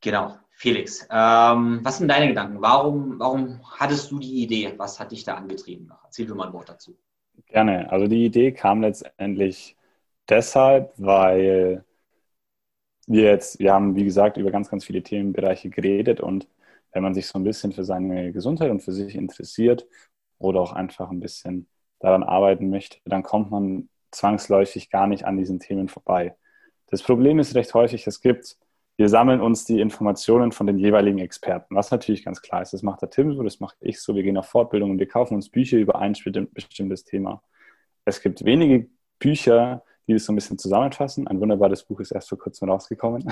Genau, 0.00 0.38
Felix, 0.50 1.06
ähm, 1.10 1.80
was 1.82 1.98
sind 1.98 2.08
deine 2.08 2.28
Gedanken? 2.28 2.62
Warum, 2.62 3.18
warum 3.18 3.60
hattest 3.78 4.10
du 4.10 4.18
die 4.18 4.42
Idee? 4.42 4.74
Was 4.76 5.00
hat 5.00 5.12
dich 5.12 5.24
da 5.24 5.34
angetrieben? 5.34 5.92
Erzähl 6.04 6.26
du 6.26 6.34
mal 6.34 6.46
ein 6.46 6.52
Wort 6.52 6.68
dazu. 6.68 6.96
Gerne. 7.46 7.90
Also 7.90 8.06
die 8.06 8.24
Idee 8.24 8.52
kam 8.52 8.80
letztendlich 8.80 9.76
deshalb, 10.28 10.92
weil 10.96 11.84
wir 13.06 13.24
jetzt, 13.24 13.58
wir 13.58 13.72
haben, 13.72 13.94
wie 13.96 14.04
gesagt, 14.04 14.36
über 14.36 14.50
ganz, 14.50 14.70
ganz 14.70 14.84
viele 14.84 15.02
Themenbereiche 15.02 15.70
geredet 15.70 16.20
und 16.20 16.48
wenn 16.96 17.02
man 17.02 17.12
sich 17.12 17.26
so 17.26 17.38
ein 17.38 17.44
bisschen 17.44 17.72
für 17.72 17.84
seine 17.84 18.32
Gesundheit 18.32 18.70
und 18.70 18.80
für 18.80 18.92
sich 18.92 19.16
interessiert 19.16 19.86
oder 20.38 20.62
auch 20.62 20.72
einfach 20.72 21.10
ein 21.10 21.20
bisschen 21.20 21.68
daran 22.00 22.22
arbeiten 22.22 22.70
möchte, 22.70 23.00
dann 23.04 23.22
kommt 23.22 23.50
man 23.50 23.90
zwangsläufig 24.12 24.88
gar 24.88 25.06
nicht 25.06 25.26
an 25.26 25.36
diesen 25.36 25.60
Themen 25.60 25.90
vorbei. 25.90 26.36
Das 26.86 27.02
Problem 27.02 27.38
ist 27.38 27.54
recht 27.54 27.74
häufig, 27.74 28.06
es 28.06 28.22
gibt, 28.22 28.56
wir 28.96 29.10
sammeln 29.10 29.42
uns 29.42 29.66
die 29.66 29.78
Informationen 29.78 30.52
von 30.52 30.66
den 30.66 30.78
jeweiligen 30.78 31.18
Experten, 31.18 31.76
was 31.76 31.90
natürlich 31.90 32.24
ganz 32.24 32.40
klar 32.40 32.62
ist. 32.62 32.72
Das 32.72 32.82
macht 32.82 33.02
der 33.02 33.10
Tim 33.10 33.34
so, 33.34 33.42
das 33.42 33.60
mache 33.60 33.76
ich 33.80 34.00
so. 34.00 34.14
Wir 34.14 34.22
gehen 34.22 34.38
auf 34.38 34.46
Fortbildungen, 34.46 34.98
wir 34.98 35.06
kaufen 35.06 35.34
uns 35.34 35.50
Bücher 35.50 35.76
über 35.76 35.98
ein 35.98 36.14
bestimmtes 36.54 37.04
Thema. 37.04 37.42
Es 38.06 38.22
gibt 38.22 38.42
wenige 38.42 38.88
Bücher, 39.18 39.84
die 40.08 40.14
das 40.14 40.24
so 40.24 40.32
ein 40.32 40.36
bisschen 40.36 40.56
zusammenfassen. 40.56 41.28
Ein 41.28 41.40
wunderbares 41.40 41.82
Buch 41.82 42.00
ist 42.00 42.12
erst 42.12 42.30
vor 42.30 42.38
kurzem 42.38 42.70
rausgekommen. 42.70 43.30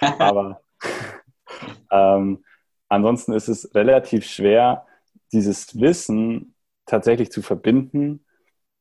Aber 0.00 0.62
ähm, 1.90 2.42
Ansonsten 2.88 3.32
ist 3.32 3.48
es 3.48 3.74
relativ 3.74 4.26
schwer, 4.26 4.86
dieses 5.32 5.78
Wissen 5.80 6.54
tatsächlich 6.86 7.30
zu 7.30 7.42
verbinden, 7.42 8.24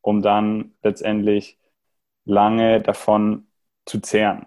um 0.02 0.22
dann 0.22 0.74
letztendlich 0.84 1.60
lange 2.26 2.82
davon 2.82 3.48
zu 3.86 4.00
zehren. 4.00 4.46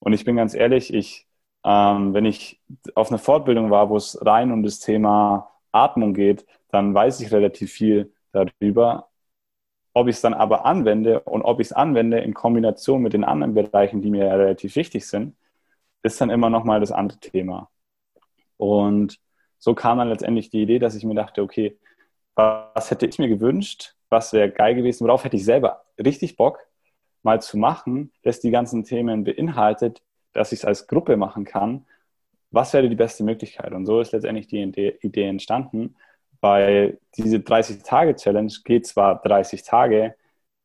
Und 0.00 0.12
ich 0.12 0.24
bin 0.24 0.36
ganz 0.36 0.54
ehrlich, 0.54 0.92
ich, 0.94 1.26
ähm, 1.64 2.14
wenn 2.14 2.24
ich 2.24 2.60
auf 2.94 3.10
einer 3.10 3.18
Fortbildung 3.18 3.70
war, 3.70 3.90
wo 3.90 3.96
es 3.96 4.18
rein 4.24 4.52
um 4.52 4.62
das 4.62 4.80
Thema 4.80 5.50
Atmung 5.72 6.14
geht, 6.14 6.46
dann 6.70 6.94
weiß 6.94 7.20
ich 7.20 7.32
relativ 7.32 7.72
viel 7.72 8.12
darüber. 8.32 9.10
Ob 9.94 10.08
ich 10.08 10.16
es 10.16 10.22
dann 10.22 10.34
aber 10.34 10.66
anwende 10.66 11.20
und 11.20 11.42
ob 11.42 11.60
ich 11.60 11.68
es 11.68 11.72
anwende 11.72 12.20
in 12.20 12.34
Kombination 12.34 13.02
mit 13.02 13.14
den 13.14 13.24
anderen 13.24 13.54
Bereichen, 13.54 14.02
die 14.02 14.10
mir 14.10 14.26
relativ 14.26 14.76
wichtig 14.76 15.06
sind, 15.08 15.36
ist 16.02 16.20
dann 16.20 16.30
immer 16.30 16.50
noch 16.50 16.64
mal 16.64 16.80
das 16.80 16.92
andere 16.92 17.18
Thema. 17.20 17.70
Und 18.56 19.18
so 19.58 19.74
kam 19.74 19.98
dann 19.98 20.08
letztendlich 20.08 20.50
die 20.50 20.62
Idee, 20.62 20.78
dass 20.78 20.94
ich 20.94 21.04
mir 21.04 21.14
dachte, 21.14 21.42
okay, 21.42 21.78
was 22.34 22.90
hätte 22.90 23.06
ich 23.06 23.18
mir 23.18 23.28
gewünscht, 23.28 23.94
was 24.10 24.32
wäre 24.32 24.50
geil 24.50 24.74
gewesen, 24.74 25.06
worauf 25.06 25.24
hätte 25.24 25.36
ich 25.36 25.44
selber 25.44 25.84
richtig 25.98 26.36
Bock, 26.36 26.60
mal 27.22 27.40
zu 27.40 27.58
machen, 27.58 28.12
das 28.22 28.40
die 28.40 28.50
ganzen 28.50 28.84
Themen 28.84 29.24
beinhaltet, 29.24 30.02
dass 30.32 30.52
ich 30.52 30.60
es 30.60 30.64
als 30.64 30.86
Gruppe 30.86 31.16
machen 31.16 31.44
kann. 31.44 31.86
Was 32.50 32.72
wäre 32.72 32.88
die 32.88 32.94
beste 32.94 33.24
Möglichkeit? 33.24 33.72
Und 33.72 33.86
so 33.86 34.00
ist 34.00 34.12
letztendlich 34.12 34.46
die 34.46 34.62
Idee 34.62 35.24
entstanden, 35.26 35.96
weil 36.40 37.00
diese 37.16 37.38
30-Tage-Challenge 37.38 38.52
geht 38.64 38.86
zwar 38.86 39.20
30 39.22 39.62
Tage, 39.64 40.14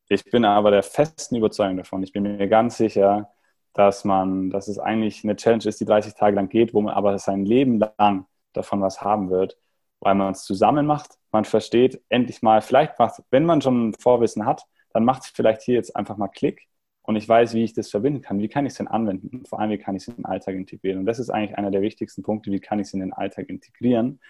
ich 0.08 0.24
bin 0.24 0.44
aber 0.44 0.70
der 0.70 0.82
festen 0.82 1.36
Überzeugung 1.36 1.78
davon. 1.78 2.02
Ich 2.02 2.12
bin 2.12 2.22
mir 2.22 2.46
ganz 2.46 2.76
sicher, 2.76 3.31
dass 3.74 4.04
man, 4.04 4.50
dass 4.50 4.68
es 4.68 4.78
eigentlich 4.78 5.24
eine 5.24 5.36
Challenge 5.36 5.64
ist, 5.64 5.80
die 5.80 5.84
30 5.84 6.14
Tage 6.14 6.36
lang 6.36 6.48
geht, 6.48 6.74
wo 6.74 6.80
man 6.80 6.94
aber 6.94 7.18
sein 7.18 7.44
Leben 7.44 7.78
lang 7.98 8.26
davon 8.52 8.80
was 8.80 9.00
haben 9.00 9.30
wird, 9.30 9.56
weil 10.00 10.14
man 10.14 10.32
es 10.32 10.44
zusammen 10.44 10.86
macht. 10.86 11.18
Man 11.30 11.44
versteht 11.44 12.02
endlich 12.08 12.42
mal, 12.42 12.60
vielleicht 12.60 12.98
macht, 12.98 13.22
wenn 13.30 13.46
man 13.46 13.62
schon 13.62 13.94
Vorwissen 13.94 14.44
hat, 14.44 14.64
dann 14.92 15.04
macht 15.04 15.22
es 15.22 15.28
vielleicht 15.28 15.62
hier 15.62 15.76
jetzt 15.76 15.96
einfach 15.96 16.16
mal 16.16 16.28
Klick 16.28 16.68
und 17.02 17.16
ich 17.16 17.28
weiß, 17.28 17.54
wie 17.54 17.64
ich 17.64 17.72
das 17.72 17.90
verbinden 17.90 18.20
kann. 18.20 18.38
Wie 18.38 18.48
kann 18.48 18.66
ich 18.66 18.72
es 18.72 18.78
denn 18.78 18.88
anwenden? 18.88 19.38
Und 19.38 19.48
vor 19.48 19.58
allem, 19.58 19.70
wie 19.70 19.78
kann 19.78 19.96
ich 19.96 20.02
es 20.02 20.08
in 20.08 20.16
den 20.16 20.26
Alltag 20.26 20.54
integrieren? 20.54 21.00
Und 21.00 21.06
das 21.06 21.18
ist 21.18 21.30
eigentlich 21.30 21.56
einer 21.58 21.70
der 21.70 21.82
wichtigsten 21.82 22.22
Punkte, 22.22 22.52
wie 22.52 22.60
kann 22.60 22.78
ich 22.78 22.88
es 22.88 22.94
in 22.94 23.00
den 23.00 23.12
Alltag 23.12 23.48
integrieren? 23.48 24.20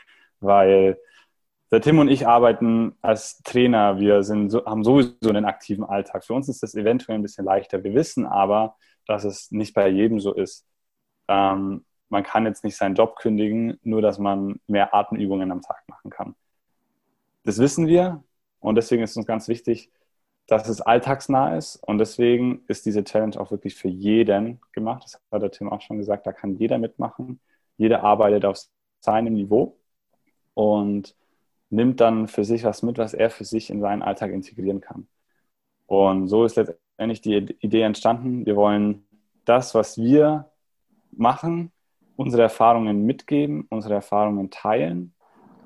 Weil 0.41 0.99
der 1.71 1.81
Tim 1.81 1.99
und 1.99 2.09
ich 2.09 2.27
arbeiten 2.27 2.97
als 3.03 3.43
Trainer, 3.43 3.99
wir 3.99 4.23
sind, 4.23 4.55
haben 4.55 4.85
sowieso 4.85 5.29
einen 5.29 5.45
aktiven 5.45 5.85
Alltag. 5.85 6.25
Für 6.25 6.35
uns 6.35 6.49
ist 6.49 6.63
das 6.63 6.75
eventuell 6.75 7.19
ein 7.19 7.23
bisschen 7.23 7.45
leichter. 7.45 7.83
Wir 7.83 7.95
wissen 7.95 8.27
aber, 8.27 8.77
dass 9.07 9.25
es 9.25 9.51
nicht 9.51 9.75
bei 9.75 9.89
jedem 9.89 10.21
so 10.21 10.35
ist. 10.35 10.67
Ähm, 11.29 11.85
man 12.09 12.23
kann 12.23 12.45
jetzt 12.45 12.65
nicht 12.65 12.77
seinen 12.77 12.95
Job 12.95 13.17
kündigen, 13.17 13.79
nur 13.83 14.03
dass 14.03 14.19
man 14.19 14.61
mehr 14.67 14.95
Atemübungen 14.95 15.51
am 15.51 15.63
Tag 15.63 15.83
machen 15.89 16.11
kann. 16.11 16.35
Das 17.45 17.59
wissen 17.59 17.87
wir 17.87 18.23
und 18.61 18.77
deswegen 18.77 19.03
ist 19.03 19.17
uns 19.17 19.27
ganz 19.27 19.49
wichtig, 19.49 19.91
dass 20.47 20.69
es 20.69 20.81
alltagsnah 20.81 21.57
ist 21.57 21.77
und 21.77 21.99
deswegen 21.99 22.65
ist 22.69 22.85
diese 22.85 23.05
Challenge 23.05 23.41
auch 23.41 23.51
wirklich 23.51 23.75
für 23.75 23.89
jeden 23.89 24.61
gemacht. 24.73 25.05
Das 25.05 25.21
hat 25.31 25.43
der 25.43 25.51
Tim 25.51 25.71
auch 25.71 25.81
schon 25.81 25.99
gesagt, 25.99 26.27
da 26.27 26.33
kann 26.33 26.57
jeder 26.57 26.79
mitmachen. 26.79 27.41
Jeder 27.79 28.03
arbeitet 28.05 28.45
auf 28.45 28.59
seinem 29.01 29.35
Niveau 29.35 29.79
und 30.55 31.17
nimmt 31.71 32.01
dann 32.01 32.29
für 32.29 32.45
sich 32.45 32.65
was 32.65 32.83
mit, 32.83 32.99
was 32.99 33.15
er 33.15 33.31
für 33.31 33.45
sich 33.45 33.71
in 33.71 33.81
seinen 33.81 34.03
Alltag 34.03 34.31
integrieren 34.33 34.81
kann. 34.81 35.09
Und 35.93 36.29
so 36.29 36.47
ist 36.47 36.57
letztendlich 36.57 37.21
die 37.21 37.55
Idee 37.61 37.83
entstanden. 37.83 38.47
Wir 38.47 38.57
wollen 38.57 39.05
das, 39.45 39.75
was 39.75 39.99
wir 39.99 40.51
machen, 41.11 41.71
unsere 42.17 42.45
Erfahrungen 42.45 43.05
mitgeben, 43.05 43.67
unsere 43.69 43.93
Erfahrungen 43.93 44.51
teilen, 44.51 45.13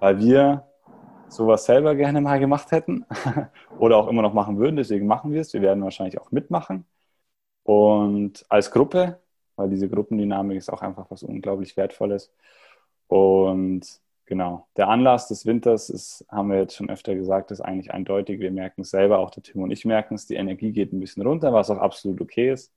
weil 0.01 0.19
wir 0.19 0.67
sowas 1.29 1.65
selber 1.65 1.95
gerne 1.95 2.21
mal 2.21 2.41
gemacht 2.41 2.73
hätten 2.73 3.07
oder 3.79 3.99
auch 3.99 4.09
immer 4.09 4.23
noch 4.23 4.35
machen 4.35 4.59
würden. 4.59 4.75
Deswegen 4.75 5.07
machen 5.07 5.31
wir 5.31 5.43
es. 5.43 5.53
Wir 5.53 5.63
werden 5.63 5.85
wahrscheinlich 5.85 6.21
auch 6.21 6.33
mitmachen. 6.33 6.87
Und 7.63 8.45
als 8.49 8.73
Gruppe, 8.73 9.21
weil 9.55 9.71
diese 9.71 9.89
Gruppendynamik 9.89 10.59
ist 10.59 10.73
auch 10.73 10.83
einfach 10.83 11.09
was 11.09 11.23
unglaublich 11.23 11.77
Wertvolles. 11.77 12.33
Und 13.07 14.01
genau, 14.27 14.67
der 14.77 14.89
Anlass 14.89 15.29
des 15.29 15.47
Winters 15.47 15.89
ist, 15.89 16.27
haben 16.29 16.51
wir 16.51 16.59
jetzt 16.59 16.77
schon 16.77 16.91
öfter 16.91 17.15
gesagt, 17.15 17.51
ist 17.51 17.61
eigentlich 17.61 17.93
eindeutig. 17.93 18.41
Wir 18.41 18.51
merken 18.51 18.83
es 18.83 18.91
selber, 18.91 19.19
auch 19.19 19.31
der 19.31 19.43
Tim 19.43 19.63
und 19.63 19.71
ich 19.71 19.85
merken 19.85 20.15
es, 20.15 20.27
die 20.27 20.35
Energie 20.35 20.73
geht 20.73 20.93
ein 20.93 21.01
bisschen 21.01 21.27
runter, 21.27 21.53
was 21.53 21.71
auch 21.71 21.79
absolut 21.79 22.21
okay 22.21 22.53
ist. 22.53 22.75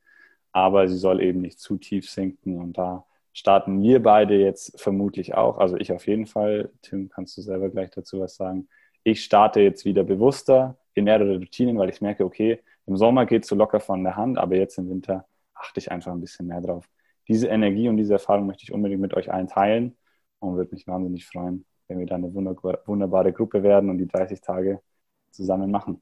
Aber 0.52 0.88
sie 0.88 0.98
soll 0.98 1.22
eben 1.22 1.42
nicht 1.42 1.60
zu 1.60 1.78
tief 1.78 2.10
sinken. 2.10 2.58
Und 2.58 2.78
da 2.78 3.06
starten 3.34 3.82
wir 3.82 4.02
beide 4.02 4.36
jetzt 4.36 4.80
vermutlich 4.80 5.36
auch. 5.36 5.58
Also 5.58 5.78
ich 5.78 5.92
auf 5.92 6.08
jeden 6.08 6.26
Fall. 6.26 6.72
Tim, 6.82 7.10
kannst 7.10 7.38
du 7.38 7.42
selber 7.42 7.70
gleich 7.70 7.92
dazu 7.92 8.20
was 8.20 8.36
sagen? 8.36 8.68
Ich 9.04 9.24
starte 9.24 9.62
jetzt 9.62 9.86
wieder 9.86 10.04
bewusster 10.04 10.78
in 10.94 11.06
mehrere 11.06 11.38
Routinen, 11.38 11.78
weil 11.78 11.90
ich 11.90 12.02
merke, 12.02 12.26
okay, 12.26 12.60
im 12.86 12.98
Sommer 12.98 13.26
geht 13.26 13.44
es 13.44 13.50
so 13.50 13.56
locker 13.56 13.80
von 13.80 14.04
der 14.04 14.16
Hand, 14.16 14.38
aber 14.38 14.56
jetzt 14.56 14.78
im 14.78 14.90
Winter 14.90 15.26
achte 15.54 15.80
ich 15.80 15.92
einfach 15.92 16.12
ein 16.12 16.22
bisschen 16.22 16.48
mehr 16.48 16.62
drauf. 16.62 16.90
Diese 17.28 17.48
Energie 17.48 17.88
und 17.88 17.98
diese 17.98 18.14
Erfahrung 18.14 18.48
möchte 18.48 18.64
ich 18.64 18.74
unbedingt 18.74 19.02
mit 19.02 19.14
euch 19.14 19.32
allen 19.32 19.48
teilen 19.48 19.96
und 20.40 20.56
würde 20.56 20.72
mich 20.74 20.88
wahnsinnig 20.88 21.26
freuen, 21.26 21.66
wenn 21.88 22.00
wir 22.00 22.06
da 22.06 22.16
eine 22.16 22.34
wunderbare 22.34 23.34
Gruppe 23.34 23.64
werden 23.64 23.90
und 23.90 23.98
die 23.98 24.08
30 24.08 24.42
Tage 24.42 24.82
zusammen 25.32 25.72
machen. 25.72 26.02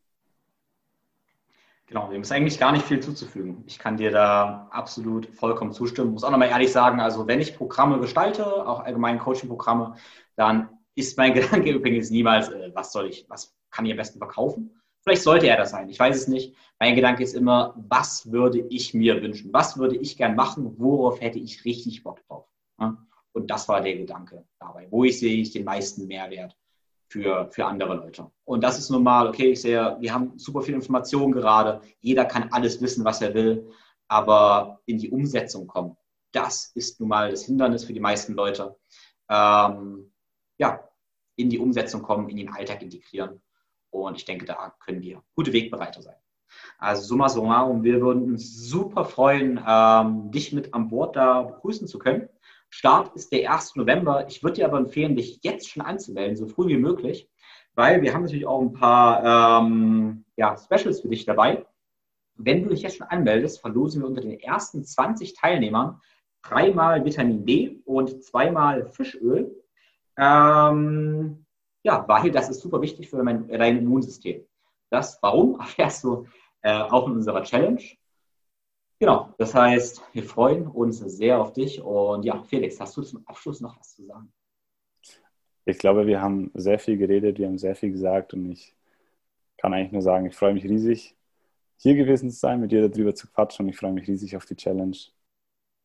Genau, 1.88 2.10
dem 2.10 2.22
ist 2.22 2.32
eigentlich 2.34 2.60
gar 2.60 2.74
nicht 2.74 2.86
viel 2.86 3.00
zuzufügen. 3.00 3.64
Ich 3.66 3.80
kann 3.80 3.96
dir 3.96 4.12
da 4.12 4.68
absolut 4.72 5.28
vollkommen 5.28 5.72
zustimmen. 5.72 6.12
Muss 6.12 6.26
auch 6.26 6.32
nochmal 6.32 6.50
ehrlich 6.50 6.72
sagen, 6.72 7.00
also 7.00 7.28
wenn 7.28 7.40
ich 7.40 7.56
Programme 7.56 7.98
gestalte, 8.00 8.68
auch 8.68 8.82
allgemein 8.82 9.20
Coaching-Programme, 9.20 9.96
dann 10.36 10.70
ist 10.96 11.18
mein 11.18 11.34
Gedanke 11.34 11.72
übrigens 11.72 12.10
niemals, 12.10 12.50
äh, 12.50 12.72
was 12.74 12.92
soll 12.92 13.08
ich, 13.08 13.26
was 13.30 13.56
kann 13.72 13.86
ich 13.86 13.92
am 13.92 13.98
besten 13.98 14.20
verkaufen? 14.20 14.82
Vielleicht 15.02 15.24
sollte 15.24 15.48
er 15.48 15.56
das 15.56 15.70
sein, 15.70 15.88
ich 15.88 15.98
weiß 15.98 16.18
es 16.18 16.28
nicht. 16.28 16.54
Mein 16.78 16.96
Gedanke 16.96 17.24
ist 17.24 17.34
immer, 17.34 17.74
was 17.78 18.30
würde 18.34 18.60
ich 18.60 18.94
mir 18.94 19.22
wünschen? 19.22 19.54
Was 19.54 19.78
würde 19.78 19.96
ich 19.96 20.18
gern 20.18 20.36
machen? 20.36 20.74
Worauf 20.78 21.22
hätte 21.22 21.40
ich 21.40 21.64
richtig 21.64 22.04
Bock 22.04 22.20
drauf? 22.28 22.50
Und 23.38 23.48
das 23.50 23.68
war 23.70 23.82
der 23.82 23.96
Gedanke 23.96 24.46
dabei. 24.60 24.88
Wo 24.90 25.04
ich 25.04 25.20
sehe 25.20 25.42
ich 25.42 25.52
den 25.52 25.64
meisten 25.64 26.08
Mehrwert? 26.08 26.56
für, 27.10 27.50
für 27.52 27.66
andere 27.66 27.96
Leute. 27.96 28.30
Und 28.46 28.64
das 28.64 28.78
ist 28.78 28.90
nun 28.90 29.04
mal, 29.04 29.28
okay, 29.28 29.52
ich 29.52 29.62
sehe, 29.62 29.98
wir 30.00 30.14
haben 30.14 30.38
super 30.38 30.62
viel 30.62 30.76
Information 30.76 31.32
gerade, 31.32 31.82
jeder 32.00 32.26
kann 32.26 32.50
alles 32.52 32.82
wissen, 32.82 33.06
was 33.06 33.22
er 33.22 33.34
will, 33.34 33.70
aber 34.08 34.82
in 34.86 34.98
die 34.98 35.10
Umsetzung 35.10 35.68
kommen, 35.68 35.98
das 36.32 36.72
ist 36.76 37.00
nun 37.00 37.10
mal 37.10 37.32
das 37.32 37.46
Hindernis 37.46 37.86
für 37.86 37.94
die 37.94 38.00
meisten 38.00 38.34
Leute. 38.34 38.78
Ähm, 39.30 40.12
ja, 40.58 40.84
in 41.36 41.50
die 41.50 41.60
Umsetzung 41.60 42.02
kommen, 42.02 42.30
in 42.30 42.38
den 42.38 42.50
Alltag 42.50 42.82
integrieren. 42.82 43.42
Und 43.90 44.18
ich 44.18 44.26
denke, 44.26 44.46
da 44.46 44.74
können 44.80 45.02
wir 45.02 45.24
gute 45.36 45.54
Wegbereiter 45.54 46.02
sein. 46.02 46.16
Also 46.78 47.04
summa 47.04 47.30
summarum, 47.30 47.84
wir 47.84 48.02
würden 48.02 48.24
uns 48.24 48.70
super 48.70 49.06
freuen, 49.06 49.62
ähm, 49.66 50.32
dich 50.32 50.54
mit 50.54 50.74
an 50.74 50.90
Bord 50.90 51.16
da 51.16 51.42
begrüßen 51.44 51.88
zu 51.88 52.00
können. 52.00 52.30
Start 52.70 53.16
ist 53.16 53.32
der 53.32 53.52
1. 53.52 53.76
November. 53.76 54.28
Ich 54.28 54.44
würde 54.44 54.58
dir 54.58 54.66
aber 54.66 54.78
empfehlen, 54.78 55.16
dich 55.16 55.40
jetzt 55.44 55.70
schon 55.70 55.84
anzumelden, 55.84 56.36
so 56.36 56.48
früh 56.48 56.68
wie 56.68 56.78
möglich, 56.78 57.30
weil 57.76 58.02
wir 58.02 58.14
haben 58.14 58.24
natürlich 58.24 58.46
auch 58.46 58.62
ein 58.62 58.74
paar 58.74 59.62
ähm, 59.62 60.26
ja, 60.36 60.56
Specials 60.58 61.02
für 61.02 61.10
dich 61.10 61.26
dabei. 61.26 61.66
Wenn 62.36 62.64
du 62.64 62.70
dich 62.70 62.82
jetzt 62.82 62.98
schon 62.98 63.08
anmeldest, 63.08 63.62
verlosen 63.62 64.02
wir 64.02 64.08
unter 64.08 64.22
den 64.22 64.40
ersten 64.40 64.84
20 64.84 65.34
Teilnehmern 65.34 66.00
dreimal 66.44 67.04
Vitamin 67.04 67.46
D 67.46 67.82
und 67.86 68.24
zweimal 68.24 68.86
Fischöl. 68.86 69.64
Ähm, 70.18 71.46
ja, 71.84 72.06
weil 72.08 72.32
das 72.32 72.50
ist 72.50 72.62
super 72.62 72.82
wichtig 72.82 73.10
für 73.10 73.22
mein, 73.24 73.48
dein 73.48 73.78
Immunsystem. 73.78 74.46
Das, 74.90 75.20
warum, 75.22 75.60
erfährst 75.60 76.04
du 76.04 76.28
äh, 76.62 76.82
auch 76.82 77.08
in 77.08 77.14
unserer 77.14 77.44
Challenge. 77.44 77.82
Genau, 79.00 79.34
das 79.38 79.54
heißt, 79.54 80.02
wir 80.14 80.24
freuen 80.24 80.68
uns 80.68 81.00
sehr 81.00 81.40
auf 81.40 81.54
dich. 81.54 81.82
Und 81.82 82.24
ja, 82.24 82.42
Felix, 82.44 82.80
hast 82.80 82.98
du 82.98 83.04
zum 83.04 83.26
Abschluss 83.28 83.62
noch 83.62 83.78
was 83.80 83.96
zu 83.96 84.04
sagen? 84.04 84.32
Ich 85.66 85.78
glaube, 85.78 86.08
wir 86.08 86.22
haben 86.22 86.50
sehr 86.54 86.80
viel 86.80 86.98
geredet, 86.98 87.38
wir 87.38 87.48
haben 87.48 87.58
sehr 87.58 87.76
viel 87.76 87.92
gesagt 87.92 88.34
und 88.34 88.52
ich 88.52 88.76
kann 89.58 89.74
eigentlich 89.74 89.92
nur 89.92 90.02
sagen, 90.02 90.26
ich 90.26 90.36
freue 90.36 90.54
mich 90.54 90.64
riesig, 90.64 91.16
hier 91.76 91.96
gewesen 91.96 92.32
zu 92.32 92.40
sein, 92.40 92.62
mit 92.62 92.72
dir 92.72 92.88
darüber 92.88 93.14
zu 93.14 93.28
quatschen 93.28 93.66
und 93.66 93.70
ich 93.70 93.78
freue 93.78 93.92
mich 93.92 94.08
riesig 94.08 94.36
auf 94.36 94.46
die 94.46 94.56
Challenge. 94.56 94.98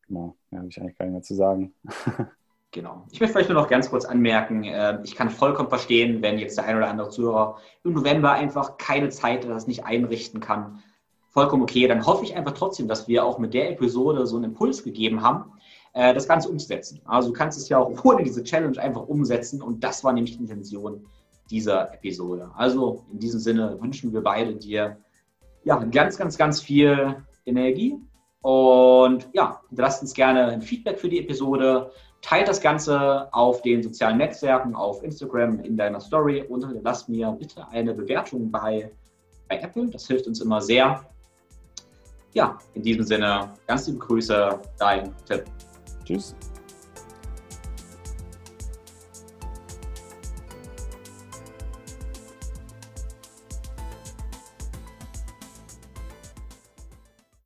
Genau, 0.07 0.35
mehr 0.49 0.61
habe 0.61 0.69
ich 0.69 0.79
eigentlich 0.79 0.97
gar 0.97 1.05
nicht 1.05 1.13
mehr 1.13 1.21
zu 1.21 1.35
sagen. 1.35 1.73
Genau. 2.75 3.05
Ich 3.11 3.19
möchte 3.19 3.33
vielleicht 3.33 3.51
nur 3.51 3.61
noch 3.61 3.69
ganz 3.69 3.91
kurz 3.91 4.03
anmerken, 4.03 4.63
ähm, 4.63 5.01
ich 5.03 5.15
kann 5.15 5.29
vollkommen 5.29 5.69
verstehen, 5.69 6.23
wenn 6.23 6.39
jetzt 6.39 6.57
der 6.57 6.65
ein 6.65 6.75
oder 6.75 6.87
andere 6.87 7.09
Zuhörer 7.09 7.59
im 7.83 7.93
November 7.93 8.31
einfach 8.31 8.77
keine 8.77 9.09
Zeit, 9.09 9.43
das 9.43 9.67
nicht 9.67 9.85
einrichten 9.85 10.39
kann 10.39 10.81
vollkommen 11.33 11.63
okay. 11.63 11.87
Dann 11.87 12.05
hoffe 12.05 12.23
ich 12.23 12.35
einfach 12.35 12.53
trotzdem, 12.53 12.87
dass 12.87 13.07
wir 13.07 13.25
auch 13.25 13.39
mit 13.39 13.53
der 13.53 13.71
Episode 13.71 14.25
so 14.25 14.37
einen 14.37 14.45
Impuls 14.45 14.83
gegeben 14.83 15.21
haben, 15.21 15.51
äh, 15.93 16.13
das 16.13 16.27
Ganze 16.27 16.49
umzusetzen. 16.49 17.01
Also 17.05 17.29
du 17.29 17.33
kannst 17.33 17.57
es 17.57 17.67
ja 17.69 17.79
auch 17.79 17.91
ohne 18.05 18.23
diese 18.23 18.43
Challenge 18.43 18.79
einfach 18.79 19.07
umsetzen 19.07 19.61
und 19.61 19.83
das 19.83 20.03
war 20.03 20.13
nämlich 20.13 20.37
die 20.37 20.43
Intention 20.43 21.05
dieser 21.49 21.93
Episode. 21.93 22.51
Also 22.55 23.03
in 23.11 23.19
diesem 23.19 23.39
Sinne 23.39 23.77
wünschen 23.81 24.13
wir 24.13 24.21
beide 24.21 24.55
dir 24.55 24.97
ja 25.65 25.77
ganz, 25.85 26.17
ganz, 26.17 26.37
ganz 26.37 26.61
viel 26.61 27.17
Energie 27.45 27.99
und 28.41 29.29
ja, 29.33 29.61
lasst 29.71 30.01
uns 30.01 30.13
gerne 30.13 30.47
ein 30.47 30.61
Feedback 30.61 30.99
für 30.99 31.09
die 31.09 31.19
Episode. 31.19 31.91
Teilt 32.21 32.47
das 32.47 32.61
Ganze 32.61 33.33
auf 33.33 33.61
den 33.61 33.83
sozialen 33.83 34.17
Netzwerken, 34.17 34.75
auf 34.75 35.03
Instagram, 35.03 35.59
in 35.59 35.75
deiner 35.75 35.99
Story 35.99 36.41
und 36.41 36.65
lasst 36.83 37.09
mir 37.09 37.31
bitte 37.31 37.67
eine 37.69 37.93
Bewertung 37.93 38.49
bei, 38.49 38.91
bei 39.49 39.59
Apple. 39.59 39.89
Das 39.89 40.07
hilft 40.07 40.27
uns 40.27 40.39
immer 40.39 40.61
sehr 40.61 41.05
ja, 42.33 42.57
in 42.73 42.83
diesem 42.83 43.03
Sinne, 43.03 43.53
ganz 43.67 43.87
liebe 43.87 43.99
Grüße, 43.99 44.59
dein 44.77 45.13
Tipp. 45.25 45.45
Tschüss. 46.03 46.35